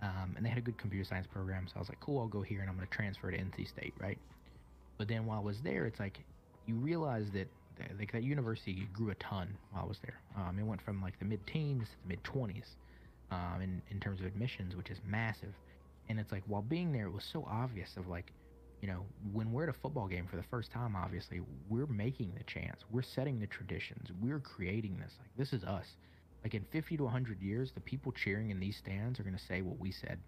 Um, 0.02 0.34
and 0.36 0.44
they 0.44 0.48
had 0.48 0.58
a 0.58 0.62
good 0.62 0.76
computer 0.78 1.04
science 1.04 1.28
program, 1.28 1.68
so 1.68 1.74
I 1.76 1.78
was 1.78 1.88
like, 1.88 2.00
cool, 2.00 2.18
I'll 2.18 2.26
go 2.26 2.42
here 2.42 2.62
and 2.62 2.68
I'm 2.68 2.74
gonna 2.74 2.88
transfer 2.88 3.30
to 3.30 3.38
NC 3.38 3.68
State, 3.68 3.94
right? 4.00 4.18
But 4.98 5.06
then 5.06 5.24
while 5.24 5.38
I 5.38 5.42
was 5.42 5.60
there, 5.60 5.86
it's 5.86 6.00
like 6.00 6.18
you 6.66 6.74
realize 6.74 7.30
that 7.30 7.46
that- 7.80 7.98
like 7.98 8.12
that 8.12 8.22
university 8.22 8.86
grew 8.92 9.10
a 9.10 9.14
ton 9.16 9.56
while 9.72 9.84
I 9.84 9.86
was 9.86 9.98
there. 10.00 10.20
Um, 10.36 10.58
it 10.58 10.62
went 10.62 10.80
from 10.82 11.02
like 11.02 11.18
the 11.18 11.24
mid 11.24 11.46
teens 11.46 11.88
to 11.90 11.96
the 12.02 12.08
mid 12.08 12.24
twenties, 12.24 12.76
um, 13.30 13.60
in 13.60 13.82
in 13.90 14.00
terms 14.00 14.20
of 14.20 14.26
admissions, 14.26 14.76
which 14.76 14.90
is 14.90 15.00
massive. 15.04 15.54
And 16.08 16.18
it's 16.20 16.32
like 16.32 16.42
while 16.46 16.62
being 16.62 16.92
there, 16.92 17.06
it 17.06 17.12
was 17.12 17.24
so 17.24 17.44
obvious 17.44 17.96
of 17.96 18.08
like 18.08 18.32
you 18.82 18.88
know, 18.88 19.04
when 19.34 19.52
we're 19.52 19.64
at 19.64 19.68
a 19.68 19.74
football 19.74 20.08
game 20.08 20.26
for 20.26 20.36
the 20.36 20.42
first 20.44 20.70
time, 20.72 20.96
obviously, 20.96 21.42
we're 21.68 21.84
making 21.86 22.32
the 22.38 22.44
chance. 22.44 22.82
We're 22.90 23.02
setting 23.02 23.38
the 23.38 23.46
traditions. 23.46 24.10
We're 24.22 24.40
creating 24.40 24.96
this. 24.98 25.18
Like, 25.20 25.28
this 25.36 25.52
is 25.52 25.64
us. 25.64 25.98
Like, 26.42 26.54
in 26.54 26.64
50 26.64 26.96
to 26.96 27.04
100 27.04 27.42
years, 27.42 27.72
the 27.72 27.80
people 27.82 28.10
cheering 28.10 28.48
in 28.48 28.58
these 28.58 28.78
stands 28.78 29.20
are 29.20 29.22
going 29.22 29.36
to 29.36 29.44
say 29.44 29.60
what 29.60 29.78
we 29.78 29.90
said. 29.90 30.18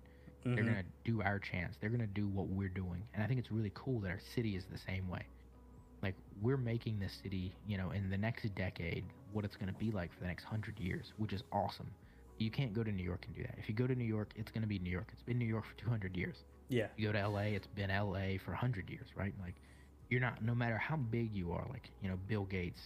They're 0.45 0.65
Mhm. 0.65 0.67
going 0.67 0.85
to 0.85 0.91
do 1.11 1.23
our 1.23 1.39
chance. 1.39 1.79
They're 1.79 1.89
going 1.89 2.01
to 2.03 2.07
do 2.07 2.29
what 2.29 2.49
we're 2.49 2.69
doing. 2.69 3.09
And 3.15 3.23
I 3.23 3.27
think 3.27 3.41
it's 3.41 3.51
really 3.51 3.73
cool 3.73 4.01
that 4.01 4.11
our 4.11 4.21
city 4.21 4.55
is 4.55 4.67
the 4.67 4.77
same 4.77 5.09
way. 5.09 5.25
Like, 6.03 6.15
we're 6.41 6.57
making 6.57 6.99
this 6.99 7.13
city, 7.23 7.55
you 7.67 7.79
know, 7.79 7.93
in 7.93 8.11
the 8.11 8.19
next 8.19 8.53
decade, 8.55 9.05
what 9.33 9.45
it's 9.45 9.57
going 9.57 9.73
to 9.73 9.79
be 9.79 9.91
like 9.93 10.13
for 10.13 10.21
the 10.21 10.27
next 10.27 10.45
100 10.45 10.79
years, 10.81 11.13
which 11.17 11.33
is 11.33 11.43
awesome. 11.53 11.91
You 12.39 12.51
can't 12.51 12.75
go 12.75 12.83
to 12.83 12.91
New 12.91 13.05
York 13.05 13.25
and 13.27 13.37
do 13.37 13.43
that. 13.43 13.55
If 13.59 13.69
you 13.69 13.75
go 13.75 13.87
to 13.87 13.95
New 13.95 14.05
York, 14.05 14.31
it's 14.35 14.51
going 14.51 14.63
to 14.63 14.69
be 14.69 14.79
New 14.81 14.91
York. 14.91 15.07
It's 15.13 15.23
been 15.23 15.39
New 15.39 15.47
York 15.47 15.65
for 15.65 15.81
200 15.81 16.17
years. 16.17 16.37
Yeah. 16.69 16.87
You 16.97 17.07
go 17.09 17.13
to 17.13 17.29
LA, 17.29 17.41
it's 17.41 17.69
been 17.69 17.91
LA 17.91 18.39
for 18.45 18.51
100 18.51 18.91
years, 18.91 19.07
right? 19.15 19.33
Like, 19.41 19.55
you're 20.11 20.21
not, 20.21 20.43
no 20.43 20.55
matter 20.55 20.77
how 20.77 20.97
big 20.97 21.33
you 21.33 21.53
are, 21.53 21.65
like, 21.71 21.89
you 22.03 22.09
know, 22.09 22.19
Bill 22.29 22.45
Gates, 22.45 22.81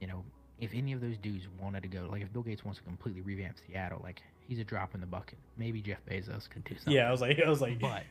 you 0.00 0.08
know, 0.08 0.24
if 0.58 0.70
any 0.74 0.92
of 0.92 1.00
those 1.00 1.16
dudes 1.22 1.44
wanted 1.62 1.82
to 1.82 1.88
go, 1.88 2.08
like, 2.10 2.22
if 2.22 2.32
Bill 2.32 2.42
Gates 2.42 2.64
wants 2.64 2.80
to 2.80 2.84
completely 2.84 3.20
revamp 3.20 3.56
Seattle, 3.68 4.00
like, 4.02 4.20
he's 4.48 4.58
a 4.58 4.64
drop 4.64 4.94
in 4.94 5.00
the 5.00 5.06
bucket. 5.06 5.38
Maybe 5.56 5.80
Jeff 5.80 5.98
Bezos 6.10 6.50
could 6.50 6.64
do 6.64 6.74
something. 6.74 6.94
Yeah. 6.94 7.08
I 7.08 7.12
was 7.12 7.20
like, 7.20 7.38
I 7.44 7.48
was 7.48 7.60
like, 7.60 7.78
But, 7.78 8.02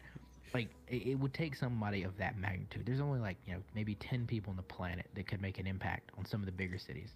like, 0.54 0.70
it, 0.88 1.08
it 1.08 1.16
would 1.16 1.34
take 1.34 1.56
somebody 1.56 2.04
of 2.04 2.18
that 2.18 2.38
magnitude. 2.38 2.86
There's 2.86 3.00
only, 3.02 3.20
like, 3.20 3.38
you 3.46 3.54
know, 3.54 3.60
maybe 3.76 3.96
10 3.96 4.28
people 4.28 4.52
on 4.52 4.58
the 4.58 4.64
planet 4.64 5.08
that 5.16 5.28
could 5.28 5.42
make 5.42 5.60
an 5.60 5.68
impact 5.68 6.12
on 6.18 6.26
some 6.26 6.40
of 6.42 6.46
the 6.46 6.52
bigger 6.52 6.78
cities. 6.78 7.10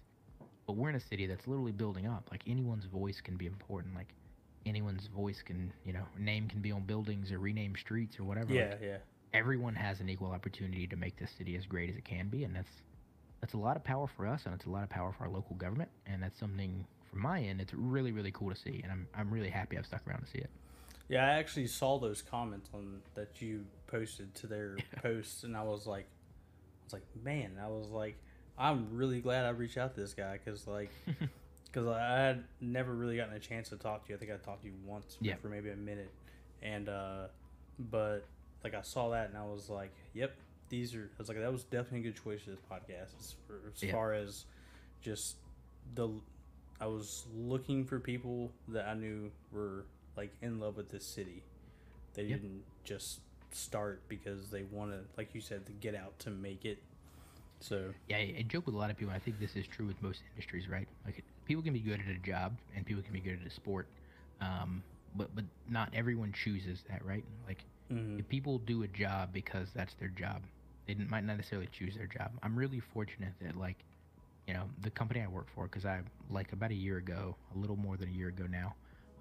But 0.66 0.76
we're 0.76 0.90
in 0.90 0.96
a 0.96 1.00
city 1.00 1.26
that's 1.26 1.46
literally 1.46 1.72
building 1.72 2.06
up. 2.06 2.28
Like, 2.30 2.42
anyone's 2.46 2.84
voice 2.86 3.20
can 3.20 3.36
be 3.36 3.46
important. 3.46 3.94
Like, 3.94 4.14
anyone's 4.66 5.08
voice 5.08 5.42
can, 5.44 5.72
you 5.84 5.92
know, 5.92 6.04
name 6.18 6.48
can 6.48 6.60
be 6.60 6.72
on 6.72 6.82
buildings 6.84 7.32
or 7.32 7.38
rename 7.38 7.74
streets 7.76 8.18
or 8.18 8.24
whatever. 8.24 8.52
yeah, 8.52 8.70
Like, 8.70 8.78
yeah. 8.82 8.96
everyone 9.32 9.74
has 9.74 10.00
an 10.00 10.08
equal 10.08 10.30
opportunity 10.30 10.86
to 10.86 10.96
make 10.96 11.18
this 11.18 11.30
city 11.36 11.56
as 11.56 11.66
great 11.66 11.90
as 11.90 11.96
it 11.96 12.04
can 12.04 12.28
be, 12.28 12.44
and 12.44 12.54
that's 12.54 12.82
that's 13.40 13.54
a 13.54 13.58
lot 13.58 13.76
of 13.76 13.82
power 13.84 14.06
for 14.16 14.26
us, 14.26 14.42
and 14.46 14.54
it's 14.54 14.66
a 14.66 14.70
lot 14.70 14.84
of 14.84 14.90
power 14.90 15.12
for 15.12 15.24
our 15.24 15.30
local 15.30 15.56
government, 15.56 15.90
and 16.06 16.22
that's 16.22 16.38
something 16.38 16.86
from 17.10 17.20
my 17.20 17.40
end. 17.42 17.60
It's 17.60 17.74
really 17.74 18.12
really 18.12 18.30
cool 18.32 18.50
to 18.50 18.56
see, 18.56 18.80
and 18.82 18.92
I'm 18.92 19.08
I'm 19.14 19.30
really 19.30 19.50
happy 19.50 19.78
I've 19.78 19.86
stuck 19.86 20.06
around 20.06 20.20
to 20.22 20.30
see 20.30 20.38
it. 20.38 20.50
Yeah, 21.08 21.24
I 21.26 21.30
actually 21.34 21.66
saw 21.66 21.98
those 21.98 22.22
comments 22.22 22.70
on 22.72 23.02
that 23.14 23.40
you 23.42 23.64
posted 23.86 24.34
to 24.36 24.46
their 24.46 24.76
posts, 25.02 25.44
and 25.44 25.56
I 25.56 25.62
was 25.62 25.86
like, 25.86 26.06
I 26.06 26.84
was 26.84 26.92
like, 26.94 27.02
man, 27.24 27.52
I 27.62 27.68
was 27.68 27.88
like, 27.88 28.16
I'm 28.58 28.88
really 28.96 29.20
glad 29.20 29.44
I 29.44 29.50
reached 29.50 29.76
out 29.78 29.94
to 29.94 30.00
this 30.00 30.14
guy 30.14 30.38
because 30.42 30.66
like, 30.66 30.90
because 31.66 31.88
I 31.88 32.16
had 32.18 32.44
never 32.60 32.92
really 32.94 33.16
gotten 33.16 33.34
a 33.34 33.40
chance 33.40 33.68
to 33.70 33.76
talk 33.76 34.04
to 34.04 34.10
you. 34.10 34.16
I 34.16 34.18
think 34.18 34.30
I 34.30 34.36
talked 34.36 34.62
to 34.62 34.68
you 34.68 34.74
once 34.86 35.16
Yeah. 35.20 35.34
for 35.36 35.48
maybe 35.48 35.70
a 35.70 35.76
minute, 35.76 36.10
and 36.62 36.88
uh, 36.88 37.26
but 37.78 38.24
like 38.64 38.74
I 38.74 38.82
saw 38.82 39.10
that 39.10 39.28
and 39.28 39.36
I 39.36 39.44
was 39.44 39.68
like, 39.68 39.90
yep, 40.14 40.34
these 40.68 40.94
are. 40.94 41.10
I 41.14 41.18
was 41.18 41.28
like, 41.28 41.38
that 41.38 41.52
was 41.52 41.64
definitely 41.64 42.00
a 42.08 42.12
good 42.12 42.22
choice 42.22 42.40
for 42.42 42.50
this 42.50 42.60
podcast 42.70 43.18
as, 43.18 43.34
for, 43.46 43.60
as 43.74 43.82
Yeah. 43.82 43.92
far 43.92 44.12
as 44.14 44.44
just 45.02 45.36
the. 45.94 46.08
I 46.80 46.86
was 46.86 47.24
looking 47.36 47.84
for 47.84 48.00
people 48.00 48.50
that 48.68 48.86
I 48.88 48.94
knew 48.94 49.30
were 49.52 49.84
like 50.16 50.32
in 50.42 50.60
love 50.60 50.76
with 50.76 50.90
this 50.90 51.04
city. 51.04 51.42
They 52.14 52.26
Yep. 52.26 52.40
didn't 52.40 52.62
just 52.84 53.20
start 53.52 54.02
because 54.08 54.50
they 54.50 54.62
wanted, 54.64 55.06
like 55.16 55.34
you 55.34 55.40
said, 55.40 55.66
to 55.66 55.72
get 55.72 55.94
out 55.94 56.18
to 56.20 56.30
make 56.30 56.64
it. 56.64 56.82
So 57.60 57.94
Yeah, 58.08 58.16
I, 58.18 58.34
I 58.38 58.42
joke 58.42 58.66
with 58.66 58.74
a 58.74 58.78
lot 58.78 58.90
of 58.90 58.96
people. 58.96 59.14
I 59.14 59.18
think 59.18 59.38
this 59.38 59.56
is 59.56 59.66
true 59.66 59.86
with 59.86 60.00
most 60.02 60.22
industries, 60.34 60.68
right? 60.68 60.88
Like 61.04 61.24
people 61.44 61.62
can 61.62 61.72
be 61.72 61.80
good 61.80 62.00
at 62.00 62.08
a 62.14 62.18
job, 62.18 62.56
and 62.74 62.84
people 62.84 63.02
can 63.02 63.12
be 63.12 63.20
good 63.20 63.38
at 63.40 63.46
a 63.46 63.50
sport, 63.50 63.88
um, 64.40 64.82
but 65.14 65.34
but 65.34 65.44
not 65.68 65.90
everyone 65.94 66.32
chooses 66.32 66.82
that, 66.90 67.04
right? 67.04 67.24
Like 67.46 67.64
mhm. 67.90 68.18
if 68.18 68.28
people 68.28 68.58
do 68.58 68.82
a 68.82 68.88
job 68.88 69.32
because 69.32 69.68
that's 69.74 69.94
their 69.94 70.08
job 70.08 70.42
they 70.86 70.94
didn't, 70.94 71.10
might 71.10 71.24
not 71.24 71.36
necessarily 71.36 71.68
choose 71.72 71.94
their 71.96 72.06
job 72.06 72.30
i'm 72.42 72.56
really 72.56 72.80
fortunate 72.80 73.32
that 73.40 73.56
like 73.56 73.84
you 74.46 74.54
know 74.54 74.64
the 74.82 74.90
company 74.90 75.20
i 75.22 75.26
work 75.26 75.46
for 75.54 75.64
because 75.64 75.84
i 75.86 76.00
like 76.30 76.52
about 76.52 76.70
a 76.70 76.74
year 76.74 76.98
ago 76.98 77.36
a 77.54 77.58
little 77.58 77.76
more 77.76 77.96
than 77.96 78.08
a 78.08 78.12
year 78.12 78.28
ago 78.28 78.44
now 78.50 78.74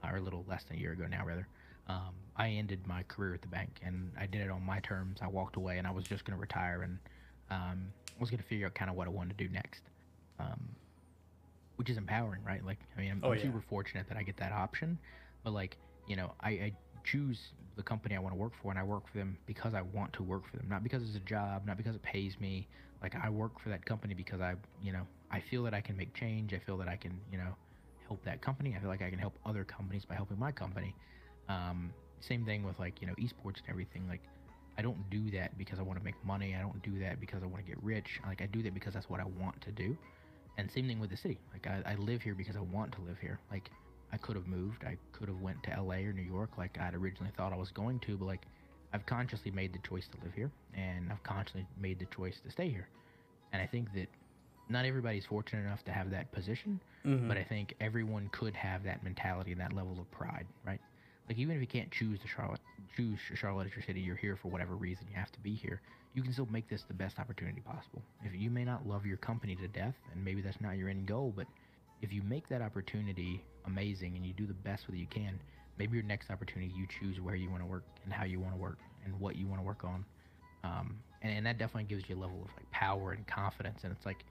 or 0.04 0.18
a 0.18 0.22
little 0.22 0.45
less 0.47 0.64
than 0.66 0.78
a 0.78 0.80
year 0.80 0.91
ago 0.93 1.06
now 1.10 1.26
rather 1.26 1.47
um, 1.88 2.14
i 2.36 2.49
ended 2.49 2.80
my 2.88 3.04
career 3.04 3.34
at 3.34 3.41
the 3.41 3.47
bank 3.47 3.80
and 3.84 4.12
i 4.20 4.26
did 4.26 4.41
it 4.41 4.49
on 4.49 4.64
my 4.66 4.80
terms 4.80 5.20
i 5.22 5.28
walked 5.28 5.56
away 5.56 5.78
and 5.78 5.88
i 5.88 5.91
was 5.91 6.06
just 6.06 6.26
going 6.26 6.36
to 6.36 6.41
retire 6.41 6.82
and 6.84 6.99
um, 7.49 7.91
was 8.20 8.30
going 8.30 8.41
to 8.41 8.47
figure 8.47 8.66
out 8.68 8.74
kind 8.74 8.89
of 8.89 8.95
what 8.95 9.08
i 9.08 9.10
wanted 9.10 9.38
to 9.38 9.43
do 9.47 9.52
next 9.54 9.84
um, 10.39 10.60
which 11.76 11.89
is 11.89 11.97
empowering 11.97 12.43
right 12.45 12.66
like 12.66 12.80
i 12.97 13.02
mean 13.02 13.12
i'm, 13.12 13.22
Oh, 13.24 13.32
I'm 13.32 13.38
yeah. 13.38 13.43
super 13.43 13.62
fortunate 13.70 14.08
that 14.10 14.18
i 14.18 14.24
get 14.24 14.38
that 14.38 14.52
option 14.52 14.97
but 15.43 15.52
like 15.54 15.78
you 16.08 16.16
know 16.16 16.34
I, 16.41 16.49
I 16.49 16.74
choose 17.04 17.39
the 17.76 17.84
company 17.84 18.16
I 18.16 18.20
want 18.20 18.36
to 18.36 18.39
work 18.39 18.54
for, 18.62 18.70
and 18.70 18.80
I 18.80 18.84
work 18.84 19.08
for 19.08 19.18
them 19.18 19.38
because 19.45 19.74
I 19.74 19.82
want 19.82 20.14
to 20.14 20.24
work 20.24 20.43
for 20.49 20.58
them, 20.58 20.68
not 20.70 20.84
because 20.84 21.02
it's 21.04 21.16
a 21.16 21.20
job, 21.20 21.66
not 21.66 21.78
because 21.78 21.95
it 21.95 22.04
pays 22.04 22.39
me. 22.39 22.68
Like 23.02 23.16
I 23.16 23.30
work 23.30 23.60
for 23.60 23.70
that 23.70 23.86
company 23.86 24.14
because 24.14 24.41
I, 24.41 24.56
you 24.84 24.91
know, 24.91 25.08
I 25.32 25.39
feel 25.39 25.64
that 25.64 25.74
I 25.74 25.82
can 25.82 25.97
make 25.97 26.14
change. 26.14 26.54
I 26.54 26.60
feel 26.60 26.78
that 26.78 26.88
I 26.88 26.95
can, 26.97 27.20
you 27.32 27.38
know, 27.38 27.56
help 28.12 28.26
that 28.26 28.41
company. 28.41 28.76
I 28.76 28.80
feel 28.82 28.89
like 28.89 29.01
I 29.01 29.09
can 29.09 29.20
help 29.20 29.34
other 29.45 29.64
companies 29.64 30.03
by 30.03 30.16
helping 30.16 30.38
my 30.38 30.51
company. 30.51 30.93
Um, 31.47 31.93
same 32.20 32.43
thing 32.43 32.66
with 32.66 32.78
like 32.78 33.01
you 33.01 33.07
know 33.07 33.14
esports 33.14 33.59
and 33.62 33.70
everything. 33.70 34.05
Like 34.09 34.22
I 34.78 34.82
don't 34.82 35.09
do 35.09 35.32
that 35.32 35.57
because 35.57 35.80
I 35.80 35.82
want 35.82 35.97
to 35.97 36.03
make 36.03 36.16
money. 36.26 36.53
I 36.53 36.59
don't 36.59 36.84
do 36.84 36.99
that 36.99 37.22
because 37.22 37.41
I 37.41 37.45
want 37.45 37.64
to 37.64 37.70
get 37.72 37.82
rich. 37.82 38.20
Like 38.26 38.41
I 38.41 38.47
do 38.47 38.62
that 38.64 38.74
because 38.74 38.93
that's 38.93 39.09
what 39.09 39.22
I 39.22 39.26
want 39.39 39.62
to 39.62 39.72
do. 39.72 39.97
And 40.57 40.70
same 40.70 40.88
thing 40.89 40.99
with 40.99 41.09
the 41.09 41.16
city. 41.16 41.39
Like 41.53 41.68
I, 41.68 41.93
I 41.93 41.95
live 41.95 42.22
here 42.22 42.36
because 42.36 42.57
I 42.57 42.59
want 42.59 42.91
to 42.95 43.01
live 43.01 43.18
here. 43.22 43.39
Like 43.49 43.72
I 44.12 44.18
could 44.18 44.36
have 44.36 44.47
moved. 44.47 44.84
I 44.84 44.97
could 45.14 45.30
have 45.30 45.39
went 45.39 45.64
to 45.64 45.82
LA 45.82 46.03
or 46.07 46.12
New 46.12 46.22
York 46.22 46.57
like 46.57 46.78
I'd 46.82 46.93
originally 46.93 47.32
thought 47.38 47.53
I 47.53 47.57
was 47.57 47.72
going 47.72 47.99
to, 48.07 48.18
but 48.18 48.26
like 48.26 48.45
I've 48.93 49.05
consciously 49.05 49.51
made 49.51 49.72
the 49.72 49.80
choice 49.88 50.09
to 50.09 50.18
live 50.26 50.34
here 50.34 50.51
and 50.74 51.09
I've 51.14 51.24
consciously 51.24 51.66
made 51.80 51.99
the 51.99 52.07
choice 52.07 52.41
to 52.43 52.51
stay 52.51 52.68
here. 52.68 52.89
And 53.53 53.62
I 53.62 53.68
think 53.68 53.93
that 53.93 54.07
not 54.72 54.86
everybody's 54.86 55.26
fortunate 55.26 55.61
enough 55.65 55.84
to 55.86 55.91
have 55.91 56.09
that 56.11 56.32
position, 56.32 56.80
Mhm. 57.05 57.28
but 57.28 57.38
I 57.38 57.43
think 57.43 57.76
everyone 57.80 58.30
could 58.30 58.55
have 58.55 58.84
that 58.84 59.03
mentality 59.03 59.51
and 59.51 59.61
that 59.61 59.74
level 59.74 59.99
of 59.99 60.09
pride, 60.11 60.47
right? 60.65 60.80
Like 61.28 61.38
even 61.38 61.55
if 61.55 61.61
you 61.61 61.67
can't 61.67 61.91
choose 61.91 62.19
the 62.22 62.28
Charlotte, 62.28 62.59
choose 62.95 63.19
Charlotte 63.36 63.67
as 63.67 63.76
your 63.76 63.84
city, 63.84 64.01
you're 64.01 64.15
here 64.15 64.36
for 64.36 64.49
whatever 64.49 64.76
reason, 64.76 65.07
you 65.09 65.15
have 65.15 65.32
to 65.32 65.39
be 65.39 65.53
here. 65.55 65.82
You 66.13 66.24
can 66.24 66.34
still 66.34 66.47
make 66.47 66.67
this 66.67 66.84
the 66.84 66.93
best 66.93 67.19
opportunity 67.19 67.61
possible. 67.61 68.01
If 68.24 68.36
you 68.36 68.49
may 68.49 68.65
not 68.65 68.86
love 68.88 69.05
your 69.05 69.17
company 69.17 69.55
to 69.55 69.67
death, 69.67 69.95
and 70.11 70.24
maybe 70.24 70.41
that's 70.41 70.59
not 70.59 70.78
your 70.78 70.89
end 70.89 71.07
goal, 71.07 71.32
but 71.36 71.47
if 72.01 72.11
you 72.11 72.22
make 72.24 72.47
that 72.49 72.61
opportunity 72.61 73.43
amazing 73.65 74.15
and 74.15 74.26
you 74.26 74.34
do 74.34 74.45
the 74.45 74.53
best 74.53 74.88
with 74.88 74.95
it 74.95 74.99
you 74.99 75.07
can, 75.07 75.39
maybe 75.78 75.95
your 75.95 76.05
next 76.05 76.30
opportunity 76.30 76.72
you 76.76 76.86
choose 76.99 77.22
where 77.22 77.36
you 77.36 77.49
want 77.49 77.61
to 77.61 77.67
work 77.67 77.84
and 78.03 78.11
how 78.11 78.26
you 78.26 78.39
want 78.39 78.53
to 78.53 78.59
work 78.59 78.80
and 79.05 79.17
what 79.19 79.36
you 79.36 79.47
want 79.47 79.59
to 79.61 79.65
work 79.65 79.84
on. 79.84 80.03
Um, 80.63 80.97
and, 81.22 81.32
and 81.32 81.45
that 81.45 81.57
definitely 81.57 81.84
gives 81.86 82.09
you 82.09 82.15
a 82.15 82.19
level 82.19 82.41
of 82.41 82.49
like 82.57 82.69
power 82.72 83.11
and 83.13 83.26
confidence. 83.28 83.84
And 83.84 83.93
it's 83.93 84.05
like 84.05 84.26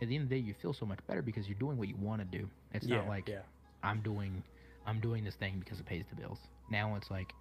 at 0.00 0.08
the 0.08 0.14
end 0.14 0.24
of 0.24 0.28
the 0.28 0.36
day, 0.36 0.42
you 0.42 0.54
feel 0.60 0.72
so 0.72 0.84
much 0.84 0.98
better 1.06 1.22
because 1.22 1.48
you're 1.48 1.58
doing 1.58 1.78
what 1.78 1.88
you 1.88 1.96
want 1.96 2.20
to 2.20 2.38
do. 2.38 2.48
It's 2.72 2.86
yeah, 2.86 2.98
not 2.98 3.08
like 3.08 3.28
yeah, 3.28 3.40
I'm 3.82 4.00
doing 4.02 4.42
I'm 4.86 5.00
doing 5.00 5.24
this 5.24 5.34
thing 5.34 5.58
because 5.58 5.80
it 5.80 5.86
pays 5.86 6.04
the 6.10 6.16
bills. 6.20 6.38
Now 6.70 6.94
it's 6.96 7.10
like 7.10 7.32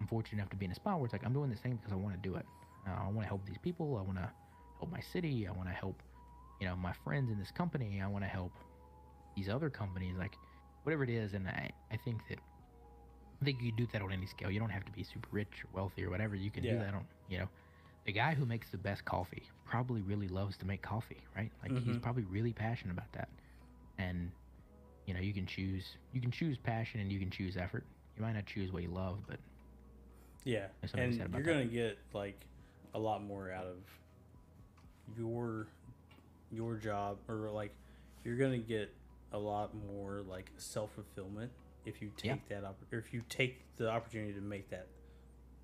I'm 0.00 0.06
fortunate 0.06 0.38
enough 0.38 0.50
to 0.50 0.56
be 0.56 0.64
in 0.64 0.72
a 0.72 0.74
spot 0.74 0.98
where 0.98 1.06
it's 1.06 1.12
like 1.12 1.24
I'm 1.24 1.32
doing 1.32 1.50
this 1.50 1.60
thing 1.60 1.76
because 1.76 1.92
I 1.92 1.96
want 1.96 2.20
to 2.20 2.28
do 2.28 2.36
it. 2.36 2.46
Uh, 2.86 2.92
I 2.92 3.08
want 3.08 3.22
to 3.22 3.26
help 3.28 3.44
these 3.46 3.58
people. 3.62 3.96
I 3.98 4.02
want 4.02 4.18
to 4.18 4.30
help 4.78 4.90
my 4.90 5.00
city. 5.12 5.46
I 5.46 5.52
want 5.52 5.68
to 5.68 5.74
help 5.74 6.00
you 6.60 6.66
know 6.66 6.76
my 6.76 6.92
friends 7.04 7.30
in 7.30 7.38
this 7.38 7.50
company. 7.50 8.00
I 8.02 8.08
want 8.08 8.24
to 8.24 8.28
help 8.28 8.52
these 9.36 9.48
other 9.48 9.68
companies. 9.68 10.16
Like 10.18 10.32
whatever 10.84 11.04
it 11.04 11.10
is. 11.10 11.34
And 11.34 11.46
I 11.48 11.70
I 11.92 11.96
think 12.04 12.22
that 12.30 12.38
I 13.40 13.44
think 13.44 13.60
you 13.62 13.72
do 13.72 13.86
that 13.92 14.02
on 14.02 14.12
any 14.12 14.26
scale. 14.26 14.50
You 14.50 14.60
don't 14.60 14.70
have 14.70 14.84
to 14.86 14.92
be 14.92 15.04
super 15.04 15.28
rich 15.30 15.64
or 15.64 15.68
wealthy 15.74 16.04
or 16.04 16.10
whatever. 16.10 16.34
You 16.34 16.50
can 16.50 16.62
do 16.62 16.78
that 16.78 16.94
on 16.94 17.04
you 17.28 17.38
know. 17.38 17.48
The 18.08 18.12
guy 18.12 18.32
who 18.32 18.46
makes 18.46 18.70
the 18.70 18.78
best 18.78 19.04
coffee 19.04 19.42
probably 19.66 20.00
really 20.00 20.28
loves 20.28 20.56
to 20.56 20.64
make 20.66 20.80
coffee, 20.80 21.18
right? 21.36 21.52
Like 21.62 21.72
he's 21.72 21.98
Mhm. 21.98 22.00
probably 22.00 22.22
really 22.24 22.54
passionate 22.54 22.94
about 22.94 23.12
that. 23.12 23.28
And 23.98 24.32
you 25.04 25.12
know, 25.12 25.20
you 25.20 25.34
can 25.34 25.44
choose 25.44 25.84
you 26.14 26.20
can 26.22 26.30
choose 26.30 26.56
passion 26.56 27.00
and 27.00 27.12
you 27.12 27.18
can 27.20 27.28
choose 27.28 27.58
effort. 27.58 27.84
You 28.16 28.22
might 28.22 28.32
not 28.32 28.46
choose 28.46 28.72
what 28.72 28.82
you 28.82 28.88
love, 28.88 29.18
but 29.28 29.38
Yeah, 30.44 30.68
and 30.94 31.12
you're 31.14 31.28
that. 31.28 31.44
gonna 31.44 31.66
get 31.66 31.98
like 32.14 32.40
a 32.94 32.98
lot 32.98 33.22
more 33.22 33.52
out 33.52 33.66
of 33.66 33.76
your 35.18 35.66
your 36.50 36.76
job, 36.76 37.18
or 37.28 37.50
like 37.50 37.74
you're 38.24 38.38
gonna 38.38 38.56
get 38.56 38.90
a 39.32 39.38
lot 39.38 39.74
more 39.74 40.22
like 40.22 40.50
self 40.56 40.92
fulfillment 40.94 41.52
if 41.84 42.00
you 42.00 42.10
Yeah. 42.22 42.32
take 42.32 42.48
that 42.48 42.64
up, 42.64 42.78
or 42.90 42.98
if 42.98 43.12
you 43.12 43.20
take 43.28 43.60
the 43.76 43.90
opportunity 43.90 44.32
to 44.32 44.40
make 44.40 44.70
that 44.70 44.86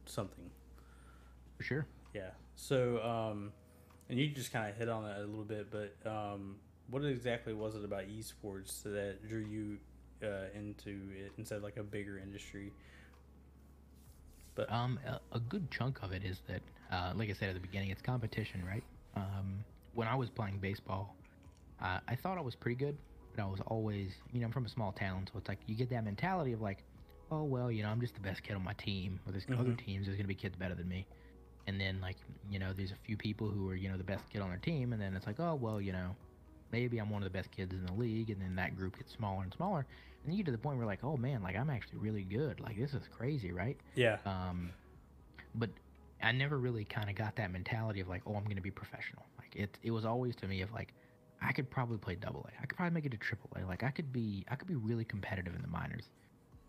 something. 0.04 0.50
for 1.56 1.62
sure. 1.62 1.86
Yeah. 2.14 2.30
So, 2.54 3.02
um, 3.02 3.52
and 4.08 4.18
you 4.18 4.28
just 4.28 4.52
kind 4.52 4.70
of 4.70 4.76
hit 4.76 4.88
on 4.88 5.04
that 5.04 5.18
a 5.18 5.26
little 5.26 5.44
bit, 5.44 5.70
but 5.70 5.94
um, 6.08 6.56
what 6.88 7.04
exactly 7.04 7.52
was 7.52 7.74
it 7.74 7.84
about 7.84 8.04
esports 8.08 8.82
that 8.84 9.26
drew 9.28 9.40
you 9.44 9.78
uh, 10.22 10.46
into 10.54 11.10
it 11.16 11.32
instead 11.36 11.56
of 11.58 11.64
like 11.64 11.76
a 11.76 11.82
bigger 11.82 12.18
industry? 12.18 12.72
But 14.54 14.70
Um, 14.70 15.00
a, 15.06 15.20
a 15.32 15.40
good 15.40 15.68
chunk 15.70 16.02
of 16.02 16.12
it 16.12 16.24
is 16.24 16.40
that, 16.46 16.62
uh, 16.92 17.12
like 17.16 17.28
I 17.28 17.32
said 17.32 17.48
at 17.48 17.54
the 17.54 17.60
beginning, 17.60 17.90
it's 17.90 18.02
competition, 18.02 18.62
right? 18.64 18.84
Um, 19.16 19.64
when 19.94 20.06
I 20.06 20.14
was 20.14 20.30
playing 20.30 20.58
baseball, 20.58 21.16
uh, 21.82 21.98
I 22.06 22.14
thought 22.14 22.38
I 22.38 22.40
was 22.40 22.54
pretty 22.54 22.76
good, 22.76 22.96
but 23.34 23.42
I 23.42 23.46
was 23.46 23.60
always, 23.66 24.12
you 24.32 24.40
know, 24.40 24.46
I'm 24.46 24.52
from 24.52 24.64
a 24.66 24.68
small 24.68 24.92
town, 24.92 25.26
so 25.32 25.38
it's 25.38 25.48
like 25.48 25.58
you 25.66 25.74
get 25.74 25.90
that 25.90 26.04
mentality 26.04 26.52
of 26.52 26.60
like, 26.62 26.84
oh 27.32 27.42
well, 27.42 27.70
you 27.72 27.82
know, 27.82 27.88
I'm 27.88 28.00
just 28.00 28.14
the 28.14 28.20
best 28.20 28.44
kid 28.44 28.54
on 28.54 28.62
my 28.62 28.74
team. 28.74 29.18
Or 29.26 29.32
there's 29.32 29.46
other 29.58 29.70
Mhm. 29.72 29.78
teams, 29.78 30.06
there's 30.06 30.16
gonna 30.16 30.28
be 30.28 30.34
kids 30.36 30.54
better 30.56 30.74
than 30.76 30.88
me, 30.88 31.04
and 31.66 31.80
then 31.80 32.00
like, 32.00 32.16
you 32.50 32.58
know, 32.58 32.72
there's 32.72 32.92
a 32.92 32.98
few 33.06 33.16
people 33.16 33.48
who 33.50 33.68
are, 33.70 33.74
you 33.74 33.88
know, 33.88 33.96
the 33.96 34.04
best 34.04 34.24
kid 34.30 34.40
on 34.42 34.48
their 34.48 34.58
team, 34.58 34.92
and 34.92 35.00
then 35.00 35.14
it's 35.14 35.26
like, 35.26 35.40
oh 35.40 35.54
well, 35.54 35.80
you 35.80 35.92
know, 35.92 36.14
maybe 36.72 36.98
I'm 36.98 37.10
one 37.10 37.22
of 37.22 37.30
the 37.32 37.36
best 37.36 37.50
kids 37.50 37.72
in 37.72 37.84
the 37.86 37.92
league, 37.94 38.30
and 38.30 38.40
then 38.40 38.56
that 38.56 38.76
group 38.76 38.96
gets 38.96 39.12
smaller 39.12 39.42
and 39.42 39.52
smaller, 39.54 39.86
and 40.24 40.32
you 40.32 40.38
get 40.38 40.46
to 40.46 40.52
the 40.52 40.58
point 40.58 40.78
where 40.78 40.86
like, 40.86 41.04
oh 41.04 41.16
man, 41.16 41.42
like 41.42 41.56
I'm 41.56 41.70
actually 41.70 41.98
really 41.98 42.22
good, 42.24 42.60
like 42.60 42.78
this 42.78 42.94
is 42.94 43.02
crazy, 43.16 43.52
right? 43.52 43.78
yeah, 43.94 44.18
Um, 44.24 44.70
but 45.54 45.70
I 46.22 46.32
never 46.32 46.58
really 46.58 46.84
kind 46.84 47.08
of 47.10 47.16
got 47.16 47.36
that 47.36 47.52
mentality 47.52 48.00
of 48.00 48.08
like, 48.08 48.22
oh, 48.26 48.34
I'm 48.34 48.44
going 48.44 48.56
to 48.56 48.62
be 48.62 48.70
professional. 48.70 49.24
Like 49.38 49.54
it, 49.54 49.78
it 49.82 49.90
was 49.90 50.04
always 50.04 50.34
to 50.36 50.48
me 50.48 50.62
of 50.62 50.72
like, 50.72 50.94
I 51.42 51.52
could 51.52 51.70
probably 51.70 51.98
play 51.98 52.14
double 52.14 52.46
A. 52.48 52.62
I 52.62 52.66
could 52.66 52.76
probably 52.76 52.94
make 52.94 53.04
it 53.04 53.10
to 53.12 53.18
triple 53.18 53.50
A. 53.60 53.66
Like 53.66 53.82
I 53.82 53.90
could 53.90 54.12
be, 54.12 54.44
I 54.50 54.56
could 54.56 54.68
be 54.68 54.76
really 54.76 55.04
competitive 55.04 55.54
in 55.54 55.60
the 55.62 55.68
minors. 55.68 56.08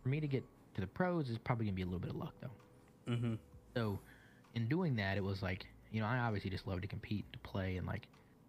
For 0.04 0.10
me 0.10 0.20
to 0.20 0.28
get 0.28 0.43
to 0.76 0.82
the 0.82 0.88
pros 0.88 1.30
is 1.30 1.38
probably 1.38 1.66
gonna 1.66 1.76
be 1.76 1.84
a 1.84 1.86
little 1.86 2.00
bit 2.00 2.10
of 2.12 2.18
luck 2.18 2.34
though. 2.41 3.12
mm-hmm. 3.14 3.36
So, 3.76 4.00
in 4.56 4.68
doing 4.68 4.95
that, 4.95 5.18
it 5.18 5.24
was 5.24 5.41
like, 5.41 5.66
you 5.91 6.01
know, 6.01 6.08
I 6.08 6.18
obviously 6.18 6.49
just 6.49 6.66
love 6.66 6.82
to 6.82 6.88
compete, 6.88 7.26
to 7.34 7.39
play, 7.39 7.78
and 7.78 7.86
like, 7.86 8.08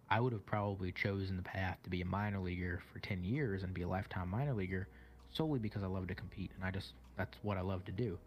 I 0.09 0.19
would 0.19 0.31
have 0.31 0.45
probably 0.45 0.91
chosen 0.93 1.35
the 1.35 1.43
path 1.43 1.77
to 1.83 1.89
be 1.89 2.01
a 2.01 2.05
minor 2.05 2.39
leaguer 2.39 2.81
for 2.91 2.99
10 2.99 3.23
years 3.23 3.63
and 3.63 3.73
be 3.73 3.81
a 3.81 3.87
lifetime 3.87 4.29
minor 4.29 4.53
leaguer 4.53 4.87
solely 5.33 5.59
because 5.59 5.83
I 5.83 5.87
love 5.87 6.07
to 6.07 6.15
compete, 6.15 6.51
and 6.55 6.63
I 6.63 6.71
just, 6.71 6.93
that's 7.17 7.37
what 7.43 7.57
I 7.57 7.61
love 7.61 7.83
to 7.85 7.91
do. 7.91 8.17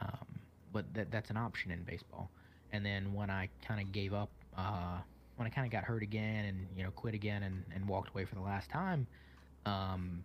Um, 0.00 0.26
but 0.72 0.84
that, 0.94 1.10
that's 1.10 1.30
an 1.30 1.36
option 1.36 1.70
in 1.70 1.82
baseball. 1.82 2.30
And 2.72 2.84
then 2.84 3.12
when 3.14 3.30
I 3.30 3.48
kind 3.66 3.80
of 3.80 3.92
gave 3.92 4.12
up, 4.12 4.30
uh, 4.56 4.98
when 5.36 5.46
I 5.46 5.50
kind 5.50 5.66
of 5.66 5.72
got 5.72 5.84
hurt 5.84 6.02
again 6.02 6.44
and, 6.44 6.66
you 6.76 6.84
know, 6.84 6.90
quit 6.90 7.14
again 7.14 7.42
and, 7.42 7.64
and 7.74 7.88
walked 7.88 8.10
away 8.10 8.24
for 8.26 8.34
the 8.34 8.40
last 8.42 8.70
time, 8.70 9.06
um, 9.64 10.24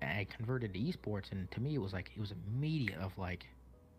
I 0.00 0.26
converted 0.36 0.74
to 0.74 0.80
esports, 0.80 1.30
and 1.30 1.50
to 1.52 1.60
me, 1.60 1.74
it 1.74 1.80
was 1.80 1.92
like, 1.92 2.10
it 2.16 2.20
was 2.20 2.32
immediate 2.48 2.98
of 2.98 3.16
like, 3.16 3.46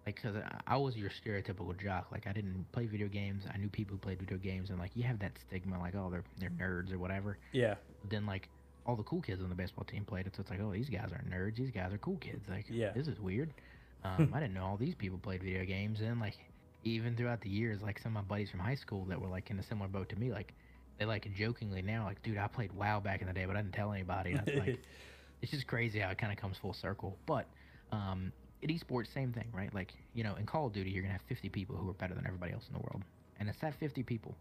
like 0.06 0.16
because 0.22 0.36
I 0.68 0.78
was 0.78 0.96
your 0.96 1.10
stereotypical 1.10 1.78
jock. 1.82 2.08
Like 2.12 2.28
I 2.28 2.34
didn't 2.34 2.66
play 2.72 2.86
video 2.86 3.08
games. 3.08 3.44
I 3.54 3.58
knew 3.58 3.70
people 3.70 3.96
who 3.96 4.00
played 4.00 4.20
video 4.20 4.38
games, 4.38 4.70
and 4.70 4.80
like 4.80 4.92
you 4.96 5.04
have 5.04 5.20
that 5.20 5.32
stigma, 5.48 5.80
like 5.80 5.96
oh 5.96 6.10
they're 6.12 6.24
they're 6.40 6.50
nerds 6.50 6.92
or 6.94 7.00
whatever. 7.00 7.38
yeah, 7.52 7.76
then 8.10 8.26
like 8.26 8.50
all 8.86 8.96
the 8.98 9.04
cool 9.04 9.22
kids 9.22 9.42
on 9.42 9.48
the 9.50 9.56
baseball 9.56 9.86
team 9.86 10.04
played 10.04 10.28
it, 10.28 10.36
so 10.36 10.42
it's 10.42 10.50
like 10.50 10.60
oh 10.62 10.72
these 10.72 10.90
guys 10.90 11.10
aren't 11.12 11.30
nerds. 11.30 11.56
These 11.58 11.72
guys 11.72 11.94
are 11.94 11.98
cool 11.98 12.18
kids. 12.18 12.44
Like 12.50 12.66
Yeah. 12.70 12.92
this 12.94 13.08
is 13.08 13.20
weird. 13.20 13.54
Um, 14.06 14.34
I 14.34 14.42
didn't 14.42 14.54
know 14.54 14.66
all 14.66 14.76
these 14.76 14.96
people 14.96 15.18
played 15.18 15.42
video 15.42 15.64
games, 15.64 16.02
and 16.02 16.20
like 16.20 16.34
even 16.84 17.16
throughout 17.16 17.40
the 17.40 17.48
years, 17.48 17.82
like 17.82 18.00
some 18.00 18.18
of 18.18 18.22
my 18.26 18.28
buddies 18.28 18.50
from 18.52 18.60
high 18.60 18.76
school 18.76 19.06
that 19.06 19.22
were 19.22 19.30
like 19.30 19.50
in 19.50 19.58
a 19.60 19.64
similar 19.64 19.88
boat 19.88 20.10
to 20.10 20.18
me, 20.18 20.30
like 20.30 20.54
they 21.00 21.06
like 21.06 21.26
jokingly 21.34 21.82
now, 21.82 22.04
like 22.04 22.22
dude, 22.22 22.38
I 22.38 22.48
played 22.48 22.74
WoW 22.74 23.00
back 23.00 23.22
in 23.22 23.28
the 23.28 23.34
day, 23.34 23.46
but 23.46 23.56
I 23.56 23.62
didn't 23.62 23.74
tell 23.76 23.94
anybody. 23.94 24.34
And 24.34 24.46
it's 24.46 24.58
like 24.60 24.78
it's 25.42 25.52
just 25.54 25.68
crazy 25.68 26.00
how 26.00 26.10
it 26.10 26.18
kind 26.18 26.34
of 26.34 26.38
comes 26.38 26.58
full 26.58 26.74
circle. 26.74 27.18
But 27.26 27.48
um, 27.94 28.34
at 28.64 28.70
esports, 28.70 29.14
same 29.14 29.34
thing, 29.34 29.50
right? 29.54 29.74
Like 29.74 29.94
you 30.14 30.24
know, 30.24 30.36
in 30.36 30.46
Call 30.46 30.68
of 30.68 30.74
Duty, 30.74 30.92
you're 30.92 31.04
gonna 31.04 31.14
have 31.14 31.22
50 31.24 31.50
people 31.50 31.76
who 31.78 31.90
are 31.90 31.94
better 31.94 32.16
than 32.16 32.26
everybody 32.26 32.54
else 32.54 32.68
in 32.68 32.74
the 32.74 32.80
world, 32.80 33.04
and 33.40 33.50
it's 33.50 33.60
that 33.62 33.76
50 33.76 34.04
people. 34.04 34.38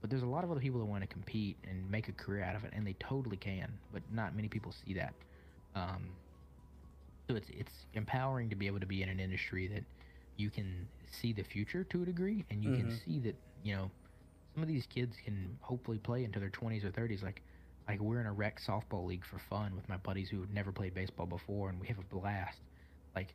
But 0.00 0.10
there's 0.10 0.22
a 0.22 0.26
lot 0.26 0.44
of 0.44 0.50
other 0.50 0.60
people 0.60 0.80
that 0.80 0.86
want 0.86 1.02
to 1.02 1.08
compete 1.08 1.58
and 1.68 1.88
make 1.90 2.08
a 2.08 2.12
career 2.12 2.42
out 2.44 2.56
of 2.56 2.64
it, 2.64 2.72
and 2.74 2.86
they 2.86 2.94
totally 2.94 3.36
can. 3.36 3.78
But 3.92 4.02
not 4.10 4.34
many 4.34 4.48
people 4.48 4.72
see 4.72 4.94
that. 4.94 5.14
Um, 5.74 6.16
so 7.28 7.36
it's 7.36 7.48
it's 7.50 7.86
empowering 7.94 8.50
to 8.50 8.56
be 8.56 8.66
able 8.66 8.80
to 8.80 8.86
be 8.86 9.02
in 9.02 9.08
an 9.08 9.20
industry 9.20 9.66
that 9.68 9.84
you 10.36 10.50
can 10.50 10.88
see 11.10 11.32
the 11.32 11.42
future 11.42 11.84
to 11.84 12.02
a 12.02 12.06
degree, 12.06 12.44
and 12.50 12.62
you 12.64 12.72
can 12.72 12.88
Mhm. 12.88 13.00
see 13.04 13.20
that 13.20 13.36
you 13.62 13.74
know 13.74 13.90
some 14.54 14.62
of 14.62 14.68
these 14.68 14.86
kids 14.86 15.16
can 15.24 15.58
hopefully 15.60 15.98
play 15.98 16.24
into 16.24 16.38
their 16.40 16.50
20s 16.50 16.84
or 16.84 16.90
30s. 16.90 17.22
Like 17.22 17.42
like 17.88 18.00
we're 18.00 18.20
in 18.20 18.26
a 18.26 18.32
rec 18.32 18.60
softball 18.60 19.06
league 19.06 19.24
for 19.24 19.38
fun 19.38 19.74
with 19.76 19.88
my 19.88 19.96
buddies 19.98 20.28
who 20.30 20.40
had 20.40 20.52
never 20.52 20.72
played 20.72 20.94
baseball 20.94 21.26
before, 21.26 21.68
and 21.70 21.80
we 21.80 21.86
have 21.88 21.98
a 21.98 22.14
blast. 22.14 22.60
Like 23.14 23.34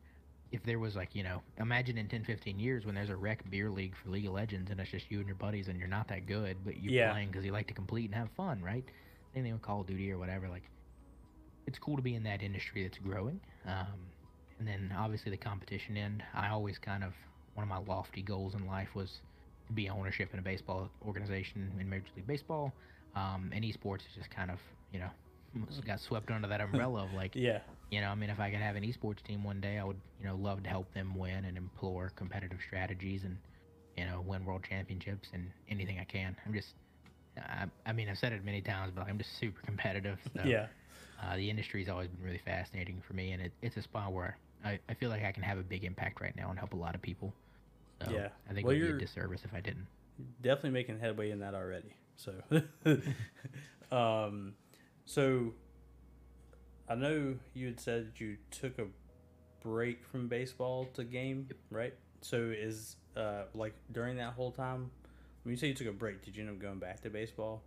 if 0.51 0.63
there 0.63 0.79
was 0.79 0.95
like 0.95 1.13
you 1.15 1.23
know 1.23 1.41
imagine 1.59 1.97
in 1.97 2.07
10 2.07 2.23
15 2.23 2.59
years 2.59 2.85
when 2.85 2.95
there's 2.95 3.09
a 3.09 3.15
rec 3.15 3.49
beer 3.49 3.69
league 3.69 3.95
for 4.01 4.09
league 4.09 4.25
of 4.27 4.33
legends 4.33 4.71
and 4.71 4.79
it's 4.79 4.91
just 4.91 5.09
you 5.11 5.19
and 5.19 5.27
your 5.27 5.35
buddies 5.35 5.67
and 5.67 5.77
you're 5.79 5.87
not 5.87 6.07
that 6.07 6.25
good 6.25 6.57
but 6.63 6.77
you're 6.77 6.93
Yeah. 6.93 7.11
playing 7.11 7.29
because 7.29 7.45
you 7.45 7.51
like 7.51 7.67
to 7.67 7.73
complete 7.73 8.05
and 8.05 8.15
have 8.15 8.29
fun 8.31 8.61
right 8.63 8.83
same 9.33 9.43
thing 9.43 9.53
with 9.53 9.61
call 9.61 9.81
of 9.81 9.87
duty 9.87 10.11
or 10.11 10.17
whatever 10.17 10.47
like 10.49 10.63
it's 11.67 11.79
cool 11.79 11.95
to 11.97 12.01
be 12.01 12.15
in 12.15 12.23
that 12.23 12.41
industry 12.41 12.83
that's 12.83 12.97
growing 12.97 13.39
um, 13.65 14.11
and 14.59 14.67
then 14.67 14.93
obviously 14.97 15.31
the 15.31 15.37
competition 15.37 15.97
end 15.97 16.23
i 16.33 16.49
always 16.49 16.77
kind 16.77 17.03
of 17.03 17.13
one 17.55 17.63
of 17.63 17.69
my 17.69 17.77
lofty 17.91 18.21
goals 18.21 18.55
in 18.55 18.65
life 18.65 18.95
was 18.95 19.19
to 19.67 19.73
be 19.73 19.89
ownership 19.89 20.29
in 20.33 20.39
a 20.39 20.41
baseball 20.41 20.89
organization 21.05 21.71
in 21.79 21.89
major 21.89 22.05
league 22.15 22.27
baseball 22.27 22.73
um, 23.15 23.51
and 23.53 23.63
esports 23.65 24.01
is 24.07 24.13
just 24.15 24.29
kind 24.29 24.49
of 24.51 24.59
you 24.91 24.99
know 24.99 25.09
got 25.85 25.99
swept 25.99 26.31
under 26.31 26.47
that 26.47 26.61
umbrella 26.61 27.03
of 27.03 27.13
like 27.13 27.35
yeah, 27.35 27.59
you 27.89 28.01
know, 28.01 28.09
I 28.09 28.15
mean, 28.15 28.29
if 28.29 28.39
I 28.39 28.49
could 28.51 28.59
have 28.59 28.75
an 28.75 28.83
esports 28.83 29.23
team 29.23 29.43
one 29.43 29.61
day, 29.61 29.77
I 29.77 29.83
would, 29.83 29.99
you 30.19 30.25
know, 30.27 30.35
love 30.35 30.63
to 30.63 30.69
help 30.69 30.93
them 30.93 31.15
win 31.15 31.45
and 31.45 31.57
implore 31.57 32.11
competitive 32.15 32.59
strategies 32.65 33.23
and, 33.23 33.37
you 33.95 34.05
know, 34.05 34.21
win 34.27 34.43
world 34.45 34.63
championships 34.67 35.29
and 35.33 35.49
anything 35.69 35.97
I 35.99 36.03
can. 36.03 36.35
I'm 36.45 36.53
just, 36.53 36.73
I, 37.37 37.65
I 37.85 37.93
mean, 37.93 38.09
I've 38.09 38.17
said 38.17 38.33
it 38.33 38.43
many 38.43 38.61
times, 38.61 38.91
but 38.95 39.07
I'm 39.07 39.17
just 39.17 39.39
super 39.39 39.61
competitive. 39.61 40.19
So, 40.35 40.41
yeah, 40.45 40.67
Uh, 41.23 41.35
the 41.37 41.49
industry's 41.49 41.89
always 41.89 42.09
been 42.09 42.23
really 42.23 42.41
fascinating 42.45 43.01
for 43.07 43.13
me, 43.13 43.31
and 43.31 43.41
it, 43.41 43.51
it's 43.61 43.77
a 43.77 43.81
spot 43.81 44.11
where 44.11 44.37
I, 44.65 44.79
I 44.89 44.93
feel 44.93 45.09
like 45.09 45.23
I 45.23 45.31
can 45.31 45.43
have 45.43 45.57
a 45.57 45.63
big 45.63 45.83
impact 45.83 46.21
right 46.21 46.35
now 46.35 46.49
and 46.49 46.59
help 46.59 46.73
a 46.73 46.77
lot 46.77 46.93
of 46.93 47.01
people. 47.01 47.33
So 48.03 48.11
Yeah. 48.11 48.29
I 48.49 48.53
think 48.53 48.65
Well, 48.67 48.75
it 48.75 48.79
would 48.81 48.97
be 48.99 49.03
a 49.03 49.07
disservice 49.07 49.41
if 49.45 49.53
I 49.53 49.61
didn't. 49.61 49.87
definitely 50.41 50.71
making 50.71 50.99
headway 50.99 51.31
in 51.31 51.39
that 51.39 51.53
already. 51.55 51.93
So, 52.17 52.33
um, 53.91 54.53
so 55.07 55.53
I 56.87 56.95
know 56.95 57.35
you 57.53 57.67
had 57.67 57.79
said 57.79 58.11
you 58.17 58.37
took 58.51 58.77
a 58.77 58.85
break 59.63 60.05
from 60.05 60.27
baseball 60.27 60.87
to 60.93 61.03
game, 61.03 61.49
right? 61.71 61.93
So 62.21 62.37
is 62.37 62.97
uh 63.15 63.43
like 63.55 63.73
during 63.91 64.17
that 64.17 64.33
whole 64.33 64.51
time 64.51 64.91
when 65.43 65.53
you 65.53 65.57
say 65.57 65.67
you 65.67 65.73
took 65.73 65.87
a 65.87 65.93
break, 65.93 66.23
did 66.23 66.35
you 66.35 66.43
end 66.43 66.51
up 66.51 66.59
going 66.59 66.77
back 66.77 67.01
to 67.01 67.09
baseball? 67.09 67.63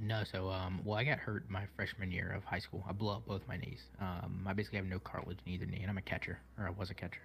No, 0.00 0.22
so 0.22 0.50
um, 0.50 0.80
well, 0.84 0.96
I 0.96 1.02
got 1.02 1.18
hurt 1.18 1.50
my 1.50 1.64
freshman 1.74 2.12
year 2.12 2.32
of 2.32 2.44
high 2.44 2.60
school. 2.60 2.84
I 2.88 2.92
blew 2.92 3.10
up 3.10 3.26
both 3.26 3.42
my 3.48 3.56
knees. 3.56 3.82
Um, 4.00 4.46
I 4.46 4.52
basically 4.52 4.78
have 4.78 4.86
no 4.86 5.00
cartilage 5.00 5.38
in 5.44 5.52
either 5.52 5.66
knee, 5.66 5.80
and 5.80 5.90
I'm 5.90 5.98
a 5.98 6.02
catcher, 6.02 6.38
or 6.56 6.68
I 6.68 6.70
was 6.70 6.90
a 6.90 6.94
catcher. 6.94 7.22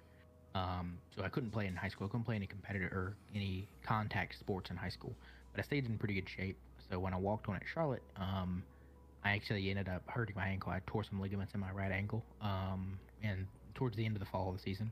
Um, 0.56 0.98
so 1.16 1.24
I 1.24 1.30
couldn't 1.30 1.52
play 1.52 1.68
in 1.68 1.76
high 1.76 1.90
school. 1.90 2.08
I 2.08 2.10
couldn't 2.10 2.24
play 2.26 2.36
any 2.36 2.48
competitor 2.48 2.88
or 2.88 3.16
any 3.36 3.68
contact 3.84 4.40
sports 4.40 4.72
in 4.72 4.78
high 4.78 4.90
school. 4.90 5.14
But 5.54 5.60
I 5.60 5.64
stayed 5.64 5.86
in 5.86 6.00
pretty 6.00 6.16
good 6.16 6.28
shape. 6.28 6.58
So 6.90 6.98
when 7.00 7.14
I 7.14 7.18
walked 7.18 7.48
on 7.48 7.56
at 7.56 7.64
Charlotte, 7.72 8.02
um, 8.18 8.64
I 9.24 9.32
actually 9.32 9.70
ended 9.70 9.90
up 9.90 10.04
hurting 10.08 10.36
my 10.36 10.48
ankle. 10.48 10.72
I 10.72 10.82
tore 10.88 11.04
some 11.04 11.20
ligaments 11.22 11.54
in 11.54 11.60
my 11.60 11.72
right 11.72 11.92
ankle. 11.92 12.24
Um, 12.42 13.00
and 13.24 13.48
towards 13.76 13.96
the 13.98 14.06
end 14.06 14.16
of 14.16 14.20
the 14.20 14.26
fall 14.26 14.50
of 14.50 14.56
the 14.56 14.62
season. 14.62 14.92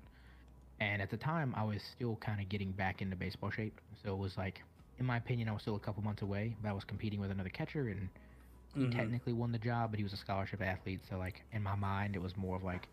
And 0.79 1.01
at 1.01 1.09
the 1.09 1.17
time, 1.17 1.53
I 1.57 1.63
was 1.63 1.81
still 1.95 2.17
kind 2.17 2.39
of 2.39 2.49
getting 2.49 2.71
back 2.71 3.01
into 3.01 3.15
baseball 3.15 3.49
shape. 3.49 3.79
So 4.03 4.13
it 4.13 4.17
was 4.17 4.37
like, 4.37 4.61
in 4.99 5.05
my 5.05 5.17
opinion, 5.17 5.49
I 5.49 5.53
was 5.53 5.61
still 5.61 5.75
a 5.75 5.79
couple 5.79 6.03
months 6.03 6.21
away. 6.21 6.55
But 6.61 6.69
I 6.69 6.73
was 6.73 6.83
competing 6.83 7.19
with 7.19 7.31
another 7.31 7.49
catcher, 7.49 7.87
and 7.87 8.09
he 8.75 8.85
Mhm. 8.85 8.91
technically 8.95 9.33
won 9.33 9.51
the 9.51 9.57
job, 9.57 9.91
but 9.91 9.97
he 9.97 10.03
was 10.03 10.13
a 10.13 10.17
scholarship 10.17 10.61
athlete. 10.61 11.01
So 11.09 11.17
like 11.17 11.41
in 11.51 11.63
my 11.63 11.75
mind, 11.75 12.15
it 12.15 12.21
was 12.21 12.35
more 12.37 12.55
of 12.55 12.63
like, 12.63 12.87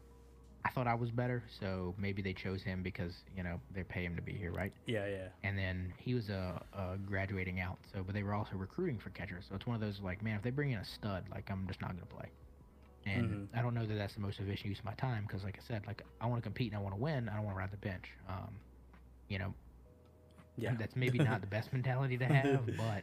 I 0.64 0.70
thought 0.70 0.86
I 0.86 0.94
was 0.94 1.10
better, 1.10 1.42
so 1.60 1.94
maybe 1.98 2.22
they 2.22 2.32
chose 2.32 2.62
him 2.62 2.82
because 2.82 3.12
you 3.36 3.42
know 3.42 3.60
they 3.74 3.82
pay 3.84 4.04
him 4.04 4.16
to 4.16 4.22
be 4.22 4.32
here, 4.32 4.50
right? 4.52 4.72
Yeah, 4.86 5.06
yeah. 5.06 5.28
And 5.42 5.58
then 5.58 5.92
he 5.98 6.14
was 6.14 6.30
uh, 6.30 6.58
uh, 6.74 6.96
graduating 7.06 7.60
out, 7.60 7.78
so 7.92 8.02
but 8.02 8.14
they 8.14 8.22
were 8.22 8.34
also 8.34 8.56
recruiting 8.56 8.98
for 8.98 9.10
catchers. 9.10 9.44
So 9.48 9.54
it's 9.56 9.66
one 9.66 9.74
of 9.74 9.80
those 9.80 10.00
like, 10.00 10.22
man, 10.22 10.36
if 10.36 10.42
they 10.42 10.50
bring 10.50 10.70
in 10.72 10.78
a 10.78 10.84
stud, 10.84 11.24
like 11.30 11.50
I'm 11.50 11.66
just 11.66 11.80
not 11.82 11.90
gonna 11.90 12.06
play. 12.06 12.30
And 13.06 13.48
Mhm. 13.52 13.58
I 13.58 13.62
don't 13.62 13.74
know 13.74 13.84
that 13.86 13.94
that's 13.94 14.14
the 14.14 14.20
most 14.20 14.40
efficient 14.40 14.66
use 14.70 14.78
of 14.78 14.86
my 14.86 14.94
time 14.94 15.24
because, 15.26 15.44
like 15.44 15.58
I 15.58 15.62
said, 15.68 15.86
like 15.86 16.02
I 16.20 16.26
want 16.26 16.42
to 16.42 16.46
compete 16.46 16.72
and 16.72 16.78
I 16.78 16.82
want 16.82 16.94
to 16.94 17.00
win. 17.00 17.28
I 17.28 17.34
don't 17.36 17.44
want 17.44 17.56
to 17.56 17.58
ride 17.58 17.70
the 17.70 17.76
bench. 17.76 18.10
Um, 18.28 18.54
you 19.28 19.38
know, 19.38 19.52
Yeah. 20.56 20.74
That's 20.78 20.96
maybe 20.96 21.18
not 21.18 21.40
the 21.40 21.46
best 21.46 21.72
mentality 21.72 22.16
to 22.18 22.24
have, 22.24 22.64
but 22.76 23.02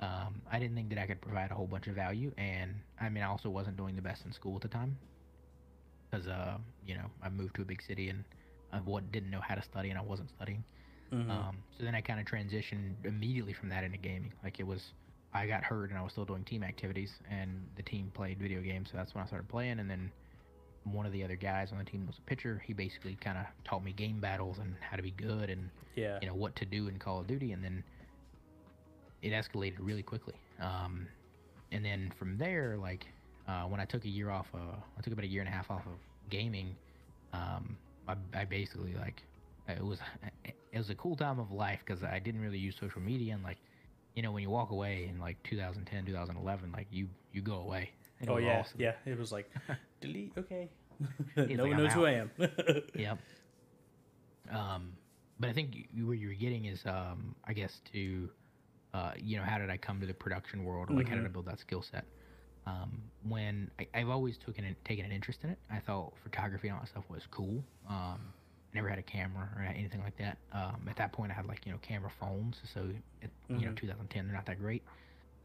um, 0.00 0.40
I 0.50 0.58
didn't 0.58 0.74
think 0.76 0.88
that 0.90 0.98
I 0.98 1.06
could 1.06 1.20
provide 1.20 1.50
a 1.50 1.54
whole 1.54 1.66
bunch 1.66 1.86
of 1.88 1.94
value. 1.94 2.32
And 2.38 2.74
I 3.00 3.08
mean, 3.10 3.22
I 3.22 3.26
also 3.26 3.50
wasn't 3.50 3.76
doing 3.76 3.96
the 3.96 4.02
best 4.02 4.24
in 4.24 4.32
school 4.32 4.56
at 4.56 4.62
the 4.62 4.68
time 4.68 4.96
because, 6.12 6.26
uh, 6.26 6.58
you 6.86 6.94
know, 6.94 7.06
I 7.22 7.28
moved 7.28 7.56
to 7.56 7.62
a 7.62 7.64
big 7.64 7.82
city 7.82 8.08
and 8.08 8.24
I 8.72 8.78
what, 8.78 9.10
didn't 9.12 9.30
know 9.30 9.40
how 9.40 9.54
to 9.54 9.62
study 9.62 9.90
and 9.90 9.98
I 9.98 10.02
wasn't 10.02 10.30
studying. 10.30 10.64
Mhm. 11.12 11.30
Um, 11.30 11.58
so 11.76 11.84
then 11.84 11.94
I 11.94 12.00
kind 12.00 12.20
of 12.20 12.26
transitioned 12.26 12.94
immediately 13.04 13.52
from 13.52 13.68
that 13.70 13.84
into 13.84 13.98
gaming. 13.98 14.32
Like 14.42 14.60
it 14.60 14.66
was, 14.66 14.92
I 15.34 15.46
got 15.46 15.62
hurt 15.62 15.90
and 15.90 15.98
I 15.98 16.02
was 16.02 16.12
still 16.12 16.24
doing 16.24 16.44
team 16.44 16.62
activities, 16.62 17.10
and 17.30 17.66
the 17.76 17.82
team 17.82 18.10
played 18.14 18.38
video 18.38 18.60
games. 18.60 18.90
So 18.90 18.96
that's 18.96 19.14
when 19.14 19.24
I 19.24 19.26
started 19.26 19.48
playing. 19.48 19.78
And 19.78 19.90
then 19.90 20.10
one 20.84 21.06
of 21.06 21.12
the 21.12 21.22
other 21.22 21.36
guys 21.36 21.72
on 21.72 21.78
the 21.78 21.84
team 21.84 22.06
was 22.06 22.16
a 22.18 22.22
pitcher. 22.22 22.62
He 22.66 22.72
basically 22.72 23.16
kind 23.20 23.38
of 23.38 23.46
taught 23.64 23.84
me 23.84 23.94
GameBattles 23.96 24.60
and 24.60 24.74
how 24.80 24.96
to 24.96 25.02
be 25.02 25.12
good 25.12 25.48
and 25.48 25.70
yeah. 25.94 26.18
you 26.20 26.28
know 26.28 26.34
what 26.34 26.56
to 26.56 26.64
do 26.64 26.88
in 26.88 26.98
Call 26.98 27.20
of 27.20 27.26
Duty. 27.26 27.52
And 27.52 27.62
then 27.62 27.84
it 29.22 29.30
escalated 29.30 29.76
really 29.78 30.02
quickly. 30.02 30.34
Um, 30.60 31.06
and 31.70 31.84
then 31.84 32.12
from 32.18 32.36
there, 32.36 32.76
like 32.76 33.06
uh, 33.48 33.62
when 33.64 33.80
I 33.80 33.84
took 33.84 34.04
a 34.04 34.08
year 34.08 34.30
off, 34.30 34.46
uh, 34.54 34.58
I 34.96 35.00
took 35.02 35.12
about 35.12 35.24
a 35.24 35.28
year 35.28 35.40
and 35.42 35.48
a 35.48 35.52
half 35.52 35.70
off 35.70 35.86
of 35.86 35.98
gaming. 36.30 36.74
Um, 37.32 37.76
I, 38.08 38.14
I 38.34 38.44
basically 38.44 38.94
like 38.94 39.22
it 39.68 39.84
was 39.84 39.98
it 40.72 40.78
was 40.78 40.90
a 40.90 40.94
cool 40.94 41.16
time 41.16 41.38
of 41.38 41.50
life 41.52 41.80
because 41.84 42.02
I 42.02 42.18
didn't 42.18 42.40
really 42.40 42.58
use 42.58 42.76
social 42.78 43.00
media 43.00 43.34
and 43.34 43.42
like 43.42 43.58
you 44.14 44.22
know 44.22 44.32
when 44.32 44.42
you 44.42 44.50
walk 44.50 44.70
away 44.70 45.08
in 45.08 45.18
like 45.20 45.42
2010 45.44 46.04
2011 46.06 46.72
like 46.72 46.88
you 46.90 47.08
you 47.32 47.40
go 47.42 47.54
away 47.56 47.90
it 48.20 48.28
oh 48.28 48.36
yeah, 48.38 48.58
awesome. 48.60 48.80
yeah. 48.80 48.92
It 49.06 49.18
was 49.18 49.32
like 49.32 49.50
delete. 50.00 50.32
Okay. 50.38 50.68
No 51.36 51.44
like, 51.44 51.58
one 51.58 51.72
"I'm 51.72 51.76
knows 51.84 51.92
who. 51.94 52.06
I 52.06 52.10
am. 52.12 52.30
Yep. 52.96 53.18
Um, 54.50 54.92
but 55.40 55.48
I 55.50 55.52
think 55.52 55.86
you, 55.92 56.06
where 56.06 56.14
you're 56.16 56.34
getting 56.34 56.66
is, 56.66 56.84
um, 56.86 57.34
I 57.44 57.52
guess, 57.52 57.80
to, 57.92 58.28
uh, 58.94 59.12
you 59.16 59.36
know, 59.36 59.42
how 59.42 59.58
did 59.58 59.70
I 59.70 59.76
come 59.76 60.00
to 60.00 60.06
the 60.06 60.14
production 60.14 60.64
world? 60.64 60.90
Or 60.90 60.94
like, 60.94 61.08
how 61.08 61.16
did 61.16 61.24
I 61.24 61.28
Mhm. 61.28 61.32
build 61.32 61.46
that 61.46 61.58
skill 61.58 61.82
set? 61.82 62.04
Um, 62.66 63.02
when 63.28 63.70
I, 63.78 63.88
I've 63.94 64.08
always 64.08 64.38
taken 64.38 64.64
an, 64.64 64.76
taken 64.84 65.04
an 65.04 65.12
interest 65.12 65.40
in 65.44 65.50
it, 65.50 65.58
I 65.70 65.80
thought 65.80 66.12
photography 66.22 66.68
and 66.68 66.76
all 66.76 66.82
that 66.82 66.88
stuff 66.90 67.04
was 67.10 67.26
cool. 67.30 67.62
Um, 67.88 68.32
never 68.74 68.88
had 68.88 68.98
a 68.98 69.02
camera 69.02 69.48
or 69.56 69.62
anything 69.62 70.00
like 70.02 70.16
that. 70.18 70.38
Um, 70.52 70.86
at 70.88 70.96
that 70.96 71.12
point, 71.12 71.30
I 71.32 71.34
had 71.34 71.46
like 71.46 71.66
you 71.66 71.72
know 71.72 71.78
camera 71.78 72.10
phones, 72.20 72.60
so 72.72 72.88
it, 73.20 73.30
you 73.48 73.66
know 73.66 73.72
Mhm. 73.72 73.76
2010 73.76 74.26
they're 74.26 74.34
not 74.36 74.46
that 74.46 74.58
great. 74.58 74.82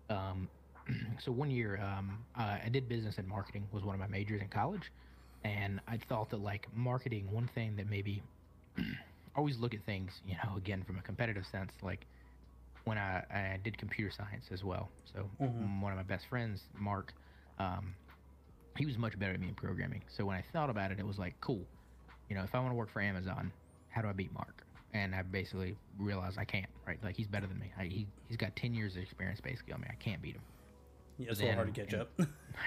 Um, 0.09 0.49
so 1.19 1.31
one 1.31 1.49
year, 1.51 1.77
um, 1.81 2.25
uh, 2.37 2.57
I 2.63 2.69
did 2.69 2.87
business 2.87 3.17
and 3.17 3.27
marketing 3.27 3.67
was 3.71 3.83
one 3.83 3.95
of 3.95 3.99
my 3.99 4.07
majors 4.07 4.41
in 4.41 4.47
college, 4.49 4.91
and 5.43 5.79
I 5.87 5.97
thought 5.97 6.29
that 6.29 6.37
like 6.39 6.67
marketing, 6.73 7.31
one 7.31 7.47
thing 7.53 7.75
that 7.77 7.87
maybe 7.89 8.23
always 9.35 9.57
look 9.57 9.73
at 9.73 9.83
things, 9.85 10.21
you 10.25 10.35
know, 10.43 10.55
again 10.57 10.83
from 10.83 10.97
a 10.97 11.01
competitive 11.01 11.45
sense, 11.51 11.71
like 11.81 12.05
when 12.87 12.97
I, 12.97 13.17
I 13.29 13.59
did 13.63 13.77
computer 13.77 14.09
science 14.11 14.45
as 14.51 14.63
well. 14.63 14.89
So 15.13 15.29
Mhm. 15.41 15.81
one 15.81 15.91
of 15.91 15.97
my 15.97 16.03
best 16.03 16.25
friends, 16.27 16.63
Mark, 16.73 17.13
um, 17.59 17.93
he 18.77 18.85
was 18.85 18.97
much 18.97 19.17
better 19.19 19.33
at 19.33 19.39
me 19.39 19.49
in 19.49 19.55
programming. 19.55 20.03
So 20.07 20.25
when 20.25 20.37
I 20.37 20.43
thought 20.53 20.69
about 20.69 20.91
it, 20.91 20.99
it 20.99 21.05
was 21.05 21.17
like, 21.19 21.35
cool, 21.41 21.65
you 22.29 22.35
know, 22.35 22.43
if 22.43 22.53
I 22.55 22.59
want 22.59 22.71
to 22.71 22.75
work 22.75 22.89
for 22.89 23.01
Amazon, 23.01 23.51
how 23.89 24.01
do 24.01 24.07
I 24.07 24.13
beat 24.13 24.31
Mark? 24.33 24.63
And 24.93 25.13
I 25.13 25.21
basically 25.21 25.75
realized 25.97 26.37
I 26.37 26.45
can't, 26.45 26.69
right? 26.87 26.97
Like 27.03 27.15
he's 27.17 27.27
better 27.27 27.45
than 27.47 27.59
me. 27.59 27.71
I, 27.77 27.85
he 27.85 28.07
he's 28.27 28.37
got 28.37 28.55
ten 28.55 28.73
years 28.73 28.95
of 28.95 29.01
experience 29.01 29.41
basically 29.41 29.73
on 29.73 29.81
me. 29.81 29.87
I 29.91 29.95
can't 29.95 30.21
beat 30.21 30.35
him. 30.35 30.41
yeah, 31.17 31.31
it's 31.31 31.39
a 31.39 31.43
little 31.43 31.55
hard 31.55 31.73
to 31.75 31.81
then- 31.81 31.89
catch 31.89 31.99
up. 31.99 32.09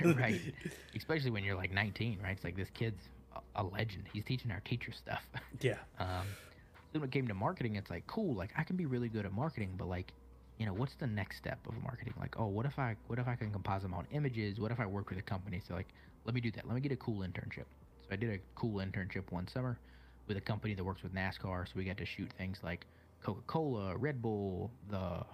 right. 0.21 0.41
Especially 0.95 1.31
when 1.31 1.45
you're 1.45 1.57
like 1.57 1.73
19, 1.73 2.19
right? 2.23 2.33
It's 2.33 2.45
like 2.45 2.57
this 2.57 2.69
kid's 2.75 3.09
a, 3.57 3.65
legend. 3.65 4.05
He's 4.13 4.25
teaching 4.25 4.51
our 4.51 4.61
teacher 4.61 4.93
stuff. 4.93 5.23
yeah. 5.61 5.77
Um, 5.99 6.27
then 6.27 6.50
when 6.93 7.05
it 7.05 7.13
came 7.13 7.29
to 7.29 7.35
marketing, 7.35 7.77
it's 7.77 7.91
like 7.91 8.07
cool. 8.07 8.35
Like 8.35 8.51
I 8.57 8.65
can 8.65 8.77
be 8.77 8.87
really 8.87 9.09
good 9.09 9.25
at 9.25 9.33
marketing, 9.33 9.75
but 9.77 9.89
like, 9.89 10.13
you 10.59 10.67
know, 10.67 10.73
what's 10.73 10.95
the 10.99 11.07
next 11.07 11.37
step 11.37 11.59
of 11.67 11.75
marketing? 11.83 12.15
Like, 12.19 12.39
oh, 12.39 12.47
what 12.47 12.67
if 12.67 12.79
I 12.79 12.97
what 13.07 13.19
if 13.19 13.29
I 13.29 13.37
can 13.37 13.51
composite 13.51 13.91
my 13.91 13.99
own 13.99 14.07
images? 14.13 14.59
What 14.59 14.73
if 14.73 14.81
I 14.81 14.87
work 14.87 15.11
with 15.11 15.19
a 15.19 15.23
company? 15.23 15.63
So 15.67 15.75
like, 15.75 15.89
let 16.25 16.35
me 16.35 16.41
do 16.41 16.51
that. 16.53 16.67
Let 16.67 16.75
me 16.75 16.81
get 16.81 16.93
a 16.93 16.97
cool 16.97 17.21
internship. 17.21 17.67
So 18.03 18.13
I 18.13 18.17
did 18.17 18.31
a 18.31 18.39
cool 18.55 18.81
internship 18.81 19.31
one 19.31 19.47
summer 19.49 19.79
with 20.27 20.37
a 20.37 20.41
company 20.41 20.75
that 20.75 20.85
works 20.85 21.03
with 21.03 21.15
NASCAR. 21.15 21.67
So 21.67 21.73
we 21.77 21.85
got 21.85 21.97
to 21.99 22.07
shoot 22.07 22.31
things 22.37 22.59
like 22.63 22.87
Coca 23.23 23.41
Cola, 23.47 23.97
Red 23.97 24.21
Bull, 24.21 24.71
the 24.91 24.97
uh, 24.97 25.25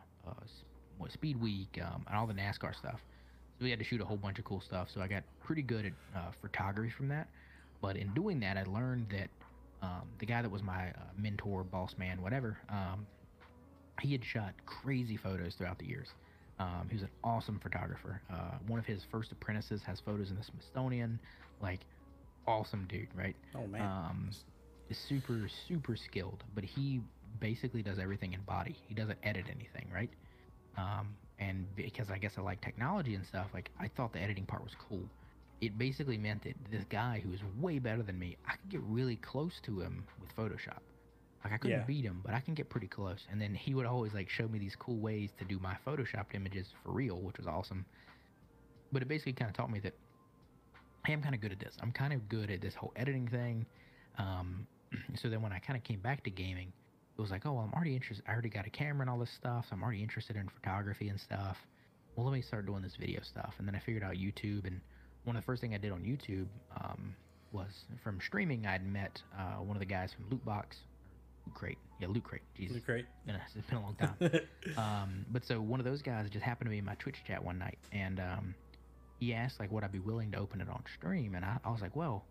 what 0.98 1.12
Speed 1.12 1.40
Week, 1.40 1.78
um, 1.82 2.04
and 2.06 2.16
all 2.16 2.26
the 2.26 2.34
NASCAR 2.34 2.74
stuff. 2.74 3.00
So 3.58 3.64
we 3.64 3.70
had 3.70 3.78
to 3.78 3.84
shoot 3.84 4.00
a 4.00 4.04
whole 4.04 4.16
bunch 4.16 4.38
of 4.38 4.44
cool 4.44 4.60
stuff. 4.60 4.88
So 4.92 5.00
I 5.00 5.08
got 5.08 5.22
pretty 5.44 5.62
good 5.62 5.86
at 5.86 5.92
uh, 6.14 6.30
photography 6.42 6.90
from 6.90 7.08
that. 7.08 7.28
But 7.80 7.96
in 7.96 8.12
doing 8.14 8.40
that, 8.40 8.56
I 8.56 8.64
learned 8.64 9.06
that 9.10 9.28
um, 9.82 10.08
the 10.18 10.26
guy 10.26 10.42
that 10.42 10.50
was 10.50 10.62
my 10.62 10.88
uh, 10.88 11.02
mentor, 11.16 11.64
boss 11.64 11.94
man, 11.98 12.22
whatever, 12.22 12.58
um, 12.68 13.06
he 14.00 14.12
had 14.12 14.24
shot 14.24 14.54
crazy 14.66 15.16
photos 15.16 15.54
throughout 15.54 15.78
the 15.78 15.86
years. 15.86 16.08
Um, 16.58 16.86
he 16.88 16.94
was 16.94 17.02
an 17.02 17.10
awesome 17.22 17.58
photographer. 17.58 18.20
Uh, 18.32 18.58
one 18.66 18.78
of 18.78 18.86
his 18.86 19.02
first 19.10 19.32
apprentices 19.32 19.82
has 19.82 20.00
photos 20.00 20.30
in 20.30 20.36
the 20.36 20.42
Smithsonian. 20.42 21.18
Like, 21.60 21.80
awesome 22.46 22.86
dude, 22.88 23.08
right? 23.14 23.36
Oh 23.54 23.66
man. 23.66 23.82
Um, 23.82 24.30
is 24.88 24.98
super 24.98 25.48
super 25.68 25.96
skilled, 25.96 26.44
but 26.54 26.64
he 26.64 27.00
basically 27.40 27.82
does 27.82 27.98
everything 27.98 28.32
in 28.32 28.40
body. 28.42 28.76
He 28.88 28.94
doesn't 28.94 29.18
edit 29.22 29.46
anything, 29.50 29.90
right? 29.92 30.10
Um, 30.76 31.16
and 31.38 31.66
because 31.74 32.10
I 32.10 32.18
guess 32.18 32.32
I 32.38 32.40
like 32.40 32.60
technology 32.60 33.14
and 33.14 33.26
stuff, 33.26 33.48
like 33.52 33.70
I 33.78 33.88
thought 33.88 34.12
the 34.12 34.20
editing 34.20 34.46
part 34.46 34.62
was 34.62 34.72
cool. 34.88 35.02
It 35.60 35.78
basically 35.78 36.18
meant 36.18 36.42
that 36.44 36.54
this 36.70 36.84
guy 36.84 37.20
who 37.22 37.30
was 37.30 37.40
way 37.58 37.78
better 37.78 38.02
than 38.02 38.18
me, 38.18 38.36
I 38.46 38.56
could 38.56 38.70
get 38.70 38.80
really 38.82 39.16
close 39.16 39.58
to 39.62 39.80
him 39.80 40.04
with 40.20 40.34
Photoshop. 40.36 40.80
Like 41.44 41.52
I 41.54 41.58
couldn't 41.58 41.78
Yeah. 41.80 41.84
beat 41.86 42.04
him, 42.04 42.20
but 42.24 42.34
I 42.34 42.40
can 42.40 42.54
get 42.54 42.68
pretty 42.68 42.88
close. 42.88 43.26
And 43.30 43.40
then 43.40 43.54
he 43.54 43.74
would 43.74 43.86
always 43.86 44.12
like 44.12 44.28
show 44.28 44.48
me 44.48 44.58
these 44.58 44.76
cool 44.76 44.98
ways 44.98 45.30
to 45.38 45.44
do 45.44 45.58
my 45.58 45.76
photoshopped 45.86 46.34
images 46.34 46.72
for 46.82 46.92
real, 46.92 47.20
which 47.22 47.38
was 47.38 47.46
awesome. 47.46 47.86
But 48.92 49.02
it 49.02 49.08
basically 49.08 49.32
kind 49.32 49.48
of 49.48 49.56
taught 49.56 49.70
me 49.70 49.80
that 49.80 49.94
hey, 51.06 51.12
I'm 51.12 51.22
kind 51.22 51.34
of 51.34 51.40
good 51.40 51.52
at 51.52 51.60
this. 51.60 51.76
I'm 51.80 51.92
kind 51.92 52.12
of 52.12 52.28
good 52.28 52.50
at 52.50 52.60
this 52.60 52.74
whole 52.74 52.92
editing 52.96 53.28
thing. 53.28 53.64
Um, 54.18 54.66
so 55.14 55.28
then 55.28 55.40
when 55.40 55.52
I 55.52 55.60
kind 55.60 55.76
of 55.76 55.84
came 55.84 56.00
back 56.00 56.24
to 56.24 56.30
gaming, 56.30 56.72
it 57.16 57.20
was 57.20 57.30
like, 57.30 57.46
oh, 57.46 57.52
well, 57.52 57.64
I'm 57.64 57.72
already 57.72 57.94
interested. 57.94 58.24
I 58.28 58.32
already 58.32 58.48
got 58.50 58.66
a 58.66 58.70
camera 58.70 59.02
and 59.02 59.10
all 59.10 59.18
this 59.18 59.30
stuff. 59.30 59.66
So 59.68 59.76
I'm 59.76 59.82
already 59.82 60.02
interested 60.02 60.36
in 60.36 60.48
photography 60.48 61.08
and 61.08 61.18
stuff. 61.20 61.56
Well, 62.16 62.26
let 62.26 62.32
me 62.32 62.42
start 62.42 62.66
doing 62.66 62.82
this 62.82 62.96
video 62.98 63.20
stuff. 63.22 63.54
And 63.58 63.68
then 63.68 63.74
I 63.76 63.78
figured 63.78 64.02
out 64.02 64.14
YouTube. 64.14 64.66
And 64.66 64.80
one 65.26 65.36
of 65.36 65.42
the 65.42 65.46
first 65.46 65.60
thing 65.60 65.74
I 65.74 65.78
did 65.78 65.92
on 65.92 66.00
YouTube 66.02 66.46
um, 66.80 67.14
was 67.52 67.84
from 68.02 68.20
streaming. 68.20 68.66
I'd 68.66 68.86
met 68.86 69.20
uh, 69.36 69.62
one 69.62 69.76
of 69.76 69.80
the 69.80 69.86
guys 69.86 70.12
from 70.12 70.24
Lootbox, 70.26 70.64
Loot 71.46 71.54
Crate. 71.54 71.78
Yeah, 72.00 72.08
Loot 72.08 72.22
Crate. 72.22 72.42
Jesus, 72.56 72.76
Look 72.76 72.86
great. 72.86 73.06
it's 73.26 73.66
been 73.66 73.78
a 73.78 73.82
long 73.82 73.96
time. 73.96 74.14
Um, 74.76 75.24
but 75.30 75.44
so 75.44 75.60
one 75.60 75.80
of 75.80 75.86
those 75.86 76.02
guys 76.02 76.28
just 76.28 76.44
happened 76.44 76.66
to 76.66 76.70
be 76.70 76.78
in 76.78 76.84
my 76.84 76.96
Twitch 76.96 77.22
chat 77.26 77.42
one 77.42 77.58
night, 77.58 77.78
and 77.92 78.20
um, 78.20 78.54
he 79.18 79.32
asked 79.32 79.58
like, 79.58 79.70
would 79.72 79.84
I 79.84 79.88
be 79.88 80.00
willing 80.00 80.30
to 80.32 80.38
open 80.38 80.60
it 80.60 80.68
on 80.68 80.82
stream? 80.94 81.34
And 81.34 81.44
I, 81.44 81.58
I 81.64 81.70
was 81.70 81.80
like, 81.80 81.96
well, 81.96 82.24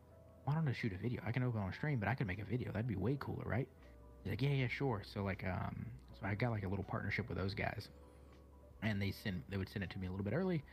why 0.46 0.54
don't 0.54 0.68
I 0.68 0.74
shoot 0.74 0.94
a 0.94 0.98
video? 0.98 1.22
I 1.26 1.32
can 1.32 1.44
open 1.44 1.62
it 1.62 1.64
on 1.64 1.74
stream, 1.74 2.00
but 2.00 2.08
I 2.08 2.14
could 2.14 2.28
make 2.28 2.40
a 2.40 2.46
video. 2.46 2.72
That'd 2.72 2.88
be 2.88 2.96
way 2.96 3.18
cooler, 3.20 3.44
right? 3.46 3.68
He's 4.24 4.32
like, 4.32 4.42
yeah, 4.42 4.50
yeah, 4.50 4.68
sure. 4.68 5.02
So 5.12 5.24
like, 5.24 5.44
um, 5.44 5.86
so 6.20 6.28
I 6.28 6.36
got 6.36 6.52
like 6.52 6.64
a 6.64 6.68
little 6.68 6.86
partnership 6.86 7.28
with 7.30 7.38
those 7.38 7.54
guys, 7.54 7.90
and 8.84 9.02
they 9.02 9.12
send 9.12 9.42
they 9.50 9.58
would 9.58 9.70
send 9.70 9.84
it 9.84 9.90
to 9.92 9.98
me 9.98 10.08
a 10.08 10.12
little 10.12 10.26
bit 10.26 10.34
early, 10.34 10.64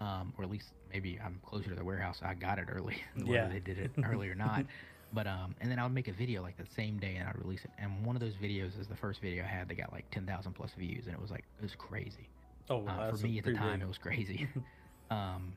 um, 0.00 0.32
or 0.38 0.44
at 0.44 0.50
least 0.50 0.68
maybe 0.92 1.18
I'm 1.24 1.40
closer 1.44 1.68
to 1.70 1.74
the 1.74 1.84
warehouse. 1.84 2.20
I 2.22 2.34
got 2.34 2.58
it 2.58 2.66
early, 2.70 2.96
whether 3.16 3.32
Yeah. 3.32 3.48
they 3.48 3.60
did 3.60 3.78
it 3.78 3.90
early 4.04 4.28
or 4.28 4.34
not. 4.34 4.64
But 5.10 5.26
um, 5.26 5.54
and 5.62 5.70
then 5.70 5.78
I 5.78 5.84
would 5.84 5.94
make 5.94 6.08
a 6.08 6.12
video 6.12 6.42
like 6.42 6.58
that 6.58 6.70
same 6.76 6.98
day, 6.98 7.16
and 7.16 7.26
I'd 7.26 7.38
release 7.38 7.64
it. 7.64 7.70
And 7.78 8.04
one 8.04 8.14
of 8.14 8.20
those 8.20 8.34
videos 8.34 8.78
is 8.78 8.88
the 8.88 8.94
first 8.94 9.22
video 9.22 9.42
I 9.42 9.46
had 9.46 9.66
that 9.70 9.74
got 9.76 9.90
like 9.90 10.04
ten 10.10 10.26
thousand 10.26 10.52
plus 10.52 10.70
views, 10.76 11.06
and 11.06 11.14
it 11.14 11.18
was 11.18 11.30
like 11.30 11.44
it 11.58 11.62
was 11.62 11.74
crazy. 11.74 12.28
Oh, 12.68 12.76
well, 12.76 13.00
Uh, 13.00 13.10
for 13.12 13.16
me 13.26 13.38
at 13.38 13.44
the 13.46 13.54
time, 13.54 13.78
big- 13.78 13.84
it 13.84 13.88
was 13.88 13.96
crazy. 13.96 14.46
um, 15.10 15.54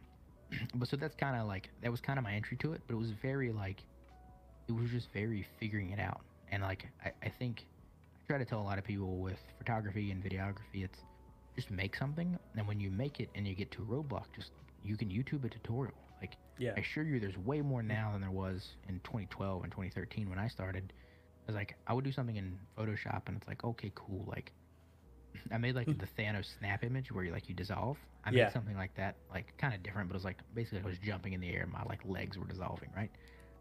but 0.75 0.87
so 0.87 0.95
that's 0.95 1.15
kind 1.15 1.35
of 1.35 1.47
like 1.47 1.69
that 1.83 1.91
was 1.91 1.99
kind 1.99 2.17
of 2.17 2.23
my 2.23 2.31
entry 2.31 2.55
to 2.61 2.71
it. 2.71 2.81
But 2.87 2.93
it 2.93 2.97
was 2.97 3.11
very 3.11 3.51
like 3.51 3.83
it 4.69 4.71
was 4.71 4.89
just 4.89 5.11
very 5.11 5.45
figuring 5.59 5.89
it 5.89 5.99
out. 5.99 6.21
And 6.49 6.63
like 6.63 6.87
I, 7.03 7.11
I 7.21 7.27
think 7.27 7.65
I 8.23 8.27
try 8.29 8.37
to 8.37 8.45
tell 8.45 8.61
a 8.61 8.63
lot 8.63 8.77
of 8.77 8.85
people 8.85 9.17
with 9.17 9.39
photography 9.57 10.11
and 10.11 10.23
videography, 10.23 10.85
it's 10.85 10.99
just 11.55 11.71
make 11.71 11.95
something, 11.95 12.37
and 12.55 12.67
when 12.67 12.79
you 12.79 12.89
make 12.91 13.19
it 13.19 13.29
and 13.35 13.47
you 13.47 13.55
get 13.55 13.71
to 13.71 13.81
a 13.81 13.85
roadblock, 13.85 14.25
just 14.35 14.51
you 14.83 14.97
can 14.97 15.09
YouTube 15.09 15.43
a 15.45 15.49
tutorial. 15.49 15.93
Like 16.21 16.37
Yeah. 16.57 16.73
I 16.77 16.79
assure 16.81 17.03
you, 17.03 17.19
there's 17.19 17.37
way 17.37 17.61
more 17.61 17.83
now 17.83 18.11
than 18.11 18.21
there 18.21 18.31
was 18.31 18.69
in 18.87 18.99
2012 19.03 19.63
and 19.63 19.71
2013 19.71 20.29
when 20.29 20.39
I 20.39 20.47
started. 20.47 20.93
I 21.43 21.43
was 21.47 21.55
like, 21.55 21.75
I 21.87 21.93
would 21.93 22.05
do 22.05 22.11
something 22.11 22.35
in 22.35 22.57
Photoshop, 22.77 23.23
and 23.27 23.35
it's 23.35 23.47
like, 23.47 23.63
okay, 23.63 23.91
cool. 23.95 24.23
Like, 24.27 24.51
I 25.51 25.57
made 25.57 25.75
like 25.75 25.87
hmm. 25.87 25.93
the 25.97 26.07
Thanos 26.21 26.45
snap 26.59 26.83
image 26.83 27.11
where 27.11 27.23
you 27.23 27.31
like 27.31 27.49
you 27.49 27.55
dissolve. 27.55 27.97
I 28.23 28.31
made 28.31 28.37
Yeah. 28.39 28.51
something 28.51 28.77
like 28.77 28.93
that, 28.95 29.15
like 29.31 29.57
kind 29.57 29.73
of 29.73 29.81
different, 29.83 30.07
but 30.09 30.15
it 30.15 30.17
was 30.17 30.25
like 30.25 30.37
basically 30.53 30.81
I 30.81 30.85
was 30.85 30.97
jumping 30.99 31.33
in 31.33 31.41
the 31.41 31.49
air, 31.49 31.63
and 31.63 31.71
my 31.71 31.83
like 31.83 31.99
legs 32.05 32.37
were 32.37 32.45
dissolving, 32.45 32.89
right? 32.95 33.09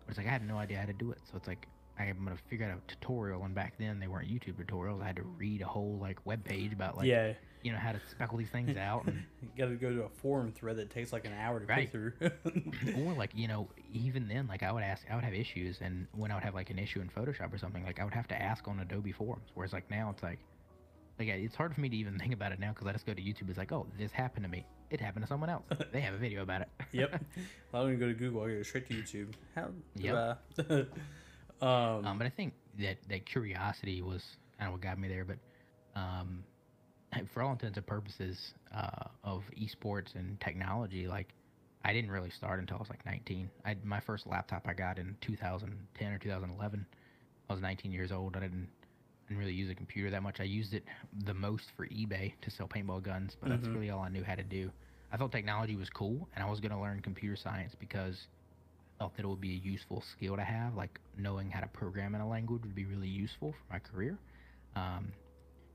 But 0.00 0.10
it's 0.10 0.18
like 0.18 0.26
I 0.26 0.30
had 0.30 0.46
no 0.46 0.58
idea 0.58 0.78
how 0.78 0.86
to 0.86 0.92
do 0.92 1.10
it, 1.10 1.18
so 1.30 1.36
it's 1.36 1.48
like 1.48 1.66
I'm 1.98 2.24
gonna 2.24 2.36
figure 2.48 2.66
out 2.66 2.78
a 2.78 2.94
tutorial. 2.94 3.44
And 3.44 3.54
back 3.54 3.74
then 3.78 3.98
they 3.98 4.08
weren't 4.08 4.28
YouTube 4.28 4.62
tutorials. 4.62 5.02
I 5.02 5.06
had 5.06 5.16
to 5.16 5.22
read 5.22 5.62
a 5.62 5.66
whole 5.66 5.98
like 6.00 6.24
web 6.26 6.44
page 6.44 6.72
about 6.72 6.96
like 6.96 7.06
yeah. 7.06 7.32
You 7.62 7.72
know 7.72 7.78
how 7.78 7.92
to 7.92 8.00
speckle 8.10 8.38
these 8.38 8.48
things 8.50 8.76
out. 8.76 9.04
And, 9.06 9.22
You 9.42 9.48
got 9.56 9.68
to 9.70 9.76
go 9.76 9.90
to 9.94 10.02
a 10.04 10.08
forum 10.08 10.52
thread 10.52 10.76
that 10.76 10.90
takes 10.90 11.12
like 11.12 11.24
an 11.26 11.32
hour 11.32 11.60
to 11.60 11.66
Right. 11.66 11.90
through. 11.90 12.12
or 12.96 13.12
like 13.16 13.30
you 13.34 13.48
know 13.48 13.68
even 13.92 14.28
then 14.28 14.46
like 14.46 14.62
i 14.62 14.70
would 14.72 14.82
ask 14.82 15.04
i 15.10 15.14
would 15.14 15.24
have 15.24 15.34
issues 15.34 15.78
and 15.80 16.06
when 16.12 16.30
i 16.30 16.34
would 16.34 16.44
have 16.44 16.54
like 16.54 16.70
an 16.70 16.78
issue 16.78 17.00
in 17.00 17.08
photoshop 17.08 17.52
or 17.52 17.58
something 17.58 17.84
like 17.84 17.98
i 18.00 18.04
would 18.04 18.14
have 18.14 18.28
to 18.28 18.40
ask 18.40 18.66
on 18.68 18.78
adobe 18.80 19.10
forums 19.12 19.48
whereas 19.54 19.72
like 19.72 19.90
now 19.90 20.10
it's 20.10 20.22
like 20.22 20.38
like 21.18 21.28
it's 21.28 21.54
hard 21.56 21.74
for 21.74 21.80
me 21.80 21.88
to 21.88 21.96
even 21.96 22.18
think 22.18 22.32
about 22.32 22.50
it 22.52 22.58
now 22.60 22.70
because 22.72 22.86
I 22.86 22.92
just 22.92 23.04
go 23.04 23.12
to 23.12 23.20
YouTube. 23.20 23.50
It's 23.50 23.58
like, 23.58 23.72
oh, 23.72 23.86
this 23.98 24.10
happened 24.10 24.42
to 24.44 24.50
me. 24.50 24.64
It 24.88 25.02
happened 25.02 25.22
to 25.22 25.28
someone 25.28 25.50
else. 25.50 25.64
they 25.92 26.00
have 26.00 26.14
a 26.14 26.16
video 26.16 26.40
about 26.40 26.62
it. 26.62 26.68
yep. 26.92 27.22
I 27.74 27.78
don't 27.78 27.88
even 27.88 28.00
go 28.00 28.06
to 28.08 28.14
Google. 28.14 28.42
I 28.44 28.48
go 28.54 28.62
straight 28.62 28.88
to 28.88 28.94
YouTube. 28.94 29.34
How? 29.54 29.68
I- 30.02 30.86
um, 31.60 32.06
Um, 32.06 32.16
but 32.18 32.26
I 32.26 32.30
think 32.30 32.54
that 32.78 32.96
that 33.10 33.26
curiosity 33.26 34.00
was 34.00 34.24
kind 34.58 34.68
of 34.68 34.72
what 34.72 34.80
got 34.80 34.98
me 34.98 35.08
there. 35.08 35.26
But 35.26 35.36
um, 35.94 36.42
for 37.34 37.42
all 37.42 37.52
intents 37.52 37.76
and 37.76 37.86
purposes 37.86 38.54
uh, 38.74 39.08
of 39.24 39.42
esports 39.58 40.14
and 40.14 40.40
technology, 40.40 41.06
like 41.08 41.28
I 41.84 41.92
didn't 41.92 42.10
really 42.10 42.30
start 42.30 42.60
until 42.60 42.76
I 42.76 42.80
was 42.80 42.90
like 42.90 43.04
19. 43.06 43.50
I 43.64 43.76
my 43.84 44.00
first 44.00 44.26
laptop 44.26 44.66
I 44.68 44.74
got 44.74 44.98
in 44.98 45.16
2010 45.20 46.12
or 46.12 46.18
2011. 46.18 46.86
I 47.48 47.52
was 47.52 47.62
19 47.62 47.92
years 47.92 48.12
old. 48.12 48.36
I 48.36 48.40
didn't 48.40 48.68
didn't 49.28 49.38
really 49.40 49.52
use 49.52 49.70
a 49.70 49.74
computer 49.74 50.10
that 50.10 50.22
much. 50.22 50.40
I 50.40 50.44
used 50.44 50.74
it 50.74 50.84
the 51.24 51.34
most 51.34 51.64
for 51.76 51.86
eBay 51.86 52.32
to 52.42 52.50
sell 52.50 52.66
paintball 52.68 53.02
guns, 53.02 53.36
but 53.40 53.48
that's 53.48 53.62
Mhm. 53.62 53.74
really 53.74 53.90
all 53.90 54.00
I 54.02 54.08
knew 54.08 54.24
how 54.24 54.34
to 54.34 54.42
do. 54.42 54.70
I 55.12 55.16
thought 55.16 55.32
technology 55.32 55.76
was 55.76 55.88
cool, 55.90 56.28
and 56.34 56.44
I 56.44 56.50
was 56.50 56.60
going 56.60 56.72
to 56.72 56.78
learn 56.78 57.00
computer 57.00 57.36
science 57.36 57.74
because 57.74 58.26
I 58.98 59.04
thought 59.04 59.16
that 59.16 59.24
it 59.24 59.28
would 59.28 59.40
be 59.40 59.52
a 59.54 59.58
useful 59.58 60.00
skill 60.02 60.36
to 60.36 60.44
have. 60.44 60.74
Like 60.76 61.00
knowing 61.16 61.50
how 61.50 61.60
to 61.60 61.68
program 61.68 62.14
in 62.14 62.20
a 62.20 62.28
language 62.28 62.62
would 62.62 62.74
be 62.74 62.84
really 62.84 63.08
useful 63.08 63.52
for 63.52 63.72
my 63.72 63.78
career. 63.78 64.18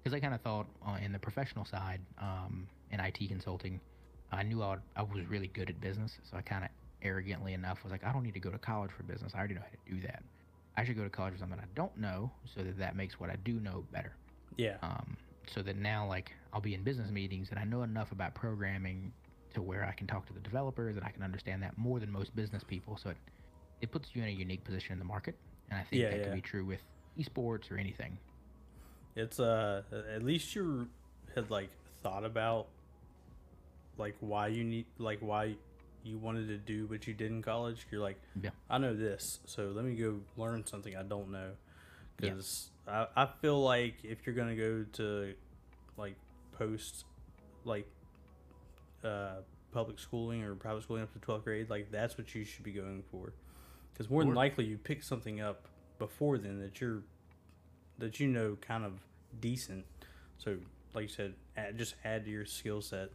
Because 0.06 0.16
I 0.16 0.20
kind 0.20 0.36
of 0.36 0.42
thought 0.42 0.68
uh, 0.88 0.98
in 1.04 1.12
the 1.12 1.18
professional 1.18 1.66
side, 1.66 2.00
um, 2.22 2.68
in 2.92 3.00
IT 3.00 3.18
consulting, 3.28 3.82
I 4.32 4.44
knew 4.44 4.62
I, 4.62 4.70
would, 4.70 4.82
I 4.96 5.02
was 5.02 5.26
really 5.28 5.48
good 5.48 5.68
at 5.68 5.82
business. 5.82 6.12
So 6.30 6.38
I 6.38 6.42
kind 6.42 6.64
of 6.64 6.70
arrogantly 7.02 7.54
enough 7.54 7.80
was 7.82 7.92
like, 7.92 8.04
I 8.04 8.14
don't 8.14 8.22
need 8.22 8.36
to 8.36 8.40
go 8.40 8.52
to 8.52 8.60
college 8.60 8.92
for 8.96 9.02
business. 9.02 9.32
I 9.34 9.40
already 9.40 9.56
know 9.56 9.62
how 9.62 9.70
to 9.72 9.96
do 9.96 10.00
that. 10.06 10.22
I 10.78 10.86
should 10.86 10.96
go 10.96 11.04
to 11.04 11.10
college 11.10 11.34
for 11.34 11.40
something 11.40 11.58
I 11.60 11.66
don't 11.74 11.98
know, 11.98 12.30
so 12.54 12.62
that 12.62 12.78
that 12.78 12.96
makes 12.96 13.20
what 13.20 13.32
I 13.32 13.36
do 13.38 13.54
know 13.54 13.84
better. 13.92 14.14
yeah. 14.58 14.78
Um, 14.84 15.18
so 15.52 15.64
that 15.64 15.76
now, 15.76 16.08
like, 16.08 16.32
I'll 16.54 16.62
be 16.62 16.76
in 16.76 16.84
business 16.84 17.10
meetings 17.10 17.48
and 17.50 17.58
I 17.58 17.64
know 17.64 17.82
enough 17.82 18.12
about 18.12 18.36
programming 18.36 19.12
to 19.56 19.62
where 19.64 19.86
I 19.86 19.94
can 19.94 20.06
talk 20.06 20.28
to 20.28 20.34
the 20.34 20.40
developers 20.40 20.98
and 20.98 21.04
I 21.06 21.10
can 21.10 21.24
understand 21.24 21.64
that 21.64 21.80
more 21.80 22.00
than 22.00 22.12
most 22.12 22.36
business 22.36 22.64
people. 22.64 23.00
So 23.02 23.10
it, 23.10 23.18
it 23.82 23.92
puts 23.92 24.10
you 24.14 24.22
in 24.22 24.28
a 24.28 24.32
unique 24.32 24.64
position 24.64 24.94
in 24.94 25.00
the 25.00 25.06
market. 25.06 25.36
And 25.72 25.80
I 25.80 25.84
think 25.84 26.04
Yeah, 26.04 26.10
that 26.12 26.18
yeah. 26.18 26.24
can 26.26 26.34
be 26.36 26.42
true 26.42 26.64
with 26.64 26.82
esports 27.18 27.72
or 27.72 27.78
anything. 27.80 28.20
It's 29.16 29.40
uh 29.40 29.84
at 30.14 30.24
least 30.24 30.56
you 30.56 30.88
had 31.34 31.50
like 31.50 31.70
thought 32.04 32.26
about 32.26 32.68
like 33.98 34.16
why 34.20 34.48
you 34.48 34.64
need 34.64 34.86
like 34.98 35.20
why 35.20 35.56
you 36.04 36.18
wanted 36.18 36.48
to 36.48 36.58
do 36.58 36.86
what 36.88 37.08
you 37.08 37.14
did 37.14 37.32
in 37.32 37.42
college. 37.42 37.88
You're 37.92 38.02
like, 38.02 38.20
Yeah. 38.42 38.52
I 38.70 38.78
know 38.78 38.96
this, 38.96 39.40
so 39.46 39.72
let 39.76 39.86
me 39.86 39.96
go 39.96 40.20
learn 40.38 40.66
something 40.66 40.96
I 40.96 41.04
don't 41.04 41.32
know. 41.32 41.52
Yeah. 42.20 42.30
Because 42.32 42.70
I, 42.88 43.08
I 43.16 43.26
feel 43.42 43.62
like 43.62 43.96
if 44.04 44.26
you're 44.26 44.36
gonna 44.36 44.56
go 44.56 44.86
to 44.94 45.34
like 45.98 46.16
post 46.58 47.06
like 47.64 47.88
uh 49.04 49.38
public 49.72 50.00
schooling 50.00 50.44
or 50.44 50.56
private 50.56 50.84
schooling 50.84 51.04
up 51.04 51.14
to 51.14 51.20
12th 51.20 51.44
grade, 51.44 51.70
like 51.70 51.92
that's 51.92 52.18
what 52.18 52.34
you 52.36 52.44
should 52.44 52.64
be 52.64 52.72
going 52.72 53.04
for. 53.12 53.34
Because 53.94 54.10
more 54.10 54.24
than 54.24 54.34
likely 54.34 54.66
you 54.66 54.78
pick 54.78 55.04
something 55.04 55.42
up 55.42 55.68
before 56.00 56.38
then 56.38 56.60
that 56.60 56.82
you're 56.82 57.04
that 57.98 58.20
you 58.20 58.28
know 58.28 58.58
kind 58.62 58.86
of 58.86 58.94
decent. 59.40 59.86
So, 60.38 60.58
like 60.94 61.04
you 61.04 61.08
said, 61.10 61.34
add, 61.58 61.78
just 61.78 61.96
add 62.04 62.26
to 62.26 62.32
your 62.32 62.46
skill 62.46 62.82
set. 62.82 63.10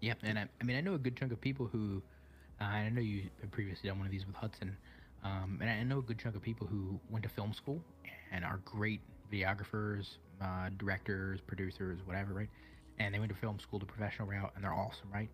Yeah, 0.00 0.14
and 0.22 0.38
I, 0.38 0.48
I 0.60 0.64
mean, 0.64 0.76
I 0.76 0.80
know 0.80 0.94
a 0.94 0.98
good 0.98 1.16
chunk 1.16 1.32
of 1.32 1.40
people 1.40 1.66
who, 1.66 2.02
uh, 2.60 2.64
I 2.64 2.88
know 2.88 3.00
you 3.00 3.24
previously 3.50 3.88
done 3.88 3.98
one 3.98 4.06
of 4.06 4.12
these 4.12 4.26
with 4.26 4.36
Hudson, 4.36 4.76
um, 5.22 5.58
and 5.60 5.68
I 5.68 5.82
know 5.82 5.98
a 5.98 6.02
good 6.02 6.18
chunk 6.18 6.36
of 6.36 6.42
people 6.42 6.66
who 6.66 6.98
went 7.10 7.22
to 7.24 7.28
film 7.28 7.52
school 7.52 7.82
and 8.32 8.44
are 8.44 8.60
great 8.64 9.00
videographers, 9.30 10.16
uh, 10.40 10.70
directors, 10.78 11.40
producers, 11.40 12.00
whatever, 12.04 12.32
right? 12.32 12.48
And 12.98 13.14
they 13.14 13.18
went 13.18 13.30
to 13.30 13.38
film 13.38 13.58
school 13.58 13.78
the 13.78 13.86
professional 13.86 14.28
route, 14.28 14.52
and 14.54 14.64
they're 14.64 14.74
awesome, 14.74 15.08
right? 15.12 15.28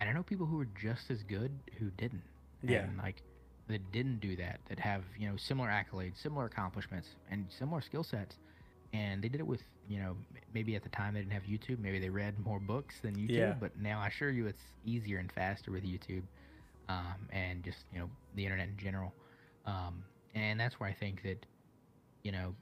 And 0.00 0.10
I 0.10 0.12
know 0.12 0.22
people 0.22 0.46
who 0.46 0.60
are 0.60 0.68
just 0.80 1.10
as 1.10 1.22
good 1.22 1.52
who 1.78 1.90
didn't. 1.96 2.22
Yeah. 2.62 2.80
And 2.80 2.98
like 2.98 3.22
that 3.68 3.92
didn't 3.92 4.20
do 4.20 4.36
that, 4.36 4.60
that 4.68 4.78
have 4.80 5.04
you 5.18 5.28
know 5.28 5.36
similar 5.36 5.68
accolades, 5.68 6.16
similar 6.20 6.46
accomplishments, 6.46 7.08
and 7.30 7.46
similar 7.50 7.80
skill 7.80 8.04
sets, 8.04 8.36
and 8.92 9.22
they 9.22 9.28
did 9.28 9.40
it 9.40 9.46
with 9.46 9.62
you 9.88 9.98
know 9.98 10.16
maybe 10.54 10.74
at 10.76 10.82
the 10.82 10.88
time 10.90 11.14
they 11.14 11.20
didn't 11.20 11.32
have 11.32 11.44
YouTube, 11.44 11.78
maybe 11.78 11.98
they 11.98 12.10
read 12.10 12.38
more 12.38 12.60
books 12.60 13.00
than 13.02 13.16
YouTube, 13.16 13.30
Yeah. 13.30 13.54
but 13.60 13.76
now 13.78 14.00
I 14.00 14.08
assure 14.08 14.30
you 14.30 14.46
it's 14.46 14.62
easier 14.84 15.18
and 15.18 15.30
faster 15.32 15.70
with 15.72 15.84
YouTube, 15.84 16.24
um, 16.88 17.28
and 17.30 17.62
just 17.62 17.84
you 17.92 17.98
know 17.98 18.10
the 18.34 18.44
internet 18.44 18.68
in 18.68 18.76
general, 18.78 19.14
um, 19.66 20.04
and 20.34 20.58
that's 20.60 20.78
where 20.80 20.88
I 20.88 20.92
think 20.94 21.22
that 21.22 21.46
you 22.22 22.32
know 22.32 22.54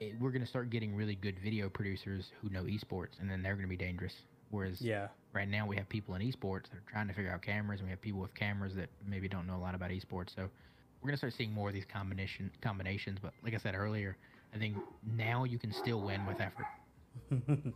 it, 0.00 0.18
we're 0.20 0.30
gonna 0.30 0.46
start 0.46 0.70
getting 0.70 0.94
really 0.94 1.14
good 1.16 1.38
video 1.38 1.68
producers 1.68 2.32
who 2.40 2.48
know 2.50 2.64
esports, 2.64 3.18
and 3.20 3.30
then 3.30 3.42
they're 3.42 3.56
gonna 3.56 3.68
be 3.68 3.76
dangerous. 3.76 4.14
Whereas 4.50 4.80
Yeah, 4.80 5.08
right 5.34 5.48
now 5.48 5.66
we 5.66 5.76
have 5.76 5.88
people 5.88 6.14
in 6.14 6.22
esports 6.22 6.64
that 6.70 6.76
are 6.76 6.90
trying 6.90 7.08
to 7.08 7.14
figure 7.14 7.30
out 7.30 7.42
cameras 7.42 7.80
and 7.80 7.88
we 7.88 7.90
have 7.90 8.00
people 8.00 8.20
with 8.20 8.34
cameras 8.34 8.74
that 8.74 8.88
maybe 9.06 9.28
don't 9.28 9.46
know 9.46 9.56
a 9.56 9.58
lot 9.58 9.74
about 9.74 9.90
esports 9.90 10.34
so 10.34 10.42
we're 11.00 11.08
going 11.08 11.12
to 11.12 11.18
start 11.18 11.34
seeing 11.34 11.52
more 11.52 11.68
of 11.68 11.74
these 11.74 11.84
combination 11.84 12.50
combinations 12.60 13.18
but 13.20 13.32
like 13.42 13.54
i 13.54 13.58
said 13.58 13.74
earlier 13.74 14.16
i 14.54 14.58
think 14.58 14.76
now 15.16 15.44
you 15.44 15.58
can 15.58 15.72
still 15.72 16.00
win 16.00 16.24
with 16.26 16.40
effort 16.40 16.66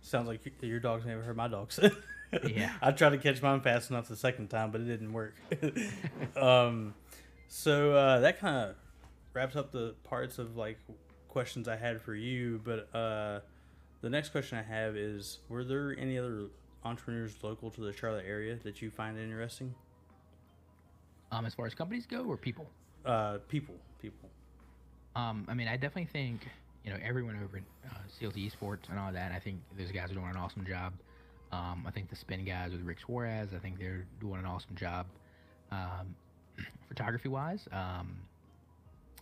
sounds 0.00 0.28
like 0.28 0.40
your 0.62 0.80
dogs 0.80 1.06
never 1.06 1.22
heard 1.22 1.36
my 1.36 1.48
dogs. 1.48 1.78
Yeah. 2.46 2.72
I 2.80 2.92
tried 2.92 3.10
to 3.10 3.18
catch 3.18 3.42
mine 3.42 3.60
fast 3.60 3.90
enough 3.90 4.06
the 4.06 4.14
second 4.14 4.50
time, 4.50 4.70
but 4.70 4.80
it 4.80 4.84
didn't 4.84 5.12
work. 5.12 5.34
um, 6.36 6.94
so 7.48 7.92
uh, 7.92 8.20
that 8.20 8.38
kind 8.38 8.56
of 8.56 8.76
wraps 9.32 9.56
up 9.56 9.72
the 9.72 9.96
parts 10.04 10.38
of 10.38 10.56
like 10.56 10.78
questions 11.26 11.66
I 11.66 11.74
had 11.74 12.00
for 12.00 12.14
you. 12.14 12.60
But 12.62 12.88
uh, 12.94 13.40
the 14.00 14.10
next 14.10 14.28
question 14.28 14.58
I 14.58 14.62
have 14.62 14.96
is: 14.96 15.40
Were 15.48 15.64
there 15.64 15.96
any 15.98 16.18
other 16.18 16.46
entrepreneurs 16.84 17.34
local 17.42 17.70
to 17.70 17.80
the 17.80 17.92
Charlotte 17.92 18.24
area 18.26 18.56
that 18.64 18.80
you 18.82 18.90
find 18.90 19.18
interesting? 19.18 19.74
um, 21.32 21.46
as 21.46 21.54
far 21.54 21.66
as 21.66 21.74
companies 21.74 22.06
go 22.06 22.24
or 22.24 22.36
people 22.36 22.66
Uh, 23.04 23.38
people, 23.48 23.74
people. 24.02 24.28
um, 25.16 25.44
i 25.48 25.54
mean 25.54 25.68
i 25.68 25.76
definitely 25.76 26.06
think 26.12 26.48
you 26.84 26.90
know 26.90 26.98
everyone 27.02 27.36
over 27.44 27.58
at 27.58 27.62
uh, 27.90 27.94
clt 28.18 28.34
esports 28.50 28.88
and 28.90 28.98
all 28.98 29.12
that 29.12 29.30
i 29.32 29.38
think 29.38 29.60
those 29.78 29.92
guys 29.92 30.10
are 30.10 30.14
doing 30.14 30.28
an 30.30 30.36
awesome 30.36 30.64
job 30.66 30.92
um, 31.52 31.84
i 31.86 31.90
think 31.92 32.10
the 32.10 32.16
spin 32.16 32.44
guys 32.44 32.72
with 32.72 32.80
rick 32.82 32.98
suarez 32.98 33.50
i 33.54 33.58
think 33.58 33.78
they're 33.78 34.06
doing 34.20 34.38
an 34.40 34.44
awesome 34.46 34.74
job 34.74 35.06
um, 35.70 36.14
photography 36.88 37.28
wise 37.28 37.68
um, 37.72 38.16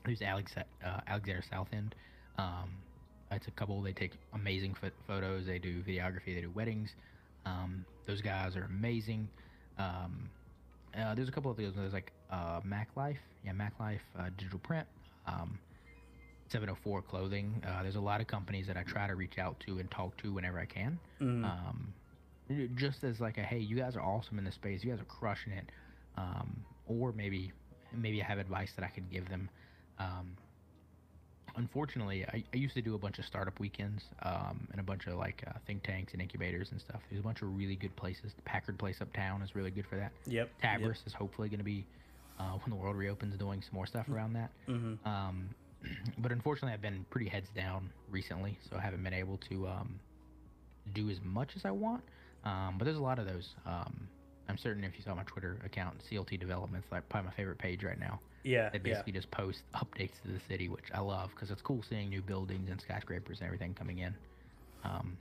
there's 0.07 0.23
Alex, 0.23 0.55
uh, 0.57 1.01
Alexander 1.07 1.43
Southend. 1.51 1.95
Um, 2.39 2.71
it's 3.31 3.47
a 3.49 3.51
couple. 3.51 3.83
They 3.83 3.93
take 3.93 4.13
amazing 4.33 4.73
pho- 4.75 4.91
photos. 5.07 5.45
They 5.45 5.59
do 5.59 5.83
videography. 5.83 6.35
They 6.35 6.41
do 6.41 6.51
weddings. 6.51 6.95
Um, 7.47 7.85
those 8.07 8.21
guys 8.21 8.57
are 8.57 8.65
amazing. 8.65 9.29
Um, 9.79 10.29
uh, 10.99 11.15
there's 11.15 11.29
a 11.29 11.33
couple 11.33 11.51
of 11.51 11.57
those. 11.57 11.75
There's 11.77 11.93
like 11.93 12.13
uh, 12.31 12.61
Mac 12.65 12.89
Life. 12.97 13.19
Yeah, 13.45 13.53
Mac 13.53 13.79
Life 13.79 14.01
uh, 14.19 14.31
digital 14.37 14.59
print. 14.59 14.87
Um, 15.27 15.59
704 16.49 17.03
clothing. 17.03 17.63
Uh, 17.67 17.83
there's 17.83 17.97
a 17.97 18.01
lot 18.01 18.21
of 18.21 18.27
companies 18.27 18.67
that 18.67 18.77
I 18.77 18.83
try 18.83 19.07
to 19.07 19.15
reach 19.15 19.39
out 19.39 19.61
to 19.67 19.79
and 19.79 19.91
talk 19.91 20.17
to 20.19 20.33
whenever 20.33 20.59
I 20.59 20.65
can. 20.65 20.99
Mm. 21.21 21.45
Um, 21.45 21.93
just 22.75 23.05
as 23.05 23.21
like 23.21 23.37
a 23.37 23.43
hey, 23.43 23.59
you 23.59 23.77
guys 23.77 23.97
are 23.97 24.03
awesome 24.03 24.39
in 24.39 24.45
this 24.45 24.55
space. 24.55 24.83
You 24.83 24.91
guys 24.91 25.01
are 25.01 25.05
crushing 25.05 25.53
it. 25.53 25.71
Um, 26.17 26.65
or 26.87 27.13
maybe 27.13 27.53
maybe 27.95 28.23
I 28.23 28.27
have 28.27 28.39
advice 28.39 28.73
that 28.77 28.85
I 28.85 28.89
could 28.89 29.11
give 29.11 29.29
them. 29.29 29.49
Um, 29.99 30.37
unfortunately, 31.59 32.25
I, 32.25 32.43
I 32.55 32.57
used 32.57 32.75
to 32.75 32.83
do 32.83 32.95
a 32.95 32.99
bunch 32.99 33.19
of 33.19 33.25
startup 33.25 33.59
weekends 33.61 34.05
um, 34.23 34.67
and 34.71 34.81
a 34.81 34.83
bunch 34.83 35.07
of 35.07 35.15
like 35.15 35.45
uh, 35.47 35.53
think 35.67 35.83
tanks 35.83 36.13
and 36.13 36.23
incubators 36.23 36.71
and 36.71 36.81
stuff. 36.81 37.01
There's 37.11 37.21
a 37.21 37.25
bunch 37.25 37.43
of 37.43 37.55
really 37.57 37.77
good 37.77 37.95
places. 37.97 38.33
The 38.35 38.43
Packard 38.43 38.79
place 38.79 38.97
uptown 39.01 39.43
is 39.43 39.55
really 39.55 39.71
good 39.71 39.87
for 39.87 39.97
that. 39.97 40.13
Yep. 40.27 40.49
Tabris 40.63 41.07
is 41.07 41.13
hopefully 41.13 41.49
going 41.49 41.59
to 41.59 41.65
be 41.65 41.85
uh, 42.39 42.43
when 42.65 42.71
the 42.71 42.77
world 42.77 42.97
reopens, 42.97 43.37
doing 43.37 43.61
some 43.61 43.75
more 43.75 43.87
stuff 43.87 44.09
around 44.09 44.33
that. 44.35 44.51
Mm-hmm. 44.69 45.07
Um, 45.07 45.49
but 46.19 46.33
unfortunately, 46.33 46.73
I've 46.73 46.83
been 46.83 47.05
pretty 47.11 47.29
heads 47.29 47.49
down 47.55 47.91
recently, 48.11 48.57
so 48.71 48.77
I 48.77 48.81
haven't 48.81 49.03
been 49.03 49.15
able 49.15 49.39
to 49.51 49.67
um, 49.67 50.01
do 50.95 51.11
as 51.11 51.19
much 51.25 51.51
as 51.57 51.65
I 51.65 51.71
want. 51.73 52.03
Um, 52.45 52.77
but 52.79 52.85
there's 52.85 52.97
a 52.97 53.03
lot 53.03 53.19
of 53.19 53.27
those. 53.27 53.49
Um, 53.67 54.09
I'm 54.49 54.57
certain 54.57 54.83
if 54.85 54.93
you 54.97 55.03
saw 55.05 55.15
my 55.15 55.25
Twitter 55.25 55.59
account, 55.65 55.97
CLT 56.11 56.41
Developments, 56.41 56.89
like 56.91 57.07
probably 57.09 57.29
my 57.29 57.35
favorite 57.35 57.59
page 57.59 57.85
right 57.85 57.99
now. 57.99 58.21
Yeah. 58.43 58.69
They 58.71 58.79
Yeah. 58.79 58.83
basically 58.95 59.13
just 59.13 59.31
post 59.31 59.63
updates 59.75 60.21
to 60.23 60.29
the 60.29 60.41
city, 60.49 60.69
which 60.69 60.91
I 60.95 61.01
love 61.01 61.31
because 61.35 61.51
it's 61.51 61.63
cool 61.63 61.83
seeing 61.83 62.09
new 62.09 62.23
buildings 62.23 62.71
and 62.71 62.81
skyscrapers 62.81 63.41
and 63.41 63.47
everything 63.47 63.75
coming 63.75 63.99
in. 63.99 64.15
Um, 64.85 65.17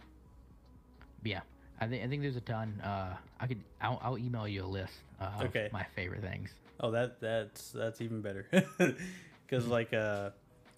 yeah, 1.24 1.42
I 1.80 1.88
think 1.88 2.04
I 2.04 2.08
think 2.08 2.22
there's 2.22 2.36
a 2.36 2.42
ton. 2.42 2.80
Uh, 2.82 3.16
I 3.40 3.48
could 3.48 3.62
I'll, 3.82 4.00
I'll 4.04 4.18
email 4.18 4.48
you 4.48 4.64
a 4.64 4.68
list 4.68 4.94
of 5.20 5.42
Okay. 5.46 5.70
my 5.74 5.84
favorite 5.96 6.22
things. 6.22 6.50
Oh, 6.80 6.92
that 6.92 7.20
that's 7.20 7.72
that's 7.72 8.02
even 8.02 8.22
better. 8.22 8.48
Because 9.50 9.66
like 9.68 9.94
uh, 9.94 10.32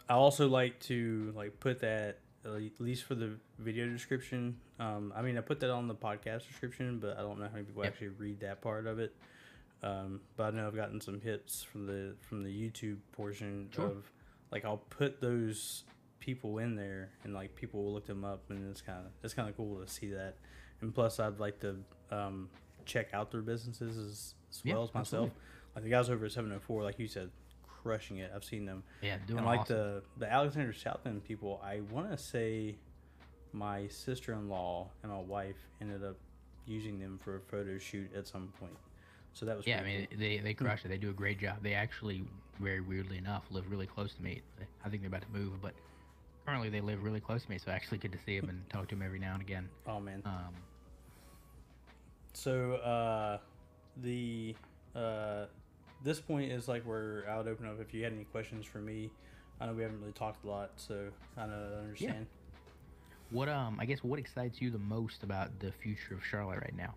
I 0.07 0.13
also 0.13 0.47
like 0.47 0.79
to 0.81 1.33
like 1.35 1.59
put 1.59 1.79
that 1.79 2.19
at 2.45 2.79
least 2.79 3.03
for 3.03 3.15
the 3.15 3.31
video 3.57 3.87
description. 3.87 4.57
Um, 4.79 5.11
I 5.15 5.23
mean, 5.23 5.39
I 5.39 5.41
put 5.41 5.59
that 5.61 5.71
on 5.71 5.87
the 5.87 5.95
podcast 5.95 6.47
description, 6.47 6.99
but 6.99 7.17
I 7.17 7.21
don't 7.21 7.39
know 7.39 7.47
how 7.47 7.53
many 7.53 7.65
people 7.65 7.83
Yep. 7.83 7.93
actually 7.93 8.07
read 8.09 8.39
that 8.41 8.61
part 8.61 8.85
of 8.85 8.99
it. 8.99 9.13
Um, 9.81 10.21
but 10.35 10.53
I 10.53 10.57
know 10.57 10.67
I've 10.67 10.75
gotten 10.75 10.99
some 10.99 11.21
hits 11.21 11.63
from 11.63 11.85
the 11.85 12.15
from 12.21 12.43
the 12.43 12.49
YouTube 12.49 12.97
portion 13.13 13.69
Sure. 13.73 13.85
of 13.85 14.11
like 14.51 14.65
I'll 14.65 14.77
put 14.89 15.21
those 15.21 15.83
people 16.19 16.57
in 16.57 16.75
there, 16.75 17.09
and 17.23 17.33
like 17.33 17.55
people 17.55 17.83
will 17.83 17.93
look 17.93 18.05
them 18.05 18.25
up, 18.25 18.41
and 18.49 18.69
it's 18.69 18.81
kind 18.81 18.99
of 19.05 19.11
it's 19.23 19.33
kind 19.33 19.47
of 19.49 19.55
cool 19.55 19.79
to 19.81 19.87
see 19.87 20.07
that. 20.11 20.35
And 20.81 20.93
plus, 20.93 21.19
I'd 21.19 21.39
like 21.39 21.59
to 21.61 21.77
um, 22.11 22.49
check 22.85 23.13
out 23.13 23.31
their 23.31 23.41
businesses 23.41 23.97
as, 23.97 24.33
as 24.49 24.61
Yeah, 24.63 24.73
well 24.75 24.83
as 24.83 24.93
myself. 24.93 25.03
absolutely. 25.29 25.31
Like 25.75 25.83
the 25.85 25.89
guys 25.89 26.09
over 26.09 26.25
at 26.25 26.31
Seven 26.31 26.49
Hundred 26.49 26.63
Four, 26.63 26.83
like 26.83 26.99
you 26.99 27.07
said, 27.07 27.29
crushing 27.67 28.17
it. 28.17 28.31
I've 28.35 28.43
seen 28.43 28.65
them, 28.65 28.83
Yeah, 29.01 29.17
doing 29.27 29.37
and 29.39 29.45
like 29.47 29.61
awesome. 29.61 29.77
the 29.77 30.03
the 30.17 30.31
Alexander 30.31 30.73
Southend 30.73 31.23
people. 31.23 31.61
I 31.63 31.81
want 31.89 32.11
to 32.11 32.17
say 32.17 32.75
my 33.53 33.87
sister 33.87 34.33
in 34.33 34.47
law 34.49 34.89
and 35.03 35.11
my 35.11 35.19
wife 35.19 35.55
ended 35.81 36.03
up 36.03 36.17
using 36.65 36.99
them 36.99 37.17
for 37.23 37.37
a 37.37 37.39
photo 37.39 37.77
shoot 37.77 38.13
at 38.15 38.27
some 38.27 38.51
point. 38.59 38.73
So 39.33 39.45
that 39.45 39.55
was 39.57 39.65
Yeah, 39.67 39.79
I 39.79 39.83
mean 39.83 40.07
cool. 40.09 40.19
they 40.19 40.37
they 40.39 40.53
crush 40.53 40.83
it. 40.85 40.89
They 40.89 40.97
do 40.97 41.09
a 41.09 41.13
great 41.13 41.39
job. 41.39 41.57
They 41.63 41.73
actually, 41.73 42.23
very 42.59 42.81
weirdly 42.81 43.17
enough, 43.17 43.43
live 43.51 43.69
really 43.69 43.87
close 43.87 44.13
to 44.15 44.21
me. 44.21 44.41
I 44.85 44.89
think 44.89 45.01
they're 45.01 45.07
about 45.09 45.21
to 45.21 45.31
move, 45.31 45.61
but 45.61 45.73
currently 46.45 46.69
they 46.69 46.81
live 46.81 47.03
really 47.03 47.19
close 47.19 47.43
to 47.43 47.49
me, 47.49 47.57
so 47.57 47.71
I 47.71 47.75
actually 47.75 47.99
get 47.99 48.11
to 48.11 48.17
see 48.25 48.39
them 48.39 48.49
and 48.49 48.67
talk 48.69 48.87
to 48.89 48.95
them 48.95 49.03
every 49.05 49.19
now 49.19 49.33
and 49.33 49.41
again. 49.41 49.69
oh 49.87 49.99
man. 49.99 50.21
Um, 50.25 50.53
So 52.33 52.73
uh, 52.75 53.37
the 53.97 54.55
uh, 54.95 55.45
this 56.03 56.19
point 56.19 56.51
is 56.51 56.67
like 56.67 56.83
where 56.83 57.25
I 57.29 57.37
would 57.37 57.47
open 57.47 57.65
up 57.67 57.79
if 57.81 57.93
you 57.93 58.03
had 58.03 58.13
any 58.13 58.23
questions 58.25 58.65
for 58.65 58.79
me. 58.79 59.09
I 59.61 59.65
know 59.65 59.73
we 59.73 59.83
haven't 59.83 59.99
really 59.99 60.13
talked 60.13 60.45
a 60.45 60.47
lot, 60.47 60.71
so 60.77 61.09
kind 61.35 61.51
of 61.51 61.79
understand. 61.79 62.27
what 63.29 63.49
um, 63.49 63.77
I 63.79 63.85
guess 63.85 64.03
what 64.03 64.19
excites 64.19 64.61
you 64.61 64.71
the 64.71 64.79
most 64.79 65.23
about 65.23 65.59
the 65.59 65.71
future 65.71 66.13
of 66.13 66.23
Charlotte 66.25 66.59
right 66.61 66.75
now? 66.77 66.95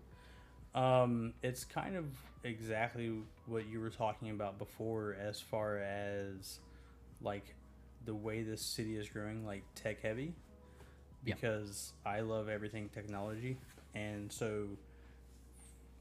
Um, 0.75 1.33
it's 1.43 1.63
kind 1.63 1.95
of 1.95 2.05
exactly 2.43 3.11
what 3.45 3.67
you 3.67 3.79
were 3.79 3.89
talking 3.89 4.31
about 4.31 4.57
before, 4.57 5.15
as 5.21 5.39
far 5.39 5.77
as 5.77 6.59
like 7.21 7.55
the 8.05 8.15
way 8.15 8.43
this 8.43 8.61
city 8.61 8.97
is 8.97 9.07
growing, 9.09 9.45
like 9.45 9.63
tech 9.75 10.01
heavy. 10.01 10.33
Yeah. 11.25 11.35
Because 11.35 11.93
I 12.05 12.19
love 12.19 12.49
everything 12.49 12.89
technology, 12.89 13.57
and 13.95 14.31
so 14.31 14.67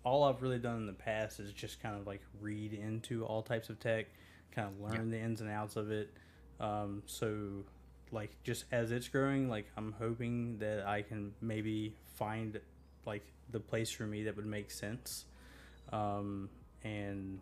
all 0.04 0.24
I've 0.24 0.42
really 0.42 0.58
done 0.58 0.78
in 0.78 0.86
the 0.86 0.92
past 0.92 1.38
is 1.38 1.52
just 1.52 1.80
kind 1.80 1.96
of 1.96 2.06
like 2.06 2.22
read 2.40 2.72
into 2.72 3.24
all 3.24 3.42
types 3.42 3.68
of 3.68 3.78
tech, 3.78 4.06
kind 4.54 4.68
of 4.68 4.80
learn 4.80 5.10
the 5.10 5.18
ins 5.18 5.40
and 5.40 5.50
outs 5.50 5.76
of 5.76 5.90
it. 5.90 6.10
Um, 6.58 7.02
so 7.06 7.64
like 8.10 8.30
just 8.42 8.64
as 8.72 8.90
it's 8.90 9.08
growing, 9.08 9.48
like 9.48 9.66
I'm 9.76 9.92
hoping 9.98 10.58
that 10.58 10.86
I 10.86 11.02
can 11.02 11.32
maybe 11.40 11.94
find 12.14 12.60
like 13.06 13.24
the 13.50 13.60
place 13.60 13.90
for 13.90 14.04
me 14.04 14.24
that 14.24 14.36
would 14.36 14.46
make 14.46 14.70
sense. 14.70 15.26
Um, 15.92 16.48
and 16.84 17.38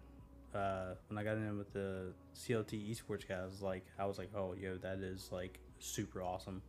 uh, 0.54 0.94
when 1.08 1.18
I 1.18 1.22
got 1.24 1.36
in 1.36 1.56
with 1.58 1.72
the 1.72 2.12
CLT 2.36 2.90
esports 2.90 3.26
guys, 3.28 3.62
like 3.62 3.84
I 3.98 4.06
was 4.06 4.18
like, 4.18 4.30
oh, 4.34 4.54
yo, 4.60 4.76
that 4.78 4.98
is 4.98 5.28
like 5.32 5.58
super 5.78 6.22
awesome. 6.22 6.62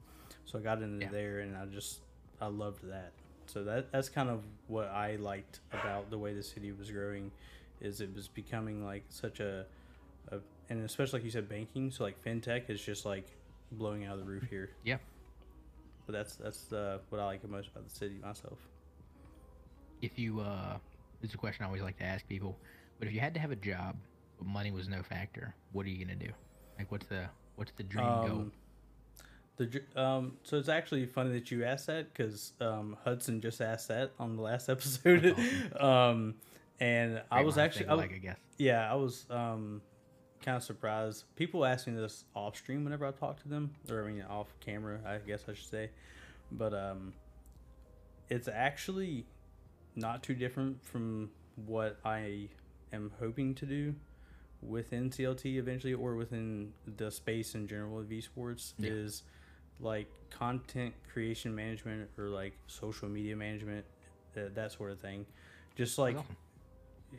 So 0.46 0.60
I 0.60 0.62
got 0.62 0.82
into 0.82 1.06
Yeah. 1.06 1.12
there, 1.12 1.40
and 1.40 1.56
I 1.58 1.66
just 1.66 2.00
I 2.40 2.48
loved 2.48 2.84
that. 2.90 3.12
So 3.48 3.64
that 3.64 3.92
that's 3.92 4.10
kind 4.10 4.30
of 4.30 4.44
what 4.68 4.88
I 4.88 5.16
liked 5.18 5.60
about 5.74 6.10
the 6.10 6.18
way 6.18 6.34
the 6.34 6.44
city 6.44 6.72
was 6.72 6.90
growing, 6.92 7.32
is 7.82 8.02
it 8.02 8.14
was 8.16 8.28
becoming 8.28 8.84
like 8.86 9.04
such 9.10 9.40
a, 9.40 9.66
a 10.30 10.38
and 10.70 10.84
especially 10.86 11.20
like 11.20 11.26
you 11.26 11.32
said, 11.32 11.50
banking. 11.50 11.92
So 11.92 12.04
like 12.04 12.24
fintech 12.24 12.70
is 12.70 12.82
just 12.82 13.06
like 13.06 13.28
blowing 13.72 14.06
out 14.06 14.14
of 14.14 14.20
the 14.20 14.26
roof 14.32 14.44
here. 14.50 14.70
Yeah. 14.84 14.98
But 16.06 16.14
that's 16.14 16.36
that's 16.36 16.72
uh, 16.72 17.00
what 17.10 17.20
I 17.20 17.26
like 17.26 17.42
the 17.42 17.48
most 17.48 17.70
about 17.70 17.88
the 17.88 17.94
city 17.96 18.20
myself. 18.24 18.60
If 20.02 20.18
you 20.18 20.42
uh, 20.42 20.78
this 21.22 21.30
is 21.30 21.36
a 21.36 21.38
question 21.38 21.64
I 21.64 21.68
always 21.68 21.82
like 21.82 21.98
to 21.98 22.04
ask 22.04 22.28
people, 22.28 22.58
but 23.00 23.08
if 23.08 23.14
you 23.14 23.20
had 23.20 23.34
to 23.36 23.40
have 23.40 23.52
a 23.52 23.56
job, 23.56 23.96
but 24.38 24.48
money 24.48 24.72
was 24.72 24.88
no 24.88 25.04
factor, 25.04 25.56
what 25.72 25.86
are 25.86 25.90
you 25.90 26.04
gonna 26.04 26.18
do? 26.18 26.32
Like, 26.78 26.92
what's 26.92 27.06
the 27.08 27.26
what's 27.56 27.72
the 27.74 27.84
dream 27.84 28.06
goal? 28.06 28.26
Um, 28.26 28.52
the 29.58 29.82
um, 29.96 30.38
so 30.44 30.58
it's 30.58 30.70
actually 30.70 31.06
funny 31.06 31.32
that 31.34 31.52
you 31.52 31.64
asked 31.64 31.88
that 31.88 32.14
because 32.14 32.54
um, 32.60 32.98
Hudson 33.04 33.42
just 33.42 33.62
asked 33.62 33.90
that 33.90 34.12
on 34.20 34.36
the 34.36 34.42
last 34.42 34.70
episode, 34.76 35.36
um, 35.80 36.36
and 36.80 37.22
I 37.32 37.44
was 37.44 37.58
actually 37.58 37.88
I, 37.88 37.94
alike, 37.94 38.12
I 38.16 38.18
guess. 38.18 38.38
yeah 38.58 38.92
I 38.92 38.96
was 38.96 39.26
um, 39.30 39.82
kind 40.44 40.58
of 40.58 40.64
surprised. 40.64 41.26
People 41.36 41.66
ask 41.66 41.88
me 41.88 41.94
this 41.94 42.26
off 42.36 42.58
stream 42.58 42.84
whenever 42.84 43.06
I 43.06 43.12
talk 43.12 43.42
to 43.44 43.50
them, 43.50 43.72
or 43.90 44.04
I 44.04 44.12
mean 44.12 44.24
off 44.30 44.48
camera, 44.60 45.00
I 45.06 45.18
guess 45.18 45.44
I 45.48 45.54
should 45.54 45.70
say, 45.70 45.90
but 46.52 46.74
um, 46.74 47.14
it's 48.30 48.48
actually 48.48 49.26
not 49.96 50.24
too 50.24 50.34
different 50.34 50.84
from 50.84 51.30
what 51.66 52.00
I 52.06 52.48
am 52.94 53.12
hoping 53.20 53.54
to 53.56 53.66
do 53.66 53.96
within 54.62 55.10
CLT 55.10 55.58
eventually 55.58 55.94
or 55.94 56.16
within 56.16 56.72
the 56.98 57.10
space 57.12 57.56
in 57.56 57.68
general 57.68 58.00
of 58.00 58.08
esports 58.08 58.74
Yeah. 58.78 58.92
is 58.92 59.24
like 59.80 60.08
content 60.30 60.94
creation 61.12 61.54
management 61.56 62.10
or 62.18 62.30
like 62.30 62.54
social 62.68 63.10
media 63.10 63.36
management 63.36 63.86
uh, 64.38 64.42
that 64.54 64.72
sort 64.72 64.92
of 64.92 65.00
thing. 65.00 65.26
Just 65.76 65.98
like 65.98 66.18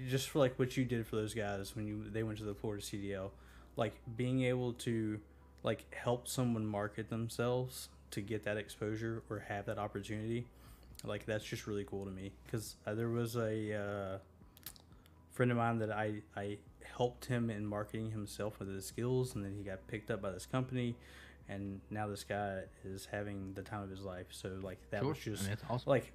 just 0.08 0.30
for 0.30 0.38
like 0.38 0.58
what 0.58 0.76
you 0.76 0.84
did 0.84 1.06
for 1.06 1.16
those 1.16 1.34
guys 1.34 1.74
when 1.76 1.86
you 1.86 2.04
they 2.10 2.22
went 2.22 2.38
to 2.38 2.44
the 2.44 2.54
Florida 2.54 2.82
CDL 2.82 3.30
like 3.76 3.92
being 4.16 4.42
able 4.44 4.72
to 4.74 5.20
like 5.62 5.92
help 5.94 6.26
someone 6.28 6.64
market 6.64 7.10
themselves 7.10 7.88
to 8.10 8.20
get 8.22 8.42
that 8.44 8.56
exposure 8.56 9.22
or 9.28 9.40
have 9.40 9.66
that 9.66 9.78
opportunity 9.78 10.46
like 11.04 11.26
that's 11.26 11.44
just 11.44 11.66
really 11.66 11.84
cool 11.84 12.04
to 12.04 12.10
me 12.10 12.32
because 12.44 12.76
uh, 12.86 12.94
there 12.94 13.08
was 13.08 13.36
a 13.36 13.74
uh, 13.74 14.18
friend 15.32 15.50
of 15.50 15.56
mine 15.56 15.78
that 15.78 15.90
I 15.90 16.22
I 16.36 16.58
helped 16.96 17.26
him 17.26 17.50
in 17.50 17.64
marketing 17.66 18.10
himself 18.10 18.58
with 18.58 18.68
his 18.68 18.84
skills, 18.86 19.34
and 19.34 19.44
then 19.44 19.54
he 19.56 19.62
got 19.62 19.86
picked 19.88 20.10
up 20.10 20.20
by 20.22 20.30
this 20.30 20.46
company, 20.46 20.94
and 21.48 21.80
now 21.90 22.06
this 22.06 22.24
guy 22.24 22.62
is 22.84 23.06
having 23.10 23.54
the 23.54 23.62
time 23.62 23.82
of 23.82 23.90
his 23.90 24.02
life. 24.02 24.26
So 24.30 24.58
like 24.62 24.78
that 24.90 25.00
Sure. 25.02 25.08
was 25.10 25.18
I 25.18 25.20
just 25.20 25.48
mean, 25.48 25.56
awesome. 25.70 25.90
like 25.90 26.12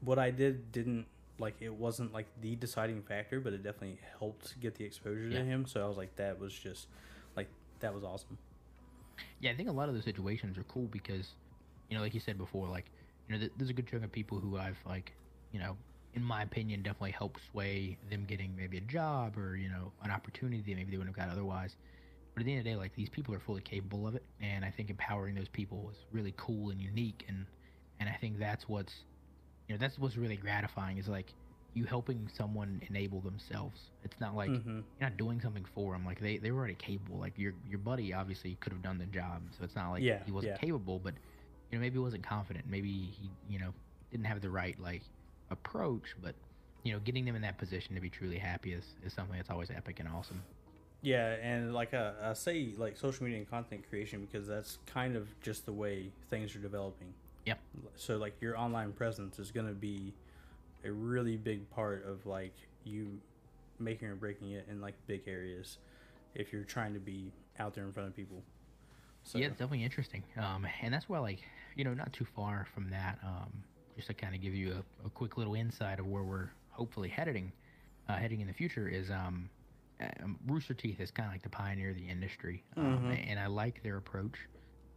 what 0.00 0.18
I 0.18 0.30
did 0.30 0.72
didn't 0.72 1.06
like 1.38 1.56
it 1.60 1.74
wasn't 1.74 2.12
like 2.12 2.26
the 2.40 2.56
deciding 2.56 3.02
factor, 3.02 3.40
but 3.40 3.52
it 3.52 3.62
definitely 3.62 3.98
helped 4.18 4.58
get 4.60 4.74
the 4.74 4.84
exposure 4.84 5.28
Yeah. 5.28 5.38
to 5.38 5.44
him. 5.44 5.66
So 5.66 5.84
I 5.84 5.88
was 5.88 5.96
like 5.96 6.14
that 6.16 6.38
was 6.38 6.52
just 6.52 6.88
like 7.36 7.48
that 7.80 7.94
was 7.94 8.04
awesome. 8.04 8.38
Yeah, 9.40 9.50
I 9.50 9.54
think 9.54 9.68
a 9.68 9.72
lot 9.72 9.88
of 9.88 9.94
those 9.94 10.04
situations 10.04 10.56
are 10.56 10.62
cool 10.64 10.86
because, 10.86 11.32
you 11.88 11.96
know, 11.96 12.02
like 12.02 12.14
you 12.14 12.20
said 12.20 12.38
before, 12.38 12.68
like, 12.68 12.86
you 13.28 13.38
know, 13.38 13.48
there's 13.56 13.70
a 13.70 13.74
good 13.74 13.86
chunk 13.88 14.04
of 14.04 14.12
people 14.12 14.40
who 14.40 14.56
I've, 14.56 14.78
like, 14.84 15.16
you 15.52 15.60
know, 15.60 15.78
in 16.14 16.22
my 16.22 16.42
opinion, 16.42 16.82
definitely 16.82 17.12
helped 17.12 17.40
sway 17.50 17.98
them 18.10 18.24
getting 18.26 18.54
maybe 18.56 18.78
a 18.78 18.82
job 18.82 19.36
or, 19.38 19.56
you 19.56 19.68
know, 19.68 19.94
an 20.02 20.10
opportunity 20.10 20.62
that 20.62 20.76
maybe 20.76 20.90
they 20.90 20.98
wouldn't 20.98 21.16
have 21.16 21.26
got 21.28 21.32
otherwise. 21.32 21.76
But 22.34 22.42
at 22.42 22.46
the 22.46 22.52
end 22.52 22.60
of 22.60 22.64
the 22.64 22.70
day, 22.70 22.76
like, 22.76 22.94
these 22.94 23.10
people 23.10 23.34
are 23.34 23.40
fully 23.40 23.62
capable 23.62 24.06
of 24.06 24.14
it. 24.14 24.26
And 24.40 24.64
I 24.64 24.70
think 24.70 24.90
empowering 24.90 25.34
those 25.34 25.48
people 25.48 25.90
is 25.90 25.98
really 26.10 26.34
cool 26.36 26.70
and 26.70 26.80
unique. 26.80 27.24
And, 27.28 27.46
and 28.00 28.08
I 28.08 28.16
think 28.20 28.38
that's 28.38 28.68
what's, 28.68 28.92
you 29.68 29.74
know, 29.74 29.78
that's 29.80 29.98
what's 29.98 30.16
really 30.16 30.36
gratifying 30.36 30.98
is 30.98 31.08
like 31.08 31.34
you 31.74 31.84
helping 31.84 32.28
someone 32.28 32.82
enable 32.88 33.20
themselves. 33.22 33.90
It's 34.02 34.20
not 34.20 34.34
like, 34.34 34.50
hmm 34.50 34.80
you're 34.98 35.08
not 35.08 35.16
doing 35.16 35.40
something 35.40 35.64
for 35.74 35.92
them. 35.94 36.04
Like 36.04 36.20
they, 36.20 36.38
they 36.38 36.50
were 36.50 36.58
already 36.58 36.74
capable. 36.74 37.18
Like 37.18 37.38
your 37.38 37.54
your 37.66 37.78
buddy 37.78 38.12
obviously 38.12 38.56
could 38.56 38.72
have 38.72 38.82
done 38.82 38.98
the 38.98 39.06
job. 39.06 39.42
So 39.56 39.64
it's 39.64 39.74
not 39.74 39.90
like 39.90 40.02
Yeah, 40.02 40.22
he 40.24 40.30
wasn't 40.32 40.52
yeah. 40.52 40.58
capable, 40.60 41.00
but 41.00 41.14
you 41.72 41.78
know 41.78 41.82
maybe 41.82 41.94
he 41.94 41.98
wasn't 41.98 42.22
confident. 42.22 42.66
Maybe 42.68 42.90
he 42.90 43.30
you 43.48 43.58
know 43.58 43.72
didn't 44.12 44.26
have 44.26 44.40
the 44.40 44.50
right 44.50 44.78
like 44.80 45.02
approach. 45.50 46.14
But 46.22 46.34
you 46.84 46.92
know 46.92 47.00
getting 47.00 47.24
them 47.24 47.34
in 47.34 47.42
that 47.42 47.58
position 47.58 47.94
to 47.94 48.00
be 48.00 48.10
truly 48.10 48.38
happy 48.38 48.74
is, 48.74 48.84
is 49.04 49.12
something 49.12 49.36
that's 49.36 49.50
always 49.50 49.70
epic 49.70 49.98
and 49.98 50.08
awesome. 50.08 50.42
Yeah, 51.00 51.34
and 51.42 51.74
like 51.74 51.94
uh, 51.94 52.12
I 52.22 52.32
say, 52.34 52.74
like 52.76 52.96
social 52.96 53.24
media 53.24 53.38
and 53.38 53.50
content 53.50 53.82
creation 53.88 54.28
because 54.30 54.46
that's 54.46 54.78
kind 54.86 55.16
of 55.16 55.28
just 55.40 55.66
the 55.66 55.72
way 55.72 56.10
things 56.30 56.54
are 56.54 56.60
developing. 56.60 57.12
Yep. 57.46 57.58
So 57.96 58.18
like 58.18 58.40
your 58.40 58.56
online 58.56 58.92
presence 58.92 59.40
is 59.40 59.50
going 59.50 59.66
to 59.66 59.72
be 59.72 60.12
a 60.84 60.92
really 60.92 61.36
big 61.36 61.68
part 61.70 62.04
of 62.06 62.24
like 62.26 62.54
you 62.84 63.18
making 63.80 64.08
or 64.08 64.14
breaking 64.14 64.52
it 64.52 64.66
in 64.70 64.80
like 64.80 64.94
big 65.06 65.22
areas 65.26 65.78
if 66.34 66.52
you're 66.52 66.62
trying 66.62 66.94
to 66.94 67.00
be 67.00 67.32
out 67.58 67.74
there 67.74 67.84
in 67.84 67.92
front 67.92 68.08
of 68.08 68.14
people. 68.14 68.42
So 69.24 69.38
Yeah, 69.38 69.46
it's 69.46 69.56
definitely 69.58 69.84
interesting. 69.84 70.24
Um, 70.36 70.66
and 70.82 70.92
that's 70.92 71.08
why 71.08 71.18
like 71.18 71.40
you 71.76 71.84
know 71.84 71.94
not 71.94 72.12
too 72.12 72.24
far 72.24 72.66
from 72.74 72.90
that. 72.90 73.18
Um, 73.22 73.64
just 73.96 74.08
to 74.08 74.14
kind 74.14 74.34
of 74.34 74.40
give 74.40 74.54
you 74.54 74.72
a, 75.04 75.06
a 75.06 75.10
quick 75.10 75.36
little 75.36 75.54
insight 75.54 76.00
of 76.00 76.06
where 76.06 76.22
we're 76.22 76.48
hopefully 76.70 77.10
heading, 77.10 77.52
uh, 78.08 78.16
heading 78.16 78.40
in 78.40 78.46
the 78.46 78.52
future 78.54 78.88
is 78.88 79.10
um, 79.10 79.50
um, 80.00 80.38
Rooster 80.46 80.72
Teeth 80.72 80.98
is 80.98 81.10
kind 81.10 81.26
of 81.26 81.32
like 81.34 81.42
the 81.42 81.50
pioneer 81.50 81.90
of 81.90 81.96
the 81.96 82.08
industry, 82.08 82.64
um, 82.78 83.04
Mhm. 83.10 83.30
and 83.30 83.38
I 83.38 83.46
like 83.48 83.82
their 83.82 83.98
approach. 83.98 84.38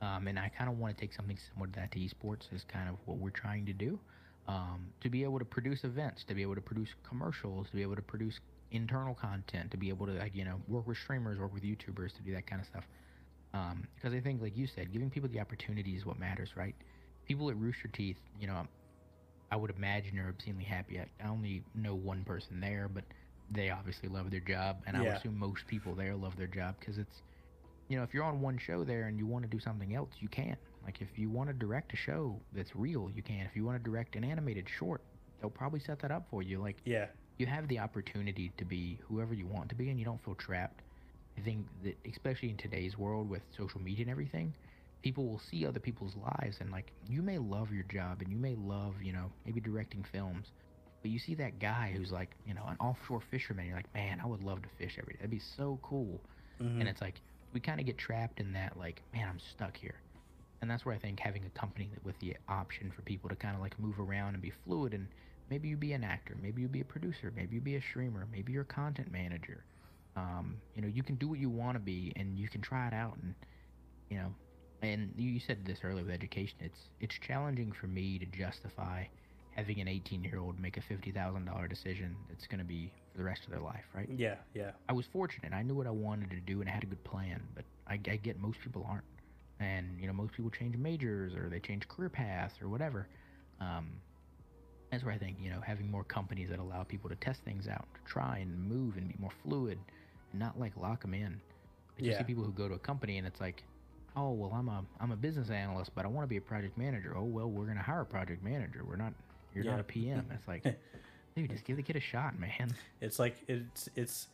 Um, 0.02 0.28
and 0.28 0.38
I 0.40 0.50
kind 0.50 0.70
of 0.70 0.78
want 0.78 0.96
to 0.98 1.02
take 1.02 1.14
something 1.14 1.38
similar 1.38 1.68
to 1.68 1.74
that 1.80 1.92
to 1.92 2.00
esports 2.00 2.52
is 2.54 2.64
kind 2.66 2.90
of 2.90 2.96
what 3.06 3.18
we're 3.18 3.30
trying 3.32 3.66
to 3.66 3.74
do. 3.74 4.00
Um, 4.48 4.94
to 5.02 5.10
be 5.10 5.24
able 5.24 5.40
to 5.40 5.46
produce 5.46 5.84
events, 5.84 6.24
to 6.26 6.36
be 6.36 6.42
able 6.42 6.56
to 6.56 6.62
produce 6.62 6.94
commercials, 7.04 7.70
to 7.70 7.76
be 7.76 7.82
able 7.82 7.96
to 7.96 8.02
produce 8.02 8.40
internal 8.72 9.16
content, 9.16 9.72
to 9.72 9.78
be 9.78 9.90
able 9.90 10.06
to 10.06 10.14
like 10.14 10.36
you 10.36 10.46
know 10.46 10.62
work 10.68 10.86
with 10.88 10.98
streamers, 10.98 11.38
work 11.40 11.54
with 11.54 11.64
YouTubers, 11.64 12.14
to 12.16 12.22
do 12.22 12.34
that 12.34 12.46
kind 12.48 12.62
of 12.62 12.68
stuff. 12.68 12.88
Um, 13.56 13.88
because 13.96 14.14
I 14.14 14.20
think, 14.20 14.42
like 14.42 14.58
you 14.58 14.68
said, 14.68 14.92
giving 14.92 15.10
people 15.10 15.30
the 15.30 15.40
opportunity 15.40 15.96
is 15.96 16.06
what 16.06 16.20
matters, 16.20 16.50
right? 16.58 16.76
People 17.26 17.50
at 17.50 17.58
Rooster 17.58 17.88
Teeth, 17.88 18.18
you 18.40 18.48
know, 18.48 18.68
I 19.52 19.56
would 19.56 19.72
imagine 19.72 20.20
are 20.20 20.30
obscenely 20.30 20.66
happy. 20.66 21.00
I 21.00 21.06
I 21.24 21.30
only 21.30 21.64
know 21.74 21.96
one 21.96 22.24
person 22.26 22.60
there, 22.60 22.90
but 22.94 23.06
they 23.50 23.70
obviously 23.70 24.10
love 24.10 24.30
their 24.32 24.42
job, 24.42 24.84
and 24.88 24.98
I 24.98 25.02
would 25.02 25.10
assume 25.20 25.38
most 25.40 25.68
people 25.68 25.96
there 25.96 26.16
love 26.16 26.36
their 26.36 26.48
job 26.48 26.76
because 26.80 26.98
it's 26.98 27.22
you 27.88 27.98
know, 27.98 28.04
if 28.04 28.14
you're 28.14 28.24
on 28.24 28.42
one 28.42 28.58
show 28.58 28.84
there 28.84 29.04
and 29.08 29.18
you 29.20 29.28
want 29.28 29.44
to 29.46 29.50
do 29.50 29.60
something 29.60 29.96
else, 29.96 30.10
you 30.20 30.28
can. 30.28 30.58
Like 30.84 31.02
if 31.02 31.18
you 31.18 31.30
want 31.30 31.50
to 31.50 31.54
direct 31.54 31.94
a 31.94 31.96
show 31.96 32.42
that's 32.52 32.76
real, 32.76 33.10
you 33.16 33.22
can. 33.22 33.46
If 33.46 33.56
you 33.56 33.64
want 33.64 33.78
to 33.78 33.84
direct 33.90 34.16
an 34.16 34.24
animated 34.24 34.68
short, 34.68 35.02
they'll 35.40 35.52
probably 35.52 35.80
set 35.80 36.00
that 36.00 36.12
up 36.12 36.28
for 36.30 36.42
you. 36.42 36.60
Like 36.60 36.78
Yeah. 36.86 37.08
you 37.38 37.46
have 37.46 37.68
the 37.68 37.80
opportunity 37.80 38.52
to 38.58 38.66
be 38.66 39.00
whoever 39.08 39.34
you 39.34 39.48
want 39.48 39.70
to 39.70 39.76
be 39.76 39.90
and 39.90 40.00
you 40.00 40.06
don't 40.06 40.24
feel 40.24 40.36
trapped. 40.36 40.82
I 41.38 41.42
think 41.42 41.68
that 41.84 41.98
especially 42.06 42.50
in 42.50 42.58
today's 42.58 42.98
world 42.98 43.30
with 43.30 43.44
social 43.56 43.82
media 43.82 44.04
and 44.04 44.12
everything, 44.12 44.56
people 45.04 45.28
will 45.28 45.40
see 45.40 45.66
other 45.66 45.80
people's 45.80 46.16
lives 46.16 46.60
and 46.62 46.72
like 46.72 46.94
you 47.02 47.22
may 47.22 47.38
love 47.38 47.72
your 47.72 47.84
job 47.84 48.22
and 48.22 48.32
you 48.32 48.38
may 48.38 48.56
love, 48.56 49.02
you 49.02 49.14
know, 49.14 49.34
maybe 49.46 49.60
directing 49.62 50.04
films. 50.04 50.52
But 51.02 51.12
you 51.12 51.20
see 51.20 51.36
that 51.36 51.60
guy 51.60 51.94
who's 51.96 52.12
like, 52.12 52.36
you 52.44 52.54
know, 52.54 52.66
an 52.66 52.78
offshore 52.80 53.22
fisherman, 53.22 53.68
you're 53.68 53.76
like, 53.76 53.94
man, 53.94 54.20
I 54.20 54.26
would 54.28 54.44
love 54.44 54.62
to 54.64 54.70
fish 54.70 54.98
every 55.00 55.14
day. 55.14 55.20
That'd 55.20 55.32
be 55.32 55.40
so 55.40 55.80
cool. 55.84 56.26
Mhm. 56.60 56.80
And 56.80 56.90
it's 56.90 57.02
like 57.02 57.22
we 57.54 57.60
kind 57.62 57.80
of 57.80 57.86
get 57.86 57.98
trapped 57.98 58.40
in 58.40 58.54
that, 58.54 58.78
like, 58.78 59.04
man, 59.14 59.28
I'm 59.30 59.40
stuck 59.40 59.78
here. 59.78 60.02
And 60.62 60.70
that's 60.72 60.86
where 60.86 60.96
I 60.96 61.00
think 61.00 61.20
having 61.20 61.46
a 61.46 61.50
company 61.52 61.90
that 61.94 62.04
with 62.04 62.20
the 62.20 62.38
option 62.48 62.92
for 62.92 63.02
people 63.04 63.30
to 63.30 63.36
kind 63.36 63.56
of 63.56 63.62
like 63.62 63.78
move 63.80 64.00
around 64.00 64.34
and 64.34 64.42
be 64.42 64.50
fluid 64.52 64.94
and 64.94 65.14
maybe 65.50 65.70
you 65.70 65.78
be 65.78 65.94
an 65.94 66.04
actor, 66.04 66.36
maybe 66.36 66.62
you 66.62 66.68
be 66.70 66.82
a 66.82 66.86
producer, 66.86 67.32
maybe 67.32 67.56
you 67.56 67.62
be 67.62 67.76
a 67.76 67.82
streamer, 67.82 68.26
maybe 68.26 68.54
you're 68.54 68.64
a 68.64 68.66
content 68.66 69.12
manager. 69.12 69.66
Um, 70.16 70.58
you 70.76 70.82
know, 70.82 70.88
you 70.88 71.04
can 71.04 71.16
do 71.16 71.28
what 71.28 71.40
you 71.40 71.50
want 71.50 71.76
to 71.76 71.80
be 71.80 72.14
and 72.16 72.38
you 72.38 72.48
can 72.48 72.62
try 72.62 72.88
it 72.88 72.94
out 72.94 73.18
and 73.22 73.36
you 74.10 74.18
know, 74.18 74.34
and 74.82 75.14
you 75.18 75.40
said 75.40 75.66
this 75.66 75.80
earlier 75.84 76.04
with 76.06 76.14
education. 76.14 76.58
It's 76.62 76.80
it's 77.00 77.16
challenging 77.16 77.72
for 77.72 77.88
me 77.88 78.20
to 78.20 78.26
justify 78.26 79.06
having 79.52 79.80
an 79.80 79.88
18 79.88 80.24
year 80.24 80.38
old 80.38 80.60
make 80.60 80.78
a 80.78 80.82
fifty 80.82 81.12
thousand 81.12 81.46
dollar 81.46 81.68
decision 81.68 82.16
that's 82.30 82.46
going 82.48 82.60
to 82.60 82.66
be 82.66 82.92
for 83.12 83.18
the 83.18 83.24
rest 83.24 83.42
of 83.46 83.52
their 83.52 83.62
life, 83.62 83.84
right? 83.94 84.10
Yeah. 84.16 84.36
Yeah. 84.54 84.72
I 84.90 84.94
was 84.94 85.06
fortunate. 85.12 85.54
I 85.54 85.64
knew 85.64 85.76
what 85.76 85.88
I 85.88 85.92
wanted 85.92 86.30
to 86.32 86.40
do 86.40 86.62
and 86.62 86.70
I 86.70 86.74
had 86.74 86.84
a 86.84 86.88
good 86.88 87.04
plan, 87.04 87.42
but 87.56 87.64
I, 87.88 87.94
I 87.94 88.18
get 88.18 88.40
most 88.40 88.60
people 88.64 88.86
aren't. 88.88 89.06
And, 89.60 90.00
you 90.00 90.08
know, 90.08 90.14
most 90.14 90.34
people 90.34 90.52
change 90.52 90.76
majors 90.76 91.34
or 91.34 91.50
they 91.50 91.60
change 91.60 91.88
career 91.88 92.10
paths 92.10 92.56
or 92.62 92.68
whatever. 92.68 93.08
Um, 93.62 93.88
that's 94.92 95.04
where 95.04 95.14
I 95.14 95.18
think, 95.18 95.38
you 95.42 95.50
know, 95.50 95.62
having 95.66 95.90
more 95.90 96.04
companies 96.04 96.50
that 96.50 96.60
allow 96.60 96.84
people 96.84 97.10
to 97.10 97.16
test 97.16 97.42
things 97.46 97.68
out, 97.68 97.88
to 97.94 98.12
try 98.12 98.40
and 98.40 98.70
move 98.70 98.98
and 98.98 99.08
be 99.08 99.16
more 99.18 99.32
fluid 99.44 99.80
and 100.32 100.40
not 100.40 100.60
like 100.60 100.76
lock 100.78 101.02
them 101.02 101.14
in. 101.14 101.40
Like 101.98 102.06
You 102.06 102.16
see 102.16 102.24
people 102.24 102.44
who 102.44 102.52
go 102.52 102.68
to 102.68 102.76
a 102.76 102.80
company 102.80 103.18
and 103.18 103.26
it's 103.28 103.40
like, 103.40 103.64
oh, 104.16 104.32
well, 104.32 104.52
I'm 104.54 104.68
a, 104.70 104.84
I'm 105.00 105.12
a 105.12 105.16
business 105.16 105.50
analyst, 105.50 105.92
but 105.96 106.06
I 106.06 106.08
want 106.08 106.24
to 106.24 106.30
be 106.30 106.38
a 106.38 106.42
project 106.42 106.78
manager. 106.78 107.14
Oh, 107.16 107.24
well, 107.24 107.50
we're 107.50 107.66
going 107.66 107.78
to 107.78 107.84
hire 107.84 108.02
a 108.02 108.06
project 108.06 108.44
manager. 108.44 108.84
We're 108.88 108.96
not, 108.96 109.14
you're 109.54 109.66
Yeah. 109.66 109.72
not 109.72 109.80
a 109.82 109.84
PM. 109.84 110.26
It's 110.34 110.48
like, 110.48 110.64
dude, 111.36 111.50
just 111.52 111.64
give 111.66 111.78
the 111.78 111.84
kid 111.84 111.96
a 111.96 112.02
shot, 112.02 112.38
man. 112.40 112.74
It's 113.02 113.20
like 113.20 113.36
it's 113.48 113.90
it's 113.96 114.28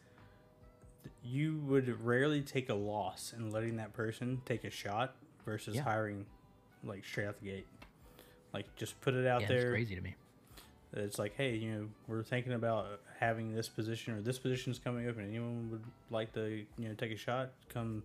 you 1.24 1.58
would 1.66 2.04
rarely 2.06 2.42
take 2.42 2.70
a 2.70 2.74
loss 2.76 3.34
in 3.36 3.50
letting 3.52 3.78
that 3.78 3.94
person 3.94 4.42
take 4.46 4.64
a 4.64 4.70
shot 4.70 5.16
versus 5.46 5.76
Yeah. 5.76 5.84
hiring 5.84 6.26
like 6.84 7.04
straight 7.06 7.28
out 7.28 7.40
the 7.40 7.48
gate. 7.48 7.68
Like 8.54 8.76
just 8.76 9.00
put 9.02 9.14
it 9.14 9.26
out 9.26 9.42
yeah, 9.42 9.48
there. 9.48 9.58
it's 9.62 9.72
crazy 9.72 9.96
to 9.96 10.02
me. 10.02 10.16
It's 10.94 11.18
like, 11.18 11.36
hey, 11.36 11.56
you 11.56 11.72
know, 11.72 11.88
we're 12.08 12.24
thinking 12.24 12.54
about 12.54 13.02
having 13.22 13.56
this 13.56 13.70
position 13.70 14.16
or 14.16 14.22
this 14.22 14.40
position 14.40 14.72
is 14.72 14.80
coming 14.80 15.08
up, 15.08 15.18
and 15.18 15.30
anyone 15.30 15.70
would 15.72 15.84
like 16.10 16.34
to, 16.34 16.66
you 16.78 16.88
know, 16.90 16.94
take 16.96 17.12
a 17.12 17.18
shot. 17.18 17.52
Come 17.70 18.04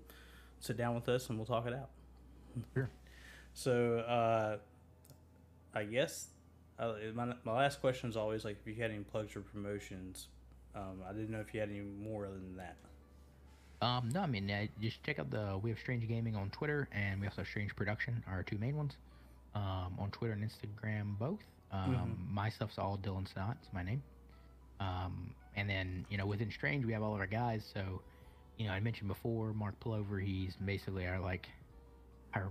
sit 0.61 0.77
down 0.77 0.95
with 0.95 1.09
us, 1.09 1.29
and 1.29 1.39
we'll 1.39 1.47
talk 1.47 1.67
it 1.67 1.73
out. 1.73 1.89
Sure. 2.75 2.89
So, 3.55 3.99
uh, 4.01 4.59
I 5.75 5.85
guess 5.85 6.29
uh, 6.79 6.93
my 7.15 7.35
my 7.45 7.53
last 7.53 7.81
question 7.81 8.09
is 8.11 8.17
always 8.17 8.45
like, 8.45 8.59
if 8.65 8.67
you 8.77 8.81
had 8.81 8.91
any 8.91 9.01
plugs 9.01 9.35
or 9.35 9.41
promotions. 9.41 10.29
Um, 10.75 11.03
I 11.09 11.13
didn't 11.13 11.31
know 11.31 11.41
if 11.41 11.55
you 11.55 11.61
had 11.61 11.71
any 11.71 11.81
more 11.81 12.27
other 12.27 12.35
than 12.35 12.57
that. 12.59 12.77
Um, 13.81 14.11
no, 14.13 14.21
I 14.21 14.27
mean, 14.27 14.51
uh, 14.51 14.67
just 14.81 15.03
check 15.03 15.19
out 15.19 15.31
the 15.31 15.59
we 15.63 15.71
have 15.71 15.79
Strange 15.79 16.07
Gaming 16.07 16.37
on 16.37 16.51
Twitter, 16.51 16.87
and 16.93 17.19
we 17.21 17.27
also 17.27 17.39
have 17.39 17.49
Strange 17.49 17.75
Production, 17.75 18.23
our 18.29 18.43
two 18.43 18.59
main 18.59 18.77
ones, 18.77 18.97
um, 19.55 19.97
on 19.99 20.11
Twitter 20.13 20.35
and 20.35 20.45
Instagram 20.45 21.19
both. 21.19 21.41
Um, 21.73 22.29
My 22.31 22.51
stuff's 22.51 22.79
all 22.79 22.99
Dylan 22.99 23.27
Snott, 23.27 23.57
it's 23.63 23.73
my 23.73 23.83
name. 23.83 24.03
Um, 24.81 25.31
and 25.57 25.69
then 25.69 26.05
you 26.11 26.19
know 26.19 26.27
within 26.27 26.51
Strange 26.51 26.85
we 26.85 26.93
have 26.93 27.03
all 27.03 27.15
of 27.15 27.21
our 27.21 27.27
guys. 27.27 27.63
So, 27.73 28.03
you 28.59 28.67
know, 28.67 28.73
I 28.73 28.81
mentioned 28.81 29.09
before 29.09 29.53
Mark 29.53 29.79
Plover, 29.81 30.19
he's 30.19 30.55
basically 30.65 31.07
our 31.07 31.21
like 31.21 31.47
our 32.35 32.49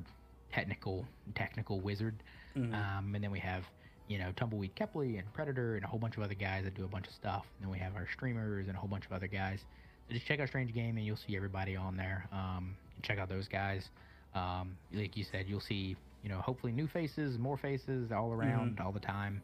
technical 0.52 1.06
technical 1.35 1.80
wizard. 1.80 2.15
Mhm. 2.56 2.73
Um, 2.73 3.15
and 3.15 3.23
then 3.23 3.31
we 3.31 3.39
have, 3.39 3.64
you 4.07 4.18
know, 4.18 4.31
Tumbleweed 4.38 4.76
Kepley 4.76 5.19
and 5.19 5.31
Predator 5.34 5.76
and 5.76 5.84
a 5.84 5.88
whole 5.88 5.99
bunch 5.99 6.15
of 6.18 6.23
other 6.23 6.34
guys 6.35 6.64
that 6.64 6.73
do 6.76 6.85
a 6.85 6.88
bunch 6.88 7.07
of 7.07 7.14
stuff. 7.14 7.45
And 7.57 7.65
then 7.65 7.72
we 7.72 7.80
have 7.80 7.95
our 7.95 8.07
streamers 8.14 8.68
and 8.68 8.76
a 8.77 8.80
whole 8.80 8.89
bunch 8.89 9.06
of 9.06 9.11
other 9.11 9.27
guys. 9.27 9.60
So 10.07 10.14
just 10.14 10.26
check 10.26 10.39
out 10.39 10.47
Strange 10.47 10.73
Game 10.73 10.97
and 10.97 11.06
you'll 11.06 11.18
see 11.18 11.35
everybody 11.35 11.76
on 11.76 11.97
there. 11.97 12.27
Um, 12.31 12.76
check 13.02 13.18
out 13.19 13.27
those 13.30 13.47
guys. 13.47 13.89
Um, 14.34 14.77
like 14.93 15.18
you 15.18 15.23
said, 15.23 15.47
you'll 15.47 15.60
see, 15.61 15.95
you 16.23 16.30
know, 16.30 16.39
hopefully 16.39 16.72
new 16.72 16.88
faces, 16.88 17.38
more 17.38 17.57
faces 17.57 18.11
all 18.11 18.31
around 18.31 18.80
all 18.80 18.91
the 18.91 18.99
time. 18.99 19.41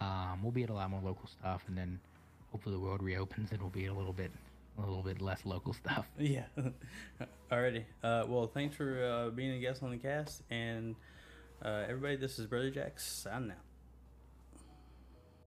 Um, 0.00 0.42
we'll 0.42 0.52
be 0.52 0.64
at 0.64 0.70
a 0.70 0.74
lot 0.74 0.90
more 0.90 1.00
local 1.02 1.28
stuff, 1.28 1.62
and 1.68 1.76
then 1.76 2.00
hopefully 2.52 2.74
the 2.74 2.80
world 2.80 3.02
reopens. 3.02 3.50
and 3.50 3.58
It'll 3.58 3.68
be 3.70 3.86
a 3.86 3.94
little 3.94 4.12
bit, 4.12 4.30
a 4.78 4.80
little 4.80 5.02
bit 5.02 5.20
less 5.20 5.44
local 5.44 5.72
stuff. 5.72 6.06
Yeah. 6.18 6.44
Alrighty. 7.50 7.84
Uh, 8.02 8.24
well, 8.28 8.46
thanks 8.46 8.76
for 8.76 9.02
uh, 9.04 9.30
being 9.30 9.52
a 9.52 9.58
guest 9.58 9.82
on 9.82 9.90
the 9.90 9.96
cast, 9.98 10.42
and 10.50 10.94
uh, 11.64 11.84
everybody. 11.88 12.16
This 12.16 12.38
is 12.38 12.46
Brother 12.46 12.70
Jack 12.70 12.98
signing 13.00 13.50
out. 13.50 13.56